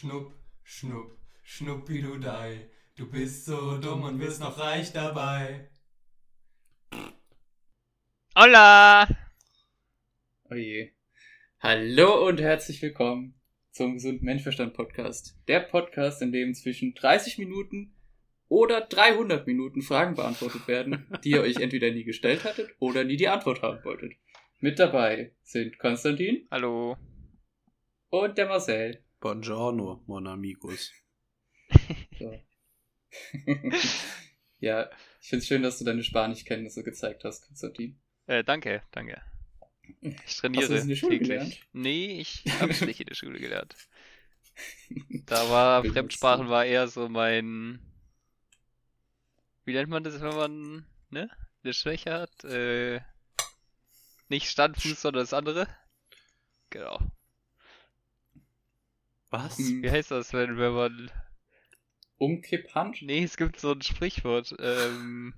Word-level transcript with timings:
Schnupp, 0.00 0.32
schnupp, 0.62 1.18
schnuppi 1.42 2.00
du 2.00 2.18
dei. 2.18 2.70
Du 2.94 3.10
bist 3.10 3.46
so 3.46 3.78
dumm 3.78 4.04
und 4.04 4.20
wirst 4.20 4.40
noch 4.40 4.56
reich 4.56 4.92
dabei. 4.92 5.70
Hola! 8.36 9.08
Oje. 10.48 10.92
Hallo 11.58 12.28
und 12.28 12.40
herzlich 12.40 12.80
willkommen 12.80 13.34
zum 13.72 13.94
Gesund 13.94 14.22
Menschverstand 14.22 14.72
Podcast. 14.72 15.36
Der 15.48 15.58
Podcast, 15.58 16.22
in 16.22 16.30
dem 16.30 16.54
zwischen 16.54 16.94
30 16.94 17.38
Minuten 17.38 17.96
oder 18.46 18.82
300 18.82 19.48
Minuten 19.48 19.82
Fragen 19.82 20.14
beantwortet 20.14 20.68
werden, 20.68 21.08
die 21.24 21.30
ihr 21.30 21.42
euch 21.42 21.56
entweder 21.56 21.90
nie 21.90 22.04
gestellt 22.04 22.44
hattet 22.44 22.70
oder 22.78 23.02
nie 23.02 23.16
die 23.16 23.26
Antwort 23.26 23.62
haben 23.62 23.82
wolltet. 23.84 24.12
Mit 24.60 24.78
dabei 24.78 25.32
sind 25.42 25.76
Konstantin 25.80 26.46
Hallo. 26.52 26.96
und 28.10 28.38
der 28.38 28.46
Marcel. 28.46 29.02
Buongiorno, 29.20 30.04
mon 30.06 30.26
amigos. 30.26 30.92
So. 32.18 32.32
ja, 34.60 34.90
ich 35.20 35.28
find's 35.28 35.46
schön, 35.46 35.62
dass 35.62 35.78
du 35.78 35.84
deine 35.84 36.04
Spanischkenntnisse 36.04 36.84
gezeigt 36.84 37.24
hast, 37.24 37.46
Konstantin. 37.46 38.00
Äh, 38.26 38.44
danke, 38.44 38.82
danke. 38.92 39.22
Ich 40.26 40.36
trainiere 40.36 40.62
Hast 40.62 40.70
du 40.70 40.74
das 40.74 40.82
in 40.82 40.88
der 40.88 40.96
Schule 40.96 41.18
täglich. 41.18 41.28
gelernt? 41.28 41.60
Nee, 41.72 42.20
ich 42.20 42.44
hab's 42.60 42.80
nicht 42.82 43.00
in 43.00 43.06
der 43.06 43.14
Schule 43.14 43.40
gelernt. 43.40 43.74
Da 45.26 45.48
war 45.50 45.84
Fremdsprachen 45.84 46.48
war 46.48 46.64
eher 46.64 46.88
so 46.88 47.08
mein. 47.08 47.80
Wie 49.64 49.72
nennt 49.72 49.90
man 49.90 50.04
das, 50.04 50.20
wenn 50.20 50.36
man, 50.36 50.86
ne? 51.10 51.30
Eine 51.62 51.74
Schwäche 51.74 52.12
hat? 52.12 52.44
Äh, 52.44 53.00
nicht 54.28 54.48
Standfuß, 54.48 55.00
sondern 55.00 55.22
das 55.22 55.32
andere. 55.32 55.66
Genau. 56.70 57.00
Was? 59.30 59.58
Hm, 59.58 59.82
Wie 59.82 59.90
heißt 59.90 60.10
das, 60.10 60.32
wenn, 60.32 60.56
wenn 60.58 60.72
man. 60.72 61.10
Umkipphand? 62.18 63.02
Nee, 63.02 63.22
es 63.22 63.36
gibt 63.36 63.60
so 63.60 63.72
ein 63.72 63.82
Sprichwort. 63.82 64.54
Ähm. 64.58 65.34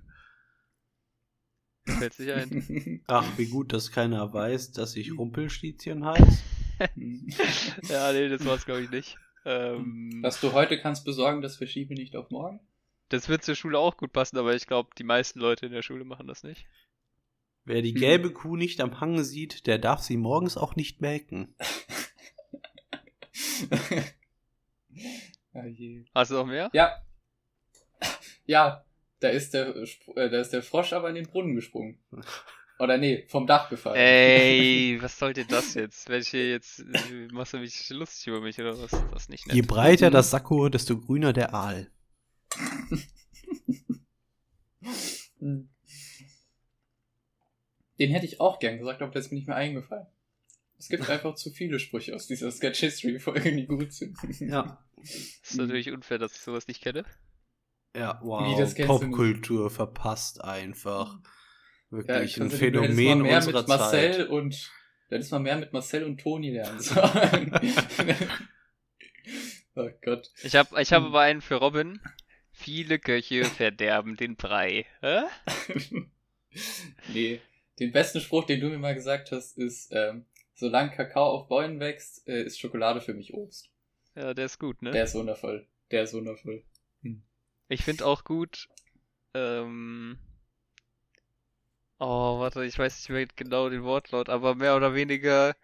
Fällt 1.85 2.13
sich 2.13 2.31
ein. 2.31 3.01
Ach, 3.07 3.25
wie 3.37 3.47
gut, 3.47 3.73
dass 3.73 3.91
keiner 3.91 4.31
weiß, 4.33 4.71
dass 4.71 4.95
ich 4.95 5.17
Rumpelstilzchen 5.17 6.05
heiße. 6.05 6.43
Ja, 7.89 8.11
nee, 8.11 8.27
das 8.27 8.43
war's 8.43 8.65
glaube 8.65 8.81
ich 8.81 8.89
nicht. 8.89 9.15
Ähm, 9.45 10.17
Was 10.23 10.41
du 10.41 10.51
heute 10.53 10.79
kannst 10.81 11.05
besorgen, 11.05 11.43
das 11.43 11.55
verschiebe 11.55 11.93
nicht 11.93 12.15
auf 12.15 12.31
morgen. 12.31 12.59
das 13.09 13.29
wird 13.29 13.43
zur 13.43 13.53
Schule 13.53 13.77
auch 13.77 13.97
gut 13.97 14.11
passen, 14.13 14.39
aber 14.39 14.55
ich 14.55 14.65
glaube, 14.65 14.89
die 14.97 15.03
meisten 15.03 15.39
Leute 15.39 15.67
in 15.67 15.73
der 15.73 15.83
Schule 15.83 16.05
machen 16.05 16.25
das 16.25 16.41
nicht. 16.41 16.65
Wer 17.65 17.83
die 17.83 17.93
Hm. 17.93 17.99
gelbe 17.99 18.33
Kuh 18.33 18.55
nicht 18.55 18.81
am 18.81 18.99
Hang 18.99 19.23
sieht, 19.23 19.67
der 19.67 19.77
darf 19.77 20.01
sie 20.01 20.17
morgens 20.17 20.57
auch 20.57 20.75
nicht 20.75 21.01
melken. 21.01 21.53
Ah, 25.53 25.65
je. 25.65 26.05
Hast 26.15 26.31
du 26.31 26.35
noch 26.35 26.45
mehr? 26.45 26.69
Ja. 26.73 26.95
Ja, 28.45 28.85
da 29.19 29.29
ist 29.29 29.53
der, 29.53 29.75
äh, 29.75 30.29
da 30.29 30.39
ist 30.39 30.51
der 30.53 30.63
Frosch 30.63 30.93
aber 30.93 31.09
in 31.09 31.15
den 31.15 31.27
Brunnen 31.27 31.55
gesprungen. 31.55 31.99
Oder 32.79 32.97
nee, 32.97 33.25
vom 33.27 33.45
Dach 33.47 33.69
gefallen. 33.69 33.97
Ey, 33.97 34.97
was 35.01 35.19
sollte 35.19 35.45
das 35.45 35.73
jetzt? 35.73 36.09
Welche 36.09 36.37
jetzt 36.37 36.79
äh, 36.79 37.27
machst 37.31 37.53
du 37.53 37.57
mich 37.59 37.89
lustig 37.89 38.27
über 38.27 38.41
mich 38.41 38.59
oder 38.59 38.77
was? 38.81 38.91
Das 38.91 39.23
ist 39.23 39.29
nicht 39.29 39.45
Je 39.47 39.61
nett. 39.61 39.67
breiter 39.69 40.09
Mhm. 40.09 40.13
das 40.13 40.31
Sakko, 40.31 40.69
desto 40.69 40.97
grüner 40.99 41.33
der 41.33 41.53
Aal. 41.53 41.91
Hm. 45.39 45.69
Den 47.99 48.11
hätte 48.11 48.25
ich 48.25 48.39
auch 48.39 48.59
gern 48.59 48.77
gesagt, 48.77 49.01
aber 49.01 49.11
das 49.11 49.25
ist 49.25 49.31
mir 49.31 49.37
nicht 49.37 49.47
mehr 49.47 49.55
eingefallen. 49.57 50.07
Es 50.81 50.89
gibt 50.89 51.07
einfach 51.11 51.35
zu 51.35 51.51
viele 51.51 51.77
Sprüche 51.77 52.15
aus 52.15 52.25
dieser 52.25 52.49
Sketch 52.49 52.79
History 52.79 53.19
Folge, 53.19 53.55
die 53.55 53.67
gut 53.67 53.93
sind. 53.93 54.17
Ja. 54.39 54.83
Das 54.97 55.11
ist 55.43 55.57
natürlich 55.57 55.91
unfair, 55.91 56.17
dass 56.17 56.33
ich 56.33 56.41
sowas 56.41 56.67
nicht 56.67 56.81
kenne. 56.81 57.05
Ja, 57.95 58.19
Wie, 58.19 58.25
wow. 58.25 58.57
das 58.57 58.75
nicht? 58.75 58.87
Popkultur 58.87 59.69
verpasst 59.69 60.43
einfach. 60.43 61.19
Ja, 61.91 61.97
Wirklich 61.97 62.37
ein 62.37 62.45
hättest 62.45 62.49
mal 62.49 62.49
Phänomen 62.49 63.21
mehr 63.21 63.37
unserer 63.37 63.59
mit 63.59 63.67
Marcel 63.67 64.13
Zeit. 64.13 64.29
und 64.29 64.71
da 65.09 65.17
hättest 65.17 65.31
man 65.31 65.43
mehr 65.43 65.57
mit 65.57 65.71
Marcel 65.71 66.03
und 66.03 66.19
Toni 66.19 66.49
lernen 66.49 66.79
sollen. 66.79 67.53
oh 69.75 69.89
Gott. 70.01 70.31
Ich 70.41 70.55
habe 70.55 70.81
ich 70.81 70.91
hab 70.91 71.03
aber 71.03 71.19
einen 71.21 71.41
für 71.41 71.55
Robin. 71.55 71.99
Viele 72.51 72.97
Köche 72.97 73.45
verderben 73.45 74.15
den 74.15 74.35
Brei. 74.35 74.87
Hä? 75.01 75.21
nee, 77.13 77.39
den 77.77 77.91
besten 77.91 78.19
Spruch, 78.19 78.45
den 78.45 78.61
du 78.61 78.69
mir 78.69 78.79
mal 78.79 78.95
gesagt 78.95 79.31
hast, 79.31 79.59
ist, 79.59 79.91
ähm, 79.91 80.25
solange 80.53 80.91
Kakao 80.91 81.29
auf 81.31 81.47
Bäumen 81.47 81.79
wächst, 81.79 82.27
äh, 82.27 82.43
ist 82.43 82.59
Schokolade 82.59 83.01
für 83.01 83.13
mich 83.13 83.33
Obst. 83.33 83.69
Ja, 84.15 84.33
der 84.33 84.45
ist 84.45 84.59
gut, 84.59 84.81
ne? 84.81 84.91
Der 84.91 85.05
ist 85.05 85.15
wundervoll. 85.15 85.67
Der 85.91 86.03
ist 86.03 86.13
wundervoll. 86.13 86.63
Ich 87.69 87.83
finde 87.83 88.05
auch 88.05 88.23
gut. 88.25 88.67
Ähm, 89.33 90.19
oh, 91.99 92.39
warte, 92.39 92.65
ich 92.65 92.77
weiß 92.77 92.97
nicht 92.97 93.09
mehr 93.09 93.27
genau 93.35 93.69
den 93.69 93.83
Wortlaut, 93.83 94.27
aber 94.29 94.55
mehr 94.55 94.75
oder 94.75 94.93
weniger. 94.93 95.55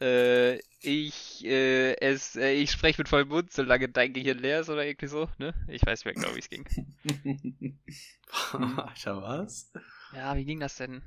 Äh, 0.00 0.58
ich, 0.80 1.44
äh, 1.44 1.94
es, 1.96 2.36
äh, 2.36 2.52
ich 2.52 2.70
spreche 2.70 3.00
mit 3.00 3.08
vollem 3.08 3.28
Mund, 3.28 3.52
solange 3.52 3.88
dein 3.88 4.12
Gehirn 4.12 4.38
leer 4.38 4.60
ist 4.60 4.68
oder 4.70 4.84
irgendwie 4.84 5.06
so, 5.06 5.28
ne? 5.38 5.54
Ich 5.68 5.84
weiß 5.84 6.04
nicht 6.04 6.06
mehr 6.06 6.14
genau, 6.14 6.34
wie 6.34 6.40
es 6.40 6.50
ging. 6.50 6.64
Alter, 8.52 9.22
was? 9.22 9.72
Ja, 10.12 10.36
wie 10.36 10.44
ging 10.44 10.60
das 10.60 10.76
denn? 10.76 11.02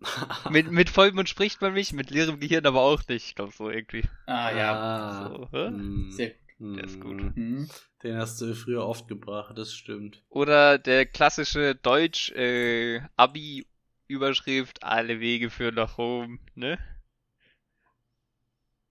Mit, 0.50 0.70
mit 0.70 0.88
vollem 0.88 1.16
Mund 1.16 1.28
spricht 1.28 1.60
man 1.60 1.74
nicht, 1.74 1.92
mit 1.92 2.10
leerem 2.10 2.40
Gehirn 2.40 2.64
aber 2.66 2.80
auch 2.80 3.06
nicht. 3.08 3.26
Ich 3.26 3.34
glaube 3.34 3.52
so 3.52 3.68
irgendwie. 3.70 4.02
ah 4.26 4.50
ja, 4.50 4.72
Ah, 4.72 5.28
So, 5.28 5.48
hm, 5.52 6.10
sehr 6.10 6.34
hm. 6.58 6.74
Der 6.76 6.84
ist 6.84 7.00
gut. 7.00 7.16
Mhm. 7.36 7.68
Den 8.02 8.16
hast 8.16 8.40
du 8.40 8.54
früher 8.54 8.86
oft 8.86 9.08
gebracht, 9.08 9.56
das 9.58 9.74
stimmt. 9.74 10.22
Oder 10.30 10.78
der 10.78 11.04
klassische 11.06 11.74
Deutsch, 11.74 12.30
äh, 12.32 13.00
Abi-Überschrift, 13.16 14.82
alle 14.82 15.20
Wege 15.20 15.50
führen 15.50 15.74
nach 15.74 15.98
Rom, 15.98 16.38
ne? 16.54 16.78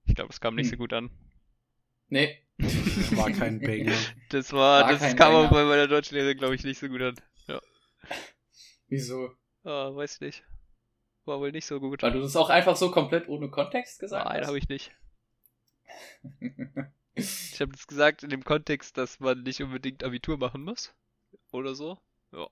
Ich 0.06 0.16
glaube, 0.16 0.32
es 0.32 0.40
kam 0.42 0.56
nicht 0.56 0.66
Hm. 0.68 0.72
so 0.72 0.78
gut 0.78 0.94
an. 0.94 1.10
Nee. 2.10 2.38
War 2.58 3.32
kein 3.32 3.60
Banger. 3.62 3.96
Das 4.30 4.52
war, 4.52 4.84
War 4.84 4.92
das 4.94 5.16
kam 5.16 5.34
auch 5.34 5.50
Banger. 5.50 5.50
bei 5.50 5.64
meiner 5.66 5.88
Deutschlehrerin, 5.88 6.38
glaube 6.38 6.56
ich, 6.56 6.64
nicht 6.64 6.80
so 6.80 6.88
gut 6.88 7.02
an. 7.02 7.16
Wieso? 8.88 9.32
Ah, 9.64 9.94
weiß 9.94 10.22
nicht. 10.22 10.44
War 11.30 11.40
wohl 11.40 11.52
nicht 11.52 11.68
so 11.68 11.80
gut. 11.80 12.02
Weil 12.02 12.12
du 12.12 12.22
das 12.22 12.36
auch 12.36 12.50
einfach 12.50 12.76
so 12.76 12.90
komplett 12.90 13.30
ohne 13.30 13.50
Kontext 13.50 14.00
gesagt 14.00 14.26
Nein, 14.26 14.42
hast? 14.42 14.48
habe 14.48 14.58
ich 14.58 14.68
nicht. 14.68 14.92
Ich 17.16 17.60
habe 17.60 17.74
das 17.74 17.86
gesagt 17.86 18.24
in 18.24 18.30
dem 18.30 18.46
Kontext, 18.46 18.98
dass 18.98 19.20
man 19.20 19.44
nicht 19.44 19.62
unbedingt 19.62 20.06
Abitur 20.06 20.38
machen 20.38 20.64
muss. 20.64 20.94
Oder 21.52 21.76
so. 21.76 22.00
Ja. 22.32 22.48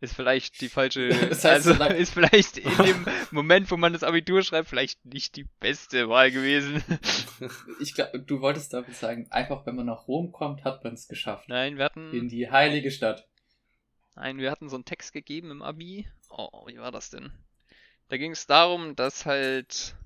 Ist 0.00 0.14
vielleicht 0.14 0.60
die 0.60 0.68
falsche, 0.68 1.08
Das 1.28 1.44
heißt, 1.44 1.68
also 1.68 1.84
ist 1.94 2.12
vielleicht 2.12 2.58
in 2.58 2.76
dem 2.84 3.06
Moment, 3.30 3.70
wo 3.70 3.76
man 3.76 3.92
das 3.92 4.02
Abitur 4.02 4.42
schreibt, 4.42 4.68
vielleicht 4.68 5.04
nicht 5.04 5.36
die 5.36 5.44
beste 5.60 6.08
Wahl 6.08 6.32
gewesen. 6.32 6.82
Ich 7.80 7.94
glaube, 7.94 8.18
du 8.18 8.40
wolltest 8.40 8.72
damit 8.74 8.96
sagen, 8.96 9.28
einfach 9.30 9.64
wenn 9.64 9.76
man 9.76 9.86
nach 9.86 10.08
Rom 10.08 10.32
kommt, 10.32 10.64
hat 10.64 10.82
man 10.82 10.94
es 10.94 11.06
geschafft. 11.06 11.48
Nein, 11.48 11.76
wir 11.78 11.84
In 11.84 11.84
hatten, 11.84 12.28
die 12.28 12.50
heilige 12.50 12.90
Stadt. 12.90 13.28
nein, 14.16 14.38
wir 14.38 14.50
hatten 14.50 14.68
so 14.68 14.74
einen 14.76 14.84
Text 14.84 15.12
gegeben 15.12 15.50
im 15.52 15.62
Abi. 15.62 16.08
Oh, 16.30 16.66
wie 16.66 16.78
war 16.78 16.92
das 16.92 17.10
denn? 17.10 17.32
Da 18.08 18.16
ging 18.16 18.32
es 18.32 18.46
darum, 18.46 18.94
dass 18.96 19.26
halt 19.26 19.96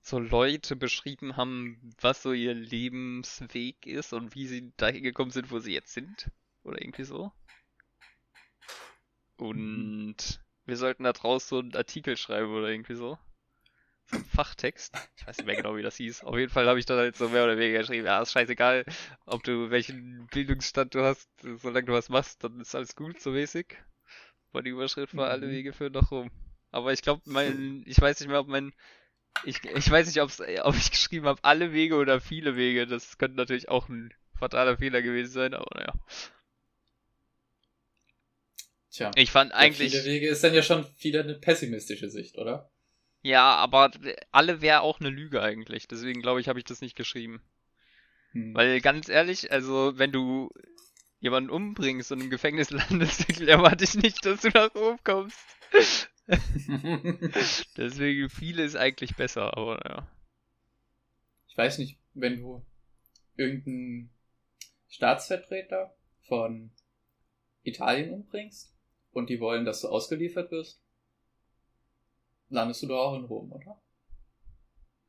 so 0.00 0.18
Leute 0.18 0.76
beschrieben 0.76 1.36
haben, 1.36 1.94
was 2.00 2.22
so 2.22 2.32
ihr 2.32 2.54
Lebensweg 2.54 3.86
ist 3.86 4.12
und 4.12 4.34
wie 4.34 4.46
sie 4.46 4.72
dahin 4.76 5.02
gekommen 5.02 5.32
sind, 5.32 5.50
wo 5.50 5.58
sie 5.58 5.72
jetzt 5.72 5.92
sind. 5.92 6.30
Oder 6.62 6.80
irgendwie 6.80 7.04
so. 7.04 7.32
Und 9.36 10.16
wir 10.64 10.76
sollten 10.76 11.04
da 11.04 11.12
draus 11.12 11.48
so 11.48 11.58
einen 11.58 11.74
Artikel 11.74 12.16
schreiben 12.16 12.52
oder 12.54 12.68
irgendwie 12.68 12.94
so. 12.94 13.18
So 14.06 14.16
ein 14.16 14.24
Fachtext. 14.24 14.94
Ich 15.16 15.26
weiß 15.26 15.38
nicht 15.38 15.46
mehr 15.46 15.56
genau, 15.56 15.76
wie 15.76 15.82
das 15.82 15.96
hieß. 15.96 16.22
Auf 16.22 16.36
jeden 16.36 16.52
Fall 16.52 16.68
habe 16.68 16.78
ich 16.78 16.86
dann 16.86 16.98
halt 16.98 17.16
so 17.16 17.28
mehr 17.28 17.44
oder 17.44 17.58
weniger 17.58 17.80
geschrieben, 17.80 18.06
ja, 18.06 18.22
ist 18.22 18.32
scheißegal, 18.32 18.84
ob 19.24 19.42
du 19.42 19.70
welchen 19.70 20.28
Bildungsstand 20.28 20.94
du 20.94 21.02
hast, 21.02 21.28
solange 21.42 21.86
du 21.86 21.92
was 21.92 22.08
machst, 22.08 22.44
dann 22.44 22.60
ist 22.60 22.76
alles 22.76 22.94
gut, 22.94 23.20
so 23.20 23.32
mäßig. 23.32 23.76
Aber 24.56 24.62
die 24.62 24.70
Überschrift 24.70 25.14
war, 25.18 25.28
alle 25.28 25.48
Mhm. 25.48 25.50
Wege 25.50 25.74
führen 25.74 25.92
nach 25.92 26.10
Rom. 26.10 26.30
Aber 26.70 26.90
ich 26.90 27.02
glaube, 27.02 27.20
mein, 27.26 27.82
ich 27.86 28.00
weiß 28.00 28.20
nicht 28.20 28.30
mehr, 28.30 28.40
ob 28.40 28.48
mein, 28.48 28.72
ich, 29.44 29.62
ich 29.64 29.90
weiß 29.90 30.06
nicht, 30.06 30.22
ob's, 30.22 30.40
ob 30.62 30.74
ich 30.76 30.90
geschrieben 30.90 31.26
habe, 31.26 31.44
alle 31.44 31.74
Wege 31.74 31.96
oder 31.96 32.22
viele 32.22 32.56
Wege. 32.56 32.86
Das 32.86 33.18
könnte 33.18 33.36
natürlich 33.36 33.68
auch 33.68 33.90
ein 33.90 34.14
fataler 34.38 34.78
Fehler 34.78 35.02
gewesen 35.02 35.32
sein, 35.32 35.52
aber 35.54 35.66
naja. 35.78 35.94
Tja. 38.90 39.10
Ich 39.14 39.30
fand 39.30 39.52
eigentlich, 39.52 39.92
Viele 39.92 40.04
Wege 40.06 40.28
ist 40.28 40.42
dann 40.42 40.54
ja 40.54 40.62
schon 40.62 40.86
wieder 40.98 41.20
eine 41.20 41.34
pessimistische 41.34 42.08
Sicht, 42.10 42.38
oder? 42.38 42.70
ja, 43.22 43.54
aber 43.56 43.90
alle 44.32 44.62
wäre 44.62 44.80
auch 44.80 45.00
eine 45.00 45.10
Lüge 45.10 45.42
eigentlich. 45.42 45.86
Deswegen 45.88 46.22
glaube 46.22 46.40
ich, 46.40 46.48
habe 46.48 46.58
ich 46.58 46.64
das 46.64 46.80
nicht 46.80 46.96
geschrieben. 46.96 47.42
Hm. 48.32 48.54
Weil 48.54 48.80
ganz 48.80 49.08
ehrlich, 49.08 49.52
also 49.52 49.92
wenn 49.98 50.10
du 50.12 50.50
jemanden 51.26 51.50
umbringst 51.50 52.12
und 52.12 52.20
im 52.20 52.30
Gefängnis 52.30 52.70
landest, 52.90 53.40
erwarte 53.40 53.84
ich 53.84 53.94
nicht, 53.94 54.24
dass 54.24 54.42
du 54.42 54.48
nach 54.50 54.74
oben 54.74 54.98
kommst. 55.02 55.38
Deswegen 57.76 58.30
viele 58.30 58.62
ist 58.64 58.76
eigentlich 58.76 59.16
besser, 59.16 59.56
aber 59.56 59.76
naja. 59.84 60.08
ich 61.48 61.56
weiß 61.58 61.78
nicht, 61.78 61.98
wenn 62.14 62.40
du 62.40 62.64
irgendeinen 63.36 64.10
Staatsvertreter 64.88 65.96
von 66.28 66.70
Italien 67.64 68.12
umbringst 68.12 68.72
und 69.10 69.28
die 69.28 69.40
wollen, 69.40 69.64
dass 69.64 69.80
du 69.80 69.88
ausgeliefert 69.88 70.52
wirst, 70.52 70.80
landest 72.48 72.82
du 72.84 72.86
doch 72.86 72.98
auch 73.08 73.16
in 73.18 73.24
Rom, 73.24 73.52
oder? 73.52 73.82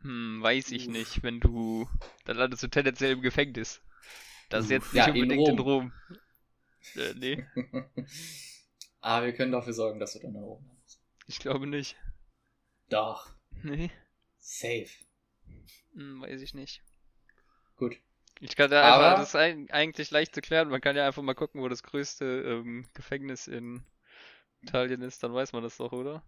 Hm, 0.01 0.41
weiß 0.41 0.71
ich 0.71 0.87
Uff. 0.87 0.93
nicht, 0.93 1.23
wenn 1.23 1.39
du. 1.39 1.87
Dann 2.25 2.37
landest 2.37 2.63
du 2.63 2.67
tendenziell 2.69 3.11
im 3.11 3.21
Gefängnis. 3.21 3.81
Das 4.49 4.65
ist 4.65 4.71
jetzt 4.71 4.93
nicht 4.93 5.05
Ja, 5.05 5.13
in 5.13 5.21
unbedingt 5.23 5.47
in 5.49 5.59
Rom. 5.59 5.91
Rom. 5.91 5.93
Äh, 6.95 7.13
nee, 7.15 7.45
Aber 9.01 9.25
wir 9.25 9.33
können 9.33 9.51
dafür 9.51 9.73
sorgen, 9.73 9.99
dass 9.99 10.13
du 10.13 10.19
dann 10.19 10.35
in 10.35 10.41
Rom 10.43 10.65
landest. 10.65 11.01
ich 11.27 11.39
glaube 11.39 11.67
nicht. 11.67 11.97
Doch, 12.89 13.29
Nee, 13.63 13.91
safe. 14.37 14.87
hm, 15.93 16.21
weiß 16.21 16.41
ich 16.41 16.53
nicht. 16.53 16.81
Gut. 17.75 17.97
Ich 18.39 18.55
kann 18.55 18.69
da 18.71 18.83
Aber- 18.83 19.05
einfach, 19.07 19.19
das 19.19 19.29
ist 19.29 19.71
eigentlich 19.73 20.11
leicht 20.11 20.33
zu 20.35 20.41
klären. 20.41 20.69
Man 20.69 20.79
kann 20.79 20.95
ja 20.95 21.05
einfach 21.07 21.23
mal 21.23 21.33
gucken, 21.33 21.61
wo 21.61 21.67
das 21.67 21.83
größte 21.83 22.25
ähm, 22.25 22.87
Gefängnis 22.93 23.47
in 23.47 23.83
Italien 24.61 25.01
ist, 25.01 25.23
dann 25.23 25.33
weiß 25.33 25.53
man 25.53 25.63
das 25.63 25.77
doch, 25.77 25.91
oder? 25.91 26.23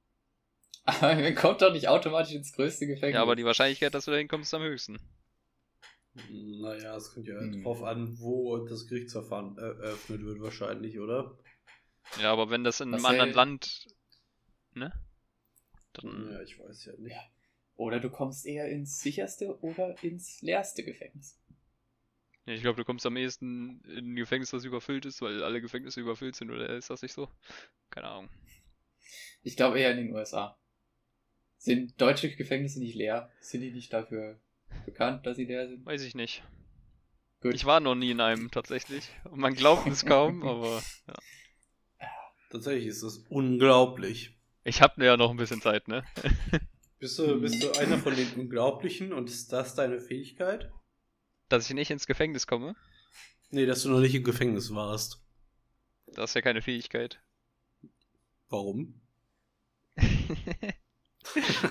Aber 0.84 1.14
man 1.14 1.34
kommt 1.34 1.62
doch 1.62 1.72
nicht 1.72 1.88
automatisch 1.88 2.34
ins 2.34 2.52
größte 2.52 2.86
Gefängnis. 2.86 3.14
Ja, 3.14 3.22
aber 3.22 3.36
die 3.36 3.44
Wahrscheinlichkeit, 3.44 3.94
dass 3.94 4.06
du 4.06 4.10
da 4.10 4.16
hinkommst, 4.16 4.48
ist 4.48 4.54
am 4.54 4.62
höchsten. 4.62 4.98
Naja, 6.14 6.96
es 6.96 7.12
kommt 7.12 7.26
ja 7.26 7.40
Hm. 7.40 7.62
drauf 7.62 7.82
an, 7.82 8.18
wo 8.20 8.58
das 8.66 8.86
Gerichtsverfahren 8.86 9.58
äh, 9.58 9.60
eröffnet 9.62 10.22
wird, 10.24 10.40
wahrscheinlich, 10.40 10.98
oder? 11.00 11.36
Ja, 12.20 12.32
aber 12.32 12.50
wenn 12.50 12.62
das 12.64 12.80
in 12.80 12.94
einem 12.94 13.04
Was 13.04 13.04
anderen 13.04 13.32
Land, 13.32 13.86
ne? 14.74 14.92
Dann, 15.92 16.30
Ja, 16.30 16.42
ich 16.42 16.58
weiß 16.58 16.84
ja 16.84 16.92
nicht. 16.98 17.16
Oder 17.76 18.00
du 18.00 18.10
kommst 18.10 18.44
eher 18.44 18.68
ins 18.68 19.00
sicherste 19.00 19.58
oder 19.62 20.02
ins 20.02 20.42
leerste 20.42 20.84
Gefängnis. 20.84 21.38
ja, 22.46 22.54
ich 22.54 22.62
glaube, 22.62 22.76
du 22.76 22.84
kommst 22.84 23.06
am 23.06 23.16
ehesten 23.16 23.80
in 23.84 24.12
ein 24.12 24.16
Gefängnis, 24.16 24.50
das 24.50 24.64
überfüllt 24.64 25.06
ist, 25.06 25.22
weil 25.22 25.42
alle 25.42 25.60
Gefängnisse 25.60 26.00
überfüllt 26.00 26.36
sind, 26.36 26.50
oder 26.50 26.68
ist 26.76 26.90
das 26.90 27.02
nicht 27.02 27.12
so? 27.12 27.28
Keine 27.90 28.08
Ahnung. 28.08 28.30
Ich 29.42 29.56
glaube 29.56 29.78
eher 29.78 29.90
in 29.90 29.98
den 29.98 30.14
USA. 30.14 30.58
Sind 31.58 32.00
deutsche 32.00 32.34
Gefängnisse 32.34 32.80
nicht 32.80 32.96
leer? 32.96 33.30
Sind 33.40 33.60
die 33.60 33.70
nicht 33.72 33.92
dafür 33.92 34.40
bekannt, 34.84 35.26
dass 35.26 35.36
sie 35.36 35.44
leer 35.44 35.68
sind? 35.68 35.84
Weiß 35.86 36.02
ich 36.02 36.14
nicht. 36.14 36.42
Gut. 37.40 37.54
Ich 37.54 37.64
war 37.64 37.80
noch 37.80 37.94
nie 37.94 38.10
in 38.10 38.20
einem 38.20 38.50
tatsächlich. 38.50 39.08
Und 39.24 39.40
man 39.40 39.54
glaubt 39.54 39.86
es 39.88 40.04
kaum, 40.04 40.42
aber 40.46 40.82
Tatsächlich 42.50 42.86
ist 42.86 43.02
das 43.02 43.18
unglaublich. 43.28 44.36
ich 44.64 44.82
habe 44.82 45.04
ja 45.04 45.16
noch 45.16 45.30
ein 45.30 45.36
bisschen 45.36 45.60
Zeit, 45.62 45.86
ne? 45.88 46.04
Bist 46.98 47.18
du, 47.18 47.40
bist 47.40 47.62
du 47.62 47.70
einer 47.78 47.96
von 47.96 48.14
den 48.14 48.30
Unglaublichen 48.34 49.14
und 49.14 49.30
ist 49.30 49.50
das 49.54 49.74
deine 49.74 50.00
Fähigkeit? 50.00 50.70
Dass 51.48 51.66
ich 51.66 51.74
nicht 51.74 51.90
ins 51.90 52.06
Gefängnis 52.06 52.46
komme, 52.46 52.76
Nee, 53.52 53.64
dass 53.64 53.82
du 53.84 53.88
noch 53.88 54.00
nicht 54.00 54.14
im 54.14 54.22
Gefängnis 54.22 54.74
warst. 54.74 55.24
das 56.08 56.30
ist 56.30 56.34
ja 56.34 56.42
keine 56.42 56.60
Fähigkeit. 56.60 57.22
Warum? 58.50 59.00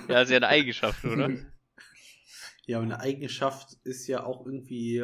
ja, 0.07 0.22
ist 0.22 0.30
ja 0.31 0.38
eine 0.38 0.48
Eigenschaft, 0.48 1.06
oder? 1.06 1.30
Ja, 2.69 2.77
aber 2.77 2.86
eine 2.86 3.00
Eigenschaft 3.00 3.77
ist 3.83 4.06
ja 4.06 4.24
auch 4.24 4.45
irgendwie, 4.45 5.04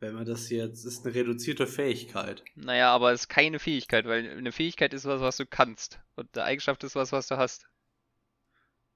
wenn 0.00 0.14
man 0.14 0.24
das 0.24 0.48
jetzt, 0.48 0.86
ist 0.86 1.04
eine 1.04 1.14
reduzierte 1.14 1.66
Fähigkeit. 1.66 2.42
Naja, 2.54 2.90
aber 2.90 3.12
es 3.12 3.24
ist 3.24 3.28
keine 3.28 3.58
Fähigkeit, 3.58 4.06
weil 4.06 4.30
eine 4.30 4.50
Fähigkeit 4.50 4.94
ist 4.94 5.04
was, 5.04 5.20
was 5.20 5.36
du 5.36 5.44
kannst. 5.44 6.00
Und 6.14 6.34
eine 6.34 6.46
Eigenschaft 6.46 6.82
ist 6.84 6.96
was, 6.96 7.12
was 7.12 7.28
du 7.28 7.36
hast. 7.36 7.66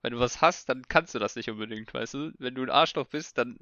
Wenn 0.01 0.15
du 0.15 0.19
was 0.19 0.41
hast, 0.41 0.71
dann 0.71 0.89
kannst 0.89 1.15
du 1.15 1.19
das 1.19 1.37
nicht 1.37 1.51
unbedingt, 1.51 1.93
weißt 1.93 2.15
du? 2.15 2.33
Wenn 2.39 2.55
du 2.55 2.63
ein 2.63 2.71
Arschloch 2.71 3.07
bist, 3.07 3.37
dann 3.37 3.59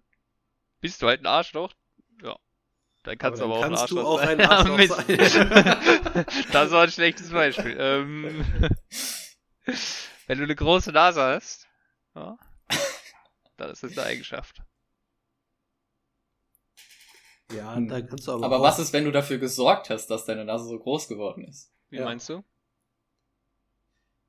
bist 0.81 1.03
du 1.03 1.09
halt 1.09 1.21
ein 1.21 1.27
Arschloch. 1.27 1.75
Ja. 2.23 2.39
Dann 3.03 3.19
kannst 3.19 3.43
Aber 3.43 3.57
du 3.57 3.61
dann 3.61 3.75
aber 3.75 3.75
auch 3.75 3.89
kannst 3.89 3.93
ein 3.93 3.97
du 3.97 4.07
Arschloch 4.07 4.07
auch 4.07 4.23
sein. 4.23 4.41
ein 4.41 4.47
Arschloch 4.47 4.81
sein. 6.15 6.27
das 6.53 6.71
war 6.71 6.85
ein 6.85 6.93
schlechtes 6.93 7.31
Beispiel. 7.31 7.77
Ähm, 7.77 8.45
wenn 10.29 10.39
du 10.39 10.45
eine 10.45 10.55
große 10.55 10.93
Nase 10.93 11.23
hast, 11.23 11.67
ja, 12.15 12.39
dann 13.59 13.71
ist 13.71 13.83
das 13.83 13.99
eine 13.99 14.07
Eigenschaft. 14.07 14.63
Ja, 17.55 17.81
da 17.81 18.01
kannst 18.03 18.27
du 18.29 18.33
aber, 18.33 18.45
Aber 18.45 18.59
auch, 18.59 18.63
was 18.63 18.79
ist, 18.79 18.93
wenn 18.93 19.05
du 19.05 19.13
dafür 19.13 19.39
gesorgt 19.39 19.91
hast, 19.91 20.09
dass 20.09 20.25
deine 20.25 20.45
Nase 20.45 20.67
so 20.69 20.79
groß 20.79 21.09
geworden 21.09 21.45
ist? 21.45 21.73
Wie 21.91 21.97
Ja. 21.97 22.05
meinst 22.05 22.29
du? 22.29 22.45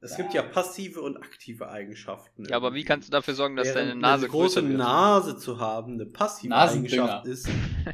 Es 0.01 0.15
gibt 0.15 0.33
ja 0.33 0.41
passive 0.41 1.01
und 1.01 1.17
aktive 1.17 1.69
Eigenschaften. 1.69 2.45
Ja, 2.45 2.55
aber 2.55 2.73
wie 2.73 2.85
kannst 2.85 3.09
du 3.09 3.11
dafür 3.11 3.35
sorgen, 3.35 3.57
dass 3.57 3.67
Während 3.67 3.89
deine 3.89 3.99
Nase 3.99 4.25
eine 4.25 4.31
große 4.31 4.63
wird? 4.63 4.77
Nase 4.77 5.37
zu 5.37 5.59
haben, 5.59 5.95
eine 5.95 6.05
passive. 6.05 6.55
Eigenschaft 6.55 7.25
ist, 7.25 7.49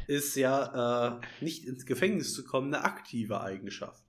ist 0.06 0.36
ja 0.36 1.16
äh, 1.16 1.20
nicht 1.40 1.64
ins 1.64 1.84
Gefängnis 1.84 2.32
zu 2.32 2.44
kommen, 2.44 2.72
eine 2.72 2.84
aktive 2.84 3.40
Eigenschaft. 3.40 4.05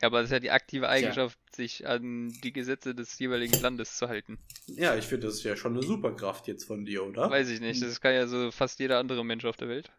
Ja, 0.00 0.06
aber 0.06 0.20
es 0.20 0.26
ist 0.26 0.32
ja 0.32 0.40
die 0.40 0.50
aktive 0.50 0.88
Eigenschaft, 0.88 1.38
sich 1.54 1.86
an 1.86 2.32
die 2.42 2.52
Gesetze 2.52 2.94
des 2.94 3.18
jeweiligen 3.18 3.60
Landes 3.60 3.96
zu 3.96 4.08
halten. 4.08 4.38
Ja, 4.66 4.96
ich 4.96 5.04
finde, 5.04 5.26
das 5.26 5.36
ist 5.36 5.44
ja 5.44 5.56
schon 5.56 5.76
eine 5.76 5.82
Superkraft 5.82 6.46
jetzt 6.48 6.64
von 6.64 6.84
dir, 6.84 7.04
oder? 7.04 7.30
Weiß 7.30 7.50
ich 7.50 7.60
nicht, 7.60 7.82
das 7.82 8.00
kann 8.00 8.14
ja 8.14 8.26
so 8.26 8.50
fast 8.50 8.80
jeder 8.80 8.98
andere 8.98 9.24
Mensch 9.24 9.44
auf 9.44 9.56
der 9.56 9.68
Welt. 9.68 9.90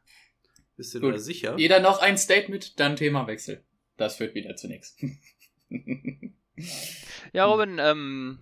Bist 0.75 0.95
du 0.95 0.99
Gut. 1.01 1.13
da 1.13 1.19
sicher? 1.19 1.57
Jeder 1.57 1.79
noch 1.79 2.01
ein 2.01 2.17
Statement, 2.17 2.79
dann 2.79 2.95
Themawechsel. 2.95 3.63
Das 3.97 4.15
führt 4.15 4.33
wieder 4.33 4.55
zu 4.55 4.67
nichts. 4.67 4.97
Ja. 7.33 7.45
Robin, 7.45 7.77
ähm, 7.79 8.39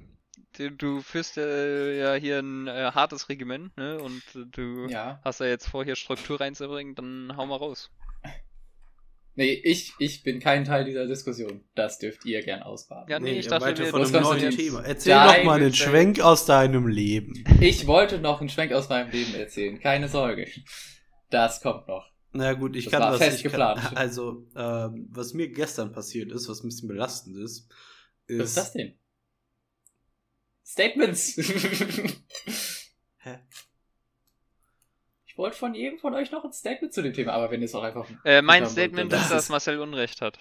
du, 0.58 0.72
du 0.72 1.02
führst 1.02 1.38
äh, 1.38 2.00
ja 2.00 2.14
hier 2.16 2.40
ein 2.40 2.68
äh, 2.68 2.92
hartes 2.94 3.30
Regiment, 3.30 3.76
ne? 3.78 4.00
Und 4.00 4.24
äh, 4.36 4.46
du 4.50 4.88
ja. 4.88 5.20
hast 5.24 5.40
ja 5.40 5.48
jetzt 5.48 5.68
vor, 5.68 5.84
hier 5.84 5.96
Struktur 5.96 6.40
reinzubringen, 6.40 6.96
dann 6.96 7.38
hau 7.38 7.46
mal 7.46 7.58
raus. 7.58 7.92
Nee, 9.40 9.54
ich, 9.54 9.94
ich 10.00 10.22
bin 10.24 10.42
kein 10.42 10.66
Teil 10.66 10.84
dieser 10.84 11.08
Diskussion. 11.08 11.64
Das 11.74 11.98
dürft 11.98 12.26
ihr 12.26 12.44
gern 12.44 12.62
ausbaden. 12.62 13.10
Ja, 13.10 13.22
nee, 13.22 13.40
ich 13.40 13.48
dachte, 13.48 13.64
meinte 13.68 13.84
wir 13.84 13.90
von 13.90 14.02
einem 14.02 14.12
Das 14.12 14.22
neuen 14.22 14.52
Thema. 14.52 14.82
Erzähl 14.82 15.14
doch 15.14 15.44
mal 15.46 15.62
einen. 15.62 15.74
Schwenk 15.74 16.20
aus 16.20 16.46
deinem 16.46 16.88
Leben. 16.90 17.46
Ich 17.62 17.88
wollte 17.88 18.20
noch 18.20 18.42
einen 18.42 18.50
Schwenk 18.50 18.74
aus 18.74 18.90
meinem 18.90 19.12
Leben 19.12 19.34
erzählen. 19.36 19.80
Keine 19.80 20.10
Sorge. 20.10 20.46
Das 21.30 21.62
kommt 21.62 21.88
noch. 21.88 22.12
Na 22.34 22.52
gut, 22.52 22.76
ich 22.76 22.84
Das 22.84 22.92
kann 22.92 23.02
war 23.02 23.12
was 23.14 23.20
fest 23.20 23.38
ich 23.38 23.44
kann, 23.44 23.52
geplant. 23.52 23.92
Also, 23.96 24.46
ähm, 24.58 25.08
was 25.10 25.34
mir 25.34 25.48
gestern 25.48 25.94
passiert 25.94 26.34
ist, 26.34 26.50
was 26.50 26.62
ein 26.62 26.68
bisschen 26.68 26.90
belastend 26.90 27.38
ist, 27.38 27.70
ist. 28.28 28.40
Was 28.40 28.50
ist 28.50 28.58
das 28.58 28.74
denn? 28.74 29.00
Statements. 30.66 31.38
Hä? 33.20 33.40
Ich 35.40 35.42
wollte 35.42 35.58
von 35.58 35.74
jedem 35.74 35.98
von 35.98 36.14
euch 36.16 36.32
noch 36.32 36.44
ein 36.44 36.52
Statement 36.52 36.92
zu 36.94 37.02
dem 37.02 37.14
Thema, 37.14 37.32
aber 37.32 37.50
wenn 37.50 37.62
ihr 37.62 37.66
es 37.66 37.74
auch 37.74 37.82
einfach. 37.82 38.06
Äh, 38.26 38.42
mein 38.42 38.66
Statement 38.66 39.14
ist, 39.14 39.22
das 39.22 39.30
dass 39.30 39.48
Marcel 39.48 39.80
Unrecht 39.80 40.20
hat. 40.20 40.38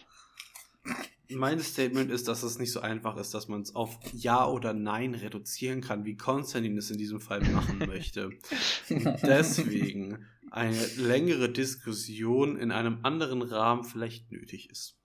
Mein 1.28 1.61
Statement 1.61 2.11
ist, 2.11 2.26
dass 2.26 2.43
es 2.43 2.59
nicht 2.59 2.73
so 2.73 2.81
einfach 2.81 3.17
ist, 3.17 3.33
dass 3.33 3.47
man 3.47 3.61
es 3.61 3.76
auf 3.76 3.97
Ja 4.12 4.45
oder 4.49 4.75
Nein 4.75 5.14
reduzieren 5.14 5.83
kann, 5.83 6.05
wie 6.05 6.17
Konstantin 6.17 6.76
es 6.76 6.90
in 6.90 6.99
diesem 6.99 7.21
Fall 7.21 7.43
machen 7.43 7.78
möchte. 7.87 8.26
Und 8.26 8.43
deswegen 9.23 10.26
eine 10.50 10.85
längere 10.97 11.49
Diskussion 11.49 12.59
in 12.59 12.73
einem 12.73 13.05
anderen 13.05 13.43
Rahmen 13.43 13.85
vielleicht 13.85 14.33
nötig 14.33 14.69
ist. 14.69 14.99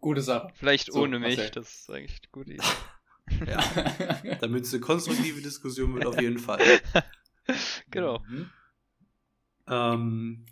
Gute 0.00 0.22
Sache. 0.22 0.48
Vielleicht 0.54 0.92
So, 0.92 1.00
ohne 1.00 1.20
mich, 1.20 1.36
Marcel. 1.36 1.52
das 1.52 1.72
ist 1.72 1.90
eigentlich 1.90 2.22
eine 2.24 2.30
gute 2.32 2.52
Idee. 2.54 2.64
Ja, 3.46 4.36
damit 4.40 4.64
es 4.64 4.72
eine 4.72 4.80
konstruktive 4.80 5.40
Diskussion 5.40 5.94
wird, 5.94 6.06
auf 6.06 6.20
jeden 6.20 6.38
Fall. 6.38 6.60
Genau. 7.90 8.20
Mhm. 8.28 8.50
Ähm, 9.66 10.46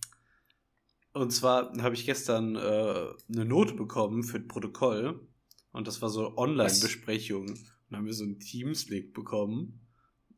und 1.13 1.31
zwar 1.31 1.73
habe 1.83 1.95
ich 1.95 2.07
gestern 2.07 2.57
äh, 2.57 3.09
eine 3.29 3.45
Note 3.45 3.75
bekommen 3.75 4.23
für 4.23 4.39
ein 4.39 4.49
Protokoll. 4.49 5.27
Und 5.73 5.87
das 5.87 6.03
war 6.03 6.09
so 6.09 6.37
Online-Besprechung. 6.37 7.49
Und 7.49 7.59
dann 7.89 7.99
haben 7.99 8.07
wir 8.07 8.15
so 8.15 8.25
einen 8.25 8.41
Teams-Link 8.41 9.13
bekommen 9.13 9.81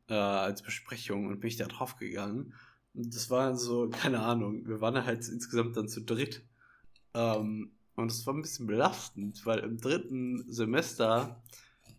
äh, 0.09 0.13
als 0.13 0.61
Besprechung 0.61 1.27
und 1.27 1.39
bin 1.39 1.47
ich 1.47 1.57
da 1.57 1.65
drauf 1.65 1.95
gegangen. 1.97 2.53
Und 2.93 3.13
das 3.13 3.29
war 3.29 3.55
so, 3.55 3.89
keine 3.89 4.19
Ahnung, 4.19 4.65
wir 4.67 4.81
waren 4.81 5.05
halt 5.05 5.27
insgesamt 5.27 5.75
dann 5.77 5.87
zu 5.87 6.01
dritt. 6.01 6.45
Ähm, 7.13 7.71
und 7.95 8.11
es 8.11 8.25
war 8.25 8.33
ein 8.33 8.41
bisschen 8.41 8.67
belastend, 8.67 9.45
weil 9.45 9.59
im 9.59 9.77
dritten 9.77 10.45
Semester, 10.51 11.41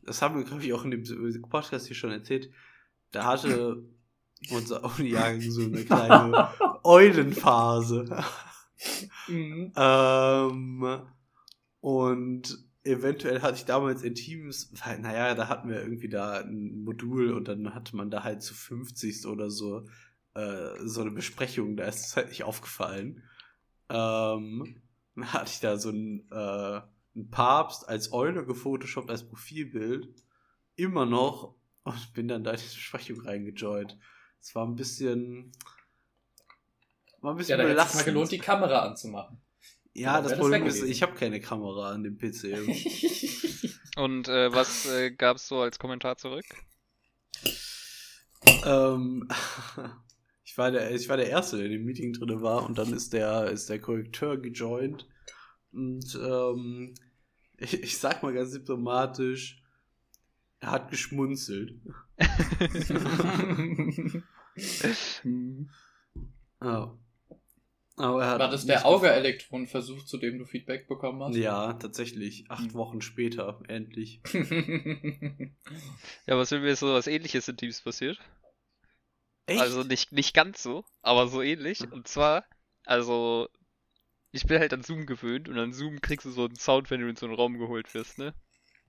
das 0.04 0.20
haben 0.20 0.36
wir, 0.36 0.44
glaube 0.44 0.64
ich, 0.64 0.72
auch 0.74 0.84
in 0.84 0.90
dem 0.90 1.42
Podcast 1.48 1.86
hier 1.86 1.96
schon 1.96 2.10
erzählt, 2.10 2.50
da 3.12 3.24
hatte 3.24 3.82
unser 4.50 4.84
Uni-Jahrgang 4.84 5.40
so 5.40 5.62
eine 5.62 5.84
kleine 5.84 6.48
Eulenphase. 6.84 8.24
Mhm. 9.28 9.72
ähm, 9.76 11.00
und 11.80 12.58
eventuell 12.84 13.42
hatte 13.42 13.56
ich 13.56 13.64
damals 13.64 14.02
in 14.02 14.14
Teams, 14.14 14.72
weil, 14.84 15.00
naja, 15.00 15.34
da 15.34 15.48
hatten 15.48 15.68
wir 15.68 15.80
irgendwie 15.80 16.08
da 16.08 16.40
ein 16.40 16.84
Modul 16.84 17.32
und 17.32 17.48
dann 17.48 17.74
hatte 17.74 17.96
man 17.96 18.10
da 18.10 18.22
halt 18.22 18.42
zu 18.42 18.54
50 18.54 19.26
oder 19.26 19.50
so 19.50 19.86
äh, 20.36 20.86
so 20.86 21.00
eine 21.00 21.10
Besprechung, 21.10 21.76
da 21.76 21.84
ist 21.84 22.06
es 22.06 22.16
halt 22.16 22.28
nicht 22.28 22.44
aufgefallen. 22.44 23.22
Ähm, 23.88 24.82
dann 25.14 25.32
hatte 25.32 25.50
ich 25.50 25.60
da 25.60 25.78
so 25.78 25.88
einen, 25.88 26.30
äh, 26.30 26.80
einen 27.14 27.30
Papst 27.30 27.88
als 27.88 28.12
Eule 28.12 28.44
gefotoshoppt 28.44 29.10
als 29.10 29.26
Profilbild, 29.26 30.08
immer 30.76 31.06
noch 31.06 31.54
und 31.84 32.12
bin 32.12 32.28
dann 32.28 32.44
da 32.44 32.50
in 32.50 32.58
die 32.58 32.64
Besprechung 32.64 33.20
reingejoint. 33.22 33.96
Es 34.40 34.54
war 34.54 34.66
ein 34.66 34.76
bisschen. 34.76 35.52
War 37.20 37.34
ein 37.34 37.36
Ja, 37.46 37.56
bisschen 37.56 37.56
da 37.56 37.64
hätte 37.64 37.82
es 37.84 37.94
mal 37.94 38.04
belastend. 38.04 38.04
gelohnt, 38.04 38.30
die 38.32 38.38
Kamera 38.38 38.82
anzumachen. 38.82 39.40
ja, 39.94 40.20
Ja, 40.20 40.22
das 40.22 40.34
das 40.34 40.36
Problem 40.36 40.66
ist, 40.66 40.82
ich 40.82 41.02
habe 41.02 41.14
keine 41.14 41.40
Kamera 41.40 41.90
an 41.92 42.02
dem 42.04 42.16
PC. 42.18 42.60
Und 43.96 44.28
äh, 44.28 44.54
was 44.54 44.84
äh, 44.86 45.10
gab's 45.10 45.48
so 45.48 45.60
als 45.60 45.78
Kommentar 45.78 46.16
zurück? 46.16 46.46
ähm, 48.64 49.28
ich, 50.44 50.56
war 50.58 50.70
der, 50.70 50.94
ich 50.94 51.08
war 51.08 51.16
der 51.16 51.28
Erste, 51.28 51.56
der 51.56 51.66
in 51.66 51.72
dem 51.72 51.84
Meeting 51.84 52.12
drin 52.12 52.42
war 52.42 52.64
und 52.64 52.78
dann 52.78 52.92
ist 52.92 53.12
der, 53.12 53.50
ist 53.50 53.68
der 53.68 53.80
Korrekteur 53.80 54.38
gejoint. 54.38 55.06
Und 55.72 56.14
ähm, 56.16 56.94
ich, 57.58 57.82
ich 57.82 57.98
sag 57.98 58.22
mal 58.22 58.34
ganz 58.34 58.52
diplomatisch, 58.52 59.62
er 60.66 60.72
hat 60.72 60.90
geschmunzelt. 60.90 61.74
Ja. 66.62 66.96
Aber 67.98 68.22
er 68.22 68.30
hat 68.30 68.38
War 68.40 68.50
das 68.50 68.64
der 68.66 68.76
nicht 68.76 68.84
Auge-Elektronenversuch, 68.86 70.04
zu 70.04 70.16
dem 70.18 70.38
du 70.38 70.44
Feedback 70.46 70.86
bekommen 70.88 71.22
hast? 71.22 71.36
Ja, 71.36 71.72
tatsächlich. 71.74 72.44
Acht 72.50 72.64
Hm. 72.64 72.74
Wochen 72.74 73.00
später, 73.00 73.60
endlich. 73.68 74.20
Ja, 76.26 76.36
was 76.36 76.50
mir 76.50 76.74
so 76.76 76.92
was 76.94 77.06
ähnliches 77.06 77.48
in 77.48 77.56
Teams 77.56 77.80
passiert? 77.82 78.18
Echt? 79.46 79.60
Also 79.60 79.84
nicht, 79.84 80.12
nicht 80.12 80.34
ganz 80.34 80.62
so, 80.62 80.84
aber 81.02 81.28
so 81.28 81.40
ähnlich. 81.42 81.90
Und 81.92 82.08
zwar, 82.08 82.44
also, 82.84 83.48
ich 84.32 84.46
bin 84.46 84.58
halt 84.58 84.72
an 84.72 84.82
Zoom 84.82 85.06
gewöhnt 85.06 85.48
und 85.48 85.58
an 85.58 85.72
Zoom 85.72 86.00
kriegst 86.00 86.26
du 86.26 86.30
so 86.30 86.46
einen 86.46 86.56
Sound, 86.56 86.90
wenn 86.90 87.00
du 87.00 87.08
in 87.08 87.16
so 87.16 87.26
einen 87.26 87.34
Raum 87.34 87.58
geholt 87.58 87.92
wirst, 87.94 88.18
ne? 88.18 88.34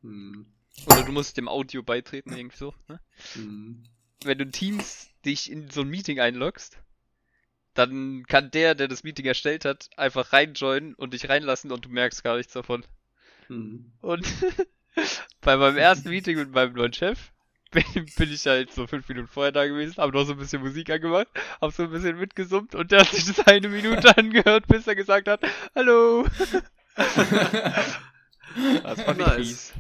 Hm. 0.02 0.48
Oder 0.86 1.04
du 1.04 1.12
musst 1.12 1.38
dem 1.38 1.48
Audio 1.48 1.84
beitreten, 1.84 2.34
irgendwie 2.34 2.58
so, 2.58 2.74
ne? 2.88 3.00
Hm. 3.34 3.84
Wenn 4.24 4.38
du 4.38 4.50
Teams 4.50 5.10
dich 5.26 5.52
in 5.52 5.70
so 5.70 5.82
ein 5.82 5.90
Meeting 5.90 6.20
einloggst, 6.20 6.78
dann 7.74 8.26
kann 8.28 8.52
der, 8.52 8.76
der 8.76 8.88
das 8.88 9.04
Meeting 9.04 9.26
erstellt 9.26 9.66
hat, 9.66 9.90
einfach 9.98 10.34
reinjoinen 10.34 10.96
und 10.96 11.14
dich 11.14 11.30
reinlassen 11.30 11.72
und 11.72 11.86
du 11.86 11.90
merkst 11.90 12.24
gar 12.24 12.38
nichts 12.38 12.54
davon. 12.54 12.84
Hm. 13.48 13.92
Und 14.02 14.26
bei 15.42 15.58
meinem 15.58 15.78
ersten 15.78 16.10
Meeting 16.12 16.38
mit 16.38 16.52
meinem 16.52 16.74
neuen 16.74 16.94
Chef 16.94 17.32
bin, 17.72 17.84
bin 18.18 18.32
ich 18.32 18.46
halt 18.48 18.74
so 18.74 18.88
fünf 18.88 19.08
Minuten 19.10 19.28
vorher 19.28 19.52
da 19.52 19.68
gewesen, 19.68 19.98
habe 19.98 20.14
noch 20.14 20.26
so 20.26 20.34
ein 20.34 20.40
bisschen 20.40 20.62
Musik 20.62 20.90
angemacht, 20.90 21.28
habe 21.62 21.72
so 21.72 21.84
ein 21.84 21.92
bisschen 21.92 22.18
mitgesummt 22.18 22.76
und 22.76 22.92
der 22.92 23.02
hat 23.02 23.10
sich 23.10 23.26
das 23.26 23.42
eine 23.42 23.68
Minute 23.68 24.18
angehört, 24.18 24.68
bis 24.68 24.88
er 24.88 24.96
gesagt 24.96 25.28
hat, 25.28 25.42
Hallo. 25.76 26.26
Das 28.84 29.00
ich 29.00 29.18
Nice. 29.18 29.38
fies. 29.38 29.74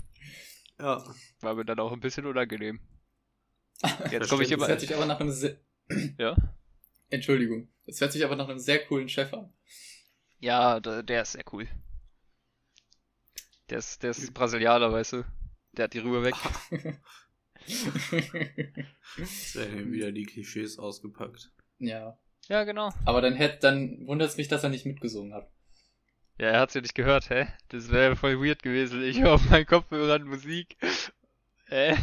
Ja. 0.79 1.03
War 1.41 1.55
mir 1.55 1.65
dann 1.65 1.79
auch 1.79 1.91
ein 1.91 2.00
bisschen 2.00 2.25
unangenehm. 2.25 2.79
Jetzt 4.12 4.29
komme 4.29 4.43
ich 4.43 4.48
stimmt, 4.50 4.62
Das 4.62 4.67
immer. 4.67 4.67
hört 4.67 4.81
sich 4.81 4.96
aber 4.96 5.05
nach 5.05 5.19
einem 5.19 5.31
sehr... 5.31 5.57
Ja? 6.17 6.36
Entschuldigung. 7.10 7.69
Das 7.86 8.01
hört 8.01 8.12
sich 8.12 8.24
aber 8.25 8.36
nach 8.36 8.50
einem 8.50 8.60
sehr 8.60 8.86
coolen 8.86 9.07
Chef 9.10 9.34
an. 9.34 9.53
Ja, 10.39 10.79
der, 10.79 11.03
der 11.03 11.22
ist 11.24 11.31
sehr 11.34 11.43
cool. 11.53 11.67
Der 13.69 13.79
ist, 13.79 14.03
der 14.03 14.12
ist 14.12 14.34
Brasilianer, 14.34 14.91
weißt 14.91 15.13
du. 15.13 15.24
Der 15.74 15.86
hat 15.86 15.93
die 15.93 16.00
Rübe 16.00 16.24
weg. 16.24 16.36
Werden 19.55 19.91
wieder 19.91 20.12
die 20.12 20.25
Klischees 20.25 20.79
ausgepackt. 20.79 21.51
ja. 21.79 22.17
Ja, 22.50 22.63
genau. 22.63 22.91
Aber 23.03 23.19
dann 23.19 23.36
hätte, 23.36 23.60
dann 23.60 24.07
wundert 24.07 24.29
es 24.29 24.38
mich, 24.38 24.48
dass 24.48 24.63
er 24.63 24.69
nicht 24.69 24.86
mitgesungen 24.86 25.34
hat. 25.34 25.51
Ja, 26.38 26.48
er 26.50 26.60
hat's 26.62 26.74
ja 26.75 26.82
nicht 26.82 26.96
gehört, 26.96 27.29
hä? 27.29 27.48
Das 27.70 27.91
wäre 27.91 28.15
voll 28.15 28.39
weird 28.39 28.62
gewesen. 28.62 29.01
Ich 29.03 29.20
höre 29.22 29.34
auf 29.34 29.50
meinen 29.50 29.65
Kopfhörern 29.65 30.24
Musik. 30.24 30.77
Äh? 31.67 31.96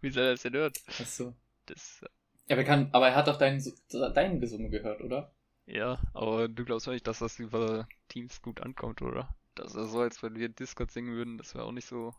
Wie 0.00 0.10
soll 0.10 0.24
er 0.24 0.30
das 0.32 0.42
denn 0.42 0.54
hören? 0.54 0.72
Ach 0.88 1.06
so. 1.06 1.34
Das, 1.66 2.00
Ja, 2.48 2.56
aber, 2.56 2.62
er 2.62 2.64
kann, 2.64 2.88
aber 2.92 3.08
er 3.08 3.14
hat 3.16 3.28
doch 3.28 3.36
deinen, 3.38 3.62
deinen 4.14 4.40
Gesungen 4.40 4.70
gehört, 4.70 5.00
oder? 5.02 5.32
ja, 5.66 5.98
aber 6.14 6.48
du 6.48 6.64
glaubst 6.64 6.86
doch 6.88 6.92
nicht, 6.92 7.06
dass 7.06 7.20
das 7.20 7.38
über 7.38 7.86
Teams 8.08 8.42
gut 8.42 8.60
ankommt, 8.60 9.02
oder? 9.02 9.28
Das 9.54 9.74
ist 9.74 9.92
so, 9.92 10.00
als 10.00 10.22
wenn 10.22 10.34
wir 10.36 10.48
Discord 10.48 10.90
singen 10.90 11.14
würden, 11.14 11.38
das 11.38 11.54
wäre 11.54 11.64
auch 11.64 11.72
nicht 11.72 11.86
so 11.86 12.14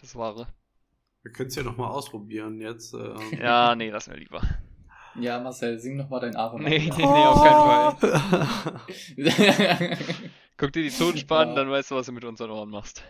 das 0.00 0.14
Wahre. 0.16 0.48
Wir 1.22 1.32
können 1.32 1.48
es 1.48 1.54
ja 1.54 1.62
nochmal 1.62 1.90
ausprobieren 1.90 2.60
jetzt. 2.60 2.92
Ähm. 2.94 3.16
Ja, 3.40 3.74
nee, 3.76 3.90
lass 3.90 4.08
mir 4.08 4.16
lieber. 4.16 4.42
Ja, 5.14 5.38
Marcel, 5.40 5.78
sing 5.78 5.96
noch 5.96 6.08
mal 6.10 6.20
dein 6.20 6.34
Aaron. 6.36 6.62
Nee, 6.64 6.78
nee, 6.78 6.90
nee, 6.96 7.04
auf 7.04 7.42
keinen 7.42 7.96
Fall. 7.98 8.80
Guck 10.62 10.72
dir 10.72 10.84
die 10.84 10.90
Tonspuren, 10.96 11.48
Ja. 11.48 11.54
dann 11.56 11.70
weißt 11.70 11.90
du, 11.90 11.96
was 11.96 12.06
du 12.06 12.12
mit 12.12 12.24
unseren 12.24 12.50
Ohren 12.52 12.70
machst. 12.70 13.02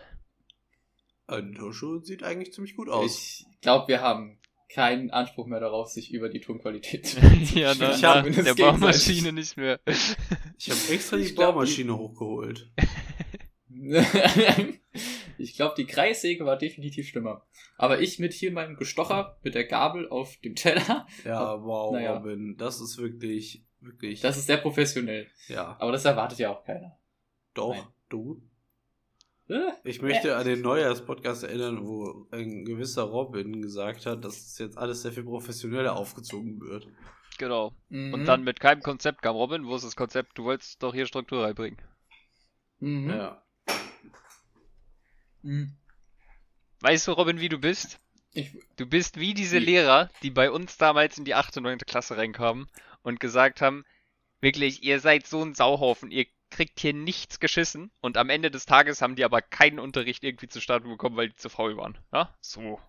Ein 1.27 1.53
Toshu 1.53 1.99
sieht 1.99 2.23
eigentlich 2.23 2.51
ziemlich 2.51 2.75
gut 2.75 2.89
aus. 2.89 3.45
ich 3.51 3.61
glaube, 3.61 3.87
wir 3.89 4.01
haben 4.01 4.39
keinen 4.73 5.11
Anspruch 5.11 5.45
mehr 5.45 5.59
darauf, 5.59 5.87
sich 5.87 6.11
über 6.11 6.29
die 6.29 6.39
Tonqualität 6.41 7.05
zu 7.05 7.19
ja, 7.53 7.75
na, 7.77 7.91
Ich 7.95 8.03
hab- 8.03 8.25
der 8.25 8.55
Baumaschine 8.55 9.31
nicht 9.31 9.55
mehr. 9.55 9.79
Ich 9.85 10.71
habe 10.71 10.79
extra 10.91 11.17
die 11.17 11.25
glaub, 11.35 11.53
Baumaschine 11.53 11.95
hochgeholt. 11.95 12.71
ich 15.37 15.55
glaube, 15.55 15.75
die 15.77 15.85
Kreissäge 15.85 16.43
war 16.45 16.57
definitiv 16.57 17.07
schlimmer. 17.07 17.45
Aber 17.77 18.01
ich 18.01 18.17
mit 18.17 18.33
hier 18.33 18.51
meinem 18.51 18.75
Gestocher, 18.77 19.37
mit 19.43 19.53
der 19.55 19.65
Gabel 19.65 20.09
auf 20.09 20.37
dem 20.37 20.55
Teller, 20.55 21.05
Ja, 21.23 21.63
wow, 21.63 21.93
Naja. 21.93 22.15
Robin. 22.17 22.57
Das 22.57 22.81
ist 22.81 22.97
wirklich, 22.97 23.63
wirklich. 23.79 24.21
das 24.21 24.37
ist 24.37 24.47
sehr 24.47 24.57
professionell. 24.57 25.27
ja, 25.47 25.75
Aber 25.79 25.91
das 25.91 26.05
erwartet 26.05 26.39
ja 26.39 26.49
auch 26.51 26.63
keiner. 26.65 26.97
Doch, 27.53 27.75
Nein. 27.75 27.87
du. 28.09 28.41
Ich 29.83 30.01
möchte 30.01 30.37
an 30.37 30.45
den 30.45 30.61
Neujahrspodcast 30.61 31.43
erinnern, 31.43 31.85
wo 31.85 32.27
ein 32.31 32.63
gewisser 32.65 33.03
Robin 33.03 33.61
gesagt 33.61 34.05
hat, 34.05 34.23
dass 34.23 34.37
es 34.37 34.57
jetzt 34.57 34.77
alles 34.77 35.01
sehr 35.01 35.11
viel 35.11 35.23
professioneller 35.23 35.95
aufgezogen 35.95 36.61
wird. 36.61 36.87
Genau. 37.37 37.73
Mhm. 37.89 38.13
Und 38.13 38.25
dann 38.25 38.43
mit 38.43 38.59
keinem 38.59 38.81
Konzept 38.81 39.21
kam 39.21 39.35
Robin. 39.35 39.65
Wo 39.65 39.75
ist 39.75 39.83
das 39.83 39.95
Konzept? 39.95 40.37
Du 40.37 40.45
wolltest 40.45 40.81
doch 40.81 40.93
hier 40.93 41.05
Struktur 41.05 41.43
reinbringen. 41.43 41.77
Mhm. 42.79 43.09
Ja. 43.09 43.43
Mhm. 45.41 45.75
Weißt 46.79 47.07
du, 47.07 47.11
Robin, 47.11 47.39
wie 47.39 47.49
du 47.49 47.59
bist? 47.59 47.99
Ich, 48.31 48.57
Du 48.77 48.85
bist 48.85 49.19
wie 49.19 49.33
diese? 49.33 49.59
Lehrer, 49.59 50.09
die 50.23 50.31
bei 50.31 50.49
uns 50.51 50.77
damals 50.77 51.17
in 51.17 51.25
die 51.25 51.35
8. 51.35 51.57
und 51.57 51.63
9. 51.63 51.79
Klasse 51.79 52.17
reinkamen 52.17 52.67
und 53.03 53.19
gesagt 53.19 53.61
haben, 53.61 53.85
wirklich, 54.41 54.83
ihr 54.83 54.99
seid 54.99 55.27
so 55.27 55.43
ein 55.43 55.53
Sauhaufen, 55.53 56.11
ihr 56.11 56.25
kriegt 56.53 56.79
hier 56.79 56.93
nichts 56.93 57.39
geschissen 57.39 57.91
und 58.01 58.17
am 58.17 58.29
Ende 58.29 58.49
des 58.51 58.65
Tages 58.65 59.01
haben 59.01 59.15
die 59.15 59.25
aber 59.25 59.41
keinen 59.41 59.79
Unterricht 59.79 60.23
irgendwie 60.23 60.47
zustande 60.47 60.87
bekommen, 60.87 61.17
weil 61.17 61.29
die 61.29 61.35
zu 61.35 61.49
faul 61.49 61.75
waren. 61.77 61.97
Ja? 62.13 62.33
So. 62.41 62.79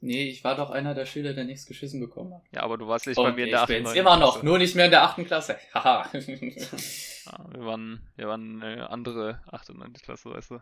nee, 0.00 0.28
ich 0.28 0.42
war 0.44 0.56
doch 0.56 0.70
einer 0.70 0.94
der 0.94 1.06
Schüler, 1.06 1.32
der 1.34 1.44
nichts 1.44 1.66
geschissen 1.66 2.00
bekommen 2.00 2.34
hat. 2.34 2.42
Ja, 2.52 2.62
aber 2.62 2.78
du 2.78 2.86
warst 2.88 3.06
nicht 3.06 3.16
bei 3.16 3.22
Und 3.28 3.36
mir 3.36 3.44
in 3.44 3.50
der 3.50 3.62
8. 3.62 3.68
und 3.70 3.76
bin's 3.76 3.88
9. 3.90 3.96
immer 3.98 4.16
noch, 4.16 4.32
Klasse. 4.34 4.46
nur 4.46 4.58
nicht 4.58 4.74
mehr 4.74 4.84
in 4.86 4.90
der 4.90 5.02
achten 5.02 5.24
Klasse. 5.26 5.58
Haha. 5.74 6.08
Ja, 6.12 7.50
wir 7.52 7.64
waren, 7.64 8.08
wir 8.16 8.28
waren 8.28 8.62
äh, 8.62 8.80
andere 8.80 9.40
8. 9.50 9.70
und 9.70 9.78
9. 9.78 9.92
Klasse, 9.94 10.30
weißt 10.30 10.50
du. 10.52 10.60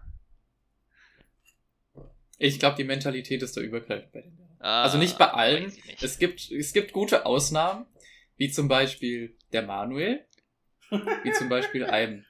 ich 2.38 2.58
glaube, 2.58 2.76
die 2.76 2.84
Mentalität 2.84 3.42
ist 3.42 3.56
da 3.56 3.60
übergreifend 3.60 4.12
bei 4.12 4.20
den 4.22 4.36
Lehrern. 4.36 4.56
Ah, 4.60 4.82
Also 4.82 4.98
nicht 4.98 5.18
bei 5.18 5.30
allen. 5.30 5.64
nicht. 5.66 6.02
Es 6.02 6.18
gibt, 6.18 6.50
es 6.50 6.72
gibt 6.72 6.92
gute 6.92 7.26
Ausnahmen, 7.26 7.86
wie 8.36 8.50
zum 8.50 8.68
Beispiel 8.68 9.36
der 9.52 9.62
Manuel, 9.62 10.24
wie 11.22 11.32
zum 11.32 11.48
Beispiel 11.48 11.84
einem 11.86 12.24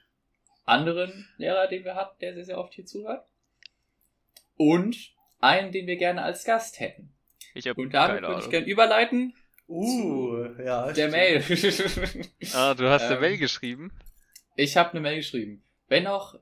anderen 0.65 1.27
Lehrer, 1.37 1.67
den 1.67 1.83
wir 1.83 1.95
hatten, 1.95 2.17
der 2.21 2.33
sehr, 2.33 2.45
sehr 2.45 2.57
oft 2.57 2.73
hier 2.73 2.85
zuhört. 2.85 3.25
Und 4.57 4.95
einen, 5.39 5.71
den 5.71 5.87
wir 5.87 5.97
gerne 5.97 6.21
als 6.21 6.43
Gast 6.43 6.79
hätten. 6.79 7.11
Ich 7.53 7.67
hab 7.67 7.77
Und 7.77 7.93
damit 7.93 8.21
würde 8.21 8.41
ich 8.41 8.49
gerne 8.49 8.67
überleiten. 8.67 9.33
Uh, 9.67 10.45
ja. 10.63 10.91
Der 10.91 11.09
stimmt. 11.09 11.11
Mail. 11.11 12.25
Ah, 12.53 12.73
du 12.73 12.89
hast 12.89 13.03
eine 13.05 13.15
Ähm, 13.15 13.21
Mail 13.21 13.37
geschrieben. 13.37 13.91
Ich 14.55 14.77
habe 14.77 14.91
eine 14.91 14.99
Mail 15.01 15.17
geschrieben. 15.17 15.63
Wenn 15.87 16.07
auch 16.07 16.35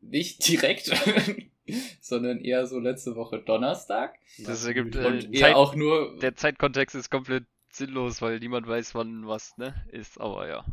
nicht 0.00 0.46
direkt, 0.48 0.86
sondern 2.00 2.40
eher 2.40 2.66
so 2.66 2.78
letzte 2.78 3.14
Woche 3.16 3.38
Donnerstag. 3.40 4.16
Das 4.38 4.64
ergibt, 4.64 4.96
äh, 4.96 5.04
Und 5.04 5.32
eher 5.34 5.40
Zeit- 5.40 5.54
auch 5.54 5.74
nur 5.74 6.18
Der 6.18 6.34
Zeitkontext 6.36 6.94
ist 6.96 7.10
komplett 7.10 7.44
sinnlos, 7.70 8.20
weil 8.20 8.38
niemand 8.40 8.66
weiß, 8.66 8.94
wann 8.94 9.26
was, 9.26 9.56
ne, 9.58 9.74
ist, 9.92 10.20
aber 10.20 10.48
ja. 10.48 10.64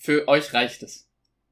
Für 0.00 0.26
euch 0.28 0.54
reicht 0.54 0.82
es. 0.82 1.06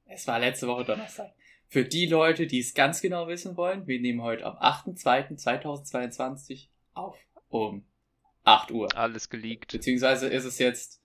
Es 0.07 0.27
war 0.27 0.39
letzte 0.39 0.67
Woche 0.69 0.87
Donnerstag. 0.87 1.35
Für 1.67 1.85
die 1.85 2.07
Leute, 2.07 2.47
die 2.47 2.61
es 2.61 2.73
ganz 2.73 3.03
genau 3.03 3.29
wissen 3.29 3.59
wollen, 3.59 3.87
wir 3.87 4.01
nehmen 4.01 4.23
heute 4.23 4.47
am 4.47 4.57
8.2.2022 4.57 6.69
auf. 6.95 7.19
Um 7.51 7.85
8 8.45 8.71
Uhr. 8.71 8.89
Alles 8.97 9.29
geleakt. 9.29 9.73
Beziehungsweise 9.73 10.29
ist 10.29 10.47
es 10.47 10.59
jetzt 10.59 11.03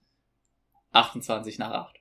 28 0.93 1.59
nach 1.59 1.71
8. 1.71 1.99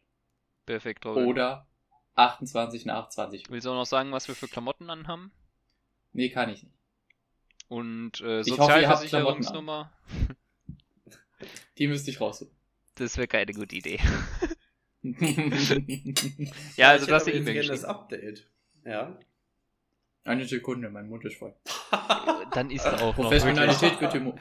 Perfekt, 0.64 1.04
Robin. 1.04 1.26
Oder 1.26 1.66
28 2.14 2.86
nach 2.86 3.08
20 3.08 3.48
Uhr. 3.48 3.52
Willst 3.52 3.66
du 3.66 3.70
auch 3.70 3.74
noch 3.74 3.84
sagen, 3.84 4.12
was 4.12 4.28
wir 4.28 4.36
für 4.36 4.46
Klamotten 4.46 4.90
anhaben? 4.90 5.32
Nee, 6.12 6.28
kann 6.28 6.50
ich 6.50 6.62
nicht. 6.62 6.76
Und 7.66 8.20
äh, 8.20 8.44
Sozialversicherungsnummer? 8.44 9.92
Die 11.78 11.88
müsste 11.88 12.12
ich 12.12 12.20
raussuchen. 12.20 12.54
Das 12.94 13.16
wäre 13.16 13.26
keine 13.26 13.52
gute 13.52 13.74
Idee. 13.74 13.98
ja, 16.76 16.90
also 16.90 17.06
E-Mail 17.06 17.34
jetzt 17.34 17.44
gerne 17.44 17.68
das. 17.68 17.84
Update. 17.84 18.48
Ja. 18.84 19.18
Eine 20.24 20.44
Sekunde, 20.44 20.90
mein 20.90 21.08
Mund 21.08 21.24
ist 21.24 21.36
voll. 21.36 21.54
Dann 22.52 22.70
ist 22.70 22.84
er 22.84 22.94
auch 23.02 23.16
noch 23.16 23.24
Professionalität 23.24 24.00
wird 24.00 24.14
im 24.14 24.34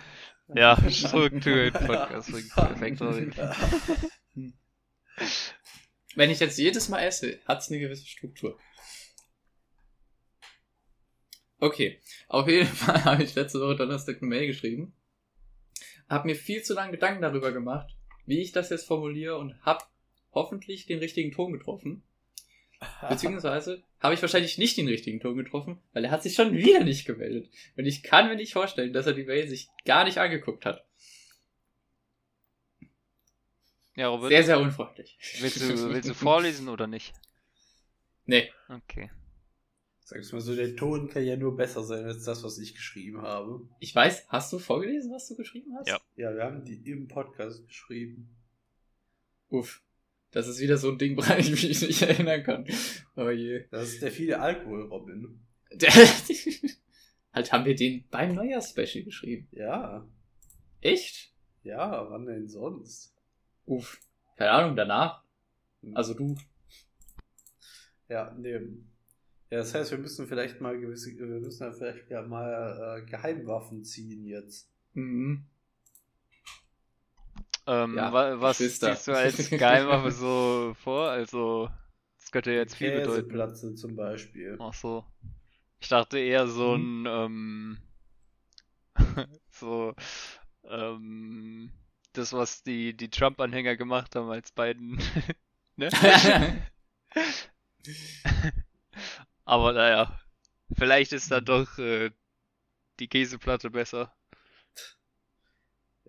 Ja, 0.54 0.78
Struktur 0.90 1.72
Podcast. 1.72 2.32
Perfekt. 2.54 3.02
Wenn 6.16 6.30
ich 6.30 6.40
jetzt 6.40 6.60
jedes 6.60 6.90
Mal 6.90 7.00
esse, 7.00 7.40
hat 7.48 7.60
es 7.62 7.70
eine 7.70 7.80
gewisse 7.80 8.06
Struktur. 8.06 8.60
Okay, 11.60 12.00
auf 12.28 12.48
jeden 12.48 12.68
Fall 12.68 13.04
habe 13.06 13.24
ich 13.24 13.34
letzte 13.34 13.60
Woche 13.60 13.76
Donnerstag 13.76 14.18
eine 14.18 14.28
Mail 14.28 14.48
geschrieben. 14.48 14.94
Habe 16.10 16.28
mir 16.28 16.36
viel 16.36 16.62
zu 16.62 16.74
lange 16.74 16.92
Gedanken 16.92 17.22
darüber 17.22 17.52
gemacht, 17.52 17.96
wie 18.26 18.42
ich 18.42 18.52
das 18.52 18.70
jetzt 18.70 18.88
formuliere 18.88 19.38
und 19.38 19.60
habe 19.64 19.84
hoffentlich 20.32 20.86
den 20.86 21.00
richtigen 21.00 21.32
Ton 21.32 21.54
getroffen. 21.54 22.04
Beziehungsweise 23.10 23.84
habe 24.00 24.14
ich 24.14 24.22
wahrscheinlich 24.22 24.58
nicht 24.58 24.78
den 24.78 24.88
richtigen 24.88 25.20
Ton 25.20 25.38
getroffen, 25.38 25.80
weil 25.94 26.06
er 26.06 26.12
hat 26.12 26.24
sich 26.24 26.34
schon 26.34 26.54
wieder 26.56 26.84
nicht 26.84 27.06
gemeldet. 27.06 27.50
Und 27.78 27.86
ich 27.86 28.02
kann 28.04 28.28
mir 28.28 28.36
nicht 28.36 28.54
vorstellen, 28.54 28.94
dass 28.94 29.06
er 29.06 29.14
die 29.14 29.24
Mail 29.24 29.48
sich 29.48 29.70
gar 29.86 30.04
nicht 30.04 30.18
angeguckt 30.18 30.66
hat. 30.66 30.84
Ja, 33.96 34.08
Robert, 34.08 34.30
Sehr, 34.30 34.44
sehr 34.44 34.60
unfreundlich. 34.60 35.18
willst, 35.42 35.62
du, 35.62 35.90
willst 35.94 36.10
du 36.10 36.14
vorlesen 36.14 36.70
oder 36.70 36.88
nicht? 36.88 37.14
Nee. 38.26 38.50
Okay. 38.70 39.12
Sag's 40.00 40.32
mal 40.32 40.42
so, 40.42 40.56
der 40.56 40.76
Ton 40.76 41.10
kann 41.10 41.24
ja 41.24 41.38
nur 41.38 41.56
besser 41.56 41.84
sein 41.84 42.06
als 42.06 42.24
das, 42.24 42.44
was 42.44 42.58
ich 42.58 42.74
geschrieben 42.74 43.22
habe. 43.22 43.62
Ich 43.80 43.94
weiß, 43.96 44.28
hast 44.28 44.52
du 44.52 44.60
vorgelesen, 44.60 45.12
was 45.12 45.28
du 45.28 45.36
geschrieben 45.36 45.76
hast? 45.78 45.88
Ja. 45.88 46.00
Ja, 46.16 46.34
wir 46.34 46.44
haben 46.44 46.66
die 46.66 46.82
im 46.90 47.08
Podcast 47.08 47.66
geschrieben. 47.68 48.30
Uff. 49.50 49.82
Das 50.32 50.48
ist 50.48 50.60
wieder 50.60 50.78
so 50.78 50.92
ein 50.92 50.98
Ding, 50.98 51.18
woran 51.18 51.40
ich 51.40 51.52
mich 51.52 51.82
nicht 51.82 52.02
erinnern 52.02 52.44
kann. 52.44 52.66
Oh 53.16 53.30
je. 53.30 53.66
Das 53.70 53.90
ist 53.90 54.02
der 54.02 54.12
viele 54.12 54.40
Alkohol, 54.40 54.84
Robin. 54.84 55.40
Der, 55.74 55.92
halt 57.34 57.52
haben 57.52 57.66
wir 57.66 57.76
den 57.76 58.06
beim 58.10 58.36
Neujahrs-Special 58.36 59.04
geschrieben. 59.04 59.48
Ja, 59.52 60.08
Echt? 60.82 61.34
ja, 61.64 62.10
wann 62.10 62.26
denn 62.26 62.48
sonst? 62.48 63.16
Uff. 63.66 64.00
Keine 64.38 64.52
Ahnung, 64.52 64.76
danach. 64.76 65.24
Also 65.94 66.14
du. 66.14 66.36
Ja, 68.10 68.36
nee. 68.38 68.60
Ja, 69.50 69.58
das 69.58 69.74
heißt, 69.74 69.92
wir 69.92 69.98
müssen 69.98 70.28
vielleicht 70.28 70.62
mal 70.62 70.80
gewisse, 70.80 71.18
wir 71.18 71.26
müssen 71.26 71.64
ja 71.64 71.72
vielleicht 71.72 72.10
ja 72.10 72.22
mal 72.22 73.02
äh, 73.02 73.10
Geheimwaffen 73.10 73.84
ziehen 73.84 74.26
jetzt. 74.26 74.72
Mhm. 74.94 75.46
Ähm, 77.72 77.96
Ja, 77.96 78.12
wa 78.12 78.42
was 78.42 78.58
siehst 78.58 78.84
du 78.84 78.88
als 78.88 79.06
Geheimwaffe 79.50 80.12
so 80.12 80.74
vor? 80.84 81.10
Also, 81.10 81.70
das 82.20 82.32
könnte 82.32 82.52
jetzt 82.52 82.76
viel 82.76 82.92
bedeuten. 82.92 83.28
Käseplatze 83.30 83.76
zum 83.76 83.96
Beispiel. 83.96 84.58
Ach 84.60 84.74
so. 84.74 85.06
Ich 85.80 85.88
dachte 85.88 86.20
eher 86.20 86.48
so 86.48 86.76
ein, 86.76 87.06
ähm, 87.08 87.78
so, 89.52 89.96
ähm, 90.66 91.72
das, 92.14 92.34
was 92.34 92.62
die, 92.64 92.96
die 92.96 93.10
Trump-Anhänger 93.10 93.78
gemacht 93.78 94.16
haben, 94.16 94.30
als 94.30 94.52
Biden, 94.52 95.00
ne? 95.78 95.90
Aber 99.46 99.74
naja, 99.74 100.20
vielleicht 100.78 101.14
ist 101.14 101.32
dann 101.32 101.46
doch 101.46 101.78
äh, 101.78 102.12
die 103.00 103.08
Käseplatte 103.08 103.70
besser. 103.72 104.14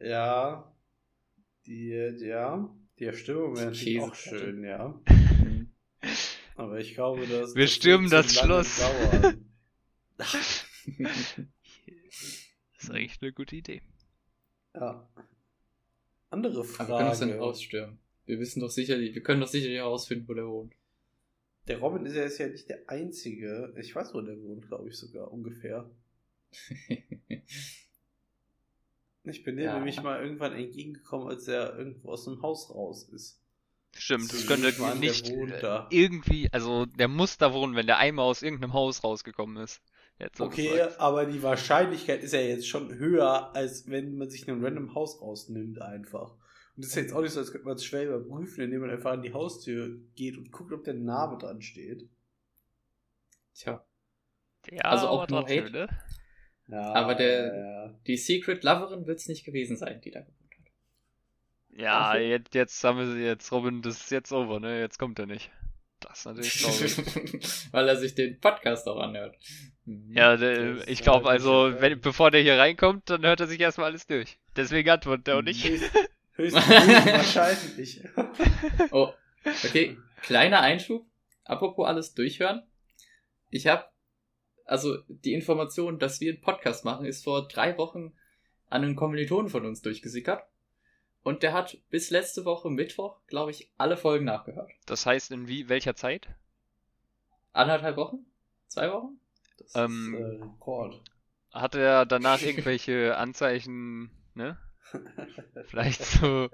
Ja, 0.01 0.72
die, 1.67 1.89
ja, 2.21 2.69
die 2.99 3.13
Stimmung 3.13 3.57
wäre 3.57 3.67
natürlich 3.67 4.01
auch 4.01 4.15
schön, 4.15 4.65
ja. 4.65 5.01
Aber 6.57 6.79
ich 6.79 6.95
glaube, 6.95 7.27
dass 7.27 7.55
Wir 7.55 7.65
das 7.65 7.73
stürmen 7.73 8.11
das 8.11 8.35
Schloss. 8.35 8.79
dauern. 8.79 9.45
Das 12.83 12.89
ist 12.89 12.97
eigentlich 12.97 13.23
eine 13.23 13.33
gute 13.33 13.55
Idee. 13.55 13.81
Ja. 14.75 15.09
Andere 16.31 16.59
Aber 16.59 16.67
wir 16.67 16.97
können 16.97 17.09
uns 17.09 17.19
dann 17.21 17.29
Frage. 17.29 17.43
ausstürmen. 17.43 17.99
Wir 18.27 18.41
wissen 18.41 18.59
doch 18.59 18.71
sicherlich, 18.71 19.15
wir 19.15 19.23
können 19.23 19.41
doch 19.41 19.47
sicherlich 19.47 19.77
herausfinden, 19.77 20.27
wo 20.27 20.35
der 20.35 20.49
wohnt. 20.49 20.75
Der 21.69 21.79
Robin 21.79 22.05
ist 22.07 22.17
ja 22.17 22.23
jetzt 22.23 22.39
ja 22.39 22.49
nicht 22.49 22.69
der 22.69 22.89
Einzige. 22.89 23.73
Ich 23.79 23.95
weiß, 23.95 24.15
wo 24.15 24.21
der 24.21 24.41
wohnt, 24.43 24.67
glaube 24.67 24.89
ich 24.89 24.97
sogar 24.97 25.31
ungefähr. 25.31 25.89
Ich 29.33 29.43
bin 29.45 29.59
Ja. 29.59 29.75
nämlich 29.75 30.03
mal 30.03 30.23
irgendwann 30.23 30.53
entgegengekommen, 30.53 31.29
als 31.29 31.49
er 31.49 31.77
irgendwo 31.77 32.11
aus 32.13 32.25
dem 32.25 32.41
Haus 32.43 32.71
raus 32.71 33.09
ist. 33.09 33.41
Stimmt, 33.95 34.33
das 34.33 34.47
könnte 34.47 34.73
der 34.73 34.95
nicht 34.95 35.29
wohnt 35.31 35.53
äh, 35.53 35.83
irgendwie, 35.91 36.49
also 36.53 36.87
der 36.87 37.09
muss 37.09 37.37
da 37.37 37.53
wohnen, 37.53 37.75
wenn 37.75 37.87
der 37.87 37.99
einmal 37.99 38.25
aus 38.25 38.43
irgendeinem 38.43 38.73
Haus 38.73 39.05
rausgekommen 39.05 39.57
ist. 39.63 39.83
Jetzt 40.19 40.39
so 40.39 40.45
Okay, 40.47 40.69
gesagt. 40.69 41.01
aber 41.01 41.27
die 41.27 41.43
Wahrscheinlichkeit 41.43 42.23
ist 42.23 42.33
ja 42.33 42.41
jetzt 42.41 42.69
schon 42.69 42.95
höher, 42.95 43.55
als 43.55 43.89
wenn 43.91 44.17
man 44.17 44.31
sich 44.31 44.49
ein 44.49 44.65
random 44.65 44.95
Haus 44.95 45.21
rausnimmt 45.21 45.81
einfach. 45.83 46.31
Und 46.77 46.85
das 46.85 46.89
ist 46.91 46.97
jetzt 46.97 47.13
auch 47.13 47.21
nicht 47.21 47.33
so, 47.33 47.41
als 47.41 47.53
könnte 47.53 47.67
man 47.67 47.77
es 47.77 47.85
schwer 47.85 48.05
überprüfen, 48.09 48.65
indem 48.65 48.81
man 48.81 48.91
einfach 48.91 49.13
an 49.13 49.23
die 49.23 49.35
Haustür 49.35 49.99
geht 50.15 50.39
und 50.39 50.51
guckt, 50.53 50.73
ob 50.73 50.85
der 50.85 50.95
Name 50.95 51.37
dran 51.39 51.61
steht. 51.61 52.09
Tja. 53.55 53.85
Ja, 54.71 54.83
also 54.85 55.09
auch 55.09 55.27
trotzdem, 55.27 55.65
hate. 55.65 55.73
ne? 55.73 55.89
Ja, 56.69 56.93
Aber 56.95 57.15
der- 57.15 57.55
Ja, 57.57 57.95
Die 58.07 58.17
Secret 58.17 58.63
Loverin 58.65 59.07
wird 59.07 59.19
es 59.19 59.29
nicht 59.29 59.45
gewesen 59.45 59.77
sein, 59.77 60.01
die 60.01 60.11
da 60.11 60.21
gewohnt 60.21 60.37
hat. 60.41 60.73
Ja, 61.81 62.11
Okay. 62.11 62.31
jetzt, 62.31 62.55
jetzt 62.55 62.85
haben 62.85 62.99
wir 62.99 63.07
sie 63.07 63.23
jetzt, 63.25 63.51
Robin, 63.53 63.83
das 63.83 63.97
ist 64.01 64.11
jetzt 64.11 64.33
over, 64.33 64.61
ne? 64.61 64.81
Jetzt 64.81 64.99
kommt 64.99 65.19
er 65.19 65.27
nicht. 65.27 65.51
Das 66.01 66.19
ist 66.21 66.25
natürlich 66.27 66.63
traurig. 66.63 67.69
Weil 67.73 67.89
er 67.89 67.97
sich 67.97 68.15
den 68.15 68.39
Podcast 68.41 68.87
auch 68.89 68.99
anhört. 68.99 69.37
Mhm. 69.85 70.13
Ja, 70.17 70.37
der, 70.37 70.87
ich 70.89 71.03
glaube 71.03 71.29
also, 71.29 71.75
wenn, 71.81 72.01
bevor 72.01 72.31
der 72.31 72.43
hier 72.43 72.59
reinkommt, 72.59 73.09
dann 73.11 73.23
hört 73.25 73.41
er 73.41 73.47
sich 73.47 73.61
erstmal 73.61 73.87
alles 73.91 74.07
durch. 74.07 74.39
Deswegen 74.57 74.91
antwortet 74.91 75.29
er 75.29 75.39
auch 75.39 75.43
nicht. 75.43 75.65
Höchstwahrscheinlich. 76.35 78.03
Oh, 78.91 79.13
okay. 79.65 79.97
Kleiner 80.23 80.61
Einschub. 80.61 81.05
Apropos 81.45 81.87
alles 81.87 82.15
durchhören. 82.15 82.63
Ich 83.51 83.67
habe, 83.67 83.85
also 84.65 84.99
die 85.09 85.35
Information, 85.35 85.99
dass 85.99 86.21
wir 86.21 86.33
einen 86.33 86.41
Podcast 86.41 86.85
machen, 86.85 87.07
ist 87.07 87.25
vor 87.25 87.49
drei 87.49 87.77
Wochen 87.79 88.13
an 88.69 88.83
einen 88.83 88.97
Kommilitonen 88.97 89.51
von 89.51 89.67
uns 89.67 89.83
durchgesickert. 89.83 90.43
Und 91.23 91.43
der 91.43 91.53
hat 91.53 91.79
bis 91.91 92.11
letzte 92.11 92.45
Woche 92.45 92.69
Mittwoch, 92.69 93.21
glaube 93.29 93.53
ich, 93.53 93.71
alle 93.79 93.97
Folgen 93.97 94.25
nachgehört. 94.25 94.73
Das 94.87 95.07
heißt, 95.07 95.31
in 95.31 95.47
wie, 95.47 95.69
welcher 95.69 95.95
Zeit? 95.95 96.29
Anderthalb 97.53 97.97
Wochen? 97.97 98.27
Zwei 98.69 98.91
Wochen? 98.91 99.21
Das 99.59 99.75
Ähm, 99.77 100.15
ist 100.15 100.21
äh, 100.21 100.43
Rekord. 100.43 101.01
Hat 101.53 101.75
er 101.75 102.07
danach 102.07 102.43
irgendwelche 102.43 103.17
Anzeichen, 103.19 104.11
ne? 104.35 104.59
Vielleicht 105.67 106.03
so, 106.03 106.49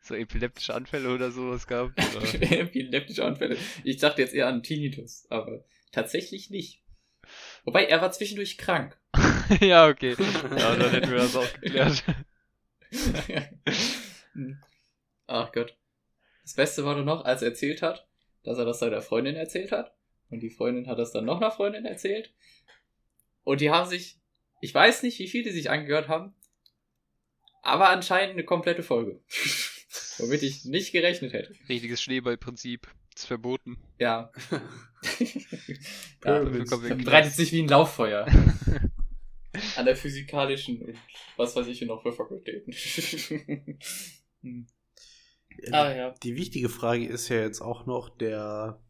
so 0.00 0.14
epileptische 0.14 0.74
Anfälle 0.74 1.12
oder 1.14 1.30
sowas 1.30 1.66
gehabt? 1.66 1.98
Oder? 2.16 2.42
Epileptische 2.52 3.24
Anfälle. 3.24 3.56
Ich 3.84 3.98
dachte 3.98 4.22
jetzt 4.22 4.34
eher 4.34 4.48
an 4.48 4.62
Tinnitus, 4.62 5.26
aber 5.30 5.64
tatsächlich 5.92 6.50
nicht. 6.50 6.82
Wobei, 7.68 7.84
er 7.84 8.00
war 8.00 8.10
zwischendurch 8.10 8.56
krank. 8.56 8.96
ja, 9.60 9.88
okay. 9.88 10.16
Ja, 10.56 10.74
dann 10.74 10.90
hätten 10.90 11.10
wir 11.10 11.18
das 11.18 11.36
auch 11.36 11.52
geklärt. 11.52 12.02
Ach 15.26 15.52
Gott. 15.52 15.76
Das 16.44 16.54
Beste 16.54 16.86
war 16.86 16.94
nur 16.94 17.04
noch, 17.04 17.26
als 17.26 17.42
er 17.42 17.48
erzählt 17.48 17.82
hat, 17.82 18.08
dass 18.42 18.56
er 18.56 18.64
das 18.64 18.78
seiner 18.78 19.02
Freundin 19.02 19.36
erzählt 19.36 19.70
hat. 19.70 19.94
Und 20.30 20.40
die 20.40 20.48
Freundin 20.48 20.86
hat 20.86 20.98
das 20.98 21.12
dann 21.12 21.26
noch 21.26 21.42
einer 21.42 21.50
Freundin 21.50 21.84
erzählt. 21.84 22.32
Und 23.44 23.60
die 23.60 23.68
haben 23.68 23.86
sich, 23.86 24.18
ich 24.62 24.72
weiß 24.72 25.02
nicht, 25.02 25.18
wie 25.18 25.28
viele 25.28 25.52
sich 25.52 25.68
angehört 25.68 26.08
haben, 26.08 26.34
aber 27.60 27.90
anscheinend 27.90 28.32
eine 28.32 28.44
komplette 28.44 28.82
Folge. 28.82 29.20
Womit 30.16 30.42
ich 30.42 30.64
nicht 30.64 30.92
gerechnet 30.92 31.34
hätte. 31.34 31.54
Richtiges 31.68 32.00
Schneeballprinzip. 32.00 32.88
Ist 33.18 33.26
verboten. 33.26 33.78
Ja. 33.98 34.30
ja 36.24 36.46
verbreitet 36.46 37.32
sich 37.32 37.50
wie 37.50 37.62
ein 37.62 37.68
Lauffeuer. 37.68 38.26
An 39.76 39.86
der 39.86 39.96
physikalischen 39.96 40.80
und 40.80 40.96
was 41.36 41.56
weiß 41.56 41.66
ich 41.66 41.80
hier 41.80 41.88
noch 41.88 42.00
für 42.00 42.12
Fakultäten. 42.12 42.72
Hm. 44.42 44.68
ah 45.72 45.90
ja. 45.90 46.14
Die 46.22 46.36
wichtige 46.36 46.68
Frage 46.68 47.06
ist 47.06 47.28
ja 47.28 47.40
jetzt 47.40 47.60
auch 47.60 47.86
noch, 47.86 48.08
der 48.08 48.80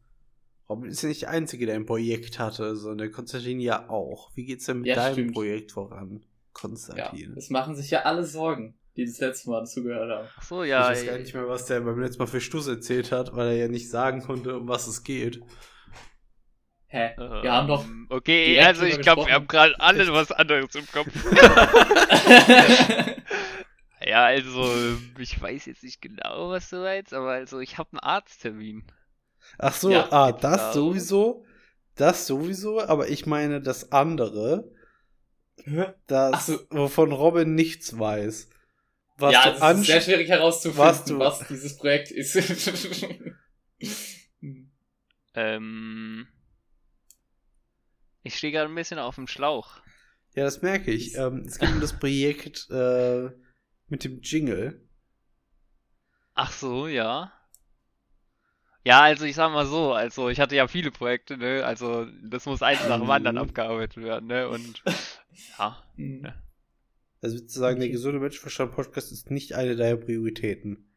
Robin 0.69 0.91
ist 0.91 1.01
ja 1.01 1.09
nicht 1.09 1.23
der 1.23 1.31
Einzige, 1.31 1.65
der 1.65 1.73
ein 1.73 1.87
Projekt 1.87 2.37
hatte, 2.37 2.75
sondern 2.75 2.99
der 2.99 3.11
Konstantin 3.11 3.59
ja 3.59 3.89
auch. 3.89 4.29
Wie 4.35 4.45
geht's 4.45 4.65
denn 4.65 4.81
mit 4.81 4.89
Ja, 4.89 4.95
deinem 4.95 5.13
stimmt. 5.13 5.33
Projekt 5.33 5.71
voran, 5.71 6.19
ja. 6.21 6.27
Konstantin? 6.53 7.33
Es 7.35 7.49
machen 7.49 7.75
sich 7.75 7.89
ja 7.89 8.03
alle 8.03 8.23
Sorgen, 8.23 8.77
die 8.99 9.05
das 9.05 9.19
letzte 9.19 9.49
Mal 9.49 9.65
zugehört 9.65 10.11
haben. 10.11 10.27
Ach 10.37 10.43
so, 10.43 10.63
ich 10.63 10.69
ja. 10.69 10.89
weiß 10.89 11.05
gar 11.05 11.17
nicht 11.17 11.33
mehr, 11.33 11.47
was 11.47 11.65
der 11.65 11.81
beim 11.81 11.99
letzten 11.99 12.19
Mal 12.19 12.27
für 12.27 12.41
Stuss 12.41 12.67
erzählt 12.67 13.11
hat, 13.11 13.35
weil 13.35 13.47
er 13.47 13.55
ja 13.55 13.67
nicht 13.67 13.89
sagen 13.89 14.21
konnte, 14.21 14.57
um 14.57 14.67
was 14.67 14.87
es 14.87 15.03
geht. 15.03 15.41
Hä? 16.87 17.11
ähm, 17.17 17.43
Wir 17.43 17.51
haben 17.51 17.67
doch. 17.67 17.85
Okay, 18.09 18.47
direkt 18.47 18.67
also 18.67 18.85
ich 18.85 18.99
glaube, 18.99 19.27
wir 19.27 19.33
haben 19.33 19.47
gerade 19.47 19.79
alle 19.79 20.11
was 20.11 20.31
anderes 20.31 20.75
im 20.75 20.87
Kopf. 20.91 21.09
Ja, 24.01 24.25
also, 24.25 24.65
ich 25.17 25.41
weiß 25.41 25.65
jetzt 25.65 25.83
nicht 25.83 26.01
genau, 26.01 26.49
was 26.49 26.69
du 26.69 26.77
meinst, 26.77 27.13
aber 27.13 27.31
also, 27.31 27.59
ich 27.59 27.77
habe 27.77 27.89
einen 27.91 27.99
Arzttermin. 27.99 28.83
Ach 29.57 29.73
so, 29.73 29.91
Ja, 29.91 30.07
ah, 30.11 30.31
das 30.31 30.57
darum? 30.57 30.73
sowieso. 30.73 31.45
Das 31.95 32.25
sowieso, 32.25 32.81
aber 32.81 33.09
ich 33.09 33.25
meine 33.25 33.61
das 33.61 33.91
andere, 33.91 34.71
das, 36.07 36.47
so. 36.47 36.59
wovon 36.69 37.11
Robin 37.11 37.55
nichts 37.55 37.99
weiß. 37.99 38.49
Was 39.19 39.33
ja, 39.33 39.51
du 39.51 39.65
es 39.65 39.79
ist 39.79 39.85
sehr 39.85 40.01
schwierig 40.01 40.29
herauszufinden, 40.29 41.19
was 41.19 41.41
was, 41.41 41.47
dieses 41.47 41.77
Projekt 41.77 42.11
ist. 42.11 42.35
Ähm. 45.35 46.27
Ich 48.23 48.35
stehe 48.35 48.51
gerade 48.51 48.69
ein 48.69 48.75
bisschen 48.75 48.99
auf 48.99 49.15
dem 49.15 49.27
Schlauch. 49.27 49.77
Ja, 50.35 50.43
das 50.43 50.61
merke 50.61 50.91
ich. 50.91 51.15
Ähm, 51.15 51.43
es 51.47 51.59
geht 51.59 51.69
um 51.69 51.79
das 51.79 51.97
Projekt 51.97 52.67
äh, 52.69 53.29
mit 53.87 54.03
dem 54.03 54.21
Jingle. 54.21 54.81
Ach 56.33 56.51
so, 56.51 56.87
ja. 56.87 57.31
Ja, 58.83 59.01
also 59.01 59.25
ich 59.25 59.35
sag 59.35 59.51
mal 59.51 59.65
so, 59.65 59.93
also 59.93 60.29
ich 60.29 60.39
hatte 60.39 60.55
ja 60.55 60.67
viele 60.67 60.91
Projekte, 60.91 61.37
ne? 61.37 61.65
Also 61.65 62.05
das 62.23 62.45
muss 62.45 62.61
eins 62.61 62.87
nach 62.87 62.99
dem 62.99 63.09
anderen 63.09 63.35
Mhm. 63.35 63.41
abgearbeitet 63.43 64.03
werden, 64.03 64.27
ne? 64.27 64.47
Und 64.49 64.83
ja. 65.57 65.83
Hm. 65.95 66.33
Also 67.21 67.37
würdest 67.37 67.55
du 67.55 67.59
sagen, 67.61 67.79
der 67.79 67.87
Okay. 67.87 67.91
gesunde 67.91 68.19
Menschenverstand-Podcast 68.19 69.13
ist 69.13 69.31
nicht 69.31 69.53
eine 69.53 69.77
deiner 69.77 69.95
Prioritäten. 69.97 70.89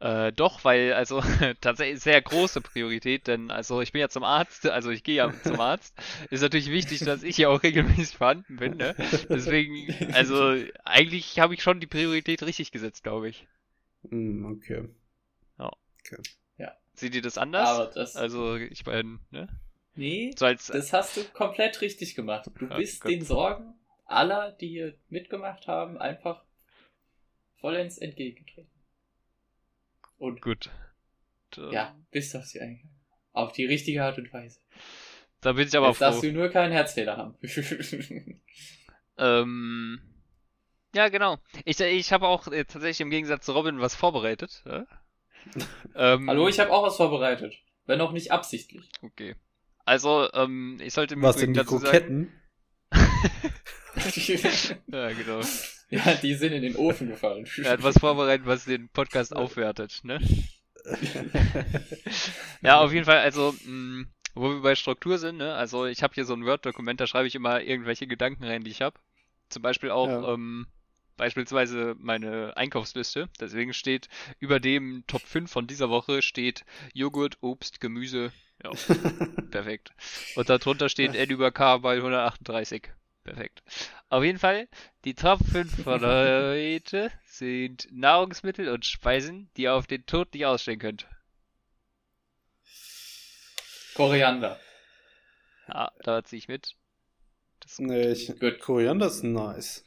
Äh, 0.00 0.32
doch, 0.32 0.64
weil, 0.64 0.92
also 0.92 1.20
tatsächlich 1.60 2.00
sehr 2.02 2.20
große 2.20 2.60
Priorität, 2.60 3.26
denn 3.26 3.50
also 3.50 3.80
ich 3.80 3.92
bin 3.92 4.00
ja 4.00 4.08
zum 4.08 4.24
Arzt, 4.24 4.66
also 4.66 4.90
ich 4.90 5.02
gehe 5.02 5.14
ja 5.16 5.32
zum 5.42 5.60
Arzt. 5.60 5.94
Ist 6.30 6.42
natürlich 6.42 6.70
wichtig, 6.70 7.02
dass 7.04 7.22
ich 7.22 7.38
ja 7.38 7.48
auch 7.48 7.62
regelmäßig 7.62 8.16
vorhanden 8.16 8.56
bin, 8.56 8.76
ne? 8.76 8.94
Deswegen, 9.32 9.88
also 10.10 10.54
eigentlich 10.84 11.38
habe 11.40 11.54
ich 11.54 11.62
schon 11.62 11.80
die 11.80 11.86
Priorität 11.86 12.42
richtig 12.42 12.70
gesetzt, 12.72 13.02
glaube 13.04 13.28
ich. 13.28 13.46
Hm, 14.10 14.44
okay. 14.46 14.88
Seht 16.94 17.14
ihr 17.14 17.22
das 17.22 17.38
anders? 17.38 17.68
Aber 17.68 17.86
das. 17.86 18.16
Also 18.16 18.56
ich 18.56 18.84
meine, 18.86 19.18
ne? 19.30 19.48
nee, 19.96 20.34
So 20.36 20.46
als 20.46 20.68
das 20.68 20.92
hast 20.92 21.16
du 21.16 21.24
komplett 21.24 21.80
richtig 21.80 22.14
gemacht. 22.14 22.50
Du 22.58 22.66
Ja, 22.68 22.76
bist 22.76 23.02
gut. 23.02 23.10
den 23.10 23.24
Sorgen 23.24 23.74
aller, 24.04 24.52
die 24.52 24.68
hier 24.68 24.98
mitgemacht 25.08 25.66
haben, 25.66 25.98
einfach 25.98 26.44
vollends 27.60 27.98
entgegengetreten. 27.98 28.70
Und 30.18 30.40
gut. 30.40 30.70
Ja, 31.56 31.96
bist 32.10 32.34
auf 32.36 32.44
sie 32.44 32.60
eingegangen. 32.60 33.00
Auf 33.32 33.52
die 33.52 33.64
richtige 33.64 34.04
Art 34.04 34.18
und 34.18 34.32
Weise. 34.32 34.60
Da 35.40 35.52
bin 35.52 35.68
ich 35.68 35.76
aber 35.76 35.88
Jetzt 35.88 35.98
froh. 35.98 36.04
darfst 36.04 36.22
du 36.22 36.32
nur 36.32 36.48
keinen 36.48 36.72
Herzfehler 36.72 37.16
haben. 37.16 37.36
Ähm, 39.16 40.00
ja, 40.94 41.08
genau. 41.08 41.38
Ich, 41.64 41.80
ich 41.80 42.12
habe 42.12 42.26
auch 42.26 42.48
äh, 42.48 42.64
tatsächlich 42.64 43.00
im 43.00 43.10
Gegensatz 43.10 43.46
zu 43.46 43.52
Robin 43.52 43.80
was 43.80 43.94
vorbereitet. 43.94 44.62
Ja? 44.66 44.86
ähm, 45.94 46.28
Hallo, 46.28 46.48
ich 46.48 46.58
habe 46.60 46.72
auch 46.72 46.84
was 46.84 46.96
vorbereitet. 46.96 47.54
Wenn 47.86 48.00
auch 48.00 48.12
nicht 48.12 48.32
absichtlich. 48.32 48.90
Okay. 49.02 49.36
Also, 49.84 50.32
ähm, 50.32 50.78
ich 50.80 50.94
sollte 50.94 51.14
im 51.14 51.22
Was 51.22 51.36
Übrigen 51.36 51.54
denn 51.54 51.64
die 51.64 51.70
dazu 51.70 51.78
sagen. 51.78 52.32
Ja, 54.88 55.12
genau. 55.12 55.40
ja, 55.90 56.14
die 56.16 56.34
sind 56.34 56.52
in 56.52 56.62
den 56.62 56.74
Ofen 56.76 57.08
gefallen. 57.08 57.46
Er 57.62 57.70
hat 57.72 57.82
was 57.82 57.98
vorbereitet, 57.98 58.46
was 58.46 58.64
den 58.64 58.88
Podcast 58.88 59.34
aufwertet, 59.34 60.00
ne? 60.02 60.20
Ja, 62.62 62.80
auf 62.80 62.92
jeden 62.92 63.04
Fall, 63.04 63.18
also, 63.18 63.54
mh, 63.64 64.06
wo 64.34 64.50
wir 64.54 64.60
bei 64.62 64.74
Struktur 64.74 65.18
sind, 65.18 65.36
ne? 65.38 65.54
Also, 65.54 65.86
ich 65.86 66.02
habe 66.02 66.14
hier 66.14 66.24
so 66.24 66.34
ein 66.34 66.44
Word-Dokument, 66.44 67.00
da 67.00 67.06
schreibe 67.06 67.28
ich 67.28 67.34
immer 67.34 67.60
irgendwelche 67.62 68.06
Gedanken 68.06 68.44
rein, 68.44 68.64
die 68.64 68.70
ich 68.70 68.82
habe. 68.82 68.98
Zum 69.48 69.62
Beispiel 69.62 69.90
auch, 69.90 70.08
Ja. 70.08 70.32
ähm, 70.34 70.66
beispielsweise 71.16 71.94
meine 71.98 72.56
Einkaufsliste. 72.56 73.28
Deswegen 73.40 73.72
steht 73.72 74.08
über 74.40 74.58
dem 74.58 75.04
Top 75.06 75.22
5 75.22 75.50
von 75.50 75.66
dieser 75.66 75.88
Woche 75.88 76.22
steht 76.22 76.64
Joghurt, 76.92 77.38
Obst, 77.40 77.80
Gemüse. 77.80 78.32
Ja, 78.64 78.70
perfekt. 79.50 79.92
Und 80.34 80.48
darunter 80.48 80.88
steht 80.88 81.14
N 81.14 81.30
über 81.30 81.52
K 81.52 81.76
bei 81.78 81.96
138. 81.96 82.88
Perfekt. 83.24 83.62
Auf 84.10 84.22
jeden 84.22 84.38
Fall, 84.38 84.68
die 85.04 85.14
Top 85.14 85.40
5 85.44 85.82
von 85.84 86.02
heute 86.02 87.10
sind 87.26 87.88
Nahrungsmittel 87.90 88.68
und 88.68 88.84
Speisen, 88.84 89.50
die 89.56 89.62
ihr 89.62 89.74
auf 89.74 89.86
den 89.86 90.04
Tod 90.06 90.32
nicht 90.34 90.46
ausstehen 90.46 90.78
könnt. 90.78 91.08
Koriander. 93.94 94.60
Ja, 95.68 95.90
da 96.02 96.22
ziehe 96.22 96.38
ich 96.38 96.48
mit. 96.48 96.76
Das 97.60 97.78
nee, 97.78 98.12
ich, 98.12 98.38
Gut. 98.38 98.60
Koriander 98.60 99.06
ist 99.06 99.22
nice. 99.22 99.84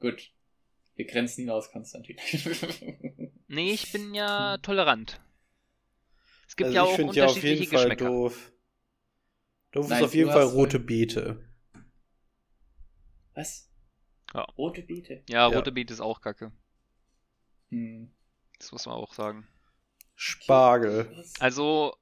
Gut. 0.00 0.30
Wir 0.94 1.06
grenzen 1.06 1.42
ihn 1.42 1.50
aus, 1.50 1.70
Konstantin. 1.70 2.16
Nee, 3.46 3.72
ich 3.74 3.92
bin 3.92 4.14
ja 4.14 4.56
tolerant. 4.58 5.20
Es 6.48 6.56
gibt 6.56 6.68
also 6.68 6.76
ja 6.76 6.84
ich 6.84 6.90
auch 6.90 6.96
finde 6.96 7.14
ja 7.14 7.26
auf 7.26 7.34
jeden 7.36 7.46
unterschiedliche 7.46 7.70
Fall 7.70 7.88
Geschmäcker. 7.90 8.06
doof. 8.06 8.52
Doof 9.70 9.88
Nein, 9.88 9.98
ist 9.98 10.04
auf 10.04 10.14
jeden 10.14 10.30
Fall 10.30 10.44
rote. 10.44 10.80
Beete. 10.80 11.53
Was? 13.34 13.68
Ja. 14.32 14.42
Rote 14.56 14.82
Beete. 14.82 15.22
Ja, 15.28 15.48
Ja. 15.50 15.56
rote 15.56 15.72
Beete 15.72 15.92
ist 15.92 16.00
auch 16.00 16.20
kacke. 16.20 16.52
Hm. 17.70 18.10
Das 18.58 18.72
muss 18.72 18.86
man 18.86 18.94
auch 18.94 19.12
sagen. 19.14 19.46
Spargel. 20.14 21.10
Was? 21.16 21.40
Also, 21.40 21.96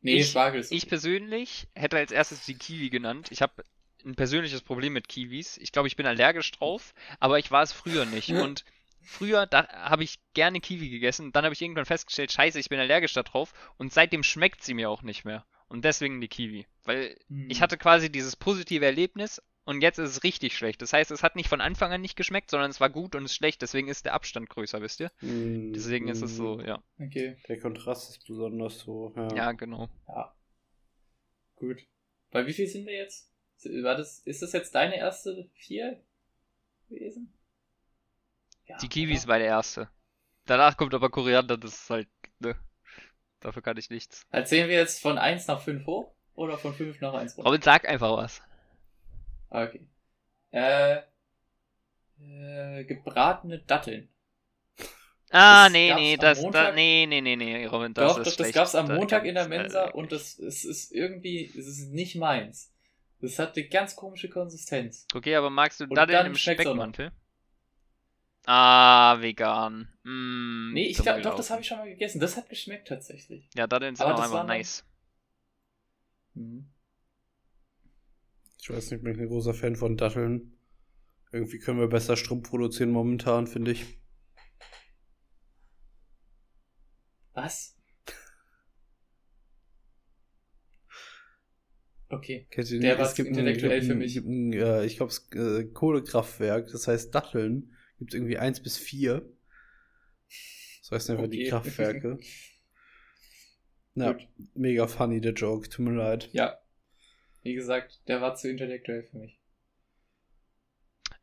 nee, 0.00 0.16
ich- 0.20 0.30
Spargel 0.30 0.60
ist 0.60 0.72
ich 0.72 0.88
persönlich 0.88 1.68
hätte 1.74 1.96
als 1.96 2.12
erstes 2.12 2.44
die 2.46 2.54
Kiwi 2.54 2.90
genannt. 2.90 3.28
Ich 3.30 3.42
habe 3.42 3.64
ein 4.04 4.14
persönliches 4.14 4.62
Problem 4.62 4.92
mit 4.92 5.08
Kiwis. 5.08 5.58
Ich 5.58 5.72
glaube, 5.72 5.88
ich 5.88 5.96
bin 5.96 6.06
allergisch 6.06 6.50
drauf, 6.52 6.94
aber 7.20 7.38
ich 7.38 7.50
war 7.50 7.62
es 7.62 7.72
früher 7.72 8.04
nicht. 8.06 8.30
Und 8.50 8.64
früher, 9.00 9.46
da 9.46 9.68
habe 9.68 10.04
ich 10.04 10.20
gerne 10.34 10.60
Kiwi 10.60 10.88
gegessen. 10.88 11.32
Dann 11.32 11.44
habe 11.44 11.52
ich 11.54 11.62
irgendwann 11.62 11.84
festgestellt, 11.86 12.32
scheiße, 12.32 12.58
ich 12.58 12.68
bin 12.68 12.78
allergisch 12.78 13.12
da 13.12 13.22
drauf. 13.22 13.52
Und 13.76 13.92
seitdem 13.92 14.22
schmeckt 14.22 14.62
sie 14.62 14.74
mir 14.74 14.88
auch 14.90 15.02
nicht 15.02 15.24
mehr. 15.24 15.44
Und 15.68 15.84
deswegen 15.84 16.20
die 16.20 16.28
Kiwi. 16.28 16.66
Weil 16.84 17.16
Hm. 17.28 17.48
ich 17.50 17.60
hatte 17.62 17.76
quasi 17.78 18.10
dieses 18.10 18.36
positive 18.36 18.84
Erlebnis 18.84 19.42
und 19.64 19.80
jetzt 19.82 19.98
ist 19.98 20.10
es 20.10 20.22
richtig 20.24 20.56
schlecht. 20.56 20.82
Das 20.82 20.92
heißt, 20.92 21.10
es 21.10 21.22
hat 21.22 21.36
nicht 21.36 21.48
von 21.48 21.60
Anfang 21.60 21.92
an 21.92 22.00
nicht 22.00 22.16
geschmeckt, 22.16 22.50
sondern 22.50 22.70
es 22.70 22.80
war 22.80 22.90
gut 22.90 23.14
und 23.14 23.24
es 23.24 23.32
ist 23.32 23.36
schlecht. 23.36 23.62
Deswegen 23.62 23.88
ist 23.88 24.04
der 24.04 24.14
Abstand 24.14 24.48
größer, 24.50 24.80
wisst 24.82 25.00
ihr? 25.00 25.10
Mm, 25.20 25.72
Deswegen 25.72 26.08
ist 26.08 26.22
es 26.22 26.36
so, 26.36 26.56
mm, 26.56 26.60
ja. 26.64 26.82
Okay, 27.00 27.36
Der 27.48 27.60
Kontrast 27.60 28.10
ist 28.10 28.26
besonders 28.26 28.80
so. 28.80 29.12
Ja. 29.16 29.34
Ja, 29.34 29.52
genau. 29.52 29.88
ja. 30.08 30.34
Gut. 31.56 31.78
Bei 32.30 32.46
wie 32.46 32.52
viel 32.52 32.66
sind 32.66 32.86
wir 32.86 32.94
jetzt? 32.94 33.30
War 33.82 33.96
das, 33.96 34.18
ist 34.20 34.42
das 34.42 34.52
jetzt 34.52 34.74
deine 34.74 34.96
erste 34.96 35.48
vier 35.54 36.02
gewesen? 36.88 37.32
Ja, 38.66 38.76
Die 38.78 38.88
Kiwis 38.88 39.24
oder? 39.24 39.32
war 39.32 39.38
der 39.38 39.48
erste. 39.48 39.88
Danach 40.46 40.76
kommt 40.76 40.94
aber 40.94 41.10
Koriander, 41.10 41.56
das 41.56 41.74
ist 41.74 41.90
halt, 41.90 42.08
ne? 42.40 42.56
Dafür 43.38 43.62
kann 43.62 43.76
ich 43.76 43.90
nichts. 43.90 44.26
Erzählen 44.30 44.68
wir 44.68 44.76
jetzt 44.76 45.00
von 45.00 45.18
1 45.18 45.46
nach 45.46 45.60
5 45.60 45.86
hoch? 45.86 46.12
Oder 46.34 46.58
von 46.58 46.74
5 46.74 47.00
nach 47.00 47.14
1 47.14 47.36
hoch? 47.36 47.44
Robin, 47.44 47.60
sag 47.62 47.88
einfach 47.88 48.16
was. 48.16 48.42
Okay. 49.52 49.86
Äh, 50.52 51.02
äh, 52.20 52.84
gebratene 52.84 53.58
Datteln. 53.60 54.08
Ah, 55.34 55.64
Das 55.64 55.72
nee, 55.72 55.94
nee, 55.94 56.16
das, 56.18 56.42
da, 56.50 56.72
nee, 56.72 57.06
nee, 57.06 57.20
nee, 57.22 57.36
nee, 57.36 57.64
Robin, 57.66 57.94
das 57.94 58.12
doch, 58.12 58.18
ist 58.18 58.26
doch, 58.26 58.30
das 58.32 58.34
schlecht. 58.34 58.54
gab's 58.54 58.74
am 58.74 58.86
Montag 58.94 59.24
in 59.24 59.34
der 59.34 59.44
ganz, 59.44 59.72
Mensa 59.72 59.88
äh, 59.88 59.92
und 59.92 60.12
das 60.12 60.38
es 60.38 60.64
ist 60.64 60.92
irgendwie, 60.92 61.46
es 61.46 61.66
ist 61.66 61.90
nicht 61.90 62.16
meins. 62.16 62.70
Das 63.20 63.38
hat 63.38 63.56
eine 63.56 63.66
ganz 63.68 63.96
komische 63.96 64.28
Konsistenz. 64.28 65.06
Okay, 65.14 65.34
aber 65.36 65.48
magst 65.48 65.80
du 65.80 65.86
dann 65.86 66.26
im. 66.26 66.34
Speckmantel? 66.34 67.12
Ah, 68.46 69.16
vegan. 69.20 69.88
Mm, 70.04 70.72
Nee, 70.74 70.86
ich 70.86 70.96
dumm 70.96 71.04
glaub, 71.04 71.22
doch, 71.22 71.36
das 71.36 71.50
habe 71.50 71.60
ich 71.62 71.68
schon 71.68 71.78
mal 71.78 71.88
gegessen. 71.88 72.20
Das 72.20 72.36
hat 72.36 72.48
geschmeckt 72.48 72.88
tatsächlich. 72.88 73.48
Ja, 73.54 73.66
Daddeln 73.66 73.96
sind 73.96 74.04
Aber 74.04 74.14
auch 74.14 74.18
das 74.18 74.32
einfach 74.32 74.46
nice. 74.46 74.84
Mhm. 76.34 76.71
Ich 78.62 78.70
weiß 78.70 78.92
nicht, 78.92 79.02
bin 79.02 79.14
ich 79.14 79.20
ein 79.20 79.26
großer 79.26 79.54
Fan 79.54 79.74
von 79.74 79.96
Datteln. 79.96 80.56
Irgendwie 81.32 81.58
können 81.58 81.80
wir 81.80 81.88
besser 81.88 82.16
Strom 82.16 82.44
produzieren 82.44 82.92
momentan, 82.92 83.48
finde 83.48 83.72
ich. 83.72 83.84
Was? 87.34 87.76
Okay. 92.08 92.46
Kennt 92.50 92.70
ihr 92.70 92.78
Der 92.78 92.98
war 92.98 93.06
es 93.06 93.18
intellektuell 93.18 93.80
gibt 93.80 93.90
für 93.90 93.98
mich. 93.98 94.14
Gibt 94.14 94.28
ein, 94.28 94.52
äh, 94.52 94.84
ich 94.84 94.98
glaube, 94.98 95.12
äh, 95.34 95.64
Kohlekraftwerk, 95.64 96.70
das 96.70 96.86
heißt 96.86 97.12
Datteln. 97.12 97.74
Gibt 97.98 98.14
irgendwie 98.14 98.38
eins 98.38 98.62
bis 98.62 98.76
vier. 98.76 99.28
Das 100.82 100.90
heißt 100.92 101.10
einfach 101.10 101.28
die 101.28 101.40
Okay. 101.40 101.50
Kraftwerke. 101.50 102.18
Ja, 103.94 104.12
Gut. 104.12 104.26
mega 104.54 104.86
funny, 104.86 105.20
der 105.20 105.34
Joke. 105.34 105.68
Tut 105.68 105.84
mir 105.84 105.92
leid. 105.94 106.30
Ja. 106.32 106.61
Wie 107.42 107.54
gesagt, 107.54 108.00
der 108.08 108.20
war 108.20 108.34
zu 108.34 108.50
intellektuell 108.50 109.04
für 109.04 109.18
mich. 109.18 109.38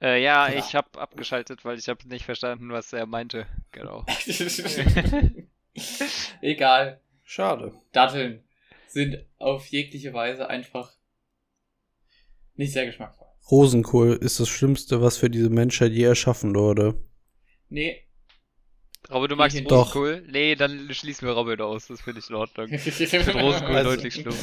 Äh, 0.02 0.22
ja, 0.22 0.50
Ja. 0.50 0.60
ich 0.60 0.76
habe 0.76 1.00
abgeschaltet, 1.00 1.66
weil 1.66 1.78
ich 1.78 1.90
habe 1.90 2.08
nicht 2.08 2.26
verstanden, 2.26 2.72
was 2.72 2.94
er 2.94 3.06
meinte. 3.06 3.48
Genau. 3.72 4.06
Egal. 6.42 7.02
Schade. 7.24 7.74
Datteln 7.92 8.44
sind 8.88 9.26
auf 9.38 9.68
jegliche 9.68 10.14
Weise 10.14 10.50
einfach 10.50 10.92
nicht 12.56 12.74
sehr 12.74 12.86
geschmackvoll. 12.86 13.28
Rosenkohl 13.52 14.14
ist 14.16 14.40
das 14.40 14.50
Schlimmste, 14.50 15.02
was 15.02 15.18
für 15.18 15.30
diese 15.30 15.50
Menschheit 15.50 15.92
je 15.92 16.04
erschaffen 16.04 16.56
wurde. 16.56 16.96
Nee. 17.70 18.04
Robin, 19.10 19.30
du 19.30 19.36
magst 19.36 19.58
Doch. 19.72 19.96
Rosenkohl? 19.96 20.24
Nee, 20.30 20.56
dann 20.56 20.94
schließen 20.94 21.28
wir 21.28 21.34
Robin 21.34 21.60
aus. 21.62 21.88
Das 21.88 22.02
finde 22.02 22.20
ich 22.20 22.30
in 22.30 22.36
Ordnung. 22.36 22.68
ich 22.72 22.82
finde 22.82 23.32
Rosenkohl 23.34 23.76
Also- 23.76 23.90
deutlich 23.96 24.14
schlimmer. 24.14 24.36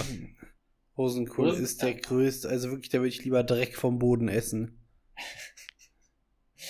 Rosenkohl 0.99 1.49
Rosen- 1.51 1.65
ist 1.65 1.83
der 1.83 1.95
größte. 1.95 2.49
Also 2.49 2.71
wirklich, 2.71 2.89
da 2.91 2.99
würde 2.99 3.09
ich 3.09 3.23
lieber 3.25 3.43
Dreck 3.45 3.77
vom 3.77 3.99
Boden 3.99 4.29
essen. 4.29 4.81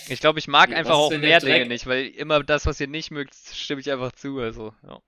Ich 0.09 0.21
glaube, 0.21 0.39
ich 0.39 0.47
mag 0.47 0.71
einfach 0.71 0.91
ist, 0.93 0.97
auch 0.97 1.09
mehr 1.11 1.39
Dinge 1.41 1.63
Dreck- 1.63 1.67
nicht, 1.67 1.85
weil 1.85 2.07
immer 2.07 2.41
das, 2.41 2.65
was 2.65 2.79
ihr 2.79 2.87
nicht 2.87 3.11
mögt, 3.11 3.35
stimme 3.35 3.81
ich 3.81 3.91
einfach 3.91 4.13
zu. 4.13 4.39
Also, 4.39 4.73
ja. 4.83 5.01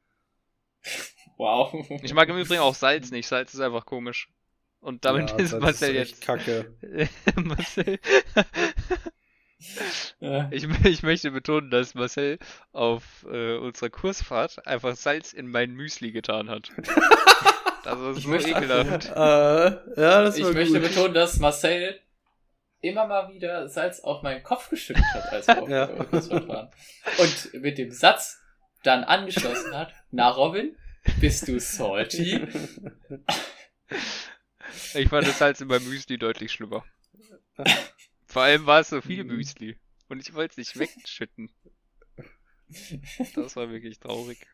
Wow. 1.38 1.74
Ich 2.04 2.14
mag 2.14 2.28
im 2.28 2.38
Übrigen 2.38 2.60
auch 2.60 2.76
Salz 2.76 3.10
nicht. 3.10 3.26
Salz 3.28 3.54
ist 3.54 3.62
einfach 3.62 3.86
komisch. 3.86 4.30
Und 4.82 5.06
damit 5.06 5.30
Ja, 5.32 5.38
ist 5.38 5.58
Marcel 5.58 5.96
echt 5.96 6.12
jetzt. 6.12 6.22
Kacke. 6.22 6.74
Marcel. 7.36 7.98
Ja. 10.20 10.50
Ich, 10.52 10.66
ich 10.86 11.04
möchte 11.04 11.32
betonen, 11.32 11.70
dass 11.72 11.94
Marcel 11.96 12.38
auf 12.74 13.26
äh, 13.32 13.56
unserer 13.56 13.90
Kursfahrt 13.90 14.66
einfach 14.68 14.98
Salz 14.98 15.32
in 15.32 15.50
mein 15.50 15.72
Müsli 15.72 16.12
getan 16.12 16.50
hat. 16.50 16.72
Das 17.84 18.00
ist 18.00 18.18
Ich 18.18 18.24
so 18.26 18.30
möchte- 18.30 18.50
ekelhaft. 18.52 19.06
Äh, 19.16 20.02
ja, 20.02 20.22
das 20.24 20.38
Ich 20.38 20.44
möchte 20.44 20.80
gut. 20.80 20.90
betonen, 20.90 21.14
dass 21.14 21.40
Marcel 21.40 22.00
immer 22.82 23.08
mal 23.08 23.34
wieder 23.34 23.68
Salz 23.70 24.00
auf 24.02 24.22
meinen 24.22 24.44
Kopf 24.44 24.70
geschüttet 24.70 25.04
hat, 25.14 25.32
als 25.32 25.48
wir 25.48 25.64
auf 25.64 25.70
Ja. 25.70 26.48
waren. 26.48 26.72
Und 27.18 27.54
mit 27.62 27.78
dem 27.78 27.92
Satz 27.92 28.40
dann 28.84 29.04
angeschlossen 29.04 29.76
hat, 29.76 29.94
na 30.12 30.30
Robin, 30.30 30.76
bist 31.20 31.48
du 31.48 31.60
salty? 31.60 32.48
Ich 34.94 35.10
fand 35.10 35.28
das 35.28 35.38
Salz 35.40 35.62
in 35.62 35.68
meinem 35.68 35.88
Müsli 35.90 36.18
deutlich 36.18 36.52
schlimmer. 36.52 36.86
Vor 38.28 38.44
allem 38.44 38.66
war 38.66 38.80
es 38.82 38.90
so 38.90 39.02
viel 39.02 39.24
Mhm. 39.24 39.36
Müsli. 39.36 39.80
Und 40.08 40.20
ich 40.20 40.34
wollte 40.34 40.54
es 40.54 40.58
nicht 40.58 40.80
wegschütten. 40.80 41.52
Das 43.36 43.56
war 43.56 43.70
wirklich 43.70 44.00
traurig. 44.00 44.46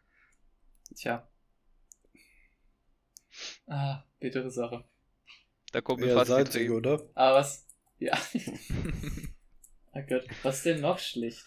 Tja. 0.95 1.27
Ah, 3.67 4.03
bittere 4.19 4.49
Sache. 4.51 4.83
Da 5.71 5.81
kommt 5.81 6.01
mir 6.01 6.07
Ja, 6.07 6.15
fast 6.15 6.27
salzig, 6.29 6.69
oder? 6.69 7.07
Aber 7.15 7.37
was? 7.37 7.65
Ja. 7.99 8.17
oh 9.93 10.01
Gott, 10.07 10.25
was 10.43 10.57
ist 10.57 10.65
denn 10.65 10.81
noch 10.81 10.99
schlecht? 10.99 11.45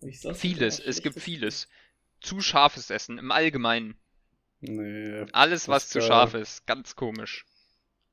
Hab 0.00 0.08
ich 0.08 0.20
sonst 0.20 0.40
Vieles, 0.40 0.78
noch 0.78 0.86
es 0.86 1.02
gibt 1.02 1.20
vieles. 1.20 1.68
Zu 2.20 2.40
scharfes 2.40 2.90
Essen, 2.90 3.18
im 3.18 3.30
Allgemeinen. 3.30 3.96
Nee. 4.60 5.26
Alles, 5.32 5.68
was 5.68 5.88
zu 5.88 6.00
scharf 6.00 6.34
ist, 6.34 6.66
ganz 6.66 6.96
komisch. 6.96 7.44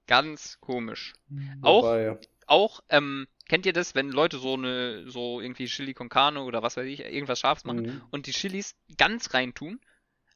Ganz 0.08 0.60
komisch. 0.60 1.14
Auch- 1.62 1.84
Wobei, 1.84 2.20
Auch, 2.46 2.84
ähm, 2.90 3.28
kennt 3.48 3.66
ihr 3.66 3.72
das, 3.72 3.96
wenn 3.96 4.10
Leute 4.10 4.38
so 4.38 4.56
eine, 4.56 5.10
so 5.10 5.40
irgendwie 5.40 5.68
Chili 5.68 5.94
con 5.94 6.10
Carne 6.10 6.42
oder 6.44 6.62
was 6.62 6.76
weiß 6.76 6.86
ich, 6.86 7.00
irgendwas 7.00 7.40
Scharfes 7.40 7.64
machen 7.64 7.84
mhm. 7.84 8.02
und 8.12 8.28
die 8.28 8.32
Chilis 8.32 8.76
ganz 8.98 9.34
reintun, 9.34 9.80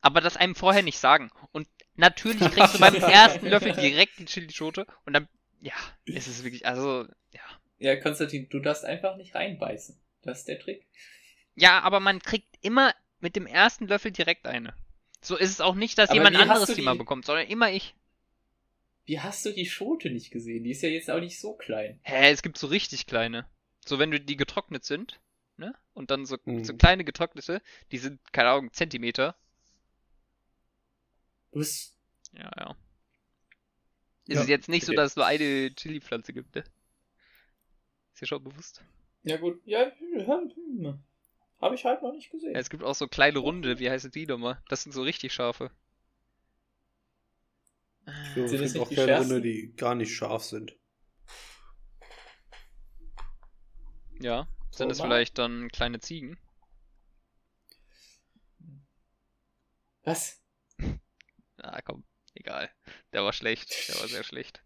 aber 0.01 0.21
das 0.21 0.38
einem 0.38 0.55
vorher 0.55 0.83
nicht 0.83 0.99
sagen. 0.99 1.31
Und 1.51 1.67
natürlich 1.95 2.39
kriegst 2.51 2.75
du 2.75 2.79
beim 2.79 2.95
ersten 2.95 3.47
Löffel 3.47 3.73
direkt 3.73 4.19
die 4.19 4.25
Chilischote 4.25 4.86
und 5.05 5.13
dann, 5.13 5.27
ja, 5.62 5.73
es 6.05 6.27
ist 6.27 6.43
wirklich, 6.43 6.65
also, 6.65 7.05
ja. 7.31 7.41
Ja, 7.79 7.95
Konstantin, 7.95 8.47
du 8.49 8.60
darfst 8.60 8.86
einfach 8.86 9.17
nicht 9.17 9.36
reinbeißen. 9.36 9.99
Das 10.23 10.39
ist 10.39 10.47
der 10.47 10.60
Trick. 10.60 10.86
Ja, 11.55 11.79
aber 11.81 11.99
man 11.99 12.19
kriegt 12.21 12.55
immer 12.62 12.93
mit 13.19 13.36
dem 13.36 13.45
ersten 13.47 13.88
Löffel 13.88 14.12
direkt 14.12 14.47
eine. 14.47 14.73
So 15.21 15.36
ist 15.36 15.49
es 15.51 15.62
auch 15.62 15.75
nicht, 15.75 15.97
dass 15.97 16.10
Aber 16.10 16.17
jemand 16.17 16.36
anderes 16.38 16.73
die 16.73 16.81
mal 16.81 16.93
die- 16.93 16.97
bekommt, 16.99 17.25
sondern 17.25 17.47
immer 17.47 17.71
ich. 17.71 17.95
Wie 19.05 19.19
hast 19.21 19.45
du 19.45 19.51
die 19.53 19.65
Schote 19.65 20.10
nicht 20.10 20.31
gesehen? 20.31 20.63
Die 20.63 20.71
ist 20.71 20.81
ja 20.81 20.89
jetzt 20.89 21.10
auch 21.10 21.19
nicht 21.19 21.39
so 21.39 21.53
klein. 21.53 21.99
Hä, 22.03 22.29
es 22.31 22.41
gibt 22.41 22.57
so 22.57 22.67
richtig 22.67 23.05
kleine. 23.05 23.45
So, 23.86 23.99
wenn 23.99 24.12
du 24.12 24.19
die 24.19 24.36
getrocknet 24.36 24.83
sind, 24.83 25.19
ne? 25.55 25.73
Und 25.93 26.12
dann 26.12 26.25
so, 26.25 26.38
Mhm. 26.43 26.63
so 26.65 26.75
kleine 26.75 27.05
getrocknete, 27.05 27.62
die 27.91 27.99
sind, 27.99 28.19
keine 28.33 28.49
Ahnung, 28.49 28.73
Zentimeter. 28.73 29.36
Du 31.58 31.62
bist. 31.62 31.98
Ja, 32.34 32.52
ja. 32.56 32.76
Ist 34.28 34.36
Ja, 34.36 34.41
es 34.43 34.48
jetzt 34.48 34.70
nicht 34.70 34.86
so, 34.86 34.93
dass 34.93 35.12
es 35.12 35.15
nur 35.15 35.26
eine 35.26 35.74
Chili-Pflanze 35.74 36.32
gibt, 36.32 36.54
ne? 36.54 36.63
Ist 38.13 38.22
dir 38.22 38.28
schon 38.28 38.43
bewusst? 38.43 38.84
Ja 39.24 39.38
gut, 39.38 39.60
ja, 39.65 39.91
hm. 39.98 41.00
habe 41.60 41.74
ich 41.74 41.84
halt 41.84 42.04
noch 42.04 42.13
nicht 42.13 42.30
gesehen. 42.30 42.54
Ja, 42.54 42.60
es 42.60 42.70
gibt 42.70 42.84
auch 42.84 42.93
so 42.93 43.08
kleine 43.08 43.39
Runde, 43.39 43.80
wie 43.80 43.89
heißen 43.89 44.12
die 44.12 44.28
nochmal? 44.28 44.62
Das 44.70 44.84
sind 44.84 44.91
so 44.91 45.02
richtig 45.02 45.34
scharfe. 45.34 45.72
So, 48.36 48.46
Sind 48.46 48.62
es 48.65 48.76
auch 48.76 48.91
schärfsten? 48.91 49.38
Hunde, 49.38 49.41
die 49.41 49.74
gar 49.76 49.96
nicht 49.96 50.13
scharf 50.13 50.43
sind. 50.43 50.76
Ja, 54.22 54.48
sind 54.70 54.91
es 54.91 55.02
vielleicht 55.02 55.39
dann 55.39 55.70
kleine 55.70 56.00
Ziegen? 56.02 56.38
Was? 60.04 60.39
Ah, 61.69 61.82
komm, 61.84 62.03
egal. 62.34 62.69
Der 63.12 63.23
war 63.23 63.34
schlecht, 63.34 63.89
der 63.89 63.95
war 63.99 64.08
sehr 64.08 64.23
schlecht. 64.23 64.62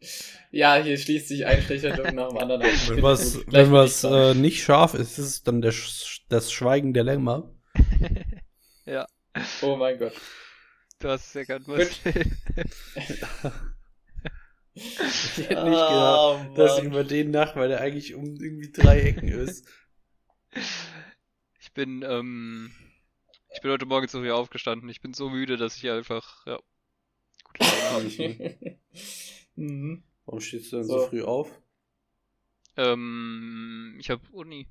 Ja, 0.52 0.76
hier 0.76 0.98
schließt 0.98 1.28
sich 1.28 1.46
ein 1.46 1.62
schlechter 1.64 1.90
nach 2.12 2.30
dem 2.30 2.38
anderen 2.38 2.62
an. 2.62 2.70
Wenn 2.90 3.02
was, 3.02 3.40
wenn 3.48 3.72
was 3.72 4.04
äh, 4.04 4.34
nicht 4.36 4.64
scharf 4.64 4.94
ist, 4.94 5.18
ist 5.18 5.26
es 5.26 5.44
dann 5.44 5.62
der, 5.62 5.74
Sch- 5.74 6.22
das 6.30 6.52
Schweigen 6.52 6.94
der 6.94 7.04
Lämmer. 7.04 7.50
Oh 9.64 9.76
mein 9.78 9.98
Gott. 9.98 10.14
Du 11.00 11.10
hast 11.10 11.28
es 11.28 11.36
erkannt, 11.36 11.66
Gut. 11.66 11.78
Marcel. 11.78 12.26
Ich 14.74 15.38
hätte 15.38 15.64
nicht 15.64 15.88
gedacht, 15.88 16.20
Ah, 16.20 16.54
dass 16.56 16.78
ich 16.78 16.86
über 16.86 17.04
den 17.04 17.32
nach, 17.32 17.56
weil 17.56 17.68
der 17.70 17.82
eigentlich 17.82 18.16
um 18.16 18.24
irgendwie 18.24 18.72
drei 18.72 19.02
Ecken 19.02 19.28
ist. 19.28 19.68
Ich 21.60 21.74
bin, 21.74 22.04
ähm, 22.04 22.72
ich 23.54 23.62
bin 23.62 23.72
heute 23.72 23.86
Morgen 23.86 24.08
zu 24.08 24.20
früh 24.20 24.32
aufgestanden. 24.32 24.90
Ich 24.90 25.02
bin 25.02 25.14
so 25.14 25.30
müde, 25.30 25.58
dass 25.58 25.78
ich 25.78 25.90
einfach, 25.90 26.46
ja. 26.46 26.60
mhm. 29.56 30.04
Warum 30.26 30.42
stehst 30.42 30.72
du 30.72 30.78
dann 30.78 30.86
so, 30.86 30.98
So. 30.98 31.08
früh 31.08 31.24
auf? 31.24 31.62
ähm, 32.78 33.96
ich 34.00 34.10
habe 34.10 34.22
Uni. 34.32 34.68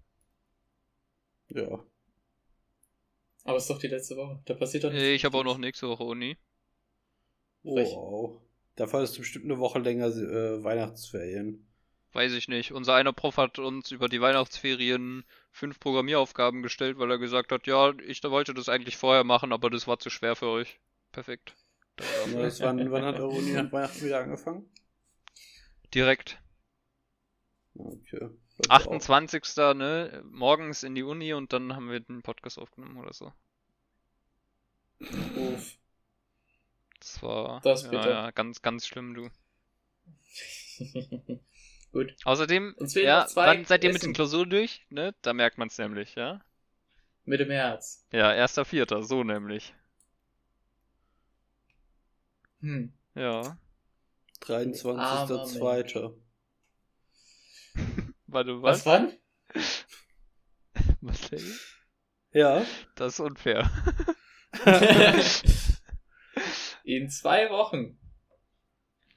Ja. 1.49 1.85
Aber 3.45 3.59
es 3.59 3.65
ist 3.65 3.69
doch 3.71 3.79
die 3.79 3.89
letzte 3.89 4.17
Woche. 4.17 4.41
Da 4.47 4.55
passiert 4.55 4.85
doch 4.85 4.93
nichts. 4.93 5.05
Äh, 5.05 5.15
Ich 5.15 5.25
habe 5.27 5.37
auch 5.39 5.45
noch 5.45 5.59
nächste 5.59 5.89
Woche 5.89 6.05
Uni. 6.05 6.39
Frech. 7.75 7.89
Wow. 7.95 8.43
Dafür 8.77 9.01
hast 9.01 9.15
du 9.17 9.21
bestimmt 9.21 9.47
eine 9.47 9.59
Woche 9.59 9.79
länger 9.79 10.09
äh, 10.09 10.63
Weihnachtsferien. 10.63 11.67
Weiß 12.13 12.35
ich 12.35 12.47
nicht. 12.47 12.71
Unser 12.71 12.95
einer 12.95 13.13
Prof 13.13 13.37
hat 13.37 13.59
uns 13.59 13.91
über 13.91 14.09
die 14.09 14.21
Weihnachtsferien 14.21 15.25
fünf 15.51 15.81
Programmieraufgaben 15.81 16.63
gestellt, 16.63 16.99
weil 16.99 17.11
er 17.11 17.19
gesagt 17.19 17.51
hat, 17.51 17.67
ja, 17.67 17.93
ich 18.07 18.23
wollte 18.23 18.55
das 18.55 18.69
eigentlich 18.69 18.97
vorher 18.97 19.25
machen, 19.25 19.53
aber 19.53 19.71
das 19.71 19.89
war 19.89 19.99
zu 19.99 20.09
schwer 20.09 20.37
für 20.37 20.47
euch. 20.47 20.79
Perfekt. 21.11 21.57
Nice. 22.33 22.61
wann, 22.61 22.91
wann 22.91 23.05
hat 23.05 23.17
eure 23.17 23.29
Uni 23.29 23.53
nach 23.53 23.71
Weihnachten 23.73 24.05
wieder 24.05 24.21
angefangen? 24.21 24.69
Direkt. 25.95 26.41
Okay. 27.75 28.31
Hört 28.57 28.71
auf. 28.71 28.71
28. 28.71 29.43
ne? 29.75 30.23
Morgens 30.31 30.83
in 30.83 30.95
die 30.95 31.03
Uni 31.03 31.33
und 31.33 31.53
dann 31.53 31.75
haben 31.75 31.91
wir 31.91 32.01
den 32.01 32.23
Podcast 32.23 32.59
aufgenommen 32.59 32.97
oder 32.97 33.13
so. 33.13 33.33
Uff. 35.01 35.79
Das 37.01 37.23
war 37.23 37.61
Das 37.63 37.85
ja, 37.91 38.09
ja, 38.09 38.31
ganz, 38.31 38.61
ganz 38.61 38.87
schlimm, 38.87 39.15
du. 39.15 39.31
Gut. 41.93 42.15
Außerdem, 42.25 42.77
ja, 42.79 43.27
wann 43.35 43.65
seid 43.65 43.83
ihr 43.83 43.93
mit 43.93 44.03
den 44.03 44.13
Klausuren 44.13 44.51
durch? 44.51 44.87
Ne? 44.91 45.15
Da 45.23 45.33
merkt 45.33 45.59
man 45.59 45.69
es 45.69 45.79
nämlich, 45.79 46.15
ja? 46.15 46.41
Mitte 47.25 47.47
März. 47.47 48.07
Ja, 48.13 48.33
erster 48.33 48.65
Vierter, 48.65 49.03
so 49.03 49.25
nämlich. 49.25 49.75
Hm. 52.61 52.93
Ja. 53.15 53.59
23.02. 54.43 56.15
Warte, 58.27 58.63
Was 58.63 58.87
was? 58.87 58.87
wann? 58.87 59.13
Marcel? 61.01 61.43
Ja. 62.33 62.65
Das 62.95 63.15
ist 63.15 63.21
unfair. 63.21 63.71
In 66.85 67.11
zwei 67.11 67.51
Wochen. 67.51 67.99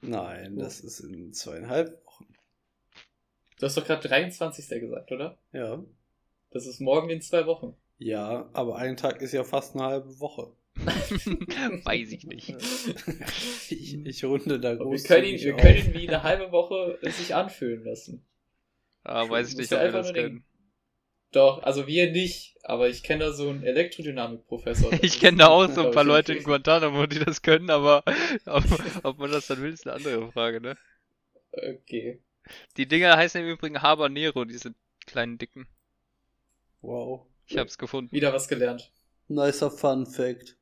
Nein, 0.00 0.56
das 0.56 0.80
ist 0.80 1.00
in 1.00 1.32
zweieinhalb 1.32 2.04
Wochen. 2.04 2.26
Du 3.58 3.66
hast 3.66 3.76
doch 3.76 3.86
gerade 3.86 4.06
23. 4.06 4.68
gesagt, 4.80 5.10
oder? 5.12 5.38
Ja. 5.52 5.82
Das 6.50 6.66
ist 6.66 6.80
morgen 6.80 7.08
in 7.08 7.22
zwei 7.22 7.46
Wochen. 7.46 7.74
Ja, 7.98 8.50
aber 8.52 8.76
ein 8.76 8.96
Tag 8.96 9.22
ist 9.22 9.32
ja 9.32 9.44
fast 9.44 9.74
eine 9.74 9.84
halbe 9.84 10.20
Woche. 10.20 10.54
Weiß 11.84 12.12
ich 12.12 12.24
nicht. 12.24 12.54
Ich, 13.70 13.94
ich 13.94 14.24
runde 14.24 14.60
da 14.60 14.72
Und 14.72 14.78
wir 14.78 14.84
groß. 14.84 15.04
können 15.04 15.26
ihn, 15.26 15.40
wir 15.40 15.56
können 15.56 15.78
ihn 15.78 15.94
wie 15.94 16.08
eine 16.08 16.22
halbe 16.22 16.52
Woche 16.52 16.98
sich 17.02 17.34
anfühlen 17.34 17.84
lassen. 17.84 18.24
Ah, 19.02 19.28
weiß 19.28 19.50
ich 19.50 19.56
nicht, 19.56 19.72
ob 19.72 19.80
wir 19.80 19.92
das 19.92 20.12
können. 20.12 20.44
Doch, 21.32 21.62
also 21.62 21.86
wir 21.86 22.12
nicht, 22.12 22.56
aber 22.62 22.88
ich 22.88 23.02
kenne 23.02 23.24
da 23.24 23.32
so 23.32 23.48
einen 23.48 23.64
Elektrodynamik-Professor. 23.64 24.92
Ich 25.02 25.18
kenne 25.20 25.38
da 25.38 25.48
auch 25.48 25.66
so 25.66 25.68
ein 25.68 25.74
Glaub 25.74 25.94
paar 25.94 26.04
Leute 26.04 26.34
in. 26.34 26.44
Guantanamo, 26.44 27.06
die 27.06 27.18
das 27.18 27.42
können, 27.42 27.70
aber 27.70 28.04
ob, 28.46 28.64
ob 29.02 29.18
man 29.18 29.32
das 29.32 29.48
dann 29.48 29.60
will, 29.60 29.72
ist 29.72 29.86
eine 29.86 29.96
andere 29.96 30.30
Frage, 30.32 30.60
ne? 30.60 30.76
Okay. 31.52 32.20
Die 32.76 32.86
Dinger 32.86 33.16
heißen 33.16 33.40
im 33.40 33.48
Übrigen 33.48 33.82
Habanero, 33.82 34.44
diese 34.44 34.74
kleinen 35.06 35.38
dicken. 35.38 35.66
Wow. 36.82 37.26
Ich 37.46 37.58
hab's 37.58 37.78
gefunden. 37.78 38.12
Wieder 38.12 38.32
was 38.32 38.48
gelernt. 38.48 38.92
Nicer 39.28 39.70
Fun 39.70 40.06
Fact. 40.06 40.56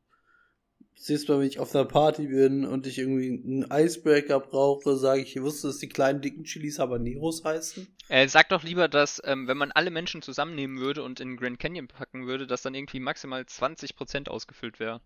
Siehst 0.94 1.28
du 1.28 1.32
mal, 1.32 1.40
wenn 1.40 1.48
ich 1.48 1.58
auf 1.58 1.74
einer 1.74 1.84
Party 1.84 2.28
bin 2.28 2.64
und 2.64 2.86
ich 2.86 2.98
irgendwie 2.98 3.28
einen 3.28 3.66
Icebreaker 3.70 4.38
brauche, 4.38 4.96
sage 4.96 5.22
ich, 5.22 5.34
ihr 5.34 5.42
wusstet, 5.42 5.70
dass 5.70 5.78
die 5.78 5.88
kleinen 5.88 6.20
dicken 6.20 6.44
Chilis 6.44 6.78
Habaneros 6.78 7.42
heißen? 7.42 7.88
Äh, 8.08 8.28
sag 8.28 8.50
doch 8.50 8.62
lieber, 8.62 8.86
dass, 8.86 9.20
ähm, 9.24 9.48
wenn 9.48 9.56
man 9.56 9.72
alle 9.72 9.90
Menschen 9.90 10.22
zusammennehmen 10.22 10.78
würde 10.78 11.02
und 11.02 11.18
in 11.18 11.36
Grand 11.36 11.58
Canyon 11.58 11.88
packen 11.88 12.26
würde, 12.26 12.46
dass 12.46 12.62
dann 12.62 12.74
irgendwie 12.74 13.00
maximal 13.00 13.42
20% 13.42 14.28
ausgefüllt 14.28 14.78
wäre. 14.78 15.00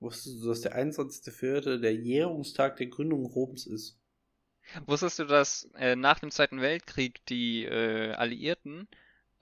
Wusstest 0.00 0.42
du, 0.42 0.48
dass 0.48 0.62
der 0.62 0.76
21.04. 0.76 1.78
der 1.78 1.94
Jährungstag 1.94 2.76
der 2.76 2.86
Gründung 2.86 3.26
Roms 3.26 3.66
ist? 3.66 3.98
Wusstest 4.86 5.18
du, 5.18 5.24
dass 5.24 5.70
äh, 5.76 5.94
nach 5.94 6.20
dem 6.20 6.30
Zweiten 6.30 6.60
Weltkrieg 6.60 7.24
die 7.26 7.64
äh, 7.64 8.12
Alliierten 8.12 8.88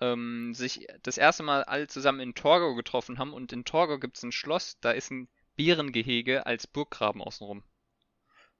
ähm, 0.00 0.54
sich 0.54 0.86
das 1.02 1.18
erste 1.18 1.42
Mal 1.42 1.62
alle 1.64 1.88
zusammen 1.88 2.20
in 2.20 2.34
Torgau 2.34 2.74
getroffen 2.74 3.18
haben 3.18 3.32
und 3.32 3.52
in 3.52 3.64
Torgau 3.64 3.98
gibt 3.98 4.16
es 4.16 4.22
ein 4.22 4.32
Schloss, 4.32 4.78
da 4.80 4.90
ist 4.90 5.10
ein 5.10 5.28
Bärengehege 5.60 6.46
als 6.46 6.66
Burggraben 6.66 7.20
außenrum. 7.20 7.62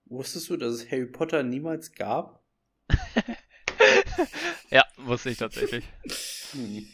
Wusstest 0.05 0.51
du, 0.51 0.59
dass 0.59 0.75
es 0.75 0.91
Harry 0.91 1.07
Potter 1.07 1.43
niemals 1.43 1.93
gab? 1.93 2.45
ja, 4.71 4.85
wusste 4.99 5.31
ich 5.31 5.39
tatsächlich. 5.39 5.87
Hm. 6.53 6.87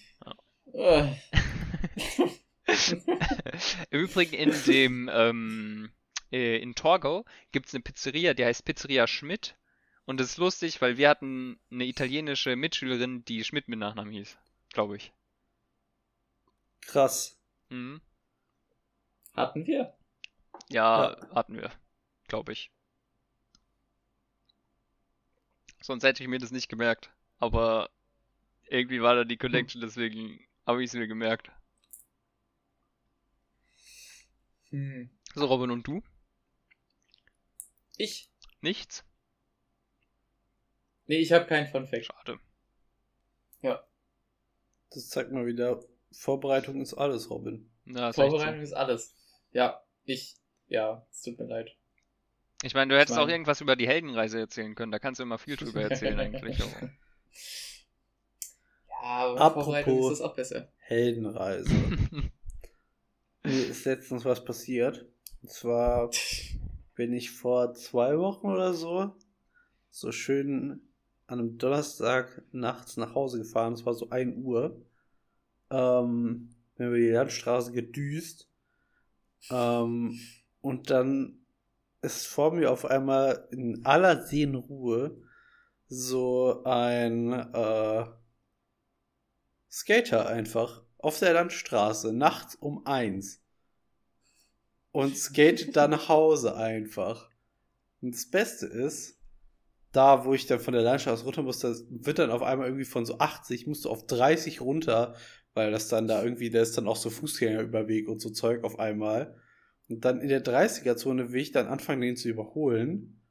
Im 3.91 4.01
Übrigen 4.01 4.35
in 4.35 4.53
dem 4.67 5.11
ähm, 5.13 5.91
äh, 6.31 6.59
in 6.59 6.77
Torgau 6.77 7.25
gibt 7.51 7.67
es 7.67 7.75
eine 7.75 7.83
Pizzeria, 7.83 8.33
die 8.35 8.45
heißt 8.45 8.65
Pizzeria 8.65 9.09
Schmidt. 9.09 9.57
Und 10.05 10.21
das 10.21 10.31
ist 10.31 10.37
lustig, 10.37 10.81
weil 10.81 10.99
wir 10.99 11.09
hatten 11.09 11.59
eine 11.73 11.85
italienische 11.85 12.55
Mitschülerin, 12.55 13.25
die 13.25 13.43
Schmidt 13.43 13.67
mit 13.67 13.81
Nachnamen 13.81 14.13
hieß, 14.13 14.39
glaube 14.73 14.99
ich. 14.99 15.13
Krass. 16.83 17.41
Mhm. 17.71 18.01
Hatten 19.37 19.67
wir? 19.67 19.97
Ja, 20.69 21.17
hatten 21.35 21.57
wir, 21.57 21.71
glaube 22.29 22.53
ich. 22.53 22.71
Sonst 25.81 26.03
hätte 26.03 26.23
ich 26.23 26.29
mir 26.29 26.39
das 26.39 26.51
nicht 26.51 26.69
gemerkt. 26.69 27.11
Aber 27.39 27.91
irgendwie 28.69 29.03
war 29.03 29.15
da 29.15 29.25
die 29.25 29.37
Connection, 29.37 29.81
deswegen 29.81 30.41
habe 30.67 30.83
ich 30.83 30.91
es 30.91 30.95
mir 30.95 31.07
gemerkt. 31.07 31.51
Hm. 34.71 35.11
So, 35.35 35.47
Robin 35.47 35.71
und 35.71 35.87
du? 35.87 36.03
Ich? 37.97 38.31
Nichts? 38.63 39.05
Nee, 41.07 41.19
ich 41.19 41.33
habe 41.33 41.47
keinen 41.47 41.69
Fun 41.69 41.87
Fact. 41.87 42.07
Schade. 42.07 42.41
Das 44.91 45.09
zeigt 45.09 45.31
mal 45.33 45.47
wieder, 45.47 45.85
Vorbereitung 46.11 46.81
ist 46.81 46.95
alles, 46.95 47.29
Robin. 47.29 47.71
Ja, 47.85 48.13
so. 48.13 48.23
Vorbereitung 48.23 48.63
ist 48.63 48.73
alles. 48.73 49.15
Ja, 49.57 49.83
ich. 50.05 50.37
Ja, 50.69 51.07
es 51.11 51.23
tut 51.23 51.39
mir 51.39 51.47
leid. 51.47 51.75
Ich 52.63 52.75
meine, 52.75 52.93
du 52.93 52.99
hättest 53.01 53.17
Ich 53.17 53.23
auch 53.25 53.29
irgendwas 53.29 53.63
über 53.63 53.75
die 53.75 53.89
Heldenreise 53.89 54.39
erzählen 54.39 54.75
können. 54.75 54.93
Da 54.93 54.99
kannst 54.99 55.19
du 55.19 55.23
immer 55.23 55.39
viel 55.39 55.57
drüber 55.57 55.81
erzählen 55.81 56.21
eigentlich. 56.21 56.61
Aber 56.63 56.91
Ja, 59.03 59.03
aber 59.03 59.41
Apropos- 59.41 60.13
ist 60.13 60.19
es 60.19 60.21
auch 60.21 60.35
besser. 60.37 60.69
Heldenreise. 60.77 61.71
Mir 63.45 63.67
ist 63.67 63.87
letztens 63.87 64.27
was 64.27 64.45
passiert. 64.45 65.07
Und 65.41 65.51
zwar 65.51 66.11
bin 66.95 67.15
ich 67.15 67.31
vor 67.31 67.73
zwei 67.73 68.19
Wochen 68.19 68.49
oder 68.49 68.75
so 68.75 69.17
so 69.91 70.13
schön 70.13 70.83
an 71.29 71.39
einem 71.39 71.57
Donnerstag 71.57 72.43
nachts 72.53 72.99
nach 72.99 73.15
Hause 73.15 73.39
gefahren. 73.39 73.73
Es 73.73 73.87
war 73.87 73.95
so 73.95 74.11
1 74.11 74.37
Uhr. 74.45 74.85
Ähm, 75.71 76.51
bin 76.77 76.89
über 76.89 76.97
die 76.99 77.09
Landstraße 77.09 77.73
gedüst. 77.73 78.51
Ähm, 79.51 80.19
und 80.61 80.91
dann 80.91 81.47
ist 82.03 82.27
vor 82.27 82.53
mir 82.53 82.71
auf 82.71 82.85
einmal 82.85 83.49
in 83.51 83.85
aller 83.85 84.25
Seelenruhe 84.27 85.17
so 85.89 86.63
ein 86.65 87.33
äh, 87.33 88.07
Skater 89.71 90.27
einfach 90.27 90.83
auf 90.99 91.19
der 91.19 91.33
Landstraße 91.35 92.13
nachts 92.13 92.55
um 92.55 92.87
eins 92.87 93.43
und 94.93 95.17
skatet 95.17 95.77
dann 95.77 95.91
nach 95.91 96.09
Hause 96.09 96.57
einfach. 96.57 97.31
Und 98.01 98.15
das 98.15 98.31
Beste 98.31 98.67
ist, 98.67 99.19
da 99.93 100.25
wo 100.25 100.35
ich 100.35 100.47
dann 100.47 100.61
von 100.61 100.75
der 100.75 100.83
Landstraße 100.83 101.25
runter 101.25 101.43
musste, 101.43 101.77
wird 101.91 102.19
dann 102.19 102.31
auf 102.31 102.43
einmal 102.43 102.69
irgendwie 102.69 102.85
von 102.85 103.07
so 103.07 103.19
80, 103.19 103.67
musst 103.67 103.85
du 103.85 103.91
auf 103.91 104.07
30 104.07 104.61
runter, 104.61 105.15
weil 105.57 105.71
das 105.71 105.89
dann 105.89 106.07
da 106.07 106.23
irgendwie, 106.23 106.51
da 106.51 106.61
ist 106.61 106.77
dann 106.77 106.87
auch 106.87 106.97
so 106.97 107.09
Fußgängerüberweg 107.09 108.09
und 108.09 108.21
so 108.21 108.29
Zeug 108.29 108.63
auf 108.63 108.79
einmal. 108.79 109.35
Und 109.89 110.05
dann 110.05 110.21
in 110.21 110.29
der 110.29 110.45
30er-Zone 110.45 111.33
will 111.33 111.41
ich 111.41 111.51
dann 111.51 111.67
anfangen, 111.67 112.03
den 112.03 112.17
zu 112.17 112.29
überholen. 112.29 113.23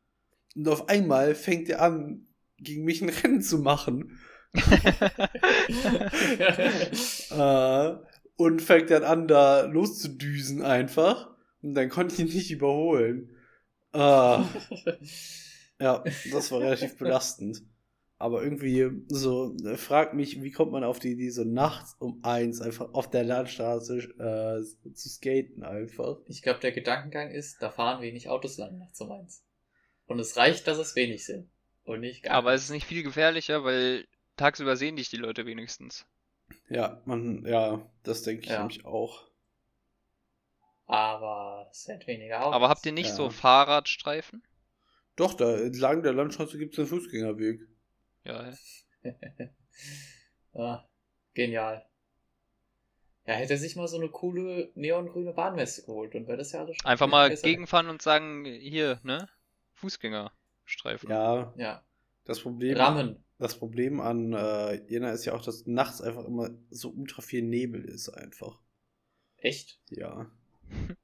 Und 0.55 0.67
auf 0.67 0.89
einmal 0.89 1.35
fängt 1.35 1.69
er 1.69 1.83
an, 1.83 2.25
gegen 2.57 2.83
mich 2.83 3.03
ein 3.03 3.09
Rennen 3.23 3.43
zu 3.43 3.59
machen. 3.59 4.17
äh, 7.29 7.93
und 8.37 8.61
fängt 8.61 8.89
dann 8.89 9.03
an, 9.03 9.27
da 9.27 9.61
loszudüsen 9.61 10.63
einfach. 10.63 11.29
Und 11.61 11.75
dann 11.75 11.89
konnte 11.89 12.15
ich 12.15 12.21
ihn 12.21 12.33
nicht 12.33 12.49
überholen. 12.49 13.37
Äh, 13.93 13.97
ja, 15.79 16.03
das 16.31 16.51
war 16.51 16.61
relativ 16.61 16.97
belastend. 16.97 17.61
Aber 18.17 18.43
irgendwie 18.43 18.89
so, 19.07 19.55
äh, 19.65 19.75
fragt 19.75 20.13
mich, 20.13 20.41
wie 20.41 20.51
kommt 20.51 20.71
man 20.71 20.85
auf 20.85 20.99
die 20.99 21.11
Idee, 21.11 21.29
so 21.29 21.43
nachts 21.43 21.95
um 21.99 22.23
eins 22.23 22.61
einfach 22.61 22.93
auf 22.93 23.09
der 23.09 23.25
Landstraße 23.25 23.97
äh, 23.97 24.93
zu 24.93 25.09
skaten 25.09 25.63
einfach. 25.63 26.17
Ich 26.27 26.41
glaube, 26.41 26.61
der 26.61 26.71
Gedankengang 26.71 27.31
ist, 27.31 27.61
da 27.61 27.69
fahren 27.69 28.01
wenig 28.01 28.29
Autos 28.29 28.57
lang 28.57 28.77
nachts 28.77 29.01
um 29.01 29.11
eins. 29.11 29.43
Und 30.07 30.19
es 30.19 30.37
reicht, 30.37 30.65
dass 30.67 30.77
es 30.77 30.95
wenig 30.95 31.25
sind. 31.25 31.49
Und 31.83 31.99
nicht 31.99 32.23
gar 32.23 32.35
Aber 32.35 32.53
es 32.53 32.63
ist 32.63 32.69
nicht 32.71 32.87
viel 32.87 33.03
gefährlicher, 33.03 33.63
weil 33.65 34.07
tagsüber 34.37 34.77
sehen 34.77 34.95
dich 34.95 35.09
die 35.09 35.17
Leute 35.17 35.45
wenigstens. 35.45 36.05
Ja, 36.69 37.01
man, 37.05 37.45
ja, 37.45 37.85
das 38.03 38.23
denke 38.23 38.43
ich 38.43 38.49
Ja. 38.49 38.59
nämlich 38.59 38.85
auch. 38.85 39.27
Aber 40.87 41.67
es 41.71 41.83
sind 41.83 42.05
weniger 42.07 42.41
Autos. 42.41 42.53
Aber 42.53 42.69
habt 42.69 42.85
ihr 42.85 42.91
nicht 42.91 43.09
Ja. 43.09 43.15
so 43.15 43.29
Fahrradstreifen? 43.29 44.43
Doch, 45.15 45.33
da 45.33 45.57
entlang 45.57 46.03
der 46.03 46.13
Landstraße 46.13 46.57
gibt 46.57 46.73
es 46.73 46.79
einen 46.79 46.87
Fußgängerweg. 46.87 47.61
Ja, 48.25 48.53
ah, 50.53 50.83
genial. 51.33 51.85
Ja, 53.27 53.33
hätte 53.33 53.53
er 53.53 53.59
sich 53.59 53.75
mal 53.75 53.87
so 53.87 53.97
eine 53.97 54.09
coole 54.09 54.71
neongrüne 54.75 55.33
Bahnweste 55.33 55.83
geholt 55.83 56.13
und 56.15 56.27
wäre 56.27 56.37
das 56.37 56.51
ja 56.51 56.61
alles 56.61 56.77
schon 56.77 56.85
einfach 56.89 57.07
mal 57.07 57.29
besser. 57.29 57.43
gegenfahren 57.43 57.89
und 57.89 58.01
sagen, 58.01 58.45
hier, 58.45 58.99
ne? 59.03 59.27
Fußgängerstreifen. 59.73 61.09
Ja, 61.09 61.53
Ja, 61.57 61.83
das 62.25 62.39
Problem, 62.41 62.77
Rammen. 62.77 63.23
das 63.39 63.57
Problem 63.57 63.99
an 63.99 64.33
äh, 64.33 64.75
Jena 64.89 65.11
ist 65.11 65.25
ja 65.25 65.33
auch, 65.33 65.43
dass 65.43 65.65
nachts 65.65 66.01
einfach 66.01 66.25
immer 66.25 66.51
so 66.69 66.89
ultra 66.89 67.21
viel 67.21 67.41
Nebel 67.41 67.83
ist 67.85 68.09
einfach. 68.09 68.61
Echt? 69.37 69.79
Ja. 69.89 70.31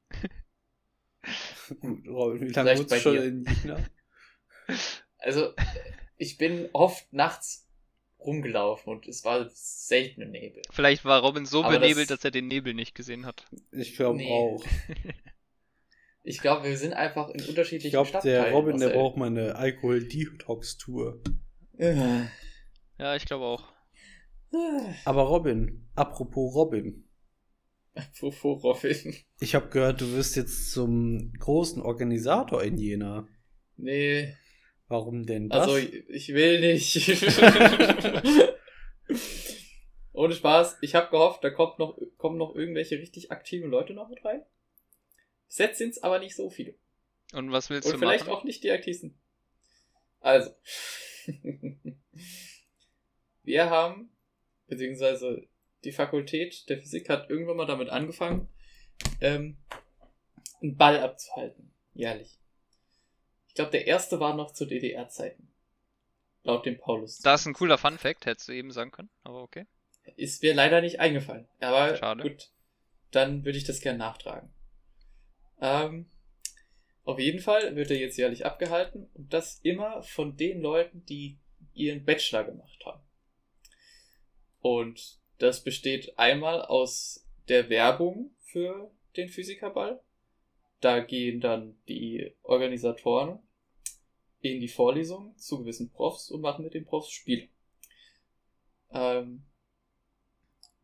Gut, 1.80 2.08
Robin, 2.08 2.42
wie 2.42 2.54
lange 2.54 2.56
Vielleicht 2.70 2.80
wohnst 2.80 2.90
bei 2.90 2.96
du 2.98 3.02
schon 3.02 3.14
dir. 3.14 3.24
in 3.24 3.46
Jena? 3.46 3.78
Also, 5.20 5.54
ich 6.22 6.38
bin 6.38 6.70
oft 6.74 7.12
nachts 7.12 7.68
rumgelaufen 8.20 8.94
und 8.94 9.08
es 9.08 9.26
war 9.26 9.50
selten 9.52 10.22
im 10.22 10.32
Nebel. 10.32 10.62
Vielleicht 10.70 11.04
war 11.06 11.22
Robin 11.22 11.46
so 11.48 11.64
Aber 11.64 11.80
benebelt, 11.80 12.12
das- 12.12 12.20
dass 12.20 12.26
er 12.26 12.32
den 12.32 12.48
Nebel 12.48 12.74
nicht 12.76 12.94
gesehen 12.94 13.26
hat. 13.26 13.48
Ich 13.72 13.96
glaube 13.96 14.18
Nee. 14.18 14.30
auch. 14.32 14.64
Ich 16.24 16.40
glaube, 16.40 16.68
wir 16.68 16.78
sind 16.78 16.94
einfach 16.94 17.30
in 17.30 17.40
Ich 17.40 17.50
unterschiedlichen 17.50 17.90
glaube, 17.94 18.10
Stadtteilen. 18.10 18.44
der 18.44 18.54
Robin, 18.54 18.80
der 18.80 18.90
braucht 18.90 19.18
mal 19.18 19.26
eine 19.26 19.56
Alkohol-Detox-Tour. 19.56 21.20
Ja, 23.00 23.16
ich 23.16 23.26
glaube 23.26 23.46
auch. 23.46 23.64
Aber 25.06 25.24
Robin, 25.24 25.90
apropos 25.96 26.54
Robin. 26.54 27.08
Apropos 27.96 28.64
Robin. 28.64 29.16
Ich 29.40 29.56
habe 29.56 29.70
gehört, 29.70 30.02
du 30.02 30.12
wirst 30.14 30.36
jetzt 30.36 30.72
zum 30.72 31.34
großen 31.40 31.82
Organisator 31.82 32.62
in 32.64 32.78
Jena. 32.78 33.28
Nee, 33.78 34.36
Warum 34.92 35.26
denn 35.26 35.48
das? 35.48 35.62
also 35.62 35.78
ich 35.78 36.34
will 36.34 36.60
nicht. 36.60 36.98
Ohne 40.12 40.36
Spaß, 40.36 40.80
ich 40.82 40.96
habe 40.96 41.10
gehofft, 41.10 41.42
da 41.46 41.50
kommt 41.50 41.80
noch, 41.80 41.98
kommen 42.18 42.38
noch 42.38 42.54
irgendwelche 42.54 43.00
richtig 43.00 43.32
aktiven 43.32 43.72
Leute 43.72 43.94
noch 43.94 44.10
mit 44.10 44.26
rein. 44.26 44.44
Bis 45.48 45.60
jetzt 45.60 45.78
sind 45.78 45.92
es 45.92 46.04
aber 46.04 46.20
nicht 46.20 46.36
so 46.36 46.50
viele. 46.50 46.76
Und 47.32 47.54
was 47.54 47.70
willst 47.70 47.88
Und 47.88 47.94
du 47.94 48.00
vielleicht 48.00 48.26
machen? 48.26 48.36
auch 48.36 48.44
nicht 48.44 48.66
die 48.66 48.72
aktivsten. 48.72 49.18
Also. 50.20 50.52
Wir 53.44 53.70
haben, 53.70 54.12
beziehungsweise 54.68 55.48
die 55.86 55.94
Fakultät 55.94 56.68
der 56.68 56.80
Physik 56.80 57.08
hat 57.08 57.30
irgendwann 57.30 57.56
mal 57.56 57.66
damit 57.66 57.88
angefangen, 57.88 58.50
ähm, 59.22 59.56
einen 60.62 60.76
Ball 60.76 61.00
abzuhalten. 61.00 61.74
Jährlich. 61.94 62.41
Ich 63.52 63.56
glaube, 63.56 63.72
der 63.72 63.86
erste 63.86 64.22
war 64.22 64.34
noch 64.34 64.54
zu 64.54 64.66
DDR-Zeiten. 64.66 65.52
Laut 66.44 66.66
dem 66.66 66.78
Paulus. 66.78 67.20
Das 67.20 67.42
ist 67.42 67.48
ein 67.48 67.54
cooler 67.54 67.78
Fun 67.78 67.98
Fact, 67.98 68.26
hättest 68.26 68.48
du 68.48 68.54
eben 68.54 68.72
sagen 68.72 68.92
können, 68.92 69.10
aber 69.24 69.44
okay. 69.44 69.68
Ist 70.16 70.42
mir 70.42 70.54
leider 70.54 70.80
nicht 70.80 71.02
eingefallen. 71.02 71.50
Aber 71.60 71.98
Schade. 71.98 72.24
gut, 72.24 72.50
dann 73.12 73.44
würde 73.44 73.58
ich 73.58 73.66
das 73.66 73.82
gerne 73.82 74.00
nachtragen. 74.00 74.54
Ähm, 75.60 76.10
auf 77.04 77.20
jeden 77.20 77.42
Fall 77.42 77.76
wird 77.76 77.92
er 77.92 77.98
jetzt 77.98 78.18
jährlich 78.18 78.46
abgehalten 78.46 79.10
und 79.16 79.34
das 79.34 79.60
immer 79.64 80.02
von 80.02 80.38
den 80.38 80.62
Leuten, 80.62 81.04
die 81.08 81.38
ihren 81.74 82.06
Bachelor 82.06 82.46
gemacht 82.46 82.82
haben. 82.86 83.04
Und 84.62 85.20
das 85.40 85.62
besteht 85.62 86.18
einmal 86.18 86.62
aus 86.62 87.28
der 87.50 87.68
Werbung 87.68 88.34
für 88.40 88.92
den 89.18 89.28
Physikerball. 89.28 90.02
Da 90.82 91.00
gehen 91.00 91.40
dann 91.40 91.78
die 91.88 92.34
Organisatoren 92.44 93.40
in 94.42 94.60
die 94.60 94.68
Vorlesung 94.68 95.38
zu 95.38 95.60
gewissen 95.60 95.92
Profs 95.92 96.32
und 96.32 96.42
machen 96.42 96.66
mit 96.66 96.74
den 96.74 96.86
Profs 96.86 97.12
Spiele. 97.12 97.48
Ähm, 98.92 99.44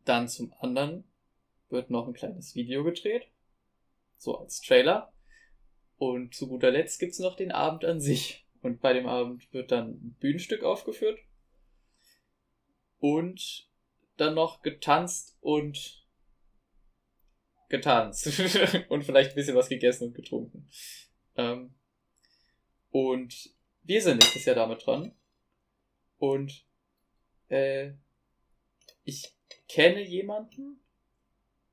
dann 0.04 0.28
zum 0.28 0.54
anderen 0.60 1.04
wird 1.68 1.90
noch 1.90 2.06
ein 2.06 2.14
kleines 2.14 2.54
Video 2.54 2.84
gedreht, 2.84 3.28
so 4.16 4.38
als 4.38 4.60
Trailer. 4.60 5.12
Und 5.98 6.34
zu 6.34 6.48
guter 6.48 6.70
Letzt 6.70 7.00
gibt's 7.00 7.18
noch 7.18 7.34
den 7.34 7.50
Abend 7.50 7.84
an 7.84 8.00
sich. 8.00 8.46
Und 8.62 8.80
bei 8.80 8.92
dem 8.92 9.06
Abend 9.06 9.52
wird 9.52 9.72
dann 9.72 9.90
ein 9.90 10.16
Bühnenstück 10.20 10.62
aufgeführt. 10.62 11.18
Und 13.00 13.68
dann 14.16 14.34
noch 14.34 14.62
getanzt 14.62 15.36
und 15.40 15.97
getanzt. 17.68 18.26
und 18.88 19.04
vielleicht 19.04 19.30
ein 19.30 19.34
bisschen 19.36 19.56
was 19.56 19.68
gegessen 19.68 20.08
und 20.08 20.14
getrunken. 20.14 20.68
Ähm, 21.36 21.74
und 22.90 23.50
wir 23.82 24.02
sind 24.02 24.18
nächstes 24.18 24.44
Jahr 24.44 24.56
damit 24.56 24.84
dran. 24.86 25.14
Und 26.18 26.66
äh, 27.48 27.92
ich 29.04 29.34
kenne 29.68 30.02
jemanden, 30.02 30.80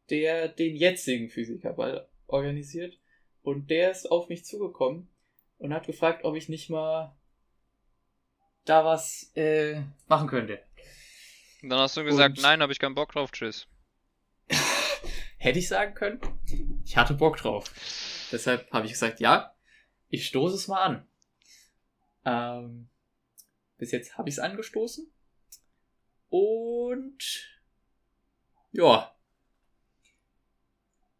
der 0.09 0.47
den 0.47 0.75
jetzigen 0.75 1.29
Physikerball 1.29 2.07
organisiert. 2.27 2.99
Und 3.41 3.69
der 3.69 3.91
ist 3.91 4.09
auf 4.11 4.29
mich 4.29 4.45
zugekommen 4.45 5.09
und 5.57 5.73
hat 5.73 5.85
gefragt, 5.87 6.23
ob 6.25 6.35
ich 6.35 6.49
nicht 6.49 6.69
mal 6.69 7.15
da 8.65 8.83
was 8.83 9.31
äh, 9.35 9.81
machen 10.07 10.27
könnte. 10.27 10.59
Dann 11.61 11.79
hast 11.79 11.97
du 11.97 12.03
gesagt, 12.03 12.37
Und- 12.37 12.43
nein, 12.43 12.61
habe 12.61 12.71
ich 12.71 12.79
keinen 12.79 12.95
Bock 12.95 13.11
drauf, 13.11 13.31
tschüss. 13.31 13.67
Hätte 15.45 15.59
ich 15.59 15.67
sagen 15.67 15.93
können, 15.93 16.19
ich 16.83 16.97
hatte 16.97 17.13
Bock 17.13 17.37
drauf. 17.37 17.71
Deshalb 18.31 18.67
habe 18.71 18.87
ich 18.87 18.93
gesagt, 18.93 19.19
ja, 19.19 19.55
ich 20.09 20.25
stoße 20.25 20.55
es 20.55 20.67
mal 20.67 20.81
an. 20.81 21.07
Ähm, 22.25 22.89
bis 23.77 23.91
jetzt 23.91 24.17
habe 24.17 24.27
ich 24.27 24.35
es 24.35 24.39
angestoßen. 24.39 25.05
Und 26.29 27.59
ja. 28.71 29.15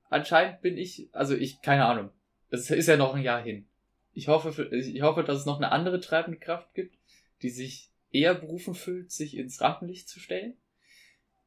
Anscheinend 0.09 0.59
bin 0.63 0.79
ich, 0.79 1.07
also 1.11 1.35
ich, 1.35 1.61
keine 1.61 1.85
Ahnung. 1.85 2.09
Es 2.49 2.71
ist 2.71 2.87
ja 2.87 2.97
noch 2.97 3.13
ein 3.13 3.21
Jahr 3.21 3.43
hin. 3.43 3.67
Ich 4.11 4.27
hoffe, 4.27 4.75
ich 4.75 5.01
hoffe, 5.03 5.23
dass 5.23 5.41
es 5.41 5.45
noch 5.45 5.57
eine 5.57 5.71
andere 5.71 5.99
treibende 5.99 6.39
Kraft 6.39 6.73
gibt, 6.73 6.97
die 7.43 7.51
sich 7.51 7.91
eher 8.09 8.33
berufen 8.33 8.73
fühlt, 8.73 9.11
sich 9.11 9.37
ins 9.37 9.61
Rampenlicht 9.61 10.09
zu 10.09 10.19
stellen. 10.19 10.57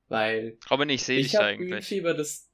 Weil 0.07 0.59
Robin, 0.71 0.89
ich 0.91 1.03
sehe 1.03 1.17
dich 1.17 1.27
ich 1.27 1.33
da 1.33 1.39
habe 1.41 1.49
eigentlich. 1.49 1.89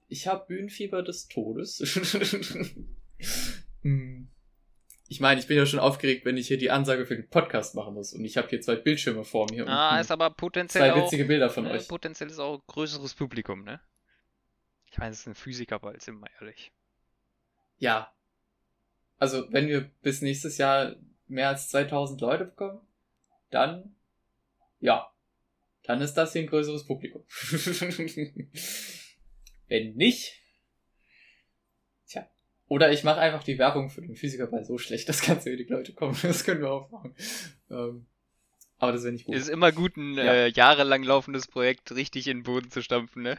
Ich 0.08 0.26
habe 0.26 0.46
Bühnenfieber 0.46 1.02
des 1.02 1.28
Todes. 1.28 1.78
Hm. 3.82 4.28
ich 5.08 5.20
meine, 5.20 5.38
ich 5.38 5.46
bin 5.46 5.58
ja 5.58 5.66
schon 5.66 5.78
aufgeregt, 5.78 6.24
wenn 6.24 6.38
ich 6.38 6.48
hier 6.48 6.56
die 6.56 6.70
Ansage 6.70 7.04
für 7.04 7.14
den 7.14 7.28
Podcast 7.28 7.74
machen 7.74 7.92
muss. 7.92 8.14
Und 8.14 8.24
ich 8.24 8.38
habe 8.38 8.48
hier 8.48 8.62
zwei 8.62 8.76
Bildschirme 8.76 9.24
vor 9.24 9.46
mir 9.50 9.68
Ah, 9.68 9.94
und 9.94 10.00
ist 10.00 10.10
aber 10.10 10.30
potenziell 10.30 10.90
zwei 10.90 10.92
auch, 10.94 11.04
witzige 11.04 11.26
Bilder 11.26 11.50
von 11.50 11.66
äh, 11.66 11.70
euch. 11.72 11.86
potenziell 11.86 12.30
ist 12.30 12.38
auch 12.38 12.56
ein 12.56 12.62
größeres 12.66 13.12
Publikum, 13.14 13.62
ne? 13.62 13.80
Ich 14.90 14.96
meine, 14.96 15.12
es 15.12 15.20
ist 15.20 15.26
ein 15.26 15.34
Physikerball, 15.34 16.00
sind 16.00 16.18
wir 16.18 16.30
ehrlich. 16.40 16.72
Ja. 17.78 18.10
Also, 19.18 19.52
wenn 19.52 19.68
wir 19.68 19.82
bis 20.02 20.22
nächstes 20.22 20.56
Jahr 20.56 20.96
mehr 21.28 21.48
als 21.48 21.68
2000 21.68 22.20
Leute 22.20 22.46
bekommen, 22.46 22.80
dann, 23.50 23.94
ja, 24.80 25.12
dann 25.82 26.00
ist 26.00 26.14
das 26.14 26.32
hier 26.32 26.42
ein 26.42 26.48
größeres 26.48 26.86
Publikum. 26.86 27.24
wenn 29.68 29.94
nicht, 29.94 30.34
tja. 32.08 32.28
Oder 32.68 32.92
ich 32.92 33.04
mache 33.04 33.20
einfach 33.20 33.42
die 33.44 33.58
Werbung 33.58 33.90
für 33.90 34.02
den 34.02 34.16
Physikerball 34.16 34.64
so 34.64 34.78
schlecht, 34.78 35.08
dass 35.08 35.22
ganz 35.22 35.44
wenig 35.44 35.68
Leute 35.68 35.92
kommen. 35.92 36.16
Das 36.22 36.44
können 36.44 36.60
wir 36.60 36.70
auch 36.70 36.90
machen. 36.90 37.14
Ähm, 37.70 38.06
aber 38.78 38.92
das 38.92 39.02
wäre 39.02 39.12
nicht 39.12 39.26
gut. 39.26 39.34
Es 39.34 39.42
ist 39.42 39.48
immer 39.48 39.72
gut, 39.72 39.96
ein 39.96 40.14
Ja. 40.14 40.24
äh, 40.24 40.48
jahrelang 40.48 41.02
laufendes 41.02 41.46
Projekt 41.46 41.92
richtig 41.92 42.26
in 42.26 42.38
den 42.38 42.42
Boden 42.42 42.70
zu 42.70 42.82
stampfen, 42.82 43.22
ne? 43.22 43.36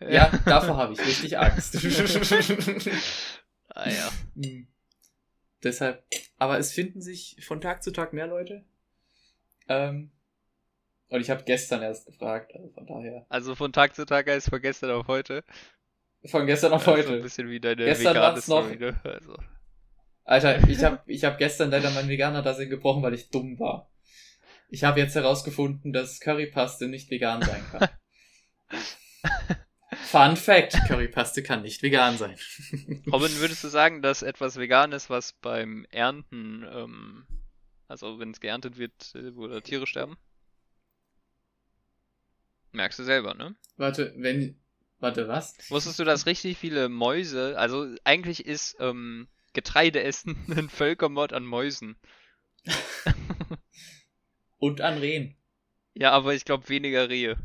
Ja, 0.00 0.30
davor 0.46 0.76
habe 0.78 0.94
ich 0.94 1.00
richtig 1.00 1.36
Angst. 1.38 1.76
ah 3.68 3.90
ja. 3.90 4.10
Hm. 4.34 4.66
Deshalb, 5.62 6.02
aber 6.38 6.58
es 6.58 6.72
finden 6.72 7.02
sich 7.02 7.36
von 7.46 7.60
Tag 7.60 7.82
zu 7.82 7.90
Tag 7.90 8.14
mehr 8.14 8.26
Leute. 8.26 8.64
Ähm, 9.68 10.10
und 11.10 11.20
ich 11.20 11.30
habe 11.30 11.42
gestern 11.44 11.82
erst 11.82 12.06
gefragt, 12.06 12.52
also 12.54 12.68
von 12.70 12.86
daher. 12.86 13.26
Also 13.28 13.54
von 13.54 13.72
Tag 13.72 13.94
zu 13.94 14.06
Tag 14.06 14.28
heißt 14.28 14.48
von 14.50 14.60
gestern 14.60 14.90
auf 14.92 15.06
heute. 15.08 15.44
Von 16.24 16.46
gestern 16.46 16.72
auf 16.72 16.86
Also 16.86 17.00
ein 17.02 17.08
heute. 17.08 17.22
bisschen 17.22 17.48
wie 17.50 17.60
deine 17.60 17.84
Gestern 17.84 18.14
vegane 18.14 18.40
noch- 18.46 18.78
ne? 18.78 19.00
Also. 19.04 19.36
Alter, 20.24 20.58
ich 20.68 20.82
habe 20.84 21.00
ich 21.06 21.24
hab 21.24 21.38
gestern 21.38 21.70
leider 21.70 21.90
mein 21.90 22.08
veganer 22.08 22.42
Dasein 22.42 22.70
gebrochen, 22.70 23.02
weil 23.02 23.14
ich 23.14 23.30
dumm 23.30 23.58
war. 23.58 23.90
Ich 24.68 24.84
habe 24.84 25.00
jetzt 25.00 25.14
herausgefunden, 25.16 25.92
dass 25.92 26.20
Currypaste 26.20 26.86
nicht 26.88 27.10
vegan 27.10 27.42
sein 27.42 27.62
kann. 27.72 27.88
Fun 30.04 30.36
Fact, 30.36 30.76
Currypaste 30.86 31.42
kann 31.42 31.62
nicht 31.62 31.82
vegan 31.82 32.16
sein. 32.16 32.36
Robin, 33.12 33.32
würdest 33.38 33.64
du 33.64 33.68
sagen, 33.68 34.02
dass 34.02 34.22
etwas 34.22 34.56
vegan 34.56 34.92
ist, 34.92 35.10
was 35.10 35.32
beim 35.32 35.84
Ernten, 35.90 36.64
ähm, 36.72 37.26
also 37.88 38.18
wenn 38.20 38.30
es 38.30 38.40
geerntet 38.40 38.78
wird, 38.78 39.14
äh, 39.16 39.34
wo 39.34 39.48
da 39.48 39.60
Tiere 39.60 39.86
sterben? 39.88 40.16
Merkst 42.72 42.98
du 42.98 43.04
selber, 43.04 43.34
ne? 43.34 43.54
Warte, 43.76 44.14
wenn. 44.16 44.56
Warte, 44.98 45.28
was? 45.28 45.56
Wusstest 45.70 45.98
du, 45.98 46.04
dass 46.04 46.26
richtig 46.26 46.58
viele 46.58 46.88
Mäuse, 46.88 47.58
also 47.58 47.86
eigentlich 48.04 48.44
ist 48.44 48.76
ähm, 48.80 49.28
Getreideessen 49.54 50.36
ein 50.56 50.68
Völkermord 50.68 51.32
an 51.32 51.44
Mäusen. 51.44 51.96
Und 54.58 54.82
an 54.82 54.98
Rehen. 54.98 55.36
Ja, 55.94 56.12
aber 56.12 56.34
ich 56.34 56.44
glaube 56.44 56.68
weniger 56.68 57.08
Rehe 57.08 57.38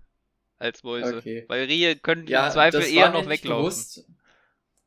als 0.58 0.84
Mäuse. 0.84 1.18
Okay. 1.18 1.46
Weil 1.48 1.66
Rehe 1.66 1.96
können 1.96 2.28
Ja, 2.28 2.48
im 2.48 2.54
Zweifel 2.54 2.82
das 2.82 2.90
eher 2.90 3.06
war 3.06 3.12
mir 3.12 3.18
noch 3.20 3.30
nicht 3.30 3.44
weglaufen. 3.44 3.64
Bewusst. 3.64 4.06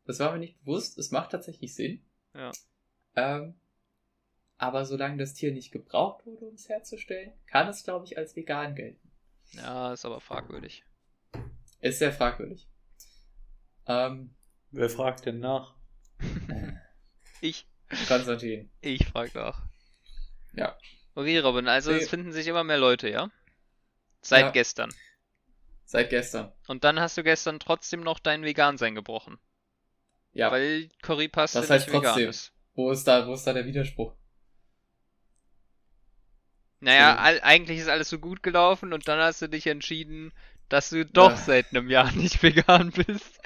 Das 0.05 0.19
war 0.21 0.33
mir 0.33 0.39
nicht 0.39 0.59
bewusst. 0.61 0.99
Es 0.99 1.11
macht 1.11 1.31
tatsächlich 1.31 1.75
Sinn. 1.75 2.03
Ja. 2.35 2.53
Ähm, 3.17 3.55
aber 4.59 4.85
solange 4.85 5.19
das 5.19 5.35
Tier 5.35 5.53
nicht 5.53 5.71
gebraucht 5.71 6.27
wurde, 6.27 6.47
um 6.47 6.55
es 6.55 6.69
herzustellen, 6.69 7.33
kann 7.47 7.69
es, 7.69 7.85
glaube 7.85 8.05
ich, 8.07 8.19
als 8.19 8.37
vegan 8.37 8.75
gelten. 8.75 9.08
Ja, 9.53 9.93
ist 9.93 10.05
aber 10.05 10.21
fragwürdig. 10.21 10.85
Ist 11.81 11.99
sehr 12.01 12.13
fragwürdig. 12.13 12.69
Ähm, 13.87 14.35
Wer 14.71 14.91
fragt 14.91 15.25
denn 15.27 15.39
nach? 15.41 15.75
Ich, 17.41 17.67
Konstantin. 18.09 18.69
ich 18.81 19.07
frag 19.07 19.33
nach. 19.35 19.63
Ja. 20.55 20.77
Okay, 21.15 21.39
Robin, 21.39 21.69
also 21.69 21.93
Nee. 21.93 21.99
es 21.99 22.09
finden 22.11 22.33
sich 22.33 22.49
immer 22.49 22.65
mehr 22.65 22.79
Leute, 22.79 23.09
ja? 23.09 23.31
Seit 24.21 24.47
Ja. 24.47 24.51
gestern. 24.51 24.93
Seit 25.85 26.11
gestern. 26.11 26.53
Und 26.67 26.83
dann 26.83 26.99
hast 26.99 27.17
du 27.17 27.23
gestern 27.23 27.61
trotzdem 27.61 28.01
noch 28.01 28.19
dein 28.19 28.43
Vegan-Sein 28.43 28.97
gebrochen. 28.97 29.39
Ja. 30.33 30.51
Weil 30.51 30.89
Currypaste 31.01 31.61
Das 31.61 31.71
heißt 31.71 31.87
nicht 31.87 31.95
vegan 31.97 32.11
trotzdem. 32.13 32.29
ist. 32.31 32.53
Wo 32.75 32.91
ist 32.91 33.05
da, 33.07 33.25
wo 33.27 33.35
ist 33.35 33.47
da 33.47 33.53
der 33.53 33.65
Widerspruch? 33.67 34.13
Naja, 36.81 37.17
all, 37.17 37.41
eigentlich 37.43 37.79
ist 37.79 37.89
alles 37.89 38.09
so 38.09 38.19
gut 38.19 38.43
gelaufen 38.43 38.93
und 38.93 39.09
dann 39.09 39.19
hast 39.21 39.43
du 39.43 39.49
dich 39.49 39.67
entschieden, 39.67 40.33
dass 40.69 40.91
du 40.91 41.05
doch 41.05 41.31
Ja. 41.31 41.37
seit 41.37 41.71
einem 41.71 41.91
Jahr 41.91 42.13
nicht 42.17 42.43
vegan 42.43 42.91
bist. 42.93 43.41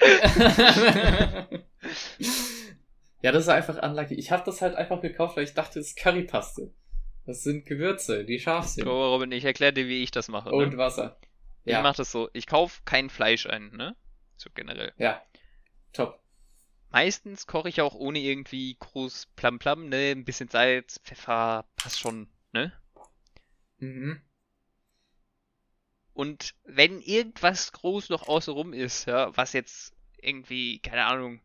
ja, 3.21 3.31
das 3.31 3.43
ist 3.43 3.49
einfach 3.49 3.81
unlucky. 3.81 4.15
Ich 4.15 4.31
habe 4.31 4.43
das 4.45 4.61
halt 4.61 4.75
einfach 4.75 5.01
gekauft, 5.01 5.37
weil 5.37 5.45
ich 5.45 5.53
dachte, 5.53 5.79
es 5.79 5.89
ist 5.89 5.97
Currypaste. 5.97 6.71
Das 7.25 7.41
sind 7.43 7.65
Gewürze, 7.65 8.25
die 8.25 8.39
scharf 8.39 8.67
sind. 8.67 8.83
So, 8.85 8.91
Robin, 8.91 9.31
ich 9.31 9.45
erkläre 9.45 9.71
dir, 9.73 9.87
wie 9.87 10.03
ich 10.03 10.11
das 10.11 10.27
mache. 10.27 10.51
Und 10.51 10.71
Ne? 10.71 10.77
Wasser. 10.77 11.17
Ich 11.65 11.71
Ja, 11.71 11.81
mache 11.81 11.97
das 11.97 12.11
so, 12.11 12.29
ich 12.33 12.47
kaufe 12.47 12.81
kein 12.83 13.09
Fleisch 13.09 13.45
ein, 13.47 13.71
ne? 13.75 13.95
So 14.35 14.49
generell. 14.53 14.91
ja. 14.97 15.21
Top. 15.93 16.19
Meistens 16.91 17.47
koche 17.47 17.69
ich 17.69 17.81
auch 17.81 17.95
ohne 17.95 18.19
irgendwie 18.19 18.75
groß 18.79 19.27
Plam-Plam, 19.35 19.89
ne? 19.89 20.11
Ein 20.11 20.25
bisschen 20.25 20.49
Salz, 20.49 20.99
Pfeffer, 21.03 21.65
passt 21.75 21.99
schon, 21.99 22.27
ne? 22.51 22.73
Mhm. 23.83 24.21
Und 26.13 26.55
wenn 26.63 27.01
irgendwas 27.01 27.71
groß 27.71 28.09
noch 28.09 28.27
außenrum 28.27 28.73
ist, 28.73 29.05
ja, 29.05 29.35
was 29.35 29.53
jetzt 29.53 29.93
irgendwie, 30.21 30.79
keine 30.79 31.05
Ahnung, 31.05 31.41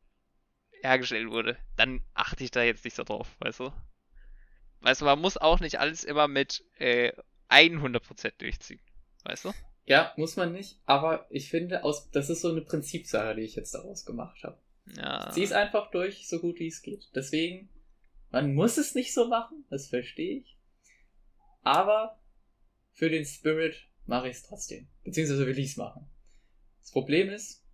hergestellt 0.82 1.30
wurde, 1.30 1.56
dann 1.76 2.00
achte 2.14 2.44
ich 2.44 2.50
da 2.50 2.62
jetzt 2.62 2.84
nicht 2.84 2.94
so 2.94 3.02
drauf, 3.02 3.34
weißt 3.40 3.60
du? 3.60 3.72
Weißt 4.80 5.00
du, 5.00 5.06
man 5.06 5.20
muss 5.20 5.36
auch 5.36 5.58
nicht 5.60 5.80
alles 5.80 6.04
immer 6.04 6.28
mit 6.28 6.64
äh, 6.76 7.12
100% 7.48 8.32
durchziehen, 8.38 8.80
weißt 9.24 9.46
du? 9.46 9.52
Ja, 9.86 10.12
muss 10.16 10.36
man 10.36 10.52
nicht, 10.52 10.78
aber 10.84 11.26
ich 11.30 11.48
finde, 11.48 11.82
aus, 11.82 12.10
das 12.10 12.28
ist 12.30 12.42
so 12.42 12.50
eine 12.50 12.60
Prinzipsache, 12.60 13.34
die 13.34 13.42
ich 13.42 13.56
jetzt 13.56 13.74
daraus 13.74 14.04
gemacht 14.04 14.44
habe. 14.44 14.60
Ja. 14.96 15.30
Zieh 15.32 15.42
es 15.42 15.52
einfach 15.52 15.90
durch, 15.90 16.28
so 16.28 16.38
gut 16.38 16.60
wie 16.60 16.68
es 16.68 16.82
geht. 16.82 17.08
Deswegen, 17.14 17.70
man 18.30 18.54
muss 18.54 18.76
es 18.76 18.94
nicht 18.94 19.14
so 19.14 19.28
machen, 19.28 19.64
das 19.70 19.88
verstehe 19.88 20.40
ich. 20.40 20.58
Aber 21.62 22.18
für 22.98 23.08
den 23.08 23.24
Spirit 23.24 23.76
mache 24.06 24.28
ich 24.28 24.36
es 24.38 24.42
trotzdem. 24.42 24.88
Beziehungsweise 25.04 25.46
will 25.46 25.56
ich 25.58 25.70
es 25.70 25.76
machen. 25.76 26.10
Das 26.82 26.90
Problem 26.90 27.28
ist, 27.30 27.64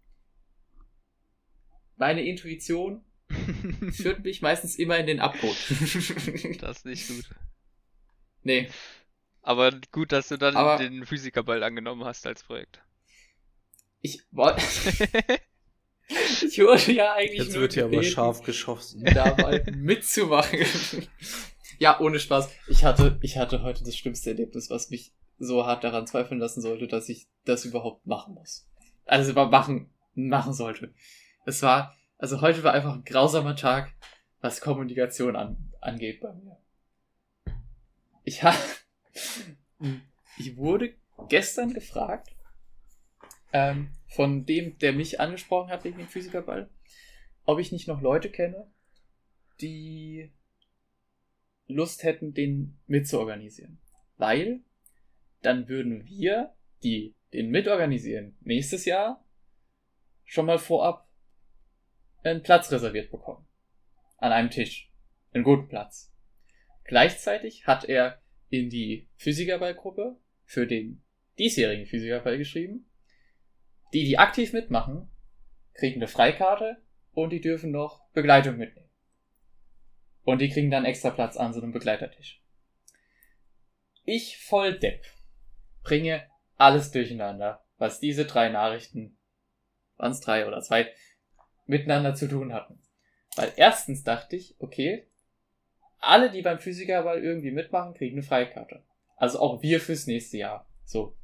meine 1.96 2.22
Intuition 2.22 3.02
führt 3.92 4.22
mich 4.22 4.42
meistens 4.42 4.76
immer 4.76 4.98
in 4.98 5.06
den 5.06 5.20
Abgrund. 5.20 5.56
das 6.60 6.78
ist 6.78 6.84
nicht 6.84 7.08
gut. 7.08 7.24
nee, 8.42 8.68
Aber 9.40 9.70
gut, 9.92 10.12
dass 10.12 10.28
du 10.28 10.36
dann 10.36 10.56
Aber- 10.56 10.76
den 10.76 11.06
Physikerball 11.06 11.62
angenommen 11.62 12.04
hast 12.04 12.26
als 12.26 12.42
Projekt. 12.42 12.82
ich 14.02 14.22
wollte. 14.30 14.60
ich 16.46 16.58
wurde 16.58 16.92
ja 16.92 17.14
eigentlich 17.14 17.44
Jetzt 17.46 17.54
wird 17.54 17.72
hier 17.72 17.86
aber 17.86 18.02
scharf 18.02 18.42
geschossen. 18.42 19.02
da 19.06 19.34
mal 19.36 19.64
mitzumachen. 19.74 20.66
Ja, 21.84 22.00
ohne 22.00 22.18
Spaß. 22.18 22.48
Ich 22.66 22.82
hatte, 22.82 23.18
ich 23.20 23.36
hatte 23.36 23.62
heute 23.62 23.84
das 23.84 23.94
schlimmste 23.94 24.30
Erlebnis, 24.30 24.70
was 24.70 24.88
mich 24.88 25.12
so 25.38 25.66
hart 25.66 25.84
daran 25.84 26.06
zweifeln 26.06 26.40
lassen 26.40 26.62
sollte, 26.62 26.88
dass 26.88 27.10
ich 27.10 27.28
das 27.44 27.66
überhaupt 27.66 28.06
machen 28.06 28.32
muss. 28.32 28.66
Also 29.04 29.34
machen, 29.34 29.90
machen 30.14 30.54
sollte. 30.54 30.94
Es 31.44 31.60
war, 31.60 31.94
also 32.16 32.40
heute 32.40 32.64
war 32.64 32.72
einfach 32.72 32.94
ein 32.94 33.04
grausamer 33.04 33.54
Tag, 33.54 33.92
was 34.40 34.62
Kommunikation 34.62 35.36
an, 35.36 35.74
angeht 35.82 36.22
bei 36.22 36.32
mir. 36.32 36.56
Ich 38.22 38.42
habe, 38.42 38.56
ich 40.38 40.56
wurde 40.56 40.94
gestern 41.28 41.74
gefragt, 41.74 42.34
ähm, 43.52 43.90
von 44.06 44.46
dem, 44.46 44.78
der 44.78 44.94
mich 44.94 45.20
angesprochen 45.20 45.70
hat 45.70 45.84
wegen 45.84 45.98
dem 45.98 46.08
Physikerball, 46.08 46.70
ob 47.44 47.58
ich 47.58 47.72
nicht 47.72 47.88
noch 47.88 48.00
Leute 48.00 48.30
kenne, 48.30 48.72
die 49.60 50.32
Lust 51.66 52.02
hätten, 52.02 52.34
den 52.34 52.78
mitzuorganisieren. 52.86 53.78
Weil 54.16 54.60
dann 55.42 55.68
würden 55.68 56.06
wir, 56.06 56.54
die 56.82 57.14
den 57.32 57.50
mitorganisieren, 57.50 58.36
nächstes 58.40 58.84
Jahr 58.84 59.24
schon 60.24 60.46
mal 60.46 60.58
vorab 60.58 61.08
einen 62.22 62.42
Platz 62.42 62.72
reserviert 62.72 63.10
bekommen. 63.10 63.46
An 64.16 64.32
einem 64.32 64.50
Tisch. 64.50 64.90
Einen 65.32 65.44
guten 65.44 65.68
Platz. 65.68 66.12
Gleichzeitig 66.84 67.66
hat 67.66 67.84
er 67.84 68.22
in 68.50 68.70
die 68.70 69.08
Physikerballgruppe 69.16 70.16
für 70.44 70.66
den 70.66 71.02
diesjährigen 71.38 71.86
Physikerball 71.86 72.38
geschrieben. 72.38 72.88
Die, 73.92 74.04
die 74.04 74.18
aktiv 74.18 74.52
mitmachen, 74.52 75.08
kriegen 75.74 75.96
eine 75.96 76.08
Freikarte 76.08 76.82
und 77.12 77.30
die 77.30 77.40
dürfen 77.40 77.70
noch 77.70 78.08
Begleitung 78.12 78.56
mitnehmen. 78.56 78.83
Und 80.24 80.40
die 80.40 80.48
kriegen 80.48 80.70
dann 80.70 80.84
extra 80.84 81.10
Platz 81.10 81.36
an 81.36 81.52
so 81.52 81.60
einem 81.60 81.72
Begleitertisch. 81.72 82.40
Ich 84.04 84.38
voll 84.38 84.78
Depp 84.78 85.04
bringe 85.84 86.26
alles 86.56 86.90
durcheinander, 86.90 87.62
was 87.78 88.00
diese 88.00 88.24
drei 88.24 88.48
Nachrichten, 88.48 89.16
waren 89.96 90.12
es 90.12 90.20
drei 90.20 90.48
oder 90.48 90.60
zwei, 90.62 90.90
miteinander 91.66 92.14
zu 92.14 92.28
tun 92.28 92.52
hatten. 92.52 92.80
Weil 93.36 93.52
erstens 93.56 94.02
dachte 94.02 94.36
ich, 94.36 94.56
okay, 94.58 95.06
alle, 96.00 96.30
die 96.30 96.42
beim 96.42 96.58
Physikerball 96.58 97.22
irgendwie 97.22 97.50
mitmachen, 97.50 97.94
kriegen 97.94 98.16
eine 98.16 98.22
Freikarte. 98.22 98.82
Also 99.16 99.38
auch 99.38 99.62
wir 99.62 99.80
fürs 99.80 100.06
nächste 100.06 100.38
Jahr. 100.38 100.68
So. 100.84 101.16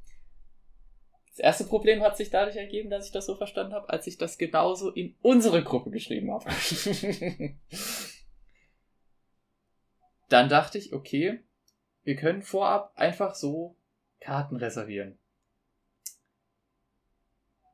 Das 1.31 1.39
erste 1.39 1.65
Problem 1.65 2.03
hat 2.03 2.17
sich 2.17 2.31
dadurch 2.31 2.57
ergeben, 2.57 2.91
dass 2.91 3.07
ich 3.07 3.13
das 3.13 3.27
so 3.27 3.37
verstanden 3.37 3.75
habe, 3.75 3.89
als 3.89 4.07
ich 4.07 4.19
das 4.19 4.39
genauso 4.39 4.91
in 4.91 5.15
unsere 5.23 5.63
Gruppe 5.63 5.91
geschrieben 5.91 6.33
habe. 6.33 6.47
Dann 10.31 10.49
dachte 10.49 10.79
ich, 10.79 10.93
okay, 10.93 11.41
wir 12.05 12.17
können 12.17 12.43
vorab 12.43 12.97
einfach 12.97 13.35
so 13.35 13.77
Karten 14.21 14.57
reservieren. 14.57 15.19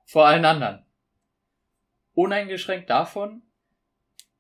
Vor 0.07 0.27
allen 0.27 0.45
anderen. 0.45 0.85
Uneingeschränkt 2.15 2.89
davon, 2.89 3.43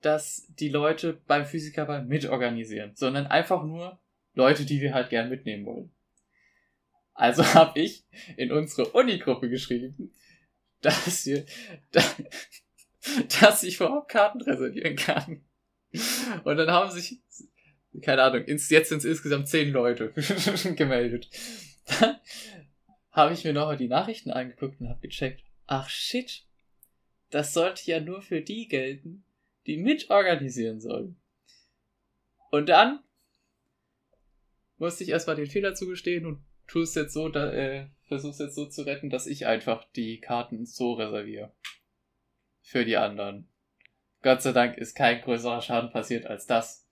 dass 0.01 0.47
die 0.49 0.71
Leute 0.71 1.21
beim 1.27 1.45
Physikerball 1.45 2.05
mitorganisieren, 2.05 2.97
sondern 2.97 3.27
einfach 3.27 3.63
nur 3.63 4.01
Leute, 4.35 4.65
die 4.65 4.81
wir 4.81 4.95
halt 4.95 5.11
gern 5.11 5.29
mitnehmen 5.29 5.67
wollen. 5.67 5.93
Also 7.13 7.45
habe 7.55 7.79
ich 7.79 8.05
in 8.37 8.51
unsere 8.51 8.89
Uni-Gruppe 8.91 9.51
geschrieben, 9.51 10.15
dass 10.81 11.27
wir, 11.27 11.45
dass 13.41 13.63
ich 13.63 13.77
vorab 13.77 14.09
Karten 14.09 14.41
reservieren 14.41 14.97
kann. 14.97 15.45
Und 16.45 16.57
dann 16.57 16.71
haben 16.71 16.91
sich, 16.91 17.21
keine 18.03 18.23
Ahnung, 18.23 18.45
ins, 18.45 18.71
jetzt 18.71 18.89
sind 18.89 18.99
es 18.99 19.05
insgesamt 19.05 19.49
zehn 19.49 19.73
Leute 19.73 20.13
gemeldet. 20.77 21.29
Dann 22.01 22.17
habe 23.11 23.33
ich 23.33 23.45
mir 23.45 23.53
nochmal 23.53 23.77
die 23.77 23.89
Nachrichten 23.89 24.31
angeguckt 24.31 24.81
und 24.81 24.89
habe 24.89 25.01
gecheckt, 25.01 25.43
ach 25.67 25.89
shit, 25.89 26.45
das 27.31 27.53
sollte 27.53 27.91
ja 27.91 28.01
nur 28.01 28.23
für 28.23 28.41
die 28.41 28.69
gelten, 28.69 29.25
die 29.67 29.77
mitorganisieren 29.79 30.81
sollen. 30.81 31.17
Und 32.51 32.69
dann 32.69 33.01
musste 34.79 35.05
ich 35.05 35.11
erstmal 35.11 35.37
den 35.37 35.51
Fehler 35.51 35.75
zugestehen 35.75 36.27
und 36.27 36.45
tu 36.67 36.81
es 36.83 36.95
jetzt 36.95 37.15
so, 37.15 37.29
da, 37.29 37.53
äh, 37.53 37.89
versuch's 38.07 38.39
jetzt 38.39 38.55
so 38.55 38.67
zu 38.67 38.83
retten, 38.83 39.11
dass 39.11 39.27
ich 39.27 39.47
einfach 39.47 39.85
die 39.93 40.21
Karten 40.21 40.67
so 40.67 40.95
reserviere. 40.95 41.53
Für 42.63 42.85
die 42.85 42.97
anderen. 42.97 43.49
Gott 44.23 44.43
sei 44.43 44.53
Dank 44.53 44.77
ist 44.77 44.95
kein 44.95 45.21
größerer 45.21 45.63
Schaden 45.63 45.91
passiert 45.91 46.27
als 46.27 46.47
das. 46.47 46.86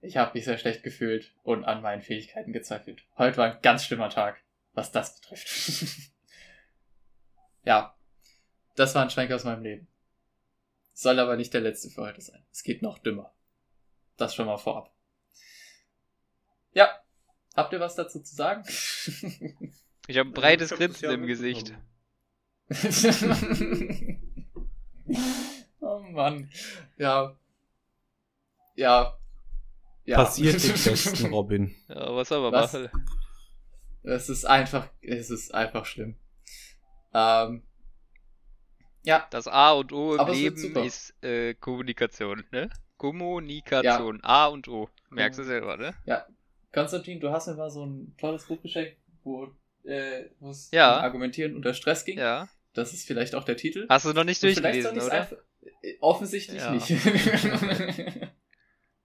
Ich 0.00 0.16
habe 0.16 0.32
mich 0.34 0.44
sehr 0.44 0.58
schlecht 0.58 0.82
gefühlt 0.82 1.34
und 1.42 1.64
an 1.64 1.82
meinen 1.82 2.02
Fähigkeiten 2.02 2.52
gezweifelt. 2.52 3.04
Heute 3.16 3.38
war 3.38 3.52
ein 3.52 3.62
ganz 3.62 3.84
schlimmer 3.84 4.10
Tag, 4.10 4.42
was 4.72 4.92
das 4.92 5.20
betrifft. 5.20 5.48
ja, 7.64 7.96
das 8.76 8.94
war 8.94 9.02
ein 9.02 9.10
Schwenk 9.10 9.32
aus 9.32 9.44
meinem 9.44 9.62
Leben. 9.62 9.88
Soll 10.92 11.18
aber 11.18 11.36
nicht 11.36 11.52
der 11.52 11.60
letzte 11.60 11.90
für 11.90 12.02
heute 12.02 12.20
sein. 12.20 12.44
Es 12.52 12.62
geht 12.62 12.82
noch 12.82 12.98
dümmer. 12.98 13.34
Das 14.16 14.34
schon 14.34 14.46
mal 14.46 14.56
vorab. 14.56 14.94
Ja, 16.72 16.88
habt 17.54 17.72
ihr 17.72 17.80
was 17.80 17.94
dazu 17.94 18.20
zu 18.20 18.34
sagen? 18.34 18.64
Ich 20.08 20.18
habe 20.18 20.30
ein 20.30 20.34
breites 20.34 20.70
hab 20.70 20.78
Grinsen 20.78 21.10
im 21.10 21.26
Gesicht. 21.26 21.74
oh 25.80 25.98
Mann. 25.98 26.48
Ja. 26.96 27.36
Ja. 28.76 29.18
Ja. 30.06 30.16
Passiert 30.18 30.62
den 30.62 30.72
Besten, 30.72 31.26
Robin. 31.34 31.74
Ja, 31.88 32.14
was 32.14 32.28
soll 32.28 32.40
man 32.40 32.52
Was? 32.52 32.72
machen? 32.72 32.88
Es 34.04 34.28
ist 34.28 34.44
einfach, 34.44 34.88
es 35.02 35.30
ist 35.30 35.52
einfach 35.52 35.84
schlimm. 35.84 36.16
Ähm, 37.12 37.62
ja, 39.04 39.26
Das 39.30 39.48
A 39.48 39.72
und 39.72 39.92
O 39.92 40.14
im 40.14 40.20
Aber 40.20 40.32
Leben 40.32 40.76
ist 40.76 41.12
äh, 41.24 41.54
Kommunikation, 41.54 42.44
ne? 42.52 42.70
Kommunikation. 42.96 44.20
A 44.22 44.46
und 44.46 44.68
O. 44.68 44.88
Merkst 45.10 45.38
du 45.40 45.42
Mhm. 45.42 45.46
selber, 45.48 45.76
ne? 45.76 45.94
Konstantin, 46.72 47.20
du 47.20 47.30
hast 47.30 47.46
mir 47.48 47.54
mal 47.54 47.70
so 47.70 47.84
ein 47.84 48.14
tolles 48.18 48.46
Buch 48.46 48.60
geschenkt, 48.62 48.96
wo 49.24 49.48
äh, 49.84 50.24
wo 50.40 50.50
es 50.50 50.70
Ja. 50.72 50.98
um 50.98 51.04
Argumentieren 51.04 51.54
unter 51.56 51.72
Stress 51.74 52.04
ging. 52.04 52.18
Ja. 52.18 52.48
Das 52.74 52.92
ist 52.92 53.06
vielleicht 53.06 53.34
auch 53.34 53.44
der 53.44 53.56
Titel. 53.56 53.86
Hast 53.88 54.04
du 54.04 54.12
noch 54.12 54.24
nicht 54.24 54.42
durchgelesen, 54.42 54.98
oder? 55.00 55.10
einfach- 55.12 55.36
äh, 55.82 55.96
Offensichtlich 56.00 56.60
Ja. 56.60 56.72
nicht. 56.72 56.90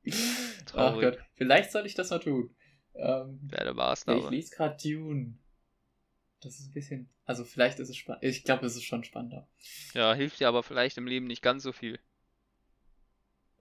Ach 0.73 0.91
Traurig. 0.93 1.01
Gott, 1.15 1.25
vielleicht 1.35 1.71
soll 1.71 1.85
ich 1.85 1.93
das 1.95 2.09
mal 2.09 2.19
tun. 2.19 2.55
Ähm, 2.95 3.39
Deine 3.43 3.71
ich 3.71 3.75
Maßnahme. 3.75 4.29
lese 4.29 4.55
gerade 4.55 4.77
Dune. 4.81 5.37
Das 6.41 6.59
ist 6.59 6.69
ein 6.69 6.73
bisschen, 6.73 7.09
also 7.25 7.43
vielleicht 7.45 7.79
ist 7.79 7.89
es 7.89 7.97
spannend. 7.97 8.23
Ich 8.23 8.43
glaube, 8.43 8.65
es 8.65 8.75
ist 8.75 8.83
schon 8.83 9.03
spannender. 9.03 9.47
Ja, 9.93 10.13
hilft 10.13 10.39
dir 10.39 10.47
aber 10.47 10.63
vielleicht 10.63 10.97
im 10.97 11.05
Leben 11.07 11.27
nicht 11.27 11.41
ganz 11.43 11.63
so 11.63 11.71
viel. 11.71 11.99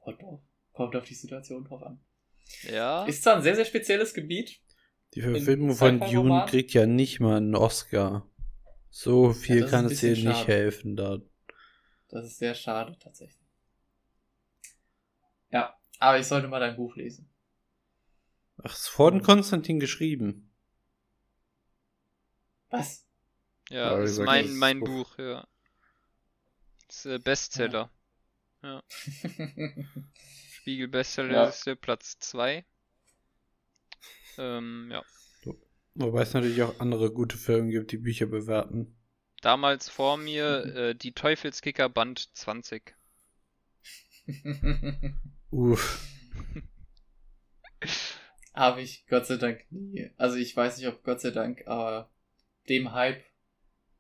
Oh, 0.01 0.13
doch. 0.13 0.43
Kommt 0.73 0.97
auf 0.97 1.05
die 1.05 1.15
Situation 1.15 1.65
drauf 1.65 1.83
an. 1.83 2.01
Ja. 2.63 3.05
Ist 3.05 3.23
zwar 3.23 3.37
ein 3.37 3.43
sehr, 3.43 3.55
sehr 3.57 3.65
spezielles 3.67 4.15
Gebiet. 4.15 4.61
Die 5.15 5.23
Verfilmung 5.23 5.75
von 5.75 6.01
Dune 6.01 6.47
kriegt 6.49 6.73
ja 6.73 6.87
nicht 6.87 7.21
mal 7.21 7.37
einen 7.37 7.55
Oscar. 7.55 8.27
So 8.91 9.33
viel 9.33 9.65
ist 9.65 9.71
kann 9.71 9.87
es 9.87 10.01
dir 10.01 10.13
nicht 10.13 10.23
schade. 10.25 10.47
helfen 10.47 10.97
da. 10.97 11.21
Das 12.09 12.25
ist 12.27 12.39
sehr 12.39 12.55
schade, 12.55 12.97
tatsächlich. 12.99 13.47
Ja, 15.51 15.77
aber 16.01 16.19
ich 16.19 16.27
sollte 16.27 16.49
mal 16.49 16.59
dein 16.59 16.75
Buch 16.77 16.97
lesen. 16.97 17.31
Ach, 18.63 18.75
ist 18.75 18.89
von 18.89 19.23
Konstantin 19.23 19.79
geschrieben. 19.79 20.51
Was? 22.71 23.07
Ja, 23.69 23.93
Ja, 23.97 24.03
ist 24.03 24.19
mein, 24.19 24.47
das 24.47 24.55
mein 24.55 24.81
Buch. 24.81 24.89
Buch, 24.89 25.19
ja. 25.19 25.47
Das 26.89 26.97
ist 26.97 27.07
äh, 27.07 27.19
Bestseller. 27.19 27.91
Spiegel 30.51 30.89
Bestsellerliste, 30.89 31.77
Platz 31.77 32.19
2. 32.19 32.67
Ähm, 34.39 34.89
ja. 34.91 35.05
Wobei 35.95 36.23
es 36.23 36.35
natürlich 36.35 36.63
auch 36.63 36.79
andere 36.81 37.13
gute 37.13 37.37
Firmen 37.37 37.71
gibt, 37.71 37.93
die 37.93 37.99
Bücher 37.99 38.27
bewerten. 38.27 38.97
Damals 39.41 39.89
vor 39.89 40.17
mir 40.17 40.65
äh, 40.67 40.95
die 40.95 41.13
Teufelskicker 41.13 41.89
Band 41.89 42.37
20. 42.37 42.95
Uff. 45.51 46.07
Habe 48.55 48.83
ich 48.83 49.07
Gott 49.07 49.26
sei 49.26 49.37
Dank 49.37 49.64
nie. 49.70 50.11
Also 50.16 50.37
ich 50.37 50.57
weiß 50.57 50.78
nicht, 50.78 50.89
ob 50.89 51.03
Gott 51.03 51.20
sei 51.20 51.31
Dank, 51.31 51.66
aber 51.66 52.11
dem 52.68 52.93
Hype 52.93 53.22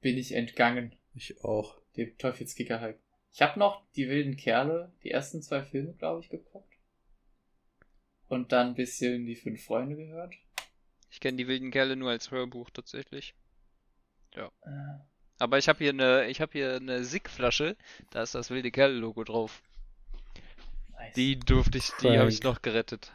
bin 0.00 0.18
ich 0.18 0.32
entgangen. 0.32 0.96
Ich 1.14 1.42
auch. 1.44 1.80
Dem 1.96 2.16
Teufelskicker-Hype. 2.18 2.98
Ich 3.32 3.42
habe 3.42 3.58
noch 3.58 3.84
die 3.92 4.08
wilden 4.08 4.36
Kerle, 4.36 4.92
die 5.02 5.10
ersten 5.10 5.42
zwei 5.42 5.62
Filme, 5.62 5.94
glaube 5.94 6.20
ich, 6.20 6.28
geguckt. 6.28 6.74
Und 8.28 8.52
dann 8.52 8.68
ein 8.68 8.74
bisschen 8.74 9.26
die 9.26 9.36
fünf 9.36 9.64
Freunde 9.64 9.96
gehört. 9.96 10.34
Ich 11.10 11.20
kenne 11.20 11.36
die 11.36 11.48
wilden 11.48 11.70
Kerle 11.70 11.96
nur 11.96 12.10
als 12.10 12.30
Hörbuch 12.30 12.70
tatsächlich. 12.70 13.34
Äh, 14.32 14.48
Aber 15.38 15.58
ich 15.58 15.68
habe 15.68 15.78
hier 15.78 15.90
eine, 15.90 16.28
ich 16.28 16.40
habe 16.40 16.52
hier 16.52 16.76
eine 16.76 17.04
Sick-Flasche, 17.04 17.76
da 18.10 18.22
ist 18.22 18.34
das 18.34 18.50
wilde 18.50 18.70
Kerle-Logo 18.70 19.24
drauf. 19.24 19.62
Nice. 21.10 21.14
Die 21.14 21.38
durfte 21.38 21.78
ich, 21.78 21.90
die 22.02 22.18
habe 22.18 22.28
ich 22.28 22.42
noch 22.42 22.62
gerettet. 22.62 23.12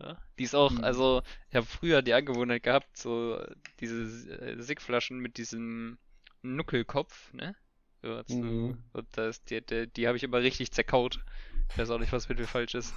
Ja? 0.00 0.18
Die 0.38 0.44
ist 0.44 0.54
auch, 0.54 0.70
Mhm. 0.72 0.84
also 0.84 1.22
ich 1.50 1.56
habe 1.56 1.66
früher 1.66 2.02
die 2.02 2.14
Angewohnheit 2.14 2.62
gehabt, 2.62 2.96
so 2.96 3.40
diese 3.80 4.02
äh, 4.40 4.60
Sick-Flaschen 4.62 5.18
mit 5.18 5.36
diesem 5.38 5.98
Nuckelkopf, 6.42 7.32
ne? 7.32 7.54
So, 8.02 8.22
zu, 8.24 8.34
Mhm. 8.36 8.78
Und 8.92 9.06
das, 9.16 9.44
die, 9.44 9.60
die, 9.60 9.86
die 9.86 10.08
habe 10.08 10.16
ich 10.16 10.24
immer 10.24 10.38
richtig 10.38 10.72
zerkaut. 10.72 11.24
Ich 11.70 11.78
weiß 11.78 11.90
auch 11.90 11.98
nicht, 11.98 12.12
was 12.12 12.28
mit 12.28 12.38
mir 12.38 12.48
falsch 12.48 12.74
ist. 12.74 12.92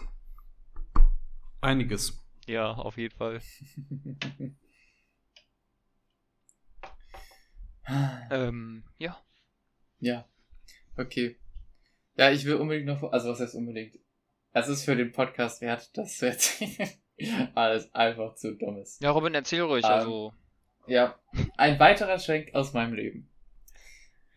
Einiges. 1.62 2.22
Ja, 2.48 2.72
auf 2.72 2.98
jeden 2.98 3.16
Fall. 3.16 3.42
Ähm, 8.32 8.84
ja. 8.98 9.16
Ja. 10.00 10.28
Okay. 10.98 11.38
Ja, 12.18 12.32
ich 12.32 12.46
will 12.46 12.56
unbedingt 12.56 12.88
noch, 12.88 13.04
also 13.12 13.30
was 13.30 13.40
heißt 13.40 13.56
unbedingt? 13.56 14.00
Es 14.58 14.70
ist 14.70 14.86
für 14.86 14.96
den 14.96 15.12
Podcast 15.12 15.60
wert, 15.62 15.90
das 15.98 16.18
zu 16.18 16.28
erzählen. 16.28 16.90
Alles 17.56 17.94
einfach 17.94 18.36
zu 18.36 18.56
dummes. 18.56 18.98
Ja, 19.02 19.12
Robin, 19.12 19.34
erzähl 19.34 19.62
ruhig, 19.62 19.84
Ähm, 19.84 19.92
also. 19.92 20.34
Ja. 20.88 21.20
Ein 21.58 21.78
weiterer 21.80 22.20
Schwenk 22.20 22.56
aus 22.56 22.72
meinem 22.74 22.94
Leben. 22.94 23.30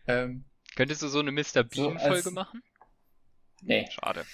Ähm, 0.07 0.43
Könntest 0.75 1.01
du 1.01 1.07
so 1.07 1.19
eine 1.19 1.31
Mr. 1.31 1.63
Bean-Folge 1.63 1.99
als- 2.01 2.31
machen? 2.31 2.61
nee. 3.61 3.87
Schade. 3.91 4.25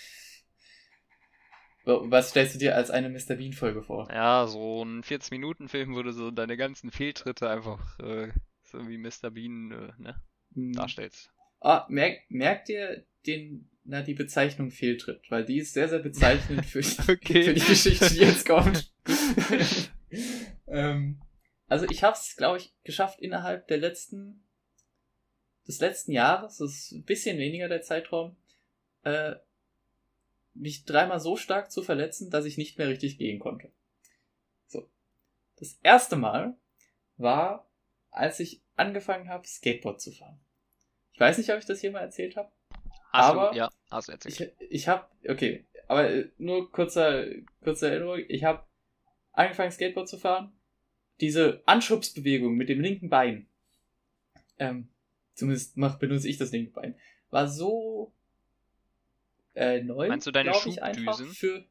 Was 1.86 2.30
stellst 2.32 2.56
du 2.56 2.60
dir 2.60 2.76
als 2.76 2.90
eine 2.90 3.10
Mr. 3.10 3.36
Bean 3.36 3.54
Folge 3.54 3.84
vor? 3.84 4.08
Ja, 4.12 4.48
so 4.48 4.84
ein 4.84 5.04
40-Minuten-Film, 5.04 5.94
wo 5.96 6.02
du 6.02 6.12
so 6.14 6.32
deine 6.32 6.58
ganzen 6.58 6.90
Fehltritte 6.92 7.48
einfach 7.48 8.00
äh, 8.00 8.32
so 8.64 8.88
wie 8.88 8.98
Mr. 8.98 9.30
Bean 9.30 9.72
äh, 9.72 10.02
ne, 10.02 10.22
Hm. 10.56 10.74
darstellst. 10.74 11.30
Ah, 11.60 11.86
merk, 11.90 12.20
merkt 12.30 12.70
ihr 12.70 13.06
den, 13.28 13.70
na, 13.86 14.02
die 14.02 14.16
Bezeichnung 14.16 14.72
Fehltritt, 14.72 15.30
weil 15.30 15.46
die 15.46 15.60
ist 15.60 15.74
sehr, 15.74 15.88
sehr 15.88 16.00
bezeichnend 16.00 16.66
für, 16.66 16.80
Okay. 17.12 17.44
für 17.44 17.54
die 17.54 17.62
Geschichte, 17.62 18.10
die 18.10 18.20
jetzt 18.20 18.48
kommt. 18.48 18.92
ähm, 20.68 21.22
also 21.68 21.86
ich 21.90 22.04
habe 22.04 22.18
es, 22.18 22.36
glaube 22.36 22.58
ich, 22.58 22.74
geschafft 22.84 23.20
innerhalb 23.20 23.68
der 23.68 23.78
letzten, 23.78 24.44
des 25.68 25.80
letzten 25.80 26.12
Jahres, 26.12 26.58
das 26.58 26.72
ist 26.72 26.92
ein 26.92 27.04
bisschen 27.04 27.38
weniger 27.38 27.70
der 27.70 27.84
Zeitraum, 27.84 28.36
äh, 29.04 29.36
mich 30.56 30.86
dreimal 30.86 31.20
so 31.20 31.38
stark 31.38 31.72
zu 31.72 31.84
verletzen, 31.84 32.30
dass 32.32 32.46
ich 32.46 32.58
nicht 32.58 32.78
mehr 32.78 32.88
richtig 32.88 33.18
gehen 33.18 33.40
konnte. 33.40 33.72
So. 34.68 34.90
Das 35.58 35.78
erste 35.84 36.16
Mal 36.16 36.58
war, 37.18 37.70
als 38.10 38.40
ich 38.40 38.62
angefangen 38.76 39.30
habe, 39.30 39.46
Skateboard 39.46 40.02
zu 40.02 40.12
fahren. 40.12 40.40
Ich 41.14 41.20
weiß 41.20 41.38
nicht, 41.38 41.52
ob 41.52 41.60
ich 41.60 41.66
das 41.66 41.82
hier 41.82 41.92
mal 41.92 42.00
erzählt 42.00 42.36
habe. 42.36 42.52
Hast 43.16 43.32
Aber 43.32 43.52
du, 43.52 43.58
ja, 43.58 43.70
hast 43.90 44.08
du 44.08 44.12
erzählt. 44.12 44.56
Ich, 44.60 44.72
ich 44.72 44.88
habe, 44.88 45.06
okay, 45.28 45.66
aber 45.88 46.10
äh, 46.10 46.30
nur 46.38 46.72
kurzer, 46.72 47.26
kurze 47.64 47.90
Erinnerung. 47.90 48.20
Ich 48.28 48.44
habe 48.44 48.66
angefangen, 49.32 49.72
Skateboard 49.72 50.10
zu 50.10 50.18
fahren. 50.18 50.52
Diese 51.22 51.64
Anschubsbewegung 51.66 52.56
mit 52.56 52.68
dem 52.68 52.82
linken 52.82 53.10
Bein, 53.10 53.48
ähm, 54.60 54.90
zumindest 55.34 55.78
mach, 55.78 55.98
benutze 55.98 56.28
ich 56.28 56.38
das 56.38 56.52
linke 56.52 56.72
Bein, 56.72 56.96
war 57.30 57.48
so 57.48 58.14
äh, 59.54 59.82
neu. 59.82 60.10
Meinst 60.10 60.28
du 60.28 60.32
deine 60.32 60.54
Schubdüsen? 60.54 61.28
Für 61.28 61.66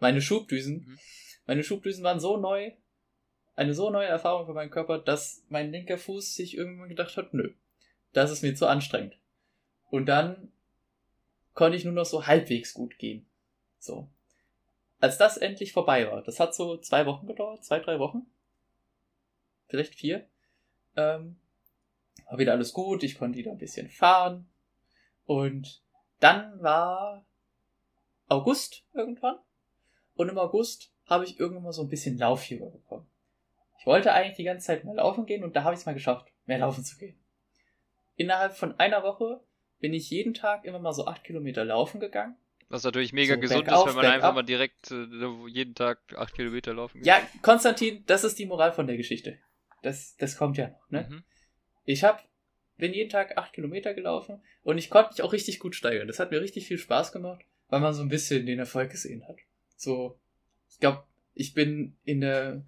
meine 0.00 0.20
Schubdüsen. 0.20 0.84
Mhm. 0.84 0.98
Meine 1.46 1.62
Schubdüsen 1.62 2.02
waren 2.02 2.18
so 2.18 2.36
neu, 2.36 2.72
eine 3.54 3.74
so 3.74 3.90
neue 3.90 4.06
Erfahrung 4.06 4.46
für 4.46 4.54
meinen 4.54 4.70
Körper, 4.70 4.98
dass 4.98 5.44
mein 5.48 5.70
linker 5.70 5.98
Fuß 5.98 6.34
sich 6.34 6.56
irgendwann 6.56 6.88
gedacht 6.88 7.16
hat, 7.16 7.34
nö, 7.34 7.52
das 8.12 8.32
ist 8.32 8.42
mir 8.42 8.54
zu 8.54 8.66
anstrengend. 8.66 9.16
Und 9.90 10.06
dann 10.06 10.52
konnte 11.54 11.76
ich 11.76 11.84
nur 11.84 11.92
noch 11.92 12.04
so 12.04 12.26
halbwegs 12.26 12.74
gut 12.74 12.98
gehen. 12.98 13.26
So. 13.78 14.08
Als 15.00 15.18
das 15.18 15.36
endlich 15.36 15.72
vorbei 15.72 16.10
war, 16.10 16.22
das 16.22 16.38
hat 16.38 16.54
so 16.54 16.76
zwei 16.76 17.06
Wochen 17.06 17.26
gedauert, 17.26 17.64
zwei, 17.64 17.80
drei 17.80 17.98
Wochen. 17.98 18.26
Vielleicht 19.66 19.94
vier. 19.94 20.28
Ähm, 20.96 21.36
war 22.28 22.38
wieder 22.38 22.52
alles 22.52 22.72
gut, 22.72 23.02
ich 23.02 23.18
konnte 23.18 23.38
wieder 23.38 23.50
ein 23.50 23.58
bisschen 23.58 23.90
fahren. 23.90 24.48
Und 25.24 25.82
dann 26.20 26.62
war 26.62 27.24
August 28.28 28.84
irgendwann. 28.92 29.38
Und 30.14 30.28
im 30.28 30.38
August 30.38 30.92
habe 31.06 31.24
ich 31.24 31.40
irgendwann 31.40 31.64
mal 31.64 31.72
so 31.72 31.82
ein 31.82 31.88
bisschen 31.88 32.18
Lauffieber 32.18 32.70
bekommen. 32.70 33.06
Ich 33.78 33.86
wollte 33.86 34.12
eigentlich 34.12 34.36
die 34.36 34.44
ganze 34.44 34.66
Zeit 34.66 34.84
mal 34.84 34.94
laufen 34.94 35.26
gehen 35.26 35.42
und 35.42 35.56
da 35.56 35.64
habe 35.64 35.74
ich 35.74 35.80
es 35.80 35.86
mal 35.86 35.94
geschafft, 35.94 36.28
mehr 36.46 36.58
laufen 36.58 36.84
zu 36.84 36.96
gehen. 36.96 37.18
Innerhalb 38.14 38.54
von 38.54 38.78
einer 38.78 39.02
Woche 39.02 39.42
bin 39.82 39.92
ich 39.92 40.08
jeden 40.10 40.32
Tag 40.32 40.64
immer 40.64 40.78
mal 40.78 40.92
so 40.92 41.06
acht 41.06 41.24
Kilometer 41.24 41.64
laufen 41.64 42.00
gegangen. 42.00 42.36
Was 42.68 42.84
natürlich 42.84 43.12
mega 43.12 43.34
So, 43.34 43.40
gesund 43.40 43.68
ist, 43.68 43.86
wenn 43.86 43.94
man 43.96 44.06
einfach 44.06 44.32
mal 44.32 44.44
direkt 44.44 44.92
äh, 44.92 45.06
jeden 45.48 45.74
Tag 45.74 45.98
acht 46.16 46.32
Kilometer 46.34 46.72
laufen 46.72 46.98
geht. 46.98 47.06
Ja, 47.06 47.20
Konstantin, 47.42 48.04
das 48.06 48.24
ist 48.24 48.38
die 48.38 48.46
Moral 48.46 48.72
von 48.72 48.86
der 48.86 48.96
Geschichte. 48.96 49.38
Das, 49.82 50.16
das 50.16 50.38
kommt 50.38 50.56
ja 50.56 50.68
noch, 50.68 50.88
ne? 50.88 51.08
Mhm. 51.10 51.24
Ich 51.84 52.04
hab, 52.04 52.24
bin 52.76 52.94
jeden 52.94 53.10
Tag 53.10 53.36
acht 53.36 53.52
Kilometer 53.52 53.92
gelaufen 53.92 54.40
und 54.62 54.78
ich 54.78 54.88
konnte 54.88 55.10
mich 55.10 55.22
auch 55.22 55.32
richtig 55.32 55.58
gut 55.58 55.74
steigern. 55.74 56.06
Das 56.06 56.20
hat 56.20 56.30
mir 56.30 56.40
richtig 56.40 56.68
viel 56.68 56.78
Spaß 56.78 57.10
gemacht, 57.10 57.44
weil 57.68 57.80
man 57.80 57.92
so 57.92 58.02
ein 58.02 58.08
bisschen 58.08 58.46
den 58.46 58.60
Erfolg 58.60 58.90
gesehen 58.90 59.26
hat. 59.26 59.36
So, 59.76 60.20
ich 60.70 60.78
glaube, 60.78 61.02
ich 61.34 61.54
bin 61.54 61.98
in 62.04 62.20
der 62.20 62.64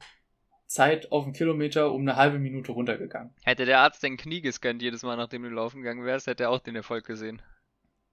Zeit 0.67 1.13
auf 1.13 1.25
einen 1.25 1.33
Kilometer 1.33 1.93
um 1.93 2.03
eine 2.03 2.17
halbe 2.17 2.39
Minute 2.39 2.73
runtergegangen. 2.73 3.35
Hätte 3.43 3.65
der 3.65 3.81
Arzt 3.81 4.03
dein 4.03 4.17
Knie 4.17 4.41
gescannt 4.41 4.83
jedes 4.83 5.03
Mal, 5.03 5.17
nachdem 5.17 5.43
du 5.43 5.51
laufen 5.51 5.83
gegangen 5.83 6.05
wärst, 6.05 6.27
hätte 6.27 6.45
er 6.45 6.51
auch 6.51 6.61
den 6.61 6.77
Erfolg 6.77 7.05
gesehen. 7.05 7.43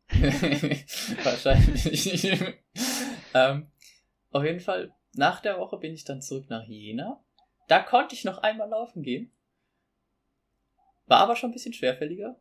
Wahrscheinlich. 1.24 2.24
ähm, 3.34 3.68
auf 4.32 4.44
jeden 4.44 4.60
Fall, 4.60 4.94
nach 5.14 5.40
der 5.42 5.58
Woche 5.58 5.78
bin 5.78 5.94
ich 5.94 6.04
dann 6.04 6.22
zurück 6.22 6.50
nach 6.50 6.68
Jena. 6.68 7.24
Da 7.68 7.80
konnte 7.80 8.16
ich 8.16 8.26
noch 8.26 8.40
einmal 8.40 8.70
laufen 8.70 9.04
gehen. 9.04 9.32
War 11.06 11.20
aber 11.20 11.36
schon 11.36 11.50
ein 11.50 11.54
bisschen 11.54 11.74
schwerfälliger. 11.74 12.40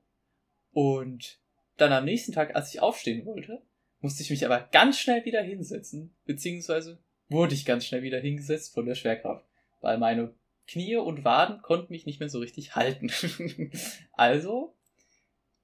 Und 0.73 1.39
dann 1.77 1.93
am 1.93 2.05
nächsten 2.05 2.33
Tag, 2.33 2.55
als 2.55 2.75
ich 2.75 2.81
aufstehen 2.81 3.25
wollte, 3.27 3.63
musste 4.01 4.23
ich 4.23 4.31
mich 4.31 4.45
aber 4.45 4.61
ganz 4.61 4.99
schnell 4.99 5.25
wieder 5.25 5.43
hinsetzen. 5.43 6.15
Beziehungsweise 6.25 7.03
wurde 7.29 7.55
ich 7.55 7.65
ganz 7.65 7.87
schnell 7.87 8.03
wieder 8.03 8.19
hingesetzt 8.19 8.75
von 8.75 8.87
der 8.87 8.95
Schwerkraft. 8.95 9.47
Weil 9.81 9.99
meine 9.99 10.35
Knie 10.67 10.97
und 10.97 11.25
Waden 11.25 11.63
konnten 11.63 11.93
mich 11.93 12.07
nicht 12.07 12.21
mehr 12.21 12.29
so 12.29 12.39
richtig 12.39 12.77
halten. 12.77 13.11
also, 14.13 14.77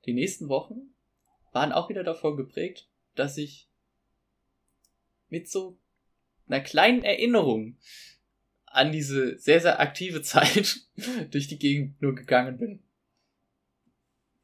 die 0.04 0.14
nächsten 0.14 0.48
Wochen 0.48 0.94
waren 1.52 1.72
auch 1.72 1.88
wieder 1.88 2.04
davon 2.04 2.36
geprägt, 2.36 2.88
dass 3.14 3.38
ich 3.38 3.68
mit 5.28 5.48
so 5.48 5.78
einer 6.46 6.60
kleinen 6.60 7.02
Erinnerung 7.02 7.78
an 8.66 8.92
diese 8.92 9.38
sehr, 9.38 9.60
sehr 9.60 9.80
aktive 9.80 10.22
Zeit 10.22 10.80
durch 11.30 11.48
die 11.48 11.58
Gegend 11.58 12.00
nur 12.02 12.14
gegangen 12.14 12.58
bin. 12.58 12.82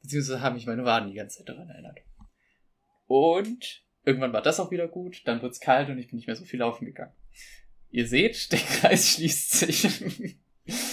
Beziehungsweise 0.02 0.40
haben 0.40 0.54
mich 0.54 0.66
meine 0.66 0.84
Waden 0.84 1.10
die 1.10 1.16
ganze 1.16 1.38
Zeit 1.38 1.48
daran 1.48 1.68
erinnert. 1.68 1.98
Und 3.06 3.84
irgendwann 4.04 4.32
war 4.32 4.42
das 4.42 4.58
auch 4.58 4.70
wieder 4.70 4.88
gut, 4.88 5.22
dann 5.26 5.42
wird's 5.42 5.60
kalt 5.60 5.88
und 5.90 5.98
ich 5.98 6.08
bin 6.08 6.16
nicht 6.16 6.26
mehr 6.26 6.36
so 6.36 6.44
viel 6.44 6.60
laufen 6.60 6.86
gegangen. 6.86 7.14
Ihr 7.92 8.08
seht, 8.08 8.50
der 8.52 8.58
Kreis 8.58 9.10
schließt 9.14 9.50
sich. 9.52 10.36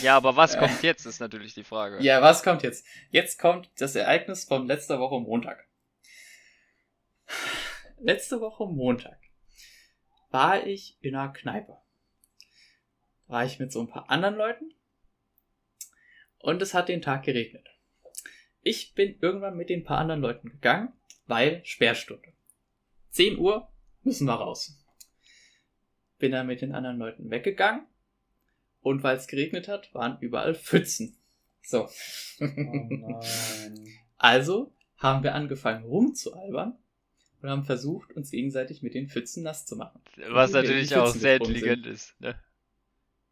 Ja, 0.01 0.17
aber 0.17 0.35
was 0.35 0.55
Äh. 0.55 0.59
kommt 0.59 0.83
jetzt, 0.83 1.05
ist 1.05 1.19
natürlich 1.19 1.53
die 1.53 1.63
Frage. 1.63 2.01
Ja, 2.03 2.21
was 2.21 2.43
kommt 2.43 2.61
jetzt? 2.63 2.85
Jetzt 3.09 3.39
kommt 3.39 3.69
das 3.77 3.95
Ereignis 3.95 4.43
von 4.43 4.67
letzter 4.67 4.99
Woche 4.99 5.19
Montag. 5.19 5.65
Letzte 7.99 8.41
Woche 8.41 8.65
Montag 8.65 9.17
war 10.31 10.65
ich 10.65 10.97
in 11.01 11.15
einer 11.15 11.31
Kneipe. 11.33 11.77
War 13.27 13.45
ich 13.45 13.59
mit 13.59 13.71
so 13.71 13.79
ein 13.81 13.87
paar 13.89 14.09
anderen 14.09 14.35
Leuten 14.35 14.73
und 16.39 16.61
es 16.61 16.73
hat 16.73 16.89
den 16.89 17.01
Tag 17.01 17.23
geregnet. 17.23 17.67
Ich 18.61 18.93
bin 18.93 19.17
irgendwann 19.21 19.55
mit 19.55 19.69
den 19.69 19.83
paar 19.83 19.99
anderen 19.99 20.21
Leuten 20.21 20.49
gegangen, 20.49 20.91
weil 21.27 21.63
Sperrstunde. 21.63 22.33
10 23.11 23.37
Uhr 23.37 23.71
müssen 24.03 24.25
wir 24.27 24.33
raus. 24.35 24.78
Bin 26.20 26.32
dann 26.32 26.47
mit 26.47 26.61
den 26.61 26.74
anderen 26.74 26.97
Leuten 26.97 27.32
weggegangen 27.32 27.86
und 28.82 29.03
weil 29.03 29.17
es 29.17 29.28
geregnet 29.28 29.67
hat, 29.67 29.93
waren 29.93 30.17
überall 30.20 30.53
Pfützen. 30.53 31.17
So. 31.61 31.86
Oh 31.86 31.89
nein. 32.39 33.88
Also 34.17 34.74
haben 34.97 35.24
wir 35.24 35.34
angefangen 35.34 35.86
rumzualbern 35.86 36.78
und 37.41 37.49
haben 37.49 37.63
versucht, 37.63 38.11
uns 38.13 38.32
gegenseitig 38.32 38.82
mit 38.84 38.93
den 38.93 39.07
Pfützen 39.07 39.43
nass 39.43 39.65
zu 39.65 39.76
machen. 39.76 40.01
Was 40.30 40.51
natürlich 40.51 40.95
auch 40.95 41.07
sehr 41.07 41.38
intelligent 41.38 41.86
ist, 41.86 42.20
ne? 42.20 42.36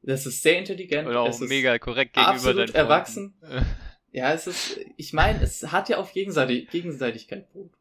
Das 0.01 0.25
ist 0.25 0.41
sehr 0.41 0.59
intelligent. 0.59 1.07
Oder 1.07 1.21
auch 1.21 1.39
mega 1.41 1.77
korrekt 1.79 2.13
gegenüber 2.13 2.33
absolut 2.33 2.69
erwachsen. 2.71 3.35
Ja, 4.13 4.33
es 4.33 4.47
ist, 4.47 4.79
ich 4.95 5.11
meine, 5.11 5.43
es 5.43 5.71
hat 5.71 5.89
ja 5.89 5.97
auf 5.97 6.13
Gegenseitig 6.13 6.69
Gegenseitigkeit 6.69 7.51
beruht. 7.51 7.73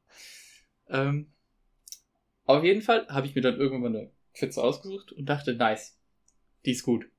Ähm, 0.90 1.32
auf 2.44 2.64
jeden 2.64 2.82
Fall 2.82 3.06
habe 3.08 3.26
ich 3.26 3.34
mir 3.34 3.42
dann 3.42 3.56
irgendwann 3.56 3.96
eine 3.96 4.10
Pfütze 4.36 4.62
ausgesucht 4.62 5.12
und 5.12 5.26
dachte, 5.26 5.54
nice, 5.54 5.98
die 6.64 6.72
ist 6.72 6.82
gut. 6.82 7.10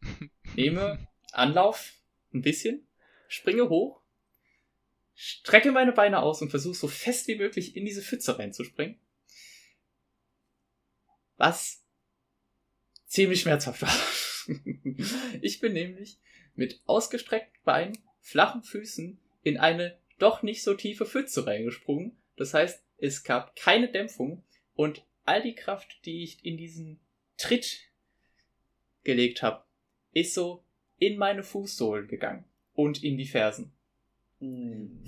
Nehme 0.56 1.06
Anlauf, 1.32 1.92
ein 2.32 2.42
bisschen, 2.42 2.86
springe 3.28 3.68
hoch, 3.68 4.00
strecke 5.14 5.72
meine 5.72 5.92
Beine 5.92 6.20
aus 6.20 6.42
und 6.42 6.50
versuche 6.50 6.74
so 6.76 6.88
fest 6.88 7.28
wie 7.28 7.36
möglich 7.36 7.76
in 7.76 7.84
diese 7.84 8.02
Pfütze 8.02 8.38
reinzuspringen. 8.38 8.98
Was 11.36 11.84
ziemlich 13.06 13.42
schmerzhaft 13.42 13.82
war. 13.82 13.94
ich 15.42 15.60
bin 15.60 15.72
nämlich 15.72 16.18
mit 16.54 16.82
ausgestreckten 16.86 17.62
Beinen, 17.64 17.98
flachen 18.20 18.62
Füßen 18.62 19.20
in 19.42 19.58
eine 19.58 19.98
doch 20.18 20.42
nicht 20.42 20.62
so 20.62 20.74
tiefe 20.74 21.06
Pfütze 21.06 21.46
reingesprungen. 21.46 22.20
Das 22.36 22.54
heißt, 22.54 22.82
es 22.98 23.22
gab 23.22 23.54
keine 23.56 23.90
Dämpfung 23.90 24.44
und 24.74 25.04
all 25.28 25.42
die 25.42 25.54
Kraft, 25.54 26.00
die 26.06 26.24
ich 26.24 26.44
in 26.44 26.56
diesen 26.56 27.00
Tritt 27.36 27.92
gelegt 29.04 29.42
habe, 29.42 29.62
ist 30.12 30.34
so 30.34 30.64
in 30.96 31.18
meine 31.18 31.42
Fußsohlen 31.42 32.08
gegangen 32.08 32.46
und 32.72 33.04
in 33.04 33.18
die 33.18 33.26
Fersen. 33.26 33.76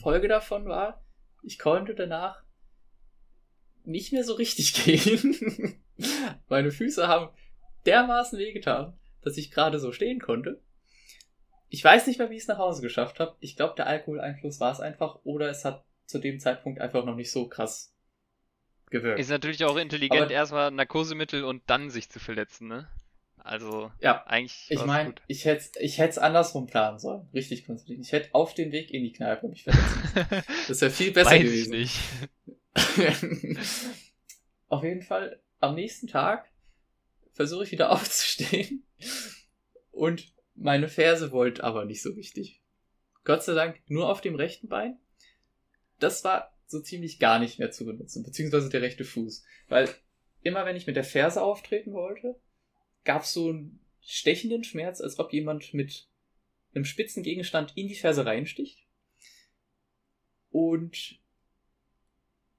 Folge 0.03 0.29
davon 0.29 0.67
war, 0.67 1.05
ich 1.43 1.59
konnte 1.59 1.95
danach 1.95 2.45
nicht 3.85 4.13
mehr 4.13 4.25
so 4.25 4.35
richtig 4.35 4.75
gehen. 4.85 5.83
Meine 6.49 6.71
Füße 6.71 7.09
haben 7.09 7.35
dermaßen 7.87 8.39
wehgetan, 8.39 8.99
dass 9.23 9.39
ich 9.39 9.51
gerade 9.51 9.79
so 9.79 9.91
stehen 9.91 10.21
konnte. 10.21 10.63
Ich 11.69 11.83
weiß 11.83 12.07
nicht 12.07 12.19
mehr, 12.19 12.29
wie 12.29 12.37
ich 12.37 12.43
es 12.43 12.49
nach 12.49 12.59
Hause 12.59 12.83
geschafft 12.83 13.21
habe. 13.21 13.37
Ich 13.41 13.57
glaube, 13.57 13.75
der 13.77 13.87
Alkoholeinfluss 13.87 14.61
war 14.61 14.73
es 14.73 14.81
einfach 14.81 15.21
oder 15.25 15.49
es 15.49 15.65
hat 15.65 15.85
zu 16.05 16.19
dem 16.19 16.41
Zeitpunkt 16.41 16.81
einfach 16.81 17.07
noch 17.07 17.15
nicht 17.15 17.31
so 17.31 17.49
krass 17.49 17.97
gewirkt. 18.91 19.19
Ist 19.21 19.31
natürlich 19.31 19.65
auch 19.65 19.77
intelligent, 19.77 20.23
Aber- 20.25 20.31
erstmal 20.33 20.71
Narkosemittel 20.71 21.45
und 21.45 21.63
dann 21.67 21.91
sich 21.91 22.11
zu 22.11 22.19
verletzen, 22.21 22.69
ne? 22.69 22.89
Also, 23.43 23.91
ja, 24.01 24.23
eigentlich. 24.27 24.67
ich 24.69 24.85
meine, 24.85 25.15
ich 25.27 25.47
hätte 25.47 25.81
ich 25.81 25.99
es 25.99 26.19
andersrum 26.19 26.67
planen 26.67 26.99
sollen. 26.99 27.27
Richtig 27.33 27.65
konstruiert. 27.65 28.01
Ich 28.03 28.13
hätte 28.13 28.29
auf 28.35 28.53
dem 28.55 28.71
Weg 28.71 28.91
in 28.91 29.03
die 29.03 29.13
Kneipe 29.13 29.49
mich 29.49 29.65
verletzt. 29.65 30.47
Das 30.69 30.81
wäre 30.83 30.91
viel 30.91 31.11
besser 31.11 31.31
Weiß 31.31 31.43
gewesen. 31.43 31.73
ich 31.75 31.99
nicht. 32.77 33.59
Auf 34.69 34.85
jeden 34.85 35.03
Fall, 35.03 35.41
am 35.59 35.75
nächsten 35.75 36.07
Tag 36.07 36.49
versuche 37.33 37.65
ich 37.65 37.73
wieder 37.73 37.91
aufzustehen 37.93 38.85
und 39.91 40.33
meine 40.55 40.89
Ferse 40.89 41.33
wollte 41.33 41.65
aber 41.65 41.85
nicht 41.87 42.03
so 42.03 42.13
richtig. 42.13 42.61
Gott 43.25 43.43
sei 43.43 43.55
Dank 43.55 43.81
nur 43.89 44.09
auf 44.09 44.21
dem 44.21 44.35
rechten 44.35 44.69
Bein. 44.69 44.99
Das 45.99 46.23
war 46.25 46.55
so 46.71 46.81
ziemlich 46.81 47.19
gar 47.19 47.39
nicht 47.39 47.59
mehr 47.59 47.71
zu 47.71 47.85
benutzen, 47.85 48.23
beziehungsweise 48.23 48.69
der 48.71 48.83
rechte 48.83 49.05
Fuß. 49.05 49.45
Weil 49.69 49.89
immer 50.43 50.65
wenn 50.65 50.77
ich 50.77 50.87
mit 50.87 50.97
der 50.97 51.05
Ferse 51.05 51.43
auftreten 51.43 51.93
wollte, 51.93 52.41
gab 53.05 53.23
es 53.23 53.33
so 53.33 53.49
einen 53.51 53.81
stechenden 54.03 54.65
Schmerz, 54.65 55.01
als 55.01 55.19
ob 55.19 55.33
jemand 55.33 55.75
mit 55.75 56.09
einem 56.75 56.85
spitzen 56.85 57.23
Gegenstand 57.23 57.73
in 57.77 57.89
die 57.89 57.95
Ferse 57.97 58.25
reinsticht. 58.25 58.87
Und 60.51 61.21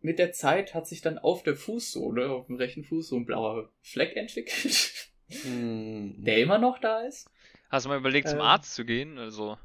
mit 0.01 0.20
der 0.20 0.32
Zeit 0.34 0.74
hat 0.74 0.88
sich 0.88 1.01
dann 1.01 1.18
auf 1.18 1.43
der 1.43 1.55
Fußsohle, 1.55 2.30
auf 2.30 2.47
dem 2.47 2.55
rechten 2.55 2.84
Fuß, 2.84 3.09
so 3.09 3.16
ein 3.18 3.26
blauer 3.26 3.72
Fleck 3.82 4.16
entwickelt, 4.16 5.09
Hm. 5.43 6.16
der 6.24 6.38
immer 6.39 6.57
noch 6.57 6.80
da 6.80 7.01
ist. 7.01 7.30
Hast 7.70 7.86
du 7.86 7.89
mal 7.89 7.97
überlegt, 7.99 8.28
zum 8.28 8.39
Ähm. 8.39 8.43
Arzt 8.45 8.74
zu 8.76 8.84
gehen? 8.84 9.18
Also, 9.18 9.57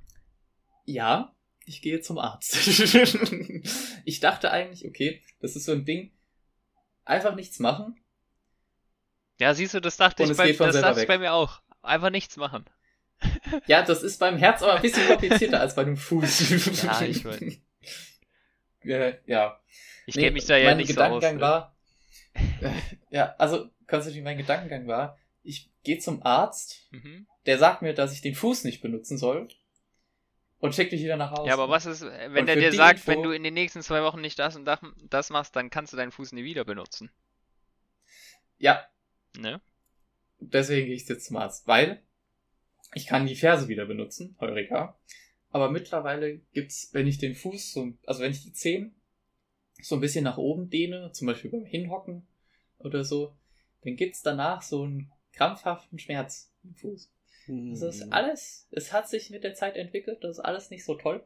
Ja, 0.85 1.35
ich 1.67 1.83
gehe 1.83 2.01
zum 2.01 2.19
Arzt. 2.19 2.57
ich 4.05 4.21
dachte 4.21 4.51
eigentlich, 4.51 4.87
okay, 4.87 5.23
das 5.41 5.57
ist 5.57 5.65
so 5.67 5.73
ein 5.73 5.85
Ding, 5.85 6.13
einfach 7.05 7.35
nichts 7.35 7.59
machen. 7.59 8.01
ja, 9.41 9.53
siehst 9.53 9.75
du, 9.75 9.81
das 9.81 9.97
dachte 9.97 10.23
ich 10.23 10.37
bei, 10.37 10.53
das 10.53 10.81
dachte 10.81 11.03
ich 11.03 11.09
bei 11.09 11.19
mir 11.19 11.33
auch. 11.35 11.61
Einfach 11.83 12.11
nichts 12.11 12.37
machen. 12.37 12.65
Ja, 13.67 13.83
das 13.83 14.03
ist 14.03 14.19
beim 14.19 14.37
Herz 14.37 14.63
aber 14.63 14.75
ein 14.75 14.83
bisschen 14.83 15.07
komplizierter 15.07 15.61
als 15.61 15.75
bei 15.75 15.85
dem 15.85 15.97
Fuß. 15.97 16.51
Ja, 16.83 17.01
ich 17.03 17.25
weiß. 17.25 17.41
ja, 18.85 19.13
ja. 19.27 19.61
Ich 20.07 20.17
Nee, 20.17 20.23
kenne 20.23 20.33
mich 20.33 20.45
da 20.47 20.57
ja 20.59 20.69
mein 20.69 20.77
nicht 20.77 20.93
so 20.93 21.01
aus. 21.01 21.21
Gedankengang 21.23 21.37
ne? 21.37 21.41
war, 21.41 21.77
ja, 23.11 23.35
also, 23.39 23.71
Konstantin, 23.87 24.23
mein 24.23 24.37
Gedankengang 24.37 24.87
war, 24.87 25.19
ich 25.43 25.71
gehe 25.83 25.99
zum 25.99 26.23
Arzt, 26.25 26.89
Mhm. 26.91 27.27
der 27.47 27.59
sagt 27.59 27.81
mir, 27.83 27.95
dass 27.95 28.13
ich 28.13 28.21
den 28.21 28.35
Fuß 28.35 28.65
nicht 28.65 28.83
benutzen 28.83 29.17
soll 29.17 29.49
und 30.59 30.75
schickt 30.75 30.93
mich 30.93 31.03
wieder 31.03 31.17
nach 31.17 31.31
Hause. 31.33 31.49
Ja, 31.49 31.55
aber 31.55 31.69
was 31.69 31.87
ist, 31.87 32.03
äh, 32.03 32.33
wenn 32.33 32.43
Und 32.43 32.49
er 32.49 32.55
für 32.55 32.61
dir 32.61 32.73
sagt, 32.73 32.99
Info- 33.01 33.11
wenn 33.13 33.23
du 33.23 33.31
in 33.31 33.43
den 33.43 33.55
nächsten 33.55 33.83
zwei 33.83 34.03
Wochen 34.03 34.21
nicht 34.21 34.39
das 34.39 34.57
und 34.57 34.65
das, 34.65 34.81
das 35.09 35.31
machst, 35.31 35.55
dann 35.57 35.71
kannst 35.71 35.93
du 35.93 35.97
deinen 35.97 36.13
Fuß 36.13 36.33
nie 36.33 36.45
wieder 36.45 36.65
benutzen. 36.65 37.11
Ja, 38.59 38.87
Ne? 39.39 39.61
deswegen 40.41 40.87
gehe 40.87 40.95
ich 40.97 41.07
jetzt 41.09 41.27
zum 41.27 41.37
Arzt, 41.37 41.67
weil 41.67 42.03
ich 42.95 43.07
kann 43.07 43.27
die 43.27 43.37
Ferse 43.37 43.69
wieder 43.69 43.85
benutzen, 43.85 44.35
Heureka. 44.41 44.99
Aber 45.51 45.71
mittlerweile 45.71 46.39
gibt's, 46.53 46.89
wenn 46.93 47.07
ich 47.07 47.19
den 47.19 47.35
Fuß 47.35 47.73
so, 47.73 47.93
also 48.07 48.23
wenn 48.23 48.31
ich 48.31 48.43
die 48.43 48.53
Zehen 48.53 48.95
so 49.83 49.95
ein 49.97 50.01
bisschen 50.01 50.25
nach 50.25 50.39
oben 50.39 50.71
dehne, 50.71 51.13
zum 51.13 51.27
Beispiel 51.27 51.51
beim 51.51 51.67
Hinhocken 51.67 52.27
oder 52.79 53.05
so, 53.05 53.37
dann 53.83 53.97
gibt's 53.97 54.23
danach 54.23 54.63
so 54.63 54.85
einen 54.85 55.13
krampfhaften 55.33 55.99
Schmerz 55.99 56.51
im 56.65 56.75
Fuß. 56.75 57.11
Das 57.47 57.81
Hm. 57.81 57.89
ist 57.89 58.13
alles, 58.13 58.67
es 58.73 58.93
hat 58.93 59.09
sich 59.09 59.31
mit 59.31 59.45
der 59.45 59.55
Zeit 59.55 59.77
entwickelt, 59.77 60.23
das 60.25 60.39
ist 60.39 60.45
alles 60.45 60.71
nicht 60.71 60.85
so 60.85 60.95
toll. 60.97 61.25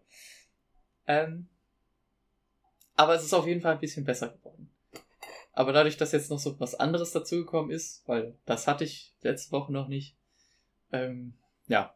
Ähm, 1.07 1.49
aber 2.95 3.15
es 3.15 3.25
ist 3.25 3.33
auf 3.35 3.47
jeden 3.47 3.61
Fall 3.63 3.73
ein 3.75 3.81
bisschen 3.81 4.05
besser 4.05 4.29
geworden. 4.29 4.71
Aber 5.53 5.73
dadurch, 5.73 5.97
dass 5.97 6.13
jetzt 6.13 6.31
noch 6.31 6.39
so 6.39 6.59
was 6.61 6.75
anderes 6.75 7.13
dazugekommen 7.13 7.71
ist, 7.71 8.03
weil 8.07 8.37
das 8.47 8.67
hatte 8.67 8.85
ich 8.85 9.15
letzte 9.23 9.53
Woche 9.53 9.73
noch 9.73 9.89
nicht, 9.89 10.17
ähm, 10.93 11.35
ja, 11.69 11.95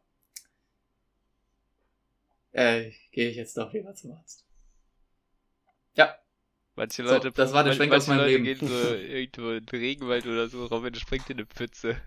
äh, 2.52 2.92
gehe 3.12 3.28
ich 3.30 3.36
jetzt 3.36 3.56
doch 3.56 3.72
lieber 3.72 3.94
zum 3.94 4.12
Arzt. 4.12 4.44
Ja, 5.96 6.18
Manche 6.76 7.04
So, 7.06 7.14
Leute, 7.14 7.30
das 7.32 7.52
war 7.52 7.62
der 7.64 7.72
Schwenk 7.72 7.90
manche 7.90 8.02
aus 8.04 8.08
meinem 8.08 8.18
Leute 8.18 8.38
Leben. 8.38 8.44
gehen 8.44 8.58
so 8.60 8.74
irgendwo 8.94 9.50
in 9.50 9.64
den 9.66 9.78
Regenwald 9.78 10.26
oder 10.26 10.48
so, 10.48 10.66
Robin 10.66 10.94
springt 10.94 11.30
in 11.30 11.38
eine 11.38 11.46
Pfütze. 11.46 12.00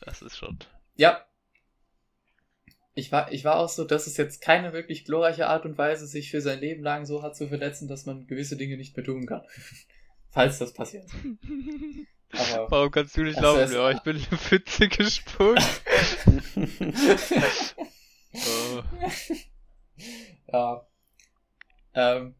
Das 0.00 0.22
ist 0.22 0.36
schon. 0.36 0.58
Ja. 0.96 1.24
Ich 2.96 3.10
war, 3.10 3.32
ich 3.32 3.44
war 3.44 3.56
auch 3.56 3.68
so, 3.68 3.84
dass 3.84 4.06
es 4.06 4.16
jetzt 4.16 4.40
keine 4.40 4.72
wirklich 4.72 5.04
glorreiche 5.04 5.48
Art 5.48 5.64
und 5.64 5.76
Weise, 5.76 6.06
sich 6.06 6.30
für 6.30 6.40
sein 6.40 6.60
Leben 6.60 6.82
lang 6.84 7.06
so 7.06 7.22
hat 7.24 7.34
zu 7.36 7.48
verletzen, 7.48 7.88
dass 7.88 8.06
man 8.06 8.28
gewisse 8.28 8.56
Dinge 8.56 8.76
nicht 8.76 8.96
mehr 8.96 9.04
tun 9.04 9.26
kann. 9.26 9.42
Falls 10.30 10.58
das 10.58 10.72
passiert. 10.72 11.04
Aber 12.32 12.70
Warum 12.70 12.90
kannst 12.92 13.16
du 13.16 13.22
nicht 13.22 13.36
Das 13.36 13.42
laufen? 13.42 13.62
ist- 13.64 13.72
Ja, 13.74 13.90
ich 13.90 14.00
bin 14.00 14.16
in 14.16 14.24
eine 14.28 14.38
Pfütze 14.38 14.88
gesprungen. 14.88 15.58
oh. 18.34 18.82
Ja. 20.52 20.86
Ähm, 21.94 22.34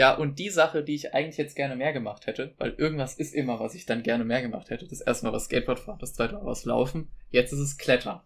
ja, 0.00 0.14
und 0.14 0.38
die 0.38 0.48
Sache, 0.48 0.82
die 0.82 0.94
ich 0.94 1.12
eigentlich 1.12 1.36
jetzt 1.36 1.54
gerne 1.54 1.76
mehr 1.76 1.92
gemacht 1.92 2.26
hätte, 2.26 2.54
weil 2.56 2.70
irgendwas 2.70 3.16
ist 3.16 3.34
immer, 3.34 3.60
was 3.60 3.74
ich 3.74 3.84
dann 3.84 4.02
gerne 4.02 4.24
mehr 4.24 4.40
gemacht 4.40 4.70
hätte. 4.70 4.88
Das 4.88 5.02
erste 5.02 5.26
Mal 5.26 5.34
was 5.34 5.44
Skateboard 5.44 5.78
fahren, 5.78 5.98
das 5.98 6.14
zweite 6.14 6.36
Mal 6.36 6.46
was 6.46 6.64
Laufen. 6.64 7.10
Jetzt 7.28 7.52
ist 7.52 7.58
es 7.58 7.76
Klettern. 7.76 8.22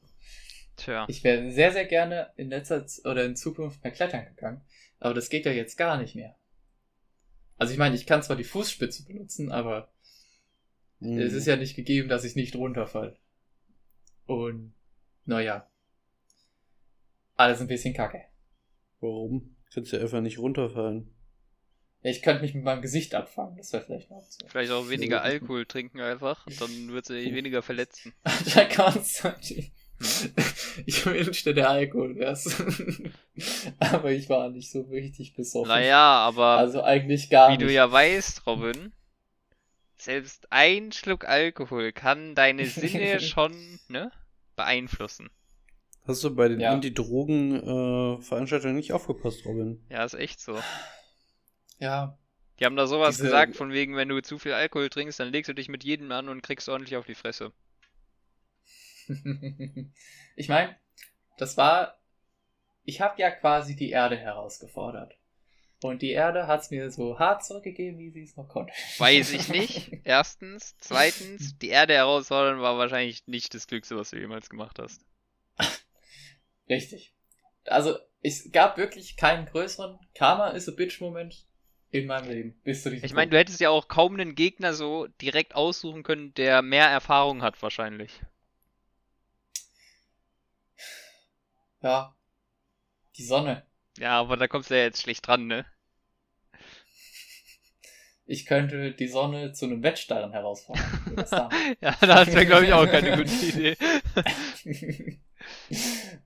Tja. 0.76 1.04
Ich 1.08 1.24
wäre 1.24 1.50
sehr, 1.50 1.72
sehr 1.72 1.84
gerne 1.84 2.32
in 2.36 2.48
letzter 2.48 2.86
Z 2.86 3.04
oder 3.04 3.24
in 3.24 3.34
Zukunft 3.34 3.82
mehr 3.82 3.92
klettern 3.92 4.24
gegangen. 4.24 4.60
Aber 5.00 5.14
das 5.14 5.28
geht 5.30 5.46
ja 5.46 5.50
jetzt 5.50 5.76
gar 5.76 5.98
nicht 5.98 6.14
mehr. 6.14 6.36
Also 7.58 7.72
ich 7.72 7.78
meine, 7.80 7.96
ich 7.96 8.06
kann 8.06 8.22
zwar 8.22 8.36
die 8.36 8.44
Fußspitze 8.44 9.04
benutzen, 9.04 9.50
aber 9.50 9.92
Hm. 11.00 11.18
es 11.18 11.32
ist 11.32 11.48
ja 11.48 11.56
nicht 11.56 11.74
gegeben, 11.74 12.08
dass 12.08 12.22
ich 12.22 12.36
nicht 12.36 12.54
runterfall. 12.54 13.16
Und, 14.26 14.74
naja. 15.24 15.68
Alles 17.34 17.60
ein 17.60 17.66
bisschen 17.66 17.94
kacke. 17.94 18.22
Warum? 19.00 19.56
Kannst 19.74 19.90
ja 19.90 19.98
einfach 19.98 20.20
nicht 20.20 20.38
runterfallen. 20.38 21.10
Ja, 22.04 22.10
ich 22.10 22.22
könnte 22.22 22.42
mich 22.42 22.54
mit 22.54 22.64
meinem 22.64 22.82
Gesicht 22.82 23.14
abfangen, 23.14 23.56
das 23.56 23.72
wäre 23.72 23.82
vielleicht 23.82 24.10
eine 24.10 24.20
Option. 24.20 24.48
Vielleicht 24.48 24.70
auch 24.72 24.88
weniger 24.90 25.22
Alkohol 25.22 25.64
trinken 25.66 26.00
einfach. 26.00 26.46
Und 26.46 26.60
dann 26.60 26.92
wird 26.92 27.06
sie 27.06 27.14
weniger 27.34 27.62
verletzen. 27.62 28.12
Der 28.54 28.68
Konstantin. 28.68 29.70
Ich 30.86 31.06
wünschte, 31.06 31.54
der 31.54 31.70
Alkohol 31.70 32.16
wär's. 32.16 32.44
Aber 33.78 34.10
ich 34.10 34.28
war 34.28 34.50
nicht 34.50 34.70
so 34.70 34.82
richtig 34.82 35.34
besoffen. 35.34 35.68
Naja, 35.68 35.98
aber 36.26 36.58
Also 36.58 36.82
eigentlich 36.82 37.30
gar 37.30 37.48
wie 37.48 37.52
nicht. 37.56 37.62
du 37.62 37.72
ja 37.72 37.90
weißt, 37.90 38.46
Robin, 38.46 38.92
selbst 39.96 40.46
ein 40.50 40.92
Schluck 40.92 41.24
Alkohol 41.26 41.92
kann 41.92 42.34
deine 42.34 42.66
Sinne 42.66 43.20
schon 43.20 43.78
ne, 43.88 44.10
beeinflussen. 44.56 45.30
Hast 46.06 46.22
du 46.24 46.34
bei 46.34 46.48
den 46.48 46.60
Ja. 46.60 46.72
Anti-Drogen-Veranstaltungen 46.72 48.74
nicht 48.76 48.92
aufgepasst, 48.92 49.46
Robin? 49.46 49.82
Ja, 49.88 50.04
ist 50.04 50.12
echt 50.14 50.38
so. 50.40 50.58
Ja, 51.78 52.16
Die 52.60 52.64
haben 52.64 52.76
da 52.76 52.86
sowas 52.86 53.16
Diese- 53.16 53.24
gesagt, 53.26 53.56
von 53.56 53.72
wegen, 53.72 53.96
wenn 53.96 54.08
du 54.08 54.20
zu 54.22 54.38
viel 54.38 54.52
Alkohol 54.52 54.88
trinkst, 54.88 55.18
dann 55.20 55.28
legst 55.32 55.48
du 55.48 55.54
dich 55.54 55.68
mit 55.68 55.84
jedem 55.84 56.10
an 56.12 56.28
und 56.28 56.42
kriegst 56.42 56.68
ordentlich 56.68 56.96
auf 56.96 57.06
die 57.06 57.14
Fresse. 57.16 57.52
ich 60.36 60.48
meine, 60.48 60.76
das 61.38 61.56
war. 61.56 61.98
Ich 62.84 63.00
habe 63.00 63.20
ja 63.20 63.30
quasi 63.30 63.76
die 63.76 63.90
Erde 63.90 64.16
herausgefordert. 64.16 65.14
Und 65.82 66.00
die 66.00 66.12
Erde 66.12 66.46
hat 66.46 66.62
es 66.62 66.70
mir 66.70 66.90
so 66.90 67.18
hart 67.18 67.44
zurückgegeben, 67.44 67.98
wie 67.98 68.10
sie 68.10 68.22
es 68.22 68.36
noch 68.36 68.48
konnte. 68.48 68.72
Weiß 68.98 69.32
ich 69.32 69.48
nicht. 69.48 69.90
Erstens. 70.04 70.76
Zweitens, 70.78 71.58
die 71.58 71.68
Erde 71.68 71.94
herausfordern 71.94 72.60
war 72.60 72.78
wahrscheinlich 72.78 73.26
nicht 73.26 73.52
das 73.54 73.66
Klügste, 73.66 73.96
was 73.96 74.10
du 74.10 74.18
jemals 74.18 74.48
gemacht 74.48 74.78
hast. 74.78 75.04
Richtig. 76.68 77.12
Also, 77.66 77.98
es 78.22 78.50
gab 78.52 78.78
wirklich 78.78 79.16
keinen 79.16 79.44
größeren 79.46 79.98
Karma 80.14 80.48
is 80.50 80.68
a 80.68 80.72
Bitch-Moment 80.72 81.46
in 81.94 82.06
meinem 82.06 82.28
Leben. 82.28 82.60
Bis 82.64 82.82
zu 82.82 82.90
diesem 82.90 83.04
Ich 83.04 83.12
meine, 83.14 83.30
du 83.30 83.38
hättest 83.38 83.60
ja 83.60 83.70
auch 83.70 83.88
kaum 83.88 84.14
einen 84.14 84.34
Gegner 84.34 84.74
so 84.74 85.06
direkt 85.20 85.54
aussuchen 85.54 86.02
können, 86.02 86.34
der 86.34 86.60
mehr 86.62 86.88
Erfahrung 86.88 87.42
hat, 87.42 87.62
wahrscheinlich. 87.62 88.20
Ja. 91.82 92.14
Die 93.16 93.24
Sonne. 93.24 93.64
Ja, 93.98 94.18
aber 94.18 94.36
da 94.36 94.48
kommst 94.48 94.70
du 94.70 94.76
ja 94.76 94.82
jetzt 94.82 95.02
schlecht 95.02 95.26
dran, 95.26 95.46
ne? 95.46 95.66
Ich 98.26 98.46
könnte 98.46 98.92
die 98.92 99.06
Sonne 99.06 99.52
zu 99.52 99.66
einem 99.66 99.82
Wettstarren 99.82 100.32
herausfordern. 100.32 100.84
Das 101.14 101.30
da? 101.30 101.48
Ja, 101.80 101.94
das 102.00 102.28
wäre, 102.28 102.46
glaube 102.46 102.64
ich, 102.66 102.72
auch 102.72 102.86
keine 102.86 103.16
gute 103.18 103.30
Idee. 103.30 103.76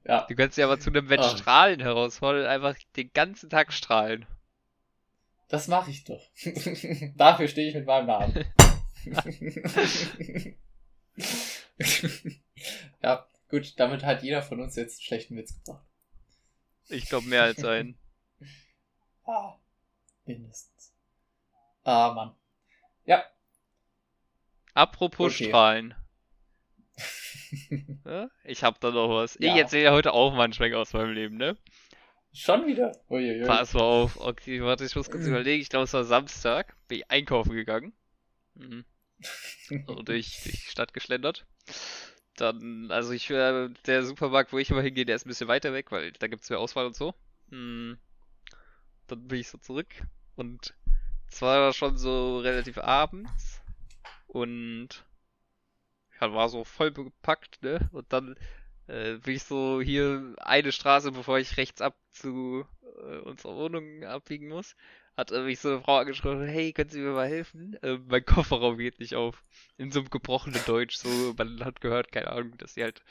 ja. 0.04 0.24
Du 0.28 0.34
kannst 0.36 0.56
ja 0.56 0.66
aber 0.66 0.78
zu 0.78 0.90
einem 0.90 1.06
Ah. 1.06 1.10
Wettstrahlen 1.10 1.80
herausfordern, 1.80 2.46
einfach 2.46 2.76
den 2.96 3.10
ganzen 3.12 3.50
Tag 3.50 3.72
strahlen. 3.72 4.26
Das 5.48 5.66
mache 5.68 5.90
ich 5.90 6.04
doch. 6.04 6.22
Dafür 7.16 7.48
stehe 7.48 7.68
ich 7.68 7.74
mit 7.74 7.86
meinem 7.86 8.06
Namen. 8.06 8.44
ja, 13.02 13.26
gut, 13.48 13.78
damit 13.78 14.04
hat 14.04 14.22
jeder 14.22 14.42
von 14.42 14.60
uns 14.60 14.76
jetzt 14.76 14.98
einen 14.98 15.04
schlechten 15.04 15.36
Witz 15.36 15.54
gebracht. 15.54 15.84
Ich 16.88 17.08
glaube 17.08 17.26
mehr 17.26 17.42
als 17.42 17.64
einen. 17.64 17.98
Ah, 19.30 19.58
mindestens. 20.24 20.94
Ah, 21.84 22.14
Mann. 22.14 22.34
Ja. 23.04 23.22
Apropos 24.72 25.34
Okay. 25.34 25.48
Strahlen. 25.48 25.94
Ja? 28.06 28.30
Ich 28.44 28.64
hab 28.64 28.80
da 28.80 28.90
noch 28.90 29.10
was. 29.10 29.36
Ja. 29.38 29.52
Ich 29.52 29.60
erzähle 29.60 29.92
heute 29.92 30.14
auch 30.14 30.32
mal 30.32 30.44
einen 30.44 30.54
Schwenk 30.54 30.74
aus 30.74 30.94
meinem 30.94 31.12
Leben, 31.12 31.36
ne? 31.36 31.58
Schon 32.38 32.66
wieder? 32.68 32.92
Uiuiui. 33.10 33.44
Pass 33.46 33.74
mal 33.74 33.82
auf. 33.82 34.16
Okay, 34.20 34.62
warte, 34.62 34.84
ich 34.84 34.94
muss 34.94 35.10
kurz 35.10 35.24
Mhm. 35.24 35.30
überlegen. 35.30 35.60
Ich 35.60 35.70
glaube, 35.70 35.84
es 35.84 35.92
war 35.92 36.04
Samstag. 36.04 36.76
Bin 36.86 36.98
ich 36.98 37.10
einkaufen 37.10 37.52
gegangen. 37.52 37.92
Mhm. 38.54 38.84
So 39.18 39.94
durch, 40.04 40.40
durch 40.44 40.60
die 40.62 40.70
Stadt 40.70 40.94
geschlendert. 40.94 41.46
Dann, 42.36 42.92
also 42.92 43.12
ich, 43.12 43.28
äh, 43.30 43.68
der 43.86 44.04
Supermarkt, 44.04 44.52
wo 44.52 44.58
ich 44.58 44.70
immer 44.70 44.82
hingehe, 44.82 45.04
der 45.04 45.16
ist 45.16 45.26
ein 45.26 45.30
bisschen 45.30 45.48
weiter 45.48 45.72
weg, 45.72 45.90
weil 45.90 46.12
da 46.12 46.28
gibt's 46.28 46.48
mehr 46.48 46.60
Auswahl 46.60 46.86
und 46.86 46.94
so. 46.94 47.12
Mhm. 47.48 47.98
Dann 49.08 49.26
bin 49.26 49.40
ich 49.40 49.48
so 49.48 49.58
zurück 49.58 49.88
und 50.36 50.74
es 51.28 51.42
war 51.42 51.72
schon 51.72 51.98
so 51.98 52.38
relativ 52.38 52.78
abends 52.78 53.60
und 54.28 55.04
ja, 56.20 56.32
war 56.32 56.48
so 56.48 56.62
voll 56.62 56.92
bepackt, 56.92 57.62
ne? 57.62 57.88
Und 57.92 58.12
dann 58.12 58.36
äh, 58.88 59.14
bin 59.18 59.36
ich 59.36 59.44
so 59.44 59.80
hier 59.82 60.34
eine 60.38 60.72
Straße, 60.72 61.12
bevor 61.12 61.38
ich 61.38 61.56
rechts 61.56 61.80
ab 61.82 61.96
zu 62.12 62.66
äh, 63.08 63.18
unserer 63.18 63.56
Wohnung 63.56 64.04
abbiegen 64.04 64.48
muss, 64.48 64.76
hat 65.16 65.32
äh, 65.32 65.42
mich 65.42 65.60
so 65.60 65.70
eine 65.70 65.80
Frau 65.82 65.98
angesprochen, 65.98 66.46
hey, 66.48 66.72
können 66.72 66.90
Sie 66.90 67.00
mir 67.00 67.12
mal 67.12 67.28
helfen? 67.28 67.74
Äh, 67.82 67.98
mein 68.06 68.24
Kofferraum 68.26 68.78
geht 68.78 69.00
nicht 69.00 69.14
auf. 69.16 69.44
In 69.78 69.92
so 69.92 70.00
einem 70.00 70.10
gebrochenen 70.10 70.64
Deutsch, 70.64 70.96
so, 70.96 71.34
man 71.38 71.64
hat 71.64 71.80
gehört, 71.80 72.12
keine 72.12 72.32
Ahnung, 72.32 72.58
dass 72.58 72.74
sie 72.74 72.82
halt 72.84 73.02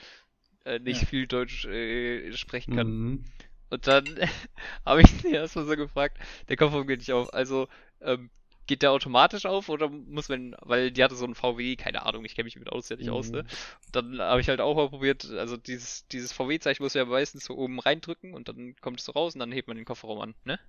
äh, 0.66 0.80
nicht 0.80 1.02
Ja. 1.02 1.08
viel 1.08 1.28
Deutsch 1.28 1.66
äh, 1.66 2.32
sprechen 2.34 2.74
kann. 2.74 2.94
Mhm. 3.02 3.26
Und 3.70 3.88
dann 3.88 4.06
habe 4.86 5.02
ich 5.02 5.12
sie 5.22 5.32
erstmal 5.34 5.66
so 5.66 5.76
gefragt, 5.76 6.20
der 6.50 6.58
Kofferraum 6.58 6.88
geht 6.88 7.00
nicht 7.00 7.14
auf. 7.14 7.34
Also, 7.34 7.68
ähm, 8.02 8.30
geht 8.68 8.82
der 8.82 8.92
automatisch 8.92 9.46
auf 9.46 9.70
oder 9.70 9.90
muss 9.90 10.30
man, 10.30 10.56
weil 10.62 10.92
die 10.92 11.04
hatte 11.04 11.16
so 11.16 11.26
einen 11.26 11.36
VW, 11.36 11.76
keine 11.76 12.06
Ahnung, 12.06 12.26
ich 12.26 12.36
kenne 12.36 12.46
mich 12.46 12.56
mit 12.58 12.70
Autos 12.70 12.90
ja 12.90 12.98
nicht 12.98 13.10
aus, 13.10 13.32
ne? 13.32 13.44
Mhm. 13.44 13.48
Dann 13.92 14.20
habe 14.20 14.42
ich 14.42 14.50
halt 14.50 14.62
auch 14.62 14.76
mal 14.76 14.90
probiert, 14.90 15.26
also 15.32 15.58
dieses, 15.58 16.08
dieses 16.08 16.34
VW-Zeichen 16.34 16.84
muss 16.84 16.94
ja 16.94 17.06
meistens 17.06 17.46
so 17.46 17.56
oben 17.56 17.80
reindrücken 17.80 18.34
und 18.34 18.50
dann 18.50 18.76
kommt 18.82 19.00
es 19.00 19.06
so 19.06 19.14
raus 19.14 19.34
und 19.34 19.40
dann 19.40 19.52
hebt 19.52 19.68
man 19.68 19.78
den 19.78 19.86
Kofferraum 19.86 20.20
an, 20.20 20.36
ne? 20.44 20.60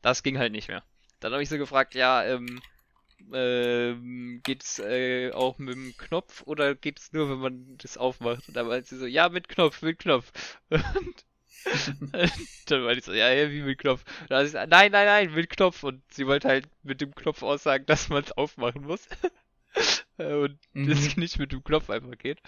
Das 0.00 0.22
ging 0.22 0.38
halt 0.38 0.52
nicht 0.52 0.68
mehr. 0.68 0.82
Dann 1.20 1.32
habe 1.32 1.42
ich 1.42 1.48
so 1.48 1.58
gefragt, 1.58 1.94
ja, 1.94 2.24
ähm, 2.24 2.60
ähm, 3.32 4.40
geht's 4.42 4.78
äh, 4.78 5.30
auch 5.32 5.58
mit 5.58 5.74
dem 5.74 5.96
Knopf 5.96 6.42
oder 6.46 6.74
geht's 6.74 7.12
nur, 7.12 7.30
wenn 7.30 7.38
man 7.38 7.78
das 7.78 7.96
aufmacht? 7.96 8.48
Und 8.48 8.56
dann 8.56 8.66
meinte 8.66 8.88
sie 8.88 8.98
so, 8.98 9.06
ja, 9.06 9.28
mit 9.28 9.48
Knopf, 9.48 9.82
mit 9.82 9.98
Knopf. 9.98 10.32
Und 10.70 11.24
dann 12.66 12.82
meinte 12.82 12.98
ich 12.98 13.04
so, 13.04 13.12
ja, 13.12 13.30
ja, 13.32 13.50
wie 13.50 13.62
mit 13.62 13.78
Knopf? 13.78 14.04
Und 14.22 14.30
dann 14.30 14.40
sie 14.46 14.52
gesagt, 14.52 14.70
nein, 14.70 14.92
nein, 14.92 15.06
nein, 15.06 15.32
mit 15.34 15.50
Knopf. 15.50 15.82
Und 15.82 16.02
sie 16.12 16.26
wollte 16.26 16.48
halt 16.48 16.68
mit 16.82 17.00
dem 17.00 17.14
Knopf 17.14 17.42
aussagen, 17.42 17.86
dass 17.86 18.08
man 18.08 18.22
es 18.24 18.32
aufmachen 18.32 18.82
muss. 18.82 19.08
Äh, 20.18 20.34
Und 20.34 20.58
Mhm. 20.74 20.84
das 20.84 21.16
nicht 21.16 21.38
mit 21.38 21.52
dem 21.52 21.64
Knopf 21.64 21.90
einfach 21.90 22.16
geht. 22.18 22.40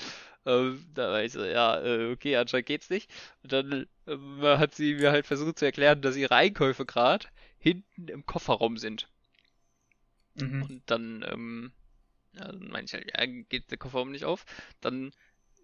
Ähm, 0.46 0.84
da 0.94 1.10
war 1.12 1.22
ich 1.22 1.32
so, 1.32 1.44
ja, 1.44 1.80
äh, 1.82 2.12
okay, 2.12 2.36
anscheinend 2.36 2.66
geht's 2.66 2.90
nicht. 2.90 3.10
Und 3.42 3.52
dann 3.52 3.86
ähm, 4.06 4.42
hat 4.42 4.74
sie 4.74 4.94
mir 4.94 5.12
halt 5.12 5.26
versucht 5.26 5.58
zu 5.58 5.64
erklären, 5.66 6.02
dass 6.02 6.16
ihre 6.16 6.34
Einkäufe 6.36 6.86
gerade 6.86 7.26
hinten 7.58 8.08
im 8.08 8.26
Kofferraum 8.26 8.76
sind. 8.78 9.08
Mhm. 10.36 10.64
Und 10.68 10.82
dann, 10.86 11.24
ähm, 11.28 11.72
ja, 12.34 12.46
dann 12.46 12.68
meinte 12.68 12.86
ich 12.86 12.94
halt, 12.94 13.12
ja, 13.18 13.26
geht 13.48 13.70
der 13.70 13.78
Kofferraum 13.78 14.12
nicht 14.12 14.24
auf. 14.24 14.46
Dann, 14.80 15.12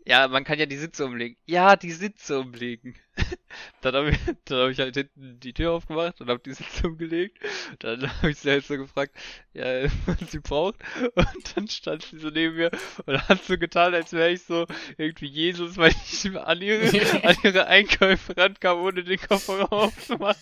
ja, 0.05 0.29
man 0.29 0.45
kann 0.45 0.59
ja 0.59 0.67
die 0.67 0.77
Sitze 0.77 1.05
umlegen. 1.05 1.37
Ja, 1.47 1.77
die 1.77 1.93
Sitze 1.93 2.41
umlegen. 2.41 2.97
dann 3.83 3.95
habe 3.95 4.11
ich, 4.11 4.19
dann 4.47 4.59
hab 4.59 4.71
ich 4.71 4.79
halt 4.79 4.95
hinten 4.97 5.41
die 5.41 5.53
Tür 5.53 5.73
aufgemacht 5.73 6.21
und 6.21 6.29
habe 6.29 6.41
die 6.45 6.55
Sitze 6.55 6.89
umgelegt. 6.89 7.39
Dann 7.81 8.03
habe 8.19 8.31
ich 8.31 8.39
sie 8.39 8.51
halt 8.51 8.65
so 8.67 8.77
gefragt, 8.77 9.17
ja, 9.53 9.85
was 10.07 10.31
sie 10.31 10.41
braucht. 10.41 10.77
Und 11.15 11.57
dann 11.57 11.69
stand 11.69 12.03
sie 12.03 12.19
so 12.19 12.31
neben 12.31 12.57
mir 12.57 12.71
und 13.07 13.29
hat 13.29 13.45
so 13.45 13.59
getan, 13.59 13.95
als 13.95 14.13
wäre 14.13 14.31
ich 14.31 14.43
so 14.43 14.67
irgendwie 14.97 15.27
Jesus, 15.27 15.77
weil 15.77 15.91
ich 15.93 16.37
an 16.37 16.63
ihre, 16.63 17.25
an 17.25 17.37
ihre 17.43 17.67
Einkäufe 17.67 18.37
rankam, 18.37 18.79
ohne 18.81 19.05
den 19.05 19.21
Kofferraum 19.21 19.69
aufzumachen. 19.71 20.41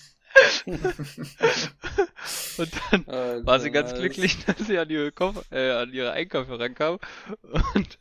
und 2.58 2.72
dann 2.90 3.06
Äh, 3.06 3.44
war 3.46 3.60
sie 3.60 3.70
ganz 3.70 3.94
glücklich, 3.94 4.44
dass 4.44 4.58
sie 4.66 4.78
an 4.78 4.90
ihre, 4.90 5.10
Koffer, 5.12 5.42
äh, 5.50 5.70
an 5.70 5.92
ihre 5.92 6.12
Einkäufe 6.12 6.58
rankam. 6.58 6.98
Und 7.74 7.98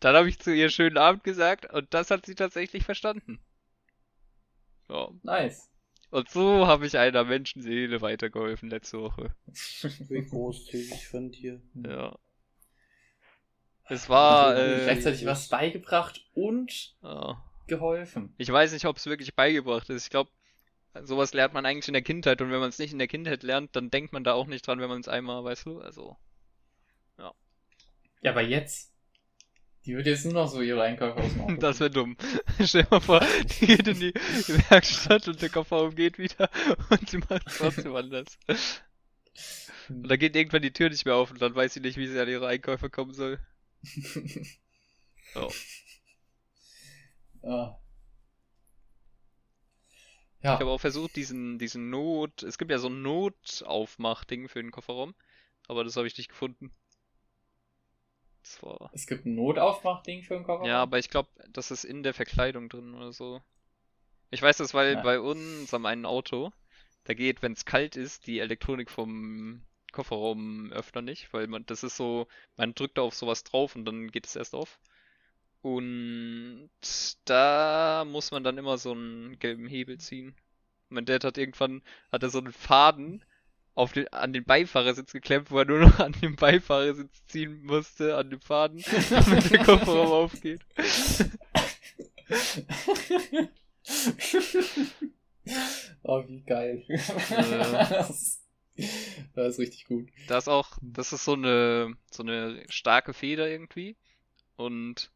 dann 0.00 0.14
habe 0.14 0.28
ich 0.28 0.38
zu 0.38 0.54
ihr 0.54 0.70
schönen 0.70 0.98
Abend 0.98 1.24
gesagt 1.24 1.72
und 1.72 1.92
das 1.94 2.10
hat 2.10 2.26
sie 2.26 2.34
tatsächlich 2.34 2.84
verstanden. 2.84 3.40
Ja. 4.88 5.08
Nice. 5.22 5.70
Und 6.10 6.30
so 6.30 6.66
habe 6.66 6.86
ich 6.86 6.96
einer 6.96 7.24
Menschenseele 7.24 8.00
weitergeholfen 8.00 8.70
letzte 8.70 9.00
Woche. 9.00 9.34
Wie 10.08 10.24
großzügig 10.24 11.08
von 11.08 11.30
dir. 11.30 11.60
Ja. 11.74 12.16
Es 13.86 14.08
war, 14.08 14.56
äh, 14.56 14.84
gleichzeitig 14.84 15.26
was 15.26 15.48
beigebracht 15.48 16.24
und 16.32 16.96
ja. 17.02 17.42
geholfen. 17.66 18.32
Ich 18.38 18.50
weiß 18.50 18.72
nicht, 18.72 18.86
ob 18.86 18.96
es 18.96 19.06
wirklich 19.06 19.34
beigebracht 19.34 19.90
ist. 19.90 20.04
Ich 20.04 20.10
glaube, 20.10 20.30
sowas 21.02 21.34
lernt 21.34 21.52
man 21.52 21.66
eigentlich 21.66 21.88
in 21.88 21.94
der 21.94 22.02
Kindheit 22.02 22.40
und 22.40 22.50
wenn 22.50 22.60
man 22.60 22.68
es 22.68 22.78
nicht 22.78 22.92
in 22.92 22.98
der 22.98 23.08
Kindheit 23.08 23.42
lernt, 23.42 23.74
dann 23.76 23.90
denkt 23.90 24.12
man 24.12 24.24
da 24.24 24.32
auch 24.32 24.46
nicht 24.46 24.66
dran, 24.66 24.80
wenn 24.80 24.88
man 24.88 25.00
es 25.00 25.08
einmal, 25.08 25.44
weißt 25.44 25.66
du, 25.66 25.80
also. 25.80 26.16
Ja, 28.24 28.30
aber 28.30 28.40
jetzt. 28.40 28.93
Die 29.86 29.94
wird 29.96 30.06
jetzt 30.06 30.24
nur 30.24 30.34
noch 30.34 30.48
so 30.48 30.60
ihre 30.62 30.82
Einkäufe 30.82 31.20
aus 31.20 31.32
dem 31.32 31.40
Auto. 31.42 31.60
Das 31.60 31.80
wäre 31.80 31.90
dumm. 31.90 32.16
Stell 32.64 32.82
dir 32.84 32.88
mal 32.90 33.00
vor, 33.00 33.20
die 33.60 33.66
geht 33.66 33.86
in 33.88 34.00
die 34.00 34.14
Werkstatt 34.70 35.28
und 35.28 35.40
der 35.42 35.50
Kofferraum 35.50 35.94
geht 35.94 36.18
wieder 36.18 36.50
und 36.90 37.08
sie 37.10 37.18
macht 37.18 37.46
trotzdem 37.56 37.94
anders. 37.94 38.38
Und 39.88 40.08
dann 40.08 40.18
geht 40.18 40.36
irgendwann 40.36 40.62
die 40.62 40.72
Tür 40.72 40.90
nicht 40.90 41.04
mehr 41.04 41.16
auf 41.16 41.30
und 41.30 41.40
dann 41.42 41.54
weiß 41.54 41.74
sie 41.74 41.80
nicht, 41.80 41.96
wie 41.96 42.06
sie 42.06 42.20
an 42.20 42.28
ihre 42.28 42.46
Einkäufe 42.46 42.90
kommen 42.90 43.14
soll. 43.14 43.38
Oh. 45.36 45.54
Ah. 47.42 47.78
Ich 50.38 50.44
Ja, 50.44 50.58
habe 50.60 50.70
auch 50.70 50.78
versucht, 50.80 51.16
diesen, 51.16 51.58
diesen 51.58 51.90
Not, 51.90 52.42
es 52.44 52.56
gibt 52.58 52.70
ja 52.70 52.78
so 52.78 52.88
ein 52.88 53.02
Notaufmachding 53.02 54.48
für 54.48 54.62
den 54.62 54.70
Kofferraum, 54.70 55.14
aber 55.68 55.84
das 55.84 55.96
habe 55.96 56.06
ich 56.06 56.16
nicht 56.16 56.28
gefunden. 56.28 56.70
Das 58.44 58.62
war. 58.62 58.90
es 58.92 59.06
gibt 59.06 59.24
ein 59.24 59.34
Notaufmachding 59.34 60.22
für 60.22 60.34
den 60.34 60.44
Kofferraum. 60.44 60.68
Ja, 60.68 60.82
aber 60.82 60.98
ich 60.98 61.08
glaube, 61.08 61.30
das 61.50 61.70
ist 61.70 61.84
in 61.84 62.02
der 62.02 62.12
Verkleidung 62.12 62.68
drin 62.68 62.94
oder 62.94 63.10
so. 63.10 63.40
Ich 64.30 64.42
weiß 64.42 64.58
das, 64.58 64.74
weil 64.74 64.94
Ja. 64.94 65.02
bei 65.02 65.18
uns 65.18 65.72
am 65.72 65.86
einen 65.86 66.04
Auto, 66.04 66.52
da 67.04 67.14
geht, 67.14 67.40
wenn 67.40 67.52
es 67.52 67.64
kalt 67.64 67.96
ist, 67.96 68.26
die 68.26 68.40
Elektronik 68.40 68.90
vom 68.90 69.62
Kofferraumöffner 69.92 71.00
nicht, 71.02 71.32
weil 71.32 71.46
man, 71.46 71.64
das 71.66 71.84
ist 71.84 71.96
so, 71.96 72.26
man 72.56 72.74
drückt 72.74 72.98
da 72.98 73.02
auf 73.02 73.14
sowas 73.14 73.44
drauf 73.44 73.76
und 73.76 73.86
dann 73.86 74.10
geht 74.10 74.26
es 74.26 74.36
erst 74.36 74.54
auf. 74.54 74.78
Und 75.62 76.68
da 77.24 78.04
muss 78.06 78.30
man 78.30 78.44
dann 78.44 78.58
immer 78.58 78.76
so 78.76 78.92
einen 78.92 79.38
gelben 79.38 79.66
Hebel 79.66 79.98
ziehen. 79.98 80.34
Mein 80.90 81.06
Dad 81.06 81.24
hat 81.24 81.38
irgendwann, 81.38 81.82
hat 82.12 82.22
er 82.22 82.28
so 82.28 82.38
einen 82.38 82.52
Faden 82.52 83.24
auf 83.74 83.92
den, 83.92 84.08
an 84.08 84.32
den 84.32 84.44
Beifahrersitz 84.44 85.12
geklemmt, 85.12 85.50
wo 85.50 85.58
er 85.58 85.64
nur 85.64 85.80
noch 85.80 85.98
an 86.00 86.12
den 86.12 86.36
Beifahrersitz 86.36 87.26
ziehen 87.26 87.64
musste, 87.64 88.16
an 88.16 88.30
den 88.30 88.40
Faden, 88.40 88.84
damit 89.10 89.50
der 89.50 89.64
Kofferraum 89.64 90.12
aufgeht. 90.12 90.60
oh, 96.02 96.24
wie 96.26 96.42
geil. 96.42 96.84
Das, 96.88 98.42
das 99.34 99.54
ist 99.54 99.58
richtig 99.58 99.86
gut. 99.86 100.08
Da 100.28 100.38
ist 100.38 100.48
auch, 100.48 100.78
das 100.80 101.12
ist 101.12 101.24
so 101.24 101.34
eine, 101.34 101.94
so 102.10 102.22
eine 102.22 102.64
starke 102.68 103.12
Feder 103.12 103.48
irgendwie. 103.48 103.96
Und 104.56 105.10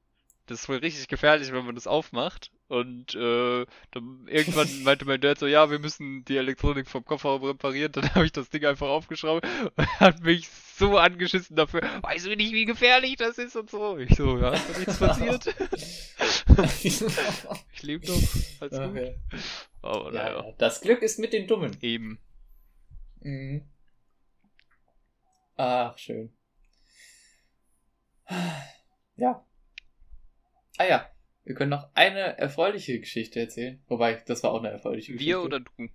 das 0.47 0.63
ist 0.63 0.69
wohl 0.69 0.79
richtig 0.79 1.09
gefährlich, 1.09 1.53
wenn 1.53 1.65
man 1.65 1.75
das 1.75 1.87
aufmacht. 1.87 2.51
Und 2.69 3.15
äh, 3.15 3.65
dann 3.93 4.27
irgendwann 4.29 4.69
meinte 4.85 5.05
mein 5.07 5.21
Dad 5.21 5.39
so, 5.39 5.47
ja, 5.47 5.71
wir 5.71 5.79
müssen 5.79 6.25
die 6.27 6.37
Elektronik 6.37 6.87
vom 6.87 7.05
Kofferraum 7.05 7.43
reparieren. 7.45 7.93
Dann 7.93 8.09
habe 8.15 8.27
ich 8.27 8.33
das 8.33 8.51
Ding 8.51 8.65
einfach 8.67 8.89
aufgeschraubt 8.89 9.47
und 9.77 9.87
hat 10.01 10.21
mich 10.23 10.49
so 10.49 10.99
angeschissen 10.99 11.57
dafür. 11.57 11.81
Weißt 12.03 12.27
du 12.27 12.37
nicht, 12.37 12.53
wie 12.53 12.67
gefährlich 12.67 13.17
das 13.17 13.39
ist 13.39 13.57
und 13.57 13.71
so. 13.71 13.97
Ich 13.97 14.15
so, 14.15 14.39
ja, 14.39 14.53
ist 14.53 14.79
nichts 14.79 14.99
passiert. 14.99 15.55
ich 17.73 17.83
lebe 17.83 18.07
doch. 18.07 18.15
Alles 18.61 18.79
gut. 18.79 18.89
Okay. 18.91 19.19
Aber 19.83 20.13
Ja, 20.13 20.23
naja, 20.25 20.45
ja, 20.47 20.53
das 20.59 20.81
Glück 20.81 21.03
ist 21.03 21.19
mit 21.19 21.33
den 21.33 21.47
Dummen. 21.47 21.77
eben. 21.81 22.19
Mhm. 23.21 23.63
Ach, 25.57 25.97
schön. 25.99 26.33
Ja. 29.17 29.45
Ah 30.77 30.85
ja, 30.85 31.11
wir 31.49 31.55
können 31.55 31.71
noch 31.71 31.89
eine 31.95 32.39
erfreuliche 32.39 33.01
Geschichte 33.01 33.41
erzählen. 33.41 33.81
Wobei, 33.89 34.23
das 34.27 34.43
war 34.43 34.53
auch 34.53 34.59
eine 34.59 34.71
erfreuliche 34.71 35.13
Geschichte. 35.13 35.31
Wir 35.31 35.43
oder 35.43 35.61
du? 35.61 35.89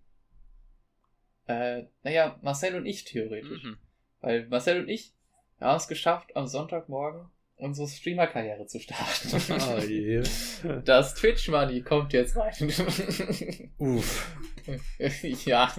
Äh, 1.45 1.83
naja, 2.03 2.39
Marcel 2.41 2.75
und 2.75 2.85
ich 2.85 3.03
theoretisch. 3.03 3.63
Mhm. 3.63 3.77
Weil 4.21 4.47
Marcel 4.47 4.81
und 4.81 4.89
ich 4.89 5.13
wir 5.59 5.67
haben 5.67 5.77
es 5.77 5.87
geschafft, 5.87 6.35
am 6.35 6.47
Sonntagmorgen 6.47 7.29
unsere 7.55 7.87
Streamer-Karriere 7.87 8.65
zu 8.65 8.79
starten. 8.79 9.53
Ah, 9.61 9.79
je. 9.79 10.23
Das 10.83 11.13
Twitch-Money 11.13 11.83
kommt 11.83 12.11
jetzt 12.11 12.35
rein. 12.35 13.71
Uff. 13.77 14.35
ja. 15.45 15.73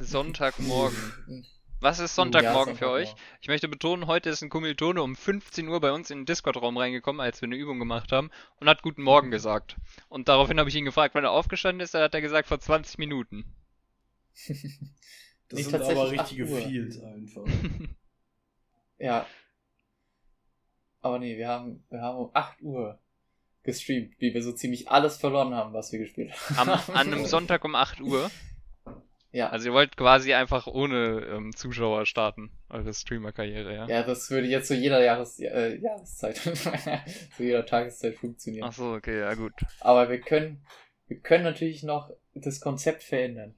Sonntagmorgen. 0.00 0.96
Was 1.80 1.98
ist 1.98 2.10
Ja, 2.16 2.22
Sonntagmorgen 2.24 2.74
für 2.76 2.84
Sonntagmorgen. 2.84 3.14
euch? 3.14 3.14
Ich 3.40 3.48
möchte 3.48 3.68
betonen, 3.68 4.06
heute 4.06 4.28
ist 4.30 4.42
ein 4.42 4.50
Kommilitone 4.50 5.02
um 5.02 5.16
15 5.16 5.66
Uhr 5.68 5.80
bei 5.80 5.92
uns 5.92 6.10
in 6.10 6.20
den 6.20 6.26
Discord-Raum 6.26 6.76
reingekommen, 6.76 7.20
als 7.20 7.40
wir 7.40 7.46
eine 7.46 7.56
Übung 7.56 7.78
gemacht 7.78 8.12
haben, 8.12 8.30
und 8.58 8.68
hat 8.68 8.82
Guten 8.82 9.02
Morgen 9.02 9.30
gesagt. 9.30 9.76
Und 10.08 10.28
daraufhin 10.28 10.58
habe 10.58 10.68
ich 10.68 10.76
ihn 10.76 10.84
gefragt, 10.84 11.14
wann 11.14 11.24
er 11.24 11.30
aufgestanden 11.30 11.80
ist, 11.82 11.94
da 11.94 12.02
hat 12.02 12.14
er 12.14 12.20
gesagt, 12.20 12.48
vor 12.48 12.60
20 12.60 12.98
Minuten. 12.98 13.44
Das 15.48 15.58
Nee, 15.58 15.64
sind 15.64 15.82
aber 15.82 16.12
richtige 16.12 16.44
8 16.44 16.50
Uhr. 16.52 16.60
Fields 16.60 17.00
einfach. 17.02 17.42
Ja. 18.98 19.26
Aber 21.00 21.18
nee, 21.18 21.36
wir 21.38 21.48
haben, 21.48 21.82
wir 21.90 22.02
haben 22.02 22.18
um 22.18 22.30
8 22.34 22.62
Uhr 22.62 23.00
gestreamt, 23.64 24.14
wie 24.20 24.32
wir 24.32 24.42
so 24.44 24.52
ziemlich 24.52 24.88
alles 24.90 25.16
verloren 25.16 25.52
haben, 25.54 25.72
was 25.72 25.90
wir 25.90 25.98
gespielt 25.98 26.32
Am, 26.56 26.68
haben. 26.68 26.92
an 26.94 27.12
einem 27.12 27.24
Sonntag 27.26 27.64
um 27.64 27.74
8 27.74 28.00
Uhr. 28.00 28.30
Ja. 29.32 29.50
Also 29.50 29.68
ihr 29.68 29.74
wollt 29.74 29.96
quasi 29.96 30.34
einfach 30.34 30.66
ohne 30.66 31.24
ähm, 31.30 31.54
Zuschauer 31.54 32.04
starten, 32.04 32.50
eure 32.68 32.92
Streamer-Karriere, 32.92 33.74
ja? 33.74 33.86
ja, 33.86 34.02
das 34.02 34.28
würde 34.30 34.48
jetzt 34.48 34.66
zu 34.66 34.74
jeder 34.74 35.02
Jahres 35.02 35.38
äh, 35.38 35.76
Jahreszeit, 35.76 36.36
zu 37.36 37.44
jeder 37.44 37.64
Tageszeit 37.64 38.16
funktionieren. 38.16 38.66
Ach 38.68 38.72
so, 38.72 38.92
okay, 38.92 39.20
ja 39.20 39.34
gut. 39.34 39.52
Aber 39.78 40.10
wir 40.10 40.20
können, 40.20 40.64
wir 41.06 41.20
können 41.20 41.44
natürlich 41.44 41.84
noch 41.84 42.10
das 42.34 42.60
Konzept 42.60 43.04
verändern. 43.04 43.54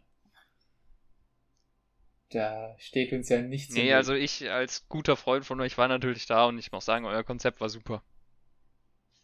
Da 2.28 2.74
steht 2.78 3.12
uns 3.12 3.28
ja 3.30 3.40
nichts 3.40 3.74
Nee, 3.74 3.92
also 3.94 4.14
ich 4.14 4.50
als 4.50 4.88
guter 4.88 5.16
Freund 5.16 5.44
von 5.44 5.60
euch 5.60 5.76
war 5.78 5.88
natürlich 5.88 6.26
da 6.26 6.46
und 6.46 6.58
ich 6.58 6.72
muss 6.72 6.84
sagen, 6.84 7.06
euer 7.06 7.24
Konzept 7.24 7.60
war 7.60 7.70
super. 7.70 8.02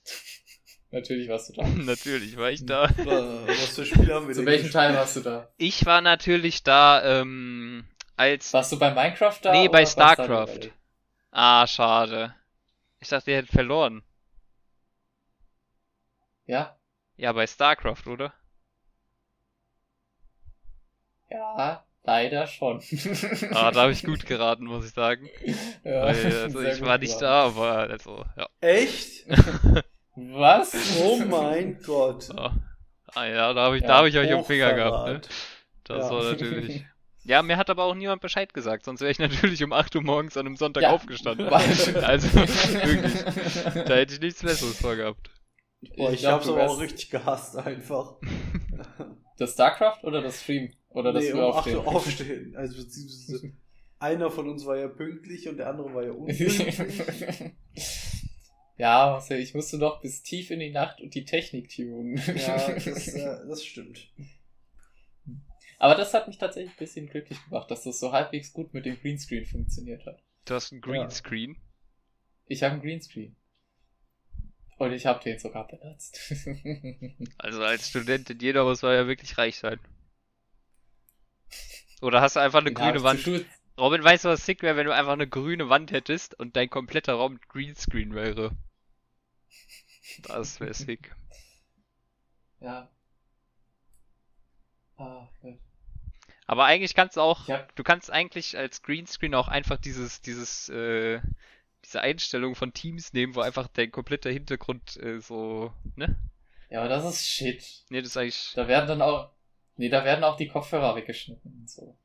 Natürlich 0.91 1.28
warst 1.28 1.51
du 1.51 1.53
da. 1.55 1.66
natürlich 1.76 2.36
war 2.36 2.51
ich 2.51 2.64
da. 2.64 2.89
Was 2.97 3.74
für 3.74 3.84
Spiele 3.84 4.14
haben 4.14 4.26
wir 4.26 4.34
Zu 4.34 4.47
welchem? 4.47 4.70
Teil 4.70 4.95
warst 4.95 5.16
du 5.16 5.20
da? 5.20 5.49
Ich 5.59 5.84
war 5.84 6.01
natürlich 6.01 6.62
da, 6.62 7.20
ähm, 7.20 7.86
als 8.16 8.53
Warst 8.53 8.72
du 8.72 8.78
bei 8.78 8.91
Minecraft 8.91 9.39
da? 9.43 9.53
Nee, 9.53 9.68
bei 9.68 9.84
StarCraft. 9.84 10.70
Ah, 11.30 11.66
schade. 11.66 12.34
Ich 13.01 13.09
dachte, 13.09 13.30
ihr 13.30 13.36
hättet 13.36 13.53
verloren. 13.53 14.03
Ja? 16.47 16.78
Ja, 17.16 17.32
bei 17.32 17.47
StarCraft, 17.47 18.07
oder? 18.07 18.32
Ja, 21.30 21.84
leider 22.05 22.47
schon. 22.47 22.82
Ah, 23.53 23.70
da 23.70 23.82
habe 23.82 23.93
ich 23.93 24.03
gut 24.03 24.24
geraten, 24.26 24.64
muss 24.64 24.86
ich 24.86 24.93
sagen. 24.93 25.28
ja, 25.84 26.03
Weil, 26.03 26.36
also 26.45 26.62
ich 26.62 26.80
war 26.80 26.97
nicht 26.97 27.20
da, 27.20 27.45
aber 27.45 27.72
also, 27.91 28.24
ja. 28.36 28.49
Echt? 28.61 29.26
Was? 30.33 30.75
Oh 31.03 31.19
mein 31.19 31.81
Gott. 31.83 32.29
Ah, 32.37 32.53
ah 33.14 33.25
ja, 33.27 33.53
da 33.53 33.62
habe 33.66 33.77
ich, 33.77 33.83
Ja, 33.83 33.89
da 33.89 33.97
habe 33.99 34.09
ich 34.09 34.19
euch 34.19 34.31
im 34.31 34.45
Finger 34.45 34.75
gehabt, 34.75 35.07
ne? 35.07 35.21
Das 35.85 35.99
Ja. 36.05 36.11
war 36.11 36.25
natürlich. 36.25 36.85
Ja, 37.25 37.43
mir 37.43 37.57
hat 37.57 37.69
aber 37.69 37.85
auch 37.85 37.95
niemand 37.95 38.23
Bescheid 38.23 38.53
gesagt, 38.55 38.85
sonst 38.85 39.01
wäre 39.01 39.11
ich 39.11 39.19
natürlich 39.19 39.62
um 39.62 39.73
8 39.73 39.95
Uhr 39.97 40.03
morgens 40.03 40.37
an 40.37 40.47
einem 40.47 40.57
Sonntag 40.57 40.83
Ja. 40.83 40.91
aufgestanden. 40.93 41.47
Also, 42.03 42.35
wirklich. 42.35 43.85
Da 43.87 43.95
hätte 43.95 44.14
ich 44.14 44.21
nichts 44.21 44.43
Besseres 44.43 44.79
vorgehabt. 44.79 45.31
Boah, 45.97 46.12
ich, 46.12 46.21
glaub, 46.21 46.33
hab's 46.41 46.49
aber 46.49 46.69
auch 46.69 46.81
richtig 46.81 47.11
gehasst 47.11 47.57
einfach. 47.57 48.16
Das 49.37 49.53
StarCraft 49.53 50.03
oder 50.03 50.21
das 50.23 50.43
Stream? 50.43 50.73
Oder 50.91 51.12
das 51.12 51.25
nee, 51.25 51.31
früh 51.31 51.39
um 51.39 51.45
8 51.45 51.57
aufstehen? 51.57 51.77
Uhr 51.77 51.87
aufstehen. 51.87 52.57
Also 52.57 52.77
beziehungsweise 52.77 53.53
einer 54.01 54.31
von 54.31 54.49
uns 54.49 54.64
war 54.66 54.77
ja 54.77 54.89
pünktlich 54.89 55.49
und 55.49 55.59
der 55.59 55.69
andere 55.69 55.95
war 55.95 56.05
ja 56.05 56.12
unpünktlich. 56.12 56.79
Ja, 58.79 59.11
Marcel, 59.11 59.41
ich 59.41 59.55
musste 59.55 59.76
noch 59.76 60.01
bis 60.01 60.22
tief 60.22 60.51
in 60.51 60.61
die 60.61 60.70
Nacht 60.70 61.01
und 61.01 61.14
die 61.14 61.24
Technik 61.24 61.68
tunen. 61.68 62.16
ja, 62.16 62.72
das, 62.72 62.87
äh, 63.14 63.47
das 63.47 63.64
stimmt. 63.64 64.09
Aber 65.81 65.95
das 65.95 66.14
hat 66.14 66.29
mich 66.29 66.39
tatsächlich 66.39 66.72
ein 66.72 66.79
bisschen 66.79 67.09
glücklich 67.09 67.39
gemacht, 67.45 67.70
dass 67.70 67.85
das 67.85 68.01
so 68.01 68.12
halbwegs 68.12 68.53
gut 68.53 68.74
mit 68.74 68.87
dem 68.87 68.99
Greenscreen 69.01 69.45
funktioniert 69.45 70.07
hat. 70.07 70.22
Du 70.45 70.55
hast 70.55 70.72
einen 70.72 70.81
Greenscreen. 70.81 71.57
Ich 72.47 72.62
habe 72.62 72.74
einen 72.74 72.83
Greenscreen. 72.83 73.37
Und 74.79 74.93
ich 74.93 75.07
habe 75.07 75.22
den 75.22 75.39
sogar 75.39 75.66
benutzt. 75.66 76.20
Also 77.39 77.62
als 77.62 77.89
Studentin, 77.89 78.39
jeder 78.41 78.64
muss 78.64 78.83
ja 78.83 79.07
wirklich 79.07 79.39
reich 79.39 79.59
sein. 79.59 79.81
Oder 82.01 82.20
hast 82.20 82.37
du 82.37 82.41
einfach 82.41 82.61
eine 82.61 82.70
Den 82.70 82.74
grüne 82.74 83.03
Wand? 83.03 83.26
Robin, 83.76 84.03
weißt 84.03 84.24
du, 84.24 84.29
was 84.29 84.45
sick 84.45 84.62
wäre, 84.62 84.76
wenn 84.76 84.87
du 84.87 84.95
einfach 84.95 85.12
eine 85.12 85.29
grüne 85.29 85.68
Wand 85.68 85.91
hättest 85.91 86.39
und 86.39 86.57
dein 86.57 86.70
kompletter 86.70 87.14
Raum 87.14 87.35
mit 87.35 87.49
Greenscreen 87.49 88.14
wäre? 88.14 88.57
Das 90.22 90.61
wäre 90.61 90.74
sick. 90.74 91.14
Ja. 92.61 92.90
Ah, 94.96 95.28
Gott. 95.42 95.59
Aber 96.46 96.64
eigentlich 96.64 96.94
kannst 96.94 97.16
du 97.16 97.20
auch, 97.20 97.46
hab, 97.49 97.74
du 97.76 97.82
kannst 97.84 98.11
eigentlich 98.11 98.57
als 98.57 98.82
Greenscreen 98.82 99.34
auch 99.34 99.49
einfach 99.49 99.76
dieses, 99.76 100.22
dieses, 100.22 100.68
äh, 100.70 101.20
diese 101.84 102.01
Einstellung 102.01 102.55
von 102.55 102.72
Teams 102.72 103.12
nehmen, 103.12 103.34
wo 103.34 103.40
einfach 103.40 103.68
dein 103.68 103.92
kompletter 103.92 104.30
Hintergrund 104.30 104.96
äh, 104.96 105.20
so, 105.20 105.72
ne? 105.94 106.16
ja, 106.70 106.80
aber 106.80 106.88
das 106.88 107.05
ist 107.05 107.28
Shit. 107.28 107.84
Ne, 107.90 108.01
das 108.03 108.11
ist 108.12 108.16
eigentlich. 108.16 108.53
Da 108.55 108.66
werden 108.66 108.88
dann 108.88 109.03
auch, 109.03 109.30
nee, 109.76 109.88
da 109.90 110.05
werden 110.05 110.24
auch 110.24 110.36
die 110.36 110.49
Kopfhörer 110.49 110.96
weggeschnitten 110.96 111.53
und 111.61 111.70
so. 111.70 111.96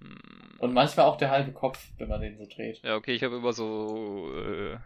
Hm, 0.00 0.56
Und 0.60 0.72
manchmal 0.72 1.06
auch 1.06 1.16
der 1.16 1.30
halbe 1.30 1.52
Kopf, 1.52 1.90
wenn 1.98 2.08
man 2.08 2.20
den 2.20 2.38
so 2.38 2.46
dreht. 2.46 2.80
ja, 2.84 2.94
okay, 2.94 3.12
ich 3.14 3.24
habe 3.24 3.36
immer 3.36 3.52
so, 3.52 4.32
äh, 4.34 4.78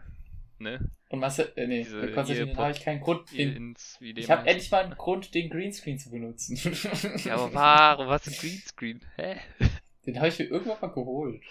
ne? 0.61 0.91
Und 1.09 1.19
Marcel, 1.19 1.51
äh, 1.55 1.67
nee, 1.67 1.83
Diese 1.83 2.11
Konstantin, 2.11 2.57
habe 2.57 2.71
ich 2.71 2.81
keinen 2.81 3.01
Grund, 3.01 3.31
den, 3.31 3.75
ich 3.99 4.29
habe 4.29 4.47
endlich 4.47 4.71
mal 4.71 4.83
einen 4.83 4.95
Grund, 4.95 5.33
den 5.33 5.49
Greenscreen 5.49 5.97
zu 5.99 6.09
benutzen. 6.09 6.57
Ja, 7.25 7.35
aber 7.35 7.53
warum 7.53 8.07
hast 8.07 8.27
du 8.27 8.31
Greenscreen? 8.31 9.01
Hä? 9.15 9.37
den 10.05 10.17
habe 10.17 10.29
ich 10.29 10.39
mir 10.39 10.45
irgendwann 10.45 10.81
mal 10.81 10.87
geholt. 10.87 11.41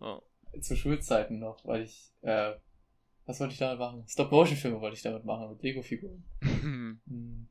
Oh. 0.00 0.20
Zu 0.60 0.76
Schulzeiten 0.76 1.38
noch, 1.38 1.64
weil 1.64 1.82
ich, 1.82 2.12
äh, 2.22 2.52
was 3.26 3.40
wollte 3.40 3.52
ich 3.52 3.58
damit 3.58 3.78
machen? 3.78 4.04
Stop-Motion-Filme 4.08 4.80
wollte 4.80 4.96
ich 4.96 5.02
damit 5.02 5.24
machen, 5.24 5.50
mit 5.50 5.62
Lego-Figuren. 5.62 6.24
Hm. 6.40 7.48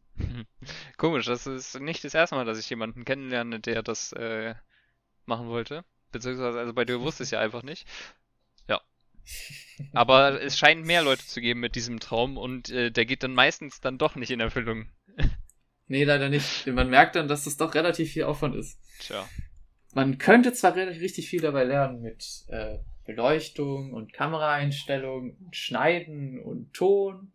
Komisch, 0.97 1.25
das 1.25 1.47
ist 1.47 1.79
nicht 1.79 2.03
das 2.03 2.13
erste 2.13 2.35
Mal, 2.35 2.45
dass 2.45 2.59
ich 2.59 2.69
jemanden 2.69 3.05
kennenlerne, 3.05 3.59
der 3.59 3.83
das 3.83 4.11
äh, 4.13 4.55
machen 5.25 5.47
wollte. 5.47 5.85
Beziehungsweise, 6.11 6.59
also 6.59 6.73
bei 6.73 6.85
dir 6.85 6.99
wusste 6.99 7.23
ich 7.23 7.27
es 7.27 7.31
ja 7.31 7.39
einfach 7.39 7.63
nicht. 7.63 7.87
Aber 9.93 10.41
es 10.41 10.57
scheint 10.57 10.85
mehr 10.85 11.01
Leute 11.01 11.25
zu 11.25 11.41
geben 11.41 11.59
mit 11.59 11.75
diesem 11.75 11.99
Traum 11.99 12.37
und 12.37 12.69
äh, 12.69 12.91
der 12.91 13.05
geht 13.05 13.23
dann 13.23 13.33
meistens 13.33 13.79
dann 13.81 13.97
doch 13.97 14.15
nicht 14.15 14.31
in 14.31 14.39
Erfüllung. 14.39 14.87
Nee, 15.91 16.03
leider 16.03 16.29
nicht. 16.29 16.67
Man 16.67 16.91
merkt 16.91 17.15
dann, 17.15 17.27
dass 17.27 17.45
das 17.45 17.57
doch 17.57 17.73
relativ 17.73 18.11
viel 18.11 18.25
Aufwand 18.25 18.55
ist. 18.55 18.79
Tja. 18.99 19.27
Man 19.95 20.19
könnte 20.19 20.53
zwar 20.53 20.75
relativ 20.75 21.01
richtig 21.01 21.27
viel 21.27 21.41
dabei 21.41 21.63
lernen 21.63 22.03
mit 22.03 22.43
äh, 22.49 22.77
Beleuchtung 23.07 23.91
und 23.91 24.13
Kameraeinstellung 24.13 25.35
und 25.35 25.55
Schneiden 25.55 26.39
und 26.39 26.73
Ton 26.75 27.31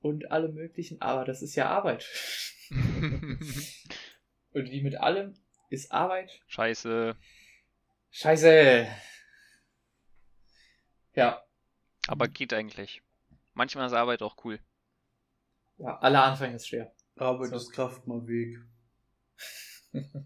und 0.00 0.30
allem 0.30 0.54
möglichen, 0.54 1.02
aber 1.02 1.24
das 1.24 1.42
ist 1.42 1.56
ja 1.56 1.68
Arbeit. 1.68 2.06
Und 4.52 4.70
wie 4.70 4.82
mit 4.82 4.96
allem 5.00 5.34
ist 5.68 5.92
Arbeit. 5.92 6.40
Scheiße. 6.46 7.16
Scheiße. 8.10 8.86
Ja. 11.18 11.42
Aber 12.06 12.28
geht 12.28 12.52
eigentlich. 12.52 13.02
Manchmal 13.54 13.86
ist 13.88 13.92
Arbeit 13.92 14.22
auch 14.22 14.36
cool. 14.44 14.60
Ja, 15.78 15.98
aller 15.98 16.22
Anfang 16.22 16.54
ist 16.54 16.68
schwer. 16.68 16.92
Arbeit 17.16 17.50
So. 17.50 17.56
ist 17.56 17.72
Kraft 17.72 18.06
mal 18.06 18.24
Weg. 18.28 18.60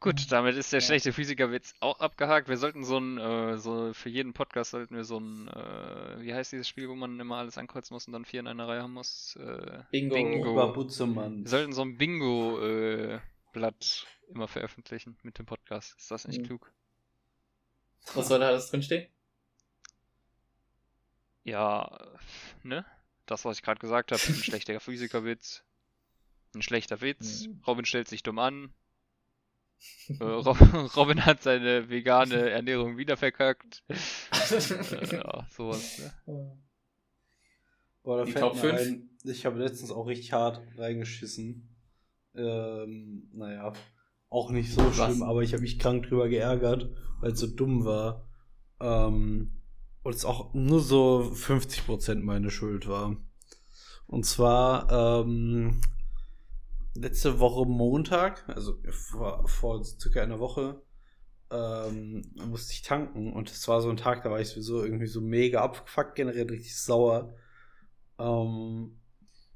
Gut, 0.00 0.30
damit 0.30 0.54
ist 0.56 0.72
der 0.72 0.80
Ja. 0.80 0.86
schlechte 0.86 1.12
Physikerwitz 1.12 1.74
auch 1.80 1.98
abgehakt. 2.00 2.48
Wir 2.48 2.56
sollten 2.56 2.84
so 2.84 2.98
ein, 2.98 3.18
äh, 3.18 3.58
so 3.58 3.92
für 3.94 4.08
jeden 4.08 4.32
Podcast 4.32 4.70
sollten 4.72 4.94
wir 4.96 5.04
so 5.04 5.18
ein, 5.18 5.48
äh, 5.48 6.20
wie 6.20 6.34
heißt 6.34 6.52
dieses 6.52 6.68
Spiel, 6.68 6.88
wo 6.88 6.94
man 6.94 7.18
immer 7.18 7.36
alles 7.38 7.58
ankreuzen 7.58 7.94
muss 7.94 8.06
und 8.06 8.12
dann 8.12 8.24
vier 8.24 8.40
in 8.40 8.46
einer 8.48 8.68
Reihe 8.68 8.82
haben 8.82 8.92
muss? 8.94 9.36
Äh, 9.36 9.82
Bingo. 9.90 10.14
Bingo. 10.14 10.72
Butzemann. 10.72 11.44
wir 11.44 11.48
sollten 11.50 11.72
so 11.72 11.82
ein 11.82 11.96
Bingo-Blatt 11.96 14.06
immer 14.28 14.46
veröffentlichen 14.48 15.16
mit 15.22 15.38
dem 15.38 15.46
Podcast. 15.46 15.96
Ist 15.98 16.10
das 16.10 16.28
nicht 16.28 16.42
Mhm. 16.42 16.46
klug? 16.46 16.72
Was 18.14 18.28
soll 18.28 18.38
da 18.40 18.48
alles 18.48 18.70
drinstehen? 18.70 19.08
Ja, 21.48 21.98
ne? 22.62 22.84
Das, 23.26 23.44
was 23.44 23.58
ich 23.58 23.62
gerade 23.62 23.80
gesagt 23.80 24.12
habe, 24.12 24.22
ein 24.22 24.34
schlechter 24.34 24.78
Physikerwitz. 24.80 25.62
Ein 26.54 26.62
schlechter 26.62 27.00
Witz. 27.00 27.46
Mhm. 27.46 27.62
Robin 27.66 27.84
stellt 27.84 28.08
sich 28.08 28.22
dumm 28.22 28.38
an. 28.38 28.72
Äh, 30.20 30.24
Rob 30.24 30.58
Robin 30.96 31.24
hat 31.24 31.42
seine 31.42 31.88
vegane 31.88 32.50
Ernährung 32.50 32.96
wieder 32.96 33.16
verkackt. 33.16 33.84
Äh, 33.88 35.16
ja, 35.16 35.46
sowas, 35.50 35.98
ne? 35.98 36.12
Boah, 38.02 38.18
da 38.18 38.24
Die 38.24 38.32
fällt 38.32 38.42
Top 38.42 38.54
mir 38.54 38.60
fünf? 38.60 38.80
ein, 38.80 39.10
ich 39.24 39.46
habe 39.46 39.58
letztens 39.58 39.90
auch 39.90 40.06
richtig 40.06 40.32
hart 40.32 40.62
reingeschissen. 40.76 41.68
Ähm, 42.34 43.28
naja, 43.32 43.72
auch 44.30 44.50
nicht 44.50 44.72
so 44.72 44.84
Was? 44.84 44.96
schlimm, 44.96 45.22
aber 45.22 45.42
ich 45.42 45.52
habe 45.52 45.62
mich 45.62 45.78
krank 45.78 46.08
drüber 46.08 46.28
geärgert, 46.28 46.90
weil 47.20 47.32
es 47.32 47.40
so 47.40 47.46
dumm 47.46 47.84
war. 47.84 48.28
Ähm, 48.80 49.57
und 50.02 50.14
es 50.14 50.24
auch 50.24 50.54
nur 50.54 50.80
so 50.80 51.32
50% 51.34 52.22
meine 52.22 52.50
Schuld 52.50 52.88
war. 52.88 53.16
Und 54.06 54.24
zwar, 54.24 55.22
ähm, 55.22 55.80
letzte 56.94 57.38
Woche 57.40 57.66
Montag, 57.66 58.48
also 58.48 58.78
vor, 58.90 59.46
vor 59.48 59.84
circa 59.84 60.22
einer 60.22 60.40
Woche, 60.40 60.82
ähm, 61.50 62.22
musste 62.34 62.72
ich 62.72 62.82
tanken 62.82 63.32
und 63.32 63.50
es 63.50 63.66
war 63.68 63.80
so 63.80 63.88
ein 63.88 63.96
Tag, 63.96 64.22
da 64.22 64.30
war 64.30 64.40
ich 64.40 64.48
sowieso 64.48 64.82
irgendwie 64.84 65.06
so 65.06 65.20
mega 65.20 65.62
abgefuckt, 65.62 66.14
generell 66.14 66.48
richtig 66.48 66.76
sauer. 66.76 67.34
Ähm, 68.18 68.98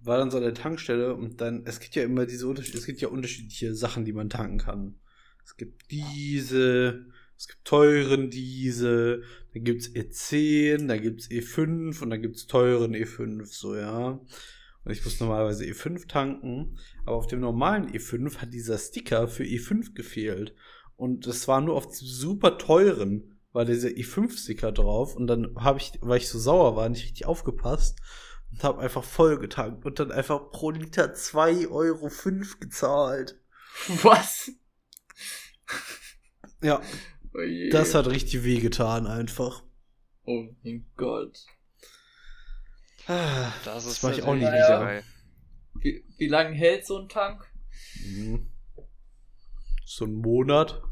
war 0.01 0.19
dann 0.19 0.31
so 0.31 0.39
an 0.39 0.43
der 0.45 0.55
Tankstelle 0.55 1.15
und 1.15 1.41
dann, 1.41 1.65
es 1.65 1.81
gibt 1.81 1.95
ja 1.95 2.03
immer 2.03 2.27
diese 2.27 2.49
Unterschiede, 2.49 2.79
es 2.79 2.87
gibt 2.87 3.01
ja 3.01 3.09
unterschiedliche 3.09 3.75
Sachen, 3.75 4.05
die 4.05 4.13
man 4.13 4.31
tanken 4.31 4.59
kann. 4.59 4.99
Es 5.45 5.57
gibt 5.57 5.91
diese, 5.91 7.07
es 7.43 7.49
gibt 7.49 7.65
teuren 7.65 8.31
diese, 8.31 9.23
dann 9.53 9.65
gibt's 9.65 9.89
E10, 9.89 10.87
dann 10.87 11.03
gibt's 11.03 11.29
E5 11.29 12.01
und 12.01 12.11
dann 12.11 12.23
gibt's 12.23 12.47
teuren 12.47 12.95
E5, 12.95 13.47
so, 13.47 13.75
ja. 13.75 14.11
Und 14.85 14.93
ich 14.93 15.05
muss 15.05 15.19
normalerweise 15.19 15.65
E5 15.65 16.07
tanken, 16.07 16.79
aber 17.05 17.17
auf 17.17 17.27
dem 17.27 17.41
normalen 17.41 17.91
E5 17.91 18.37
hat 18.37 18.55
dieser 18.55 18.79
Sticker 18.79 19.27
für 19.27 19.43
E5 19.43 19.93
gefehlt. 19.93 20.55
Und 20.95 21.27
es 21.27 21.49
war 21.49 21.61
nur 21.61 21.75
auf 21.75 21.89
diesem 21.89 22.07
super 22.07 22.59
teuren, 22.59 23.41
war 23.53 23.65
dieser 23.65 23.89
E5-Sticker 23.89 24.71
drauf. 24.71 25.17
Und 25.17 25.27
dann 25.27 25.57
habe 25.57 25.81
ich, 25.81 25.99
weil 26.01 26.19
ich 26.19 26.29
so 26.29 26.39
sauer 26.39 26.77
war, 26.77 26.89
nicht 26.89 27.03
richtig 27.03 27.27
aufgepasst 27.27 27.99
und 28.53 28.63
habe 28.63 28.81
einfach 28.81 29.03
voll 29.03 29.37
getankt 29.41 29.85
und 29.85 29.99
dann 29.99 30.13
einfach 30.13 30.53
pro 30.53 30.71
Liter 30.71 31.13
2,05 31.13 31.71
Euro 31.73 32.09
gezahlt. 32.61 33.41
Was? 34.05 34.53
Ja, 36.61 36.81
Oh 37.35 37.41
je. 37.41 37.71
das 37.71 37.95
hat 37.95 38.07
richtig 38.09 38.45
wehgetan 38.45 39.07
einfach. 39.07 39.63
Oh 40.25 40.47
mein 40.63 40.87
Gott. 40.97 41.47
Ah, 43.07 43.53
Das 43.65 43.85
ist 43.87 44.03
war 44.05 44.13
ich 44.13 44.23
auch 44.23 44.35
nicht 44.35 44.45
Ja. 44.45 44.81
geil. 44.81 45.05
Wie, 45.75 46.05
wie 46.19 46.29
lange 46.29 46.55
hält 46.55 46.87
so 46.87 46.99
ein 46.99 47.09
Tank? 47.09 47.51
Mhm. 48.05 48.49
So 49.85 50.05
ein 50.05 50.15
Monat. 50.15 50.83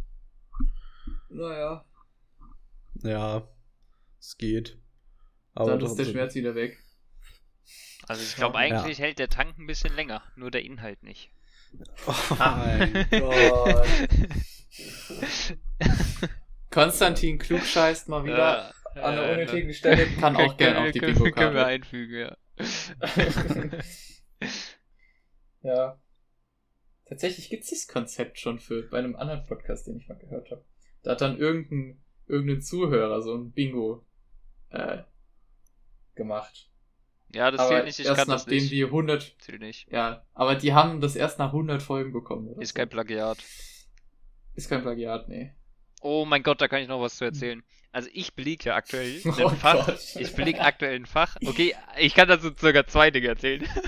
Naja, 1.28 1.84
Ja, 3.02 3.48
es 4.18 4.36
geht. 4.36 4.78
Aber 5.54 5.76
dann 5.76 5.84
ist 5.88 5.96
der 5.96 6.04
Schmerz 6.06 6.34
wieder 6.34 6.54
weg. 6.54 6.82
Also 8.08 8.22
ich 8.22 8.34
glaube, 8.34 8.54
Ja. 8.54 8.60
eigentlich 8.64 8.98
hält 8.98 9.18
der 9.18 9.28
Tank 9.28 9.56
ein 9.58 9.66
bisschen 9.66 9.94
länger, 9.94 10.22
nur 10.36 10.50
der 10.50 10.64
Inhalt 10.64 11.02
nicht. 11.02 11.30
Oh 12.06 12.34
mein 12.38 13.06
Gott. 13.10 13.86
Konstantin 16.70 17.38
Klug 17.38 17.62
scheißt 17.62 18.08
mal 18.08 18.24
wieder 18.24 18.72
Ja, 18.94 19.02
an 19.02 19.18
äh, 19.18 19.32
unnötigen 19.32 19.74
Stelle. 19.74 20.06
Kann 20.18 20.36
auch 20.36 20.56
gerne 20.56 20.80
auf 20.80 20.90
die 20.92 21.00
können- 21.00 21.32
Können 21.34 21.54
wir 21.54 21.66
einfügen, 21.66 22.18
ja. 22.20 22.36
ja. 25.62 26.00
Tatsächlich 27.08 27.50
gibt 27.50 27.64
es 27.64 27.70
das 27.70 27.88
Konzept 27.88 28.38
schon 28.38 28.60
für 28.60 28.82
bei 28.88 28.98
einem 28.98 29.16
anderen 29.16 29.44
Podcast, 29.46 29.86
den 29.88 29.96
ich 29.96 30.08
mal 30.08 30.18
gehört 30.18 30.50
habe. 30.50 30.64
Da 31.02 31.12
hat 31.12 31.20
dann 31.20 31.38
irgendein, 31.38 32.00
irgendein 32.26 32.62
Zuhörer 32.62 33.20
so 33.22 33.34
ein 33.34 33.52
Bingo 33.52 34.04
äh, 34.70 35.02
gemacht. 36.14 36.68
Ja, 37.32 37.50
das 37.50 37.60
aber 37.60 37.70
zählt 37.70 37.84
nicht, 37.86 37.98
ich 38.00 38.06
erst 38.06 38.18
kann 38.18 38.28
das 38.28 38.42
nachdem 38.44 38.58
nicht. 38.58 38.72
die 38.72 38.84
100, 38.84 39.36
Zählt 39.40 39.60
nicht. 39.60 39.88
ja, 39.90 40.24
aber 40.34 40.54
die 40.56 40.72
haben 40.72 41.00
das 41.00 41.16
erst 41.16 41.38
nach 41.38 41.52
100 41.52 41.82
Folgen 41.82 42.12
bekommen. 42.12 42.48
Oder 42.48 42.62
Ist 42.62 42.70
so. 42.70 42.74
kein 42.78 42.88
Plagiat. 42.88 43.38
Ist 44.60 44.68
kein 44.68 44.82
Plagiat, 44.82 45.28
nee. 45.28 45.52
Oh 46.02 46.24
mein 46.24 46.42
Gott, 46.42 46.60
da 46.60 46.68
kann 46.68 46.80
ich 46.82 46.88
noch 46.88 47.00
was 47.00 47.16
zu 47.16 47.24
erzählen. 47.24 47.62
Also 47.92 48.08
ich 48.12 48.34
belege 48.34 48.64
ja 48.66 48.74
aktuell 48.76 49.20
ein 49.24 49.44
Oh 49.44 49.48
Fach. 49.50 49.86
Gott. 49.86 49.98
Ich 50.18 50.32
belege 50.34 50.60
aktuell 50.60 50.96
ein 50.96 51.06
Fach. 51.06 51.36
Okay, 51.44 51.74
ich 51.98 52.14
kann 52.14 52.28
dazu 52.28 52.50
circa 52.58 52.86
zwei 52.86 53.10
Dinge 53.10 53.28
erzählen. 53.28 53.66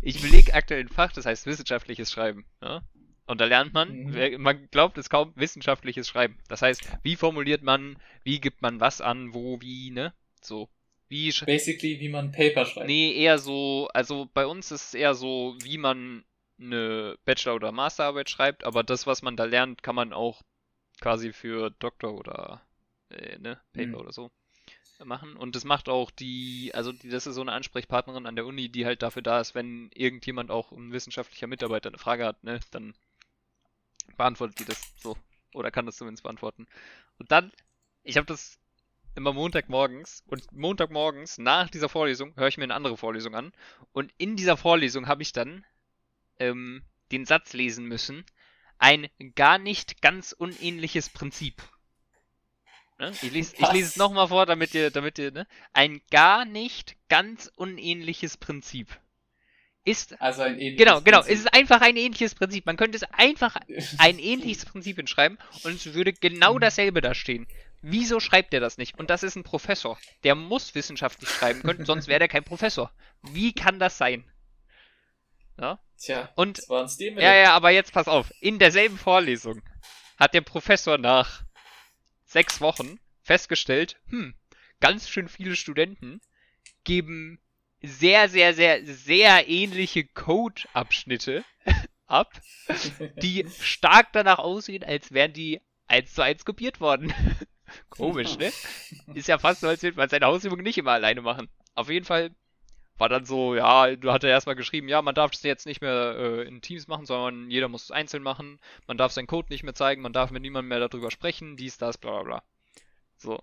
Ich 0.00 0.20
belege 0.22 0.54
aktuell 0.54 0.80
ein 0.80 0.88
Fach, 0.88 1.12
das 1.12 1.26
heißt 1.26 1.46
wissenschaftliches 1.46 2.10
Schreiben. 2.12 2.44
Ja? 2.62 2.82
Und 3.26 3.40
da 3.40 3.44
lernt 3.46 3.72
man, 3.74 3.90
Mhm. 3.92 4.40
man 4.42 4.68
glaubt 4.70 4.96
es 4.98 5.08
kaum, 5.10 5.32
wissenschaftliches 5.36 6.08
Schreiben. 6.08 6.38
Das 6.48 6.62
heißt, 6.62 6.82
wie 7.02 7.16
formuliert 7.16 7.62
man, 7.62 7.96
wie 8.24 8.40
gibt 8.40 8.62
man 8.62 8.80
was 8.80 9.00
an, 9.00 9.34
wo, 9.34 9.60
wie, 9.60 9.90
ne? 9.90 10.12
So. 10.40 10.68
Wie 11.08 11.32
Basically, 11.44 12.00
wie 12.00 12.08
man 12.08 12.32
Paper 12.32 12.64
schreibt. 12.64 12.86
Nee, 12.86 13.12
eher 13.12 13.38
so, 13.38 13.88
also 13.92 14.28
bei 14.32 14.46
uns 14.46 14.70
ist 14.72 14.88
es 14.88 14.94
eher 14.94 15.14
so, 15.14 15.56
wie 15.62 15.78
man 15.78 16.24
eine 16.62 17.18
Bachelor- 17.24 17.54
oder 17.56 17.72
Masterarbeit 17.72 18.30
schreibt, 18.30 18.64
aber 18.64 18.82
das, 18.84 19.06
was 19.06 19.22
man 19.22 19.36
da 19.36 19.44
lernt, 19.44 19.82
kann 19.82 19.94
man 19.94 20.12
auch 20.12 20.42
quasi 21.00 21.32
für 21.32 21.70
Doktor 21.70 22.14
oder 22.14 22.62
äh, 23.10 23.38
ne, 23.38 23.60
Paper 23.72 23.88
Mhm. 23.88 23.94
oder 23.96 24.12
so 24.12 24.30
machen. 25.04 25.36
Und 25.36 25.56
das 25.56 25.64
macht 25.64 25.88
auch 25.88 26.10
die, 26.10 26.70
also 26.74 26.92
die, 26.92 27.08
das 27.08 27.26
ist 27.26 27.34
so 27.34 27.40
eine 27.40 27.52
Ansprechpartnerin 27.52 28.26
an 28.26 28.36
der 28.36 28.46
Uni, 28.46 28.68
die 28.68 28.86
halt 28.86 29.02
dafür 29.02 29.22
da 29.22 29.40
ist, 29.40 29.54
wenn 29.54 29.90
irgendjemand 29.94 30.50
auch 30.50 30.72
ein 30.72 30.92
wissenschaftlicher 30.92 31.48
Mitarbeiter 31.48 31.88
eine 31.90 31.98
Frage 31.98 32.24
hat, 32.24 32.44
ne, 32.44 32.60
dann 32.70 32.94
beantwortet 34.16 34.58
die 34.60 34.64
das 34.64 34.80
so. 34.96 35.16
Oder 35.54 35.70
kann 35.70 35.86
das 35.86 35.96
zumindest 35.96 36.22
beantworten. 36.22 36.66
Und 37.18 37.30
dann, 37.30 37.52
ich 38.04 38.16
habe 38.16 38.26
das 38.26 38.58
immer 39.14 39.32
Montagmorgens 39.32 40.24
und 40.26 40.50
Montagmorgens 40.52 41.38
nach 41.38 41.68
dieser 41.68 41.88
Vorlesung 41.90 42.34
höre 42.36 42.48
ich 42.48 42.56
mir 42.56 42.64
eine 42.64 42.74
andere 42.74 42.96
Vorlesung 42.96 43.34
an 43.34 43.52
und 43.92 44.10
in 44.16 44.36
dieser 44.36 44.56
Vorlesung 44.56 45.06
habe 45.06 45.20
ich 45.22 45.32
dann 45.34 45.66
ähm, 46.42 46.82
den 47.12 47.24
Satz 47.24 47.52
lesen 47.52 47.86
müssen, 47.86 48.24
ein 48.78 49.08
gar 49.36 49.58
nicht 49.58 50.02
ganz 50.02 50.32
unähnliches 50.32 51.08
Prinzip. 51.08 51.62
Ne? 52.98 53.12
Ich 53.22 53.30
lese 53.30 53.54
ich 53.58 53.72
lese 53.72 53.88
es 53.88 53.96
nochmal 53.96 54.28
vor, 54.28 54.46
damit 54.46 54.74
ihr, 54.74 54.90
damit 54.90 55.18
ihr, 55.18 55.30
ne? 55.30 55.46
Ein 55.72 56.00
gar 56.10 56.44
nicht 56.44 56.96
ganz 57.08 57.50
unähnliches 57.54 58.36
Prinzip. 58.36 58.88
Ist, 59.84 60.20
Also 60.20 60.42
ein 60.42 60.58
ähnliches 60.58 60.78
genau, 60.78 61.00
genau, 61.00 61.20
es 61.20 61.26
Prinzip. 61.26 61.46
ist 61.46 61.54
einfach 61.54 61.80
ein 61.80 61.96
ähnliches 61.96 62.34
Prinzip. 62.34 62.66
Man 62.66 62.76
könnte 62.76 62.96
es 62.96 63.02
einfach 63.04 63.56
ein 63.98 64.18
ähnliches 64.18 64.64
Prinzip 64.64 64.96
hinschreiben 64.96 65.38
und 65.64 65.74
es 65.74 65.94
würde 65.94 66.12
genau 66.12 66.58
dasselbe 66.58 67.00
da 67.00 67.14
stehen. 67.14 67.46
Wieso 67.82 68.20
schreibt 68.20 68.54
er 68.54 68.60
das 68.60 68.78
nicht? 68.78 68.96
Und 68.98 69.10
das 69.10 69.24
ist 69.24 69.34
ein 69.34 69.42
Professor. 69.42 69.98
Der 70.22 70.36
muss 70.36 70.76
wissenschaftlich 70.76 71.28
schreiben 71.28 71.62
können, 71.62 71.84
sonst 71.84 72.06
wäre 72.06 72.20
der 72.20 72.28
kein 72.28 72.44
Professor. 72.44 72.92
Wie 73.22 73.52
kann 73.52 73.80
das 73.80 73.98
sein? 73.98 74.24
Ja? 75.58 75.78
Tja, 75.98 76.30
Und 76.34 76.58
das 76.58 76.68
war 76.68 76.84
ein 76.84 77.18
ja, 77.18 77.34
ja, 77.34 77.54
aber 77.54 77.70
jetzt 77.70 77.92
pass 77.92 78.08
auf. 78.08 78.32
In 78.40 78.58
derselben 78.58 78.98
Vorlesung 78.98 79.62
hat 80.18 80.34
der 80.34 80.40
Professor 80.40 80.98
nach 80.98 81.42
sechs 82.24 82.60
Wochen 82.60 82.98
festgestellt, 83.22 84.00
hm, 84.08 84.34
ganz 84.80 85.08
schön 85.08 85.28
viele 85.28 85.54
Studenten 85.54 86.20
geben 86.84 87.40
sehr, 87.82 88.28
sehr, 88.28 88.54
sehr, 88.54 88.84
sehr 88.84 89.48
ähnliche 89.48 90.04
Code-Abschnitte 90.04 91.44
ab, 92.06 92.40
die 93.16 93.46
stark 93.60 94.12
danach 94.12 94.38
aussehen, 94.38 94.84
als 94.84 95.12
wären 95.12 95.32
die 95.32 95.60
eins 95.86 96.14
zu 96.14 96.22
eins 96.22 96.44
kopiert 96.44 96.80
worden. 96.80 97.12
Komisch, 97.90 98.36
ne? 98.38 98.52
Ist 99.14 99.28
ja 99.28 99.38
fast 99.38 99.60
so, 99.60 99.68
als 99.68 99.82
würde 99.82 99.96
man 99.96 100.08
seine 100.08 100.26
Hausübung 100.26 100.60
nicht 100.60 100.78
immer 100.78 100.92
alleine 100.92 101.22
machen. 101.22 101.48
Auf 101.74 101.88
jeden 101.90 102.04
Fall 102.04 102.34
war 103.02 103.08
dann 103.08 103.24
so, 103.24 103.56
ja, 103.56 103.96
du 103.96 104.12
hatte 104.12 104.28
erstmal 104.28 104.54
geschrieben, 104.54 104.88
ja, 104.88 105.02
man 105.02 105.16
darf 105.16 105.32
das 105.32 105.42
jetzt 105.42 105.66
nicht 105.66 105.80
mehr 105.80 106.14
äh, 106.16 106.42
in 106.42 106.62
Teams 106.62 106.86
machen, 106.86 107.04
sondern 107.04 107.50
jeder 107.50 107.66
muss 107.66 107.82
es 107.82 107.90
einzeln 107.90 108.22
machen. 108.22 108.60
Man 108.86 108.96
darf 108.96 109.10
seinen 109.10 109.26
Code 109.26 109.48
nicht 109.50 109.64
mehr 109.64 109.74
zeigen, 109.74 110.02
man 110.02 110.12
darf 110.12 110.30
mit 110.30 110.40
niemandem 110.40 110.68
mehr 110.68 110.88
darüber 110.88 111.10
sprechen, 111.10 111.56
dies, 111.56 111.78
das, 111.78 111.98
bla 111.98 112.12
bla 112.12 112.22
bla. 112.22 112.42
So. 113.16 113.42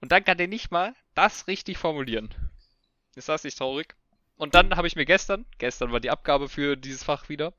Und 0.00 0.12
dann 0.12 0.24
kann 0.24 0.38
der 0.38 0.46
nicht 0.46 0.70
mal 0.70 0.94
das 1.16 1.48
richtig 1.48 1.78
formulieren. 1.78 2.32
Ist 3.16 3.28
das 3.28 3.42
nicht 3.42 3.58
traurig? 3.58 3.96
Und 4.36 4.54
dann 4.54 4.76
habe 4.76 4.86
ich 4.86 4.94
mir 4.94 5.04
gestern, 5.04 5.46
gestern 5.58 5.90
war 5.90 5.98
die 5.98 6.10
Abgabe 6.10 6.48
für 6.48 6.76
dieses 6.76 7.02
Fach 7.02 7.28
wieder. 7.28 7.54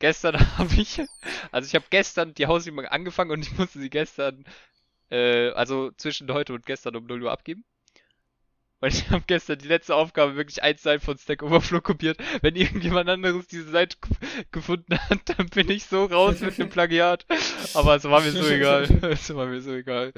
Gestern 0.00 0.40
habe 0.58 0.74
ich, 0.74 1.00
also 1.52 1.68
ich 1.68 1.76
habe 1.76 1.86
gestern 1.90 2.34
die 2.34 2.48
Hausübung 2.48 2.84
angefangen 2.84 3.30
und 3.30 3.46
ich 3.46 3.56
musste 3.56 3.78
sie 3.78 3.90
gestern, 3.90 4.44
äh, 5.08 5.50
also 5.50 5.92
zwischen 5.92 6.32
heute 6.32 6.52
und 6.52 6.66
gestern 6.66 6.96
um 6.96 7.06
0 7.06 7.22
Uhr 7.22 7.30
abgeben. 7.30 7.64
Weil 8.80 8.92
ich 8.92 9.10
habe 9.10 9.24
gestern 9.26 9.58
die 9.58 9.68
letzte 9.68 9.94
Aufgabe 9.94 10.36
wirklich 10.36 10.62
eins 10.62 10.82
Seite 10.82 11.04
von 11.04 11.18
Stack 11.18 11.42
Overflow 11.42 11.82
kopiert. 11.82 12.18
Wenn 12.40 12.56
irgendjemand 12.56 13.10
anderes 13.10 13.46
diese 13.46 13.70
Seite 13.70 13.96
gefunden 14.52 14.98
hat, 14.98 15.20
dann 15.26 15.48
bin 15.50 15.70
ich 15.70 15.84
so 15.84 16.06
raus 16.06 16.40
mit 16.40 16.56
dem 16.56 16.70
Plagiat. 16.70 17.26
Aber 17.74 17.94
es 17.94 18.04
war 18.04 18.22
mir 18.22 18.32
so 18.32 18.48
egal. 18.48 18.88
Es 19.10 19.34
war 19.34 19.46
mir 19.46 19.60
so 19.60 19.74
egal. 19.74 20.12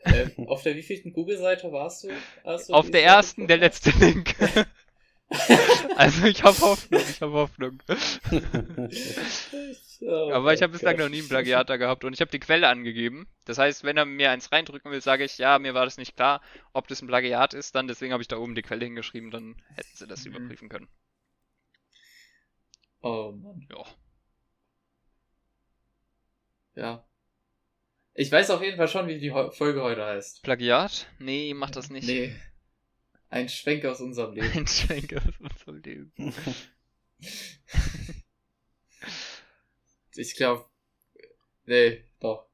Äh, 0.00 0.30
auf 0.46 0.62
der 0.62 0.74
wievielten 0.74 1.12
Google-Seite 1.12 1.70
warst 1.70 2.04
du? 2.04 2.08
Hast 2.44 2.68
du 2.68 2.72
Auf 2.72 2.90
der 2.90 3.00
Seite 3.02 3.14
ersten, 3.14 3.46
der 3.46 3.58
letzte 3.58 3.90
Link. 3.90 4.34
also 5.96 6.26
ich 6.26 6.42
habe 6.44 6.58
Hoffnung, 6.60 7.00
ich 7.00 7.20
habe 7.20 7.32
Hoffnung. 7.32 7.82
Oh 10.02 10.30
Aber 10.32 10.52
ich 10.54 10.62
habe 10.62 10.72
bislang 10.72 10.96
noch 10.98 11.08
nie 11.08 11.20
einen 11.20 11.28
Plagiator 11.28 11.78
gehabt 11.78 12.04
und 12.04 12.12
ich 12.12 12.20
habe 12.20 12.30
die 12.30 12.38
Quelle 12.40 12.68
angegeben. 12.68 13.26
Das 13.44 13.58
heißt, 13.58 13.84
wenn 13.84 13.96
er 13.96 14.04
mir 14.04 14.30
eins 14.30 14.52
reindrücken 14.52 14.90
will, 14.90 15.00
sage 15.00 15.24
ich, 15.24 15.38
ja, 15.38 15.58
mir 15.58 15.74
war 15.74 15.84
das 15.84 15.96
nicht 15.96 16.16
klar, 16.16 16.40
ob 16.72 16.88
das 16.88 17.00
ein 17.02 17.06
Plagiat 17.08 17.54
ist, 17.54 17.74
dann 17.74 17.88
deswegen 17.88 18.12
habe 18.12 18.22
ich 18.22 18.28
da 18.28 18.36
oben 18.36 18.54
die 18.54 18.62
Quelle 18.62 18.84
hingeschrieben, 18.84 19.30
dann 19.30 19.56
hätten 19.74 19.96
sie 19.96 20.06
das 20.06 20.24
Mhm. 20.24 20.34
überprüfen 20.34 20.68
können. 20.68 20.88
Oh 23.02 23.32
Mann. 23.32 23.66
Ja. 23.70 23.84
Ja. 26.74 27.04
Ich 28.14 28.32
weiß 28.32 28.50
auf 28.50 28.62
jeden 28.62 28.76
Fall 28.76 28.88
schon, 28.88 29.06
wie 29.08 29.18
die 29.18 29.30
Folge 29.30 29.82
heute 29.82 30.04
heißt. 30.04 30.42
Plagiat? 30.42 31.06
Nee, 31.18 31.54
mach 31.54 31.70
das 31.70 31.90
nicht. 31.90 32.06
Nee. 32.06 32.34
Ein 33.28 33.48
Schwenk 33.48 33.84
aus 33.84 34.00
unserem 34.00 34.34
Leben. 34.36 34.50
Ein 34.52 34.66
Schwenk 34.66 35.12
aus 35.14 35.34
unserem 35.40 35.82
Leben. 35.82 36.12
Ich 40.16 40.36
glaube. 40.36 40.64
Nee, 41.64 42.04
doch. 42.20 42.46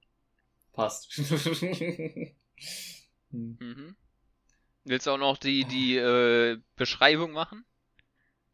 Passt. 0.72 1.12
Hm. 3.32 3.56
Mhm. 3.58 3.96
Willst 4.84 5.06
du 5.06 5.10
auch 5.12 5.18
noch 5.18 5.38
die, 5.38 5.64
die 5.64 5.96
äh, 5.96 6.58
Beschreibung 6.76 7.32
machen? 7.32 7.64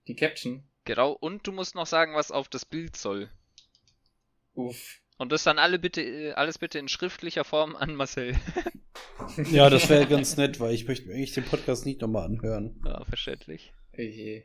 die 0.08 0.16
Caption. 0.16 0.64
Genau. 0.84 1.12
Und 1.12 1.46
du 1.46 1.52
musst 1.52 1.74
noch 1.74 1.86
sagen, 1.86 2.14
was 2.14 2.32
auf 2.32 2.48
das 2.48 2.64
Bild 2.64 2.96
soll. 2.96 3.30
Uff. 4.54 5.00
Und 5.18 5.32
das 5.32 5.44
dann 5.44 5.58
alle 5.58 5.78
bitte, 5.78 6.02
äh, 6.02 6.32
alles 6.32 6.58
bitte 6.58 6.78
in 6.78 6.88
schriftlicher 6.88 7.44
Form 7.44 7.76
an 7.76 7.94
Marcel. 7.94 8.36
ja, 9.50 9.68
das 9.68 9.88
wäre 9.88 10.06
ganz 10.06 10.36
nett, 10.36 10.60
weil 10.60 10.74
ich 10.74 10.86
möchte 10.86 11.08
mir 11.08 11.14
eigentlich 11.14 11.34
den 11.34 11.44
Podcast 11.44 11.84
nicht 11.84 12.00
nochmal 12.00 12.24
anhören. 12.24 12.80
Ja, 12.84 13.04
verständlich. 13.04 13.72
Oh. 13.96 14.42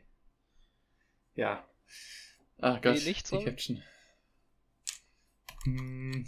Ja. 1.36 1.66
Ach 2.58 2.80
Gott. 2.82 2.96
Nee, 2.96 3.04
nicht 3.04 3.30
die 3.30 3.36
so? 3.36 3.44
Caption. 3.44 3.82
Hm. 5.64 6.26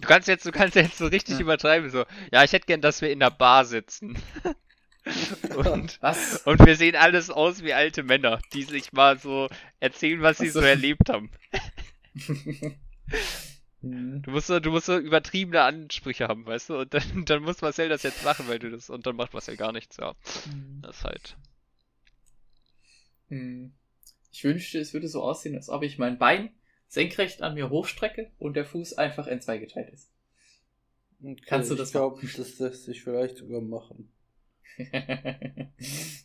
Du 0.00 0.08
kannst 0.08 0.28
jetzt, 0.28 0.44
du 0.44 0.52
kannst 0.52 0.76
jetzt 0.76 0.98
so 0.98 1.06
richtig 1.06 1.36
Ja. 1.36 1.40
übertreiben, 1.40 1.88
so, 1.90 2.04
ja, 2.30 2.44
ich 2.44 2.52
hätte 2.52 2.66
gern, 2.66 2.82
dass 2.82 3.00
wir 3.00 3.10
in 3.10 3.20
der 3.20 3.30
Bar 3.30 3.64
sitzen. 3.64 4.18
und, 5.56 5.98
Was? 6.02 6.42
und 6.46 6.64
wir 6.66 6.76
sehen 6.76 6.96
alles 6.96 7.30
aus 7.30 7.62
wie 7.62 7.72
alte 7.72 8.02
Männer, 8.02 8.40
die 8.52 8.64
sich 8.64 8.92
mal 8.92 9.18
so 9.18 9.48
erzählen, 9.80 10.20
was 10.20 10.38
sie 10.38 10.48
Ach 10.48 10.52
so. 10.52 10.60
so 10.60 10.66
erlebt 10.66 11.08
haben. 11.08 11.30
Hm. 13.82 14.22
Du 14.22 14.30
musst 14.30 14.48
so, 14.48 14.58
du 14.58 14.70
musst 14.70 14.86
so 14.86 14.98
übertriebene 14.98 15.62
Ansprüche 15.62 16.28
haben, 16.28 16.44
weißt 16.46 16.70
du? 16.70 16.78
Und 16.80 16.92
dann, 16.94 17.02
dann 17.26 17.42
muss 17.42 17.62
Marcel 17.62 17.88
das 17.88 18.02
jetzt 18.02 18.24
machen, 18.24 18.48
weil 18.48 18.58
du 18.58 18.70
das, 18.70 18.90
und 18.90 19.06
dann 19.06 19.16
macht 19.16 19.32
Marcel 19.32 19.56
gar 19.56 19.72
nichts, 19.72 19.96
ja. 19.98 20.14
Das 20.82 20.98
ist 20.98 21.04
halt. 21.04 21.36
Hm. 23.28 23.72
Ich 24.32 24.44
wünschte, 24.44 24.78
es 24.78 24.92
würde 24.92 25.08
so 25.08 25.22
aussehen, 25.22 25.54
als 25.54 25.68
ob 25.68 25.82
ich 25.82 25.98
mein 25.98 26.18
Bein 26.18 26.50
senkrecht 26.88 27.42
an 27.42 27.54
mir 27.54 27.70
hochstrecke 27.70 28.30
und 28.38 28.54
der 28.54 28.64
Fuß 28.64 28.94
einfach 28.94 29.26
in 29.26 29.40
zwei 29.40 29.58
geteilt 29.58 29.90
ist. 29.92 30.10
Kannst 31.46 31.70
du 31.70 31.74
das 31.74 31.88
Ich 31.88 31.92
glaube, 31.92 32.20
das 32.20 32.58
lässt 32.58 32.84
sich 32.84 33.02
vielleicht 33.02 33.38
sogar 33.38 33.60
machen. 33.60 34.12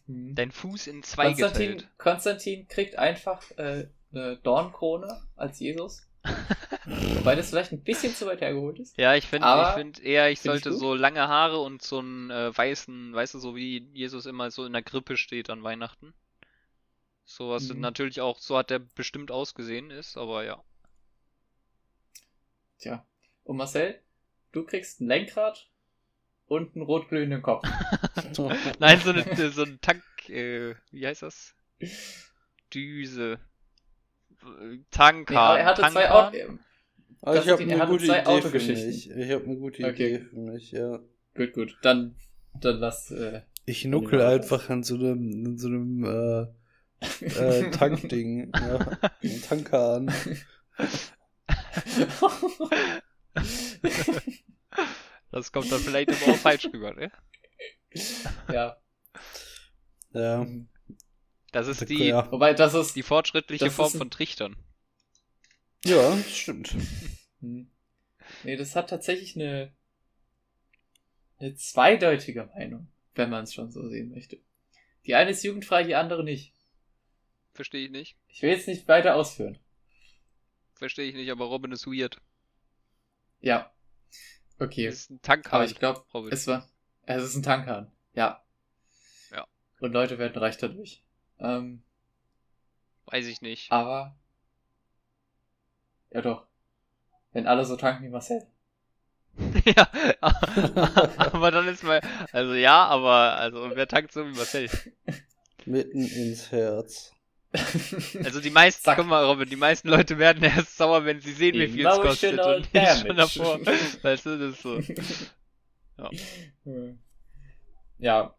Dein 0.07 0.51
Fuß 0.51 0.87
in 0.87 1.03
zwei 1.03 1.27
Konstantin, 1.27 1.71
geteilt. 1.71 1.97
Konstantin 1.97 2.67
kriegt 2.67 2.97
einfach 2.97 3.49
äh, 3.57 3.87
eine 4.11 4.37
Dornkrone 4.37 5.21
als 5.35 5.59
Jesus. 5.59 6.07
Wobei 7.15 7.35
das 7.35 7.49
vielleicht 7.49 7.71
ein 7.71 7.81
bisschen 7.81 8.13
zu 8.13 8.27
weit 8.27 8.41
hergeholt 8.41 8.79
ist. 8.79 8.95
Ja, 8.97 9.15
ich 9.15 9.25
finde, 9.25 9.47
ich 9.47 9.73
finde 9.73 10.03
eher, 10.03 10.29
ich 10.29 10.39
Find 10.39 10.55
ich 10.55 10.63
sollte 10.63 10.69
gut. 10.71 10.79
so 10.79 10.93
lange 10.93 11.27
Haare 11.27 11.59
und 11.59 11.81
so 11.81 11.99
einen 11.99 12.29
äh, 12.29 12.55
weißen, 12.55 13.13
weißt 13.13 13.33
du, 13.35 13.39
so 13.39 13.55
wie 13.55 13.89
Jesus 13.93 14.25
immer 14.25 14.51
so 14.51 14.65
in 14.65 14.73
der 14.73 14.83
Krippe 14.83 15.17
steht 15.17 15.49
an 15.49 15.63
Weihnachten. 15.63 16.13
So 17.35 17.49
was 17.49 17.69
Mhm. 17.69 17.79
natürlich 17.79 18.19
auch, 18.21 18.39
so 18.39 18.57
hat 18.57 18.69
der 18.69 18.79
bestimmt 18.79 19.31
ausgesehen 19.31 19.89
ist, 19.89 20.17
aber 20.17 20.43
ja. 20.43 20.61
Tja. 22.79 23.05
Und 23.43 23.57
Marcel, 23.57 23.99
du 24.51 24.63
kriegst 24.65 25.01
ein 25.01 25.07
Lenkrad 25.07 25.69
und 26.47 26.75
einen 26.75 26.83
rotglühenden 26.83 27.41
Kopf. 27.41 27.63
Nein, 28.79 28.99
so 28.99 29.11
eine, 29.11 29.51
so 29.51 29.63
ein 29.63 29.79
Tank, 29.81 30.03
äh, 30.29 30.75
wie 30.91 31.07
heißt 31.07 31.21
das? 31.21 31.55
Düse. 32.73 33.39
Äh, 34.41 34.79
Tankan. 34.91 35.55
Nee, 35.55 35.59
er 35.61 35.65
hatte 35.65 35.81
zwei 35.83 36.07
Tankan? 36.07 36.27
Autos. 36.27 36.59
Aber 37.21 37.35
ich 37.43 37.49
habe 37.49 37.61
eine 37.63 37.87
gute 37.87 38.05
zwei 38.05 38.21
Idee 38.23 38.41
für 38.41 38.59
mich. 38.59 39.09
Ich 39.09 39.31
habe 39.31 39.43
eine 39.45 39.57
gute 39.57 39.85
Okay. 39.85 40.15
Idee 40.15 40.25
für 40.25 40.39
mich, 40.39 40.71
ja. 40.71 40.99
Gut, 41.35 41.53
gut. 41.53 41.77
Dann, 41.81 42.15
dann 42.59 42.77
lass. 42.77 43.11
Äh, 43.11 43.43
Ich 43.65 43.85
nuckel 43.85 44.21
einfach 44.21 44.69
an 44.69 44.83
so 44.83 44.95
einem, 44.95 45.45
an 45.45 45.57
so 45.57 45.67
einem 45.67 46.03
äh, 46.03 46.47
äh, 47.21 47.69
Tankding, 47.71 48.51
ja. 48.53 48.97
Ein 49.23 49.41
Tankan. 49.41 50.13
Das 55.31 55.51
kommt 55.51 55.71
dann 55.71 55.79
vielleicht 55.79 56.09
aber 56.11 56.33
auch 56.33 56.37
falsch 56.37 56.65
rüber, 56.73 56.93
ne? 56.93 57.11
ja. 58.51 58.77
Ja. 60.13 60.45
Das 61.51 61.67
ist 61.67 61.87
die, 61.89 62.05
ja. 62.05 62.29
Wobei, 62.31 62.53
das 62.53 62.73
ist. 62.73 62.95
die 62.95 63.03
fortschrittliche 63.03 63.65
Das 63.65 63.73
ist 63.73 63.77
Form 63.77 63.91
ein- 63.93 63.97
von 63.97 64.11
Trichtern. 64.11 64.55
Ja, 65.85 66.15
stimmt. 66.29 66.75
Hm. 67.39 67.69
Nee, 68.43 68.55
das 68.55 68.75
hat 68.75 68.89
tatsächlich 68.89 69.35
eine, 69.35 69.73
eine 71.39 71.55
zweideutige 71.55 72.45
Meinung, 72.55 72.87
wenn 73.15 73.29
man 73.29 73.43
es 73.45 73.53
schon 73.53 73.71
so 73.71 73.87
sehen 73.89 74.11
möchte. 74.11 74.37
Die 75.05 75.15
eine 75.15 75.31
ist 75.31 75.43
jugendfrei, 75.43 75.83
die 75.83 75.95
andere 75.95 76.23
nicht. 76.23 76.53
Verstehe 77.53 77.85
ich 77.85 77.91
nicht. 77.91 78.17
Ich 78.27 78.41
will 78.41 78.49
jetzt 78.49 78.67
nicht 78.67 78.87
weiter 78.87 79.15
ausführen. 79.15 79.59
Verstehe 80.73 81.09
ich 81.09 81.15
nicht, 81.15 81.29
aber 81.31 81.45
Robin 81.45 81.71
ist 81.71 81.85
weird. 81.85 82.21
Ja. 83.39 83.71
Okay. 84.59 84.87
Ist 84.87 85.09
ein 85.09 85.21
Tankhahn. 85.21 85.53
Aber 85.53 85.65
ich 85.65 85.77
glaube, 85.77 86.03
es 86.29 86.47
war. 86.47 86.69
Es 87.05 87.23
ist 87.23 87.35
ein 87.35 87.43
Tankhahn. 87.43 87.91
Ja. 88.13 88.43
Ja. 89.31 89.47
Und 89.79 89.91
Leute 89.91 90.17
werden 90.17 90.37
reich 90.37 90.57
dadurch. 90.57 91.03
Ähm, 91.39 91.83
Weiß 93.05 93.25
ich 93.27 93.41
nicht. 93.41 93.71
aber. 93.71 94.15
Ja 96.11 96.21
doch. 96.21 96.45
Wenn 97.31 97.47
alle 97.47 97.65
so 97.65 97.75
tanken 97.75 98.03
wie 98.03 98.09
Marcel. 98.09 98.45
ja, 99.65 99.87
aber 100.21 101.51
dann 101.51 101.67
ist 101.69 101.83
mal, 101.83 102.01
also 102.33 102.53
ja, 102.53 102.85
aber, 102.85 103.37
also 103.37 103.71
wer 103.73 103.87
tankt 103.87 104.11
so 104.11 104.25
wie 104.25 104.35
Marcel? 104.35 104.69
Mitten 105.65 106.05
ins 106.05 106.51
Herz. 106.51 107.13
Also 108.23 108.39
die 108.39 108.49
meisten, 108.49 108.83
Zack. 108.83 108.97
guck 108.97 109.07
mal, 109.07 109.25
Robin, 109.25 109.49
die 109.49 109.55
meisten 109.55 109.89
Leute 109.89 110.17
werden 110.17 110.43
erst 110.43 110.77
sauer, 110.77 111.05
wenn 111.05 111.19
sie 111.19 111.33
sehen, 111.33 111.55
wie 111.55 111.67
viel 111.67 111.85
es 111.85 111.99
kostet 111.99 112.39
und 112.39 112.73
nicht 112.73 113.07
schon 113.07 113.15
davor. 113.15 113.59
Weißt 113.65 114.25
du, 114.25 114.37
das 114.37 114.55
ist 114.55 114.61
so. 114.61 114.79
Hm. 116.63 116.99
Ja. 117.97 118.35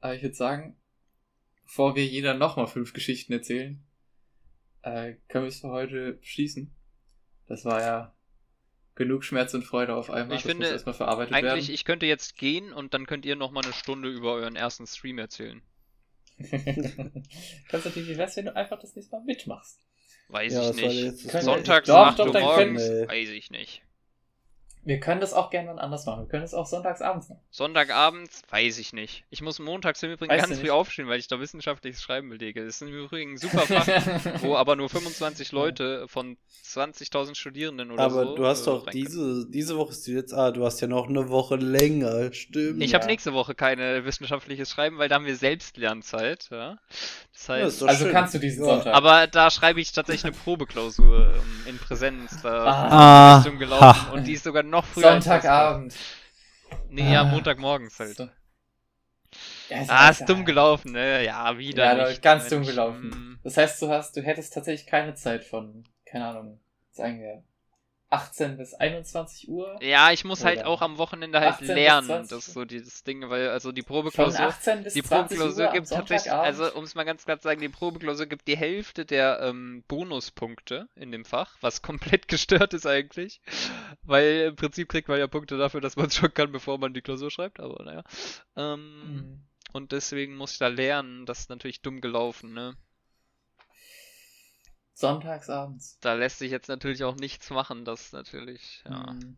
Aber 0.00 0.14
ich 0.14 0.22
würde 0.22 0.36
sagen, 0.36 0.76
bevor 1.64 1.96
wir 1.96 2.06
jeder 2.06 2.34
nochmal 2.34 2.68
fünf 2.68 2.92
Geschichten 2.92 3.32
erzählen, 3.32 3.84
äh, 4.82 5.14
können 5.28 5.44
wir 5.44 5.48
es 5.48 5.60
für 5.60 5.70
heute 5.70 6.12
beschließen. 6.12 6.72
Das 7.48 7.64
war 7.64 7.80
ja 7.80 8.14
genug 8.94 9.24
Schmerz 9.24 9.52
und 9.54 9.64
Freude 9.64 9.96
auf 9.96 10.10
einmal. 10.10 10.36
Ich 10.36 10.44
das 10.44 10.52
finde, 10.52 10.68
erstmal 10.68 10.94
verarbeitet 10.94 11.34
Eigentlich, 11.34 11.66
werden. 11.66 11.74
ich 11.74 11.84
könnte 11.84 12.06
jetzt 12.06 12.36
gehen 12.36 12.72
und 12.72 12.94
dann 12.94 13.06
könnt 13.06 13.26
ihr 13.26 13.34
noch 13.34 13.50
mal 13.50 13.64
eine 13.64 13.72
Stunde 13.72 14.08
über 14.08 14.34
euren 14.34 14.54
ersten 14.54 14.86
Stream 14.86 15.18
erzählen. 15.18 15.60
Konstantin, 17.70 18.06
wie 18.06 18.16
wär's, 18.18 18.36
wenn 18.36 18.46
du 18.46 18.54
einfach 18.56 18.78
das 18.78 18.94
nächste 18.94 19.16
Mal 19.16 19.24
mitmachst? 19.24 19.80
Weiß 20.28 20.52
Ja, 20.52 20.70
ich 20.70 20.76
nicht. 20.76 21.18
Sonntags 21.42 21.86
Doch, 21.86 21.96
8 22.08 22.18
doch, 22.18 22.32
morgens, 22.32 22.82
können- 22.82 23.08
weiß 23.08 23.28
ich 23.30 23.50
nicht. 23.50 23.82
Wir 24.86 25.00
können 25.00 25.20
das 25.20 25.32
auch 25.34 25.50
gerne 25.50 25.78
anders 25.80 26.06
machen. 26.06 26.20
Wir 26.22 26.28
können 26.28 26.44
es 26.44 26.54
auch 26.54 26.64
sonntagsabends 26.64 27.28
machen. 27.28 27.40
Sonntagabends, 27.50 28.42
weiß 28.50 28.78
ich 28.78 28.92
nicht. 28.92 29.24
Ich 29.30 29.42
muss 29.42 29.58
montags 29.58 30.00
im 30.04 30.12
Übrigen 30.12 30.32
Weißt 30.32 30.48
ganz 30.48 30.60
früh 30.60 30.70
aufstehen, 30.70 31.08
weil 31.08 31.18
ich 31.18 31.26
da 31.26 31.40
wissenschaftliches 31.40 32.00
Schreiben 32.00 32.28
belege. 32.28 32.64
Das 32.64 32.76
ist 32.76 32.82
im 32.82 32.94
Übrigen 32.94 33.32
ein 33.32 33.36
super 33.36 33.62
Fach, 33.62 33.84
wo 34.42 34.54
aber 34.56 34.76
nur 34.76 34.88
25 34.88 35.50
Leute 35.50 36.06
von 36.06 36.36
20.000 36.64 37.34
Studierenden 37.34 37.90
oder 37.90 38.04
Aber 38.04 38.26
so. 38.26 38.34
du 38.36 38.46
hast 38.46 38.62
äh, 38.62 38.64
doch 38.66 38.86
diese, 38.86 39.50
diese 39.50 39.76
Woche 39.76 39.90
ist 39.90 40.06
die 40.06 40.12
jetzt, 40.12 40.32
ah, 40.32 40.52
du 40.52 40.64
hast 40.64 40.80
ja 40.80 40.86
noch 40.86 41.08
eine 41.08 41.28
Woche 41.30 41.56
länger, 41.56 42.32
stimmt. 42.32 42.80
Ich 42.80 42.92
Ja. 42.92 42.98
habe 43.00 43.06
nächste 43.08 43.32
Woche 43.32 43.56
keine 43.56 44.04
wissenschaftliches 44.04 44.70
Schreiben, 44.70 44.98
weil 44.98 45.08
da 45.08 45.16
haben 45.16 45.26
wir 45.26 45.36
Selbstlernzeit. 45.36 46.46
Ja? 46.52 46.78
Das 47.32 47.46
Ja, 47.48 47.54
heißt, 47.54 47.66
ist 47.68 47.82
doch 47.82 47.88
also 47.88 48.04
schön. 48.04 48.12
kannst 48.12 48.34
du 48.34 48.38
diesen 48.38 48.64
Ja. 48.64 48.74
Sonntag. 48.76 48.94
aber 48.94 49.26
da 49.26 49.50
schreibe 49.50 49.80
ich 49.80 49.90
tatsächlich 49.90 50.24
eine 50.24 50.32
Probeklausur 50.44 51.34
ähm, 51.34 51.42
in 51.70 51.78
Präsenz. 51.78 52.40
Da 52.42 52.64
Ah. 52.66 53.38
ist 53.38 53.46
dumm 53.46 53.58
gelaufen 53.58 54.12
und 54.12 54.24
die 54.26 54.32
ist 54.34 54.44
sogar 54.44 54.62
noch 54.62 54.75
früher. 54.84 55.06
als 55.12 55.24
das. 55.24 55.32
Sonntagabend. 55.42 55.94
Nee, 56.88 57.12
ja, 57.12 57.20
Ah. 57.22 57.24
Montagmorgens 57.24 57.98
halt. 57.98 58.16
So. 58.16 58.28
Ja, 59.68 59.84
Ah, 59.88 60.10
ist 60.10 60.20
ist 60.20 60.28
dumm 60.28 60.44
gelaufen, 60.44 60.92
ne? 60.92 61.24
Ja, 61.24 61.56
wieder. 61.58 61.96
Ja, 61.96 62.08
nicht, 62.08 62.22
ganz 62.22 62.48
dumm 62.48 62.60
Mensch. 62.60 62.70
gelaufen. 62.70 63.10
Hm. 63.12 63.38
Das 63.42 63.56
heißt, 63.56 63.80
du 63.82 63.88
hast, 63.88 64.16
du 64.16 64.22
hättest 64.22 64.54
tatsächlich 64.54 64.86
keine 64.86 65.14
Zeit 65.14 65.44
von, 65.44 65.84
keine 66.04 66.26
Ahnung, 66.26 66.60
sagen 66.92 67.20
wir, 67.20 67.42
18 68.08 68.56
bis 68.56 68.72
21 68.74 69.48
Uhr. 69.48 69.76
Ja, 69.82 70.12
ich 70.12 70.24
muss 70.24 70.44
halt 70.44 70.64
auch 70.64 70.80
am 70.80 70.96
Wochenende 70.98 71.40
halt 71.40 71.54
18 71.54 71.66
bis 71.66 71.76
lernen. 71.76 72.06
20 72.06 72.30
Das 72.30 72.46
ist 72.48 72.54
so 72.54 72.64
dieses 72.64 73.02
Ding, 73.02 73.28
weil 73.28 73.48
also 73.48 73.72
die 73.72 73.82
Probeklausur. 73.82 74.46
18 74.46 74.84
bis 74.84 74.94
Die 74.94 75.02
20 75.02 75.36
Probeklausur 75.38 75.66
Uhr 75.66 75.72
gibt 75.72 75.88
tatsächlich, 75.88 76.32
also 76.32 76.72
um 76.74 76.84
es 76.84 76.94
mal 76.94 77.04
ganz 77.04 77.24
klar 77.24 77.38
zu 77.38 77.44
sagen, 77.44 77.60
die 77.60 77.68
Probeklausur 77.68 78.26
gibt 78.26 78.46
die 78.46 78.56
Hälfte 78.56 79.04
der 79.04 79.40
ähm, 79.42 79.82
Bonuspunkte 79.88 80.88
in 80.94 81.10
dem 81.10 81.24
Fach, 81.24 81.56
was 81.60 81.82
komplett 82.20 82.28
gestört 82.28 82.74
ist 82.74 82.86
eigentlich. 82.86 83.40
Weil 84.02 84.48
im 84.48 84.56
Prinzip 84.56 84.88
kriegt 84.88 85.08
man 85.08 85.18
ja 85.18 85.26
Punkte 85.26 85.58
dafür, 85.58 85.80
dass 85.80 85.96
man 85.96 86.06
es 86.06 86.14
schon 86.14 86.32
kann, 86.32 86.52
bevor 86.52 86.78
man 86.78 86.94
die 86.94 87.02
Klausur 87.02 87.30
schreibt, 87.30 87.60
aber 87.60 87.82
naja. 87.84 88.02
Ähm, 88.56 89.02
Mhm. 89.06 89.42
Und 89.72 89.92
deswegen 89.92 90.36
muss 90.36 90.52
ich 90.52 90.58
da 90.58 90.68
lernen, 90.68 91.26
das 91.26 91.40
ist 91.40 91.50
natürlich 91.50 91.82
dumm 91.82 92.00
gelaufen, 92.00 92.54
ne? 92.54 92.76
Sonntagsabends. 94.96 95.98
Da 96.00 96.14
lässt 96.14 96.38
sich 96.38 96.50
jetzt 96.50 96.68
natürlich 96.68 97.04
auch 97.04 97.16
nichts 97.16 97.50
machen, 97.50 97.84
das 97.84 98.12
natürlich, 98.12 98.82
ja. 98.86 99.12
Mhm. 99.12 99.36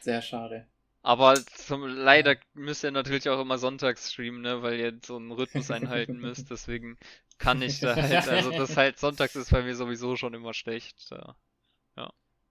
Sehr 0.00 0.20
schade. 0.20 0.66
Aber 1.02 1.34
zum, 1.46 1.86
leider 1.86 2.36
müsst 2.54 2.82
ihr 2.82 2.90
natürlich 2.90 3.28
auch 3.28 3.40
immer 3.40 3.58
sonntags 3.58 4.12
streamen, 4.12 4.40
ne, 4.40 4.62
weil 4.62 4.80
ihr 4.80 4.98
so 5.04 5.16
einen 5.16 5.30
Rhythmus 5.30 5.70
einhalten 5.70 6.18
müsst, 6.18 6.50
deswegen 6.50 6.98
kann 7.38 7.62
ich 7.62 7.80
da 7.80 7.94
halt, 7.94 8.28
also 8.28 8.50
das 8.50 8.76
halt 8.76 8.98
sonntags 8.98 9.36
ist 9.36 9.50
bei 9.50 9.62
mir 9.62 9.76
sowieso 9.76 10.16
schon 10.16 10.34
immer 10.34 10.54
schlecht. 10.54 11.10
Ja. 11.10 11.36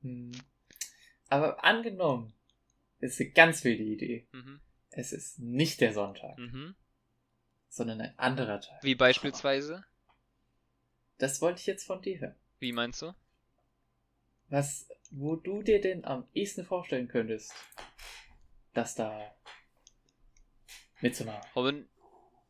Mhm. 0.01 0.31
Aber 1.29 1.63
angenommen, 1.63 2.33
ist 2.99 3.19
eine 3.19 3.31
ganz 3.31 3.63
wilde 3.63 3.83
Idee. 3.83 4.27
Mhm. 4.31 4.61
Es 4.91 5.11
ist 5.11 5.39
nicht 5.39 5.81
der 5.81 5.93
Sonntag, 5.93 6.37
Mhm. 6.37 6.75
sondern 7.69 7.99
ein 8.01 8.17
anderer 8.17 8.61
Tag. 8.61 8.83
Wie 8.83 8.95
beispielsweise? 8.95 9.83
Das 11.17 11.41
wollte 11.41 11.59
ich 11.59 11.65
jetzt 11.67 11.85
von 11.85 12.01
dir 12.01 12.19
hören. 12.19 12.35
Wie 12.59 12.71
meinst 12.71 13.01
du? 13.01 13.13
Was, 14.49 14.87
wo 15.11 15.35
du 15.35 15.61
dir 15.63 15.81
denn 15.81 16.05
am 16.05 16.27
ehesten 16.33 16.65
vorstellen 16.65 17.07
könntest, 17.07 17.53
dass 18.73 18.95
da 18.95 19.35
mitzumachen. 21.01 21.49
Robin, 21.55 21.87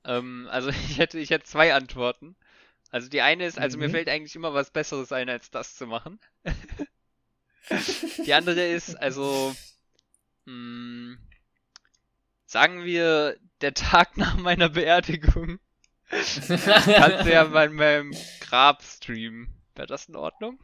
ähm, 0.05 0.47
also 0.51 0.69
ich 0.89 0.97
hätte, 0.99 1.19
ich 1.19 1.29
hätte 1.29 1.45
zwei 1.45 1.73
Antworten. 1.73 2.35
Also 2.91 3.09
die 3.09 3.21
eine 3.21 3.45
ist, 3.45 3.59
also 3.59 3.77
mir 3.77 3.89
Mhm. 3.89 3.91
fällt 3.91 4.09
eigentlich 4.09 4.35
immer 4.35 4.53
was 4.53 4.71
Besseres 4.71 5.11
ein, 5.11 5.29
als 5.29 5.49
das 5.51 5.75
zu 5.75 5.87
machen. 5.87 6.19
Die 8.25 8.33
andere 8.33 8.65
ist, 8.67 8.95
also, 8.95 9.53
mh, 10.45 11.17
sagen 12.45 12.83
wir, 12.85 13.37
der 13.61 13.73
Tag 13.73 14.17
nach 14.17 14.37
meiner 14.37 14.69
Beerdigung 14.69 15.59
kannst 16.47 17.25
du 17.25 17.31
ja 17.31 17.43
bei 17.53 17.69
meinem 17.69 18.13
Grab 18.41 18.81
streamen. 18.83 19.53
Wäre 19.75 19.87
das 19.87 20.07
in 20.07 20.15
Ordnung? 20.15 20.59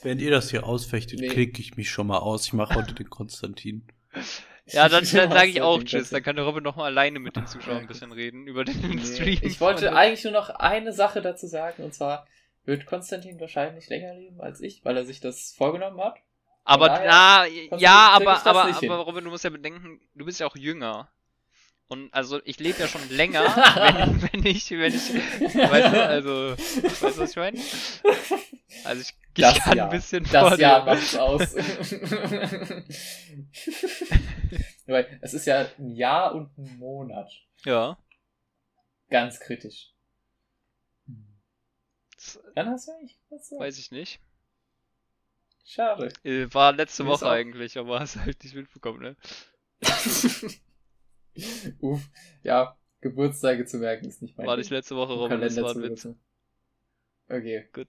Während 0.00 0.20
ihr 0.20 0.30
das 0.30 0.50
hier 0.50 0.64
ausfechtet, 0.64 1.20
Nee. 1.20 1.28
klicke 1.28 1.60
ich 1.60 1.76
mich 1.76 1.90
schon 1.90 2.06
mal 2.06 2.18
aus. 2.18 2.46
Ich 2.46 2.52
mache 2.52 2.74
heute 2.74 2.94
den 2.94 3.10
Konstantin. 3.10 3.86
Ja, 4.70 4.86
dann, 4.90 5.02
dann 5.10 5.30
sage 5.30 5.48
ich 5.48 5.62
auch 5.62 5.82
Tschüss. 5.82 6.10
Dann 6.10 6.22
kann 6.22 6.36
der 6.36 6.44
Robin 6.44 6.62
nochmal 6.62 6.86
alleine 6.86 7.20
mit 7.20 7.36
den 7.36 7.46
Zuschauern 7.46 7.78
ein 7.78 7.86
bisschen 7.86 8.12
reden 8.12 8.46
über 8.46 8.66
den 8.66 8.78
Nee, 8.80 9.02
Stream. 9.02 9.38
Ich 9.40 9.62
wollte 9.62 9.96
eigentlich 9.96 10.24
nur 10.24 10.34
noch 10.34 10.50
eine 10.50 10.92
Sache 10.92 11.22
dazu 11.22 11.46
sagen, 11.46 11.82
und 11.84 11.94
zwar 11.94 12.26
wird 12.66 12.84
Konstantin 12.84 13.40
wahrscheinlich 13.40 13.88
länger 13.88 14.12
leben 14.12 14.42
als 14.42 14.60
ich, 14.60 14.84
weil 14.84 14.98
er 14.98 15.06
sich 15.06 15.20
das 15.20 15.54
vorgenommen 15.56 15.98
hat. 16.02 16.18
Aber 16.64 16.88
daher 16.88 17.08
na, 17.08 17.46
ja, 17.78 18.10
aber, 18.10 18.44
aber, 18.44 18.64
aber 18.64 18.96
Robin, 18.98 19.24
du 19.24 19.30
musst 19.30 19.44
ja 19.44 19.48
bedenken, 19.48 20.02
du 20.14 20.26
bist 20.26 20.38
ja 20.38 20.46
auch 20.46 20.56
jünger. 20.56 21.10
Und 21.90 22.12
also 22.12 22.38
ich 22.44 22.60
lebe 22.60 22.78
ja 22.80 22.86
schon 22.86 23.08
länger, 23.08 23.44
wenn, 23.46 24.22
wenn 24.32 24.44
ich, 24.46 24.70
wenn 24.70 24.94
ich, 24.94 25.14
weißt 25.14 25.94
du, 25.94 26.06
also, 26.06 26.50
weißt 26.52 27.02
du, 27.02 27.18
was 27.18 27.30
ich 27.30 27.36
meine? 27.36 27.58
Also 28.84 29.00
ich, 29.00 29.08
ich 29.08 29.14
Das 29.42 29.58
kann 29.58 29.76
Jahr. 29.78 29.90
ein 29.90 29.96
bisschen 29.98 30.24
Das 30.30 30.48
vor 30.48 30.58
Jahr 30.58 30.84
dir. 30.84 30.94
macht's 30.94 31.16
aus. 31.16 31.54
Weil 34.86 35.18
es 35.22 35.34
ist 35.34 35.46
ja 35.46 35.66
ein 35.78 35.94
Jahr 35.94 36.34
und 36.34 36.56
ein 36.58 36.78
Monat. 36.78 37.30
Ja. 37.64 37.98
Ganz 39.10 39.40
kritisch. 39.40 39.92
Das 42.16 42.38
Dann 42.54 42.68
hast 42.70 42.88
du 42.88 42.92
eigentlich 42.92 43.16
was 43.30 43.48
so. 43.48 43.58
weiß 43.58 43.78
ich 43.78 43.90
nicht. 43.92 44.20
Schade. 45.66 46.12
Äh, 46.24 46.46
War 46.52 46.72
letzte 46.72 47.06
Woche 47.06 47.26
auch- 47.26 47.30
eigentlich, 47.30 47.78
aber 47.78 48.00
hast 48.00 48.16
halt 48.16 48.42
nicht 48.44 48.54
mitbekommen, 48.54 49.00
ne? 49.00 49.16
Uff, 51.80 52.00
ja, 52.42 52.76
Geburtstage 53.00 53.64
zu 53.64 53.78
merken 53.78 54.06
ist 54.06 54.22
nicht 54.22 54.36
mein 54.36 54.46
War 54.46 54.56
nicht 54.56 54.70
letzte 54.70 54.96
Woche, 54.96 55.12
Robin, 55.12 55.40
das 55.40 55.56
war 55.56 55.70
ein 55.74 55.82
Witz. 55.82 56.08
Okay. 57.28 57.68
Gut. 57.72 57.88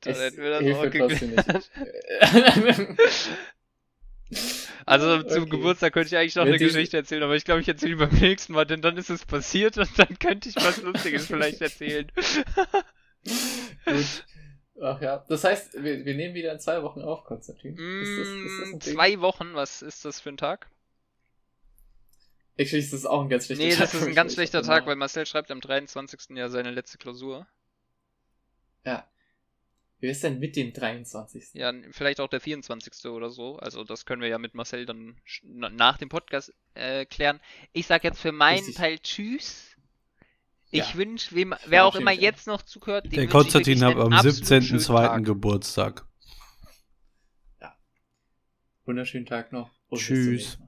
Dann 0.00 0.12
Es 0.12 0.20
hätten 0.20 0.36
wir 0.42 0.50
das 0.50 0.62
auch 0.62 0.84
nicht. 0.84 1.70
Also 4.84 5.22
zum 5.22 5.42
Okay. 5.42 5.50
Geburtstag 5.50 5.92
könnte 5.92 6.08
ich 6.08 6.16
eigentlich 6.16 6.34
noch 6.34 6.44
Wird 6.44 6.60
eine 6.60 6.66
Geschichte 6.66 6.96
erzählen, 6.98 7.22
aber 7.22 7.34
ich 7.36 7.44
glaube, 7.44 7.60
ich 7.60 7.68
erzähle 7.68 7.96
beim 7.96 8.14
nächsten 8.14 8.52
Mal, 8.52 8.66
denn 8.66 8.82
dann 8.82 8.96
ist 8.96 9.10
es 9.10 9.24
passiert 9.24 9.76
und 9.78 9.98
dann 9.98 10.18
könnte 10.18 10.48
ich 10.48 10.56
was 10.56 10.82
Lustiges 10.82 11.26
vielleicht 11.26 11.60
erzählen. 11.60 12.10
Gut. 13.84 14.24
Ach 14.80 15.00
ja. 15.00 15.24
Das 15.28 15.44
heißt, 15.44 15.82
wir, 15.82 16.04
wir 16.04 16.14
nehmen 16.14 16.34
wieder 16.34 16.52
in 16.52 16.60
zwei 16.60 16.82
Wochen 16.82 17.02
auf, 17.02 17.24
Konstantin. 17.24 17.76
Ist 17.76 18.18
das, 18.18 18.28
ist 18.28 18.60
das 18.60 18.72
Mm, 18.72 18.80
zwei 18.80 19.20
Wochen, 19.20 19.54
was 19.54 19.82
ist 19.82 20.04
das 20.04 20.20
für 20.20 20.28
ein 20.30 20.36
Tag? 20.36 20.70
Actually, 22.58 22.82
ist 22.82 22.92
das 22.92 23.06
auch 23.06 23.22
ein 23.22 23.28
ganz 23.28 23.46
schlechter 23.46 23.64
Nee, 23.64 23.70
Tag. 23.70 23.80
das 23.80 23.94
ist 23.94 24.06
ein 24.06 24.14
ganz 24.14 24.34
schlechter 24.34 24.62
Tag, 24.62 24.84
weil 24.86 24.96
Marcel 24.96 25.24
schreibt 25.26 25.50
am 25.50 25.60
23. 25.60 26.36
ja 26.36 26.48
seine 26.48 26.70
letzte 26.72 26.98
Klausur. 26.98 27.46
Ja. 28.84 29.08
Wie 30.00 30.08
ist 30.08 30.22
denn 30.22 30.38
mit 30.38 30.54
dem 30.56 30.72
23.? 30.72 31.54
Ja, 31.54 31.72
vielleicht 31.92 32.20
auch 32.20 32.28
der 32.28 32.40
24. 32.40 33.06
oder 33.06 33.30
so. 33.30 33.56
Also 33.58 33.82
das 33.84 34.06
können 34.06 34.22
wir 34.22 34.28
ja 34.28 34.38
mit 34.38 34.54
Marcel 34.54 34.86
dann 34.86 35.16
nach 35.50 35.98
dem 35.98 36.08
Podcast 36.08 36.52
äh, 36.74 37.04
klären. 37.06 37.40
Ich 37.72 37.86
sag 37.86 38.04
jetzt 38.04 38.20
für 38.20 38.32
meinen 38.32 38.58
Richtig. 38.58 38.76
Teil 38.76 38.98
Tschüss. 38.98 39.76
Ich 40.70 40.90
Ja. 40.90 40.94
wünsche, 40.96 41.34
wem, 41.34 41.54
wer 41.66 41.86
auch 41.86 41.94
immer 41.96 42.12
jetzt 42.12 42.46
noch 42.46 42.62
zuhört, 42.62 43.06
dem 43.06 43.12
Der 43.12 43.26
Konstantin 43.28 43.82
hat 43.84 43.96
am 43.96 44.12
absolut 44.12 44.46
schönen 44.46 44.62
17.02. 44.80 44.86
Tag. 45.06 45.24
Geburtstag. 45.24 46.04
Wunderschönen 48.84 49.26
Tag 49.26 49.52
noch. 49.52 49.70
und 49.88 49.98
Tschüss. 50.00 50.58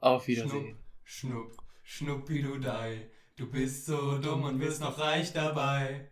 Auf 0.00 0.26
Wiedersehen. 0.28 0.76
Schnupp, 1.10 1.56
Schnuppi 1.82 2.42
du 2.42 2.58
dei, 2.58 3.10
du 3.34 3.50
bist 3.50 3.86
so 3.86 4.18
dumm 4.18 4.42
und 4.42 4.60
wirst 4.60 4.82
noch 4.82 4.98
reich 4.98 5.32
dabei. 5.32 6.10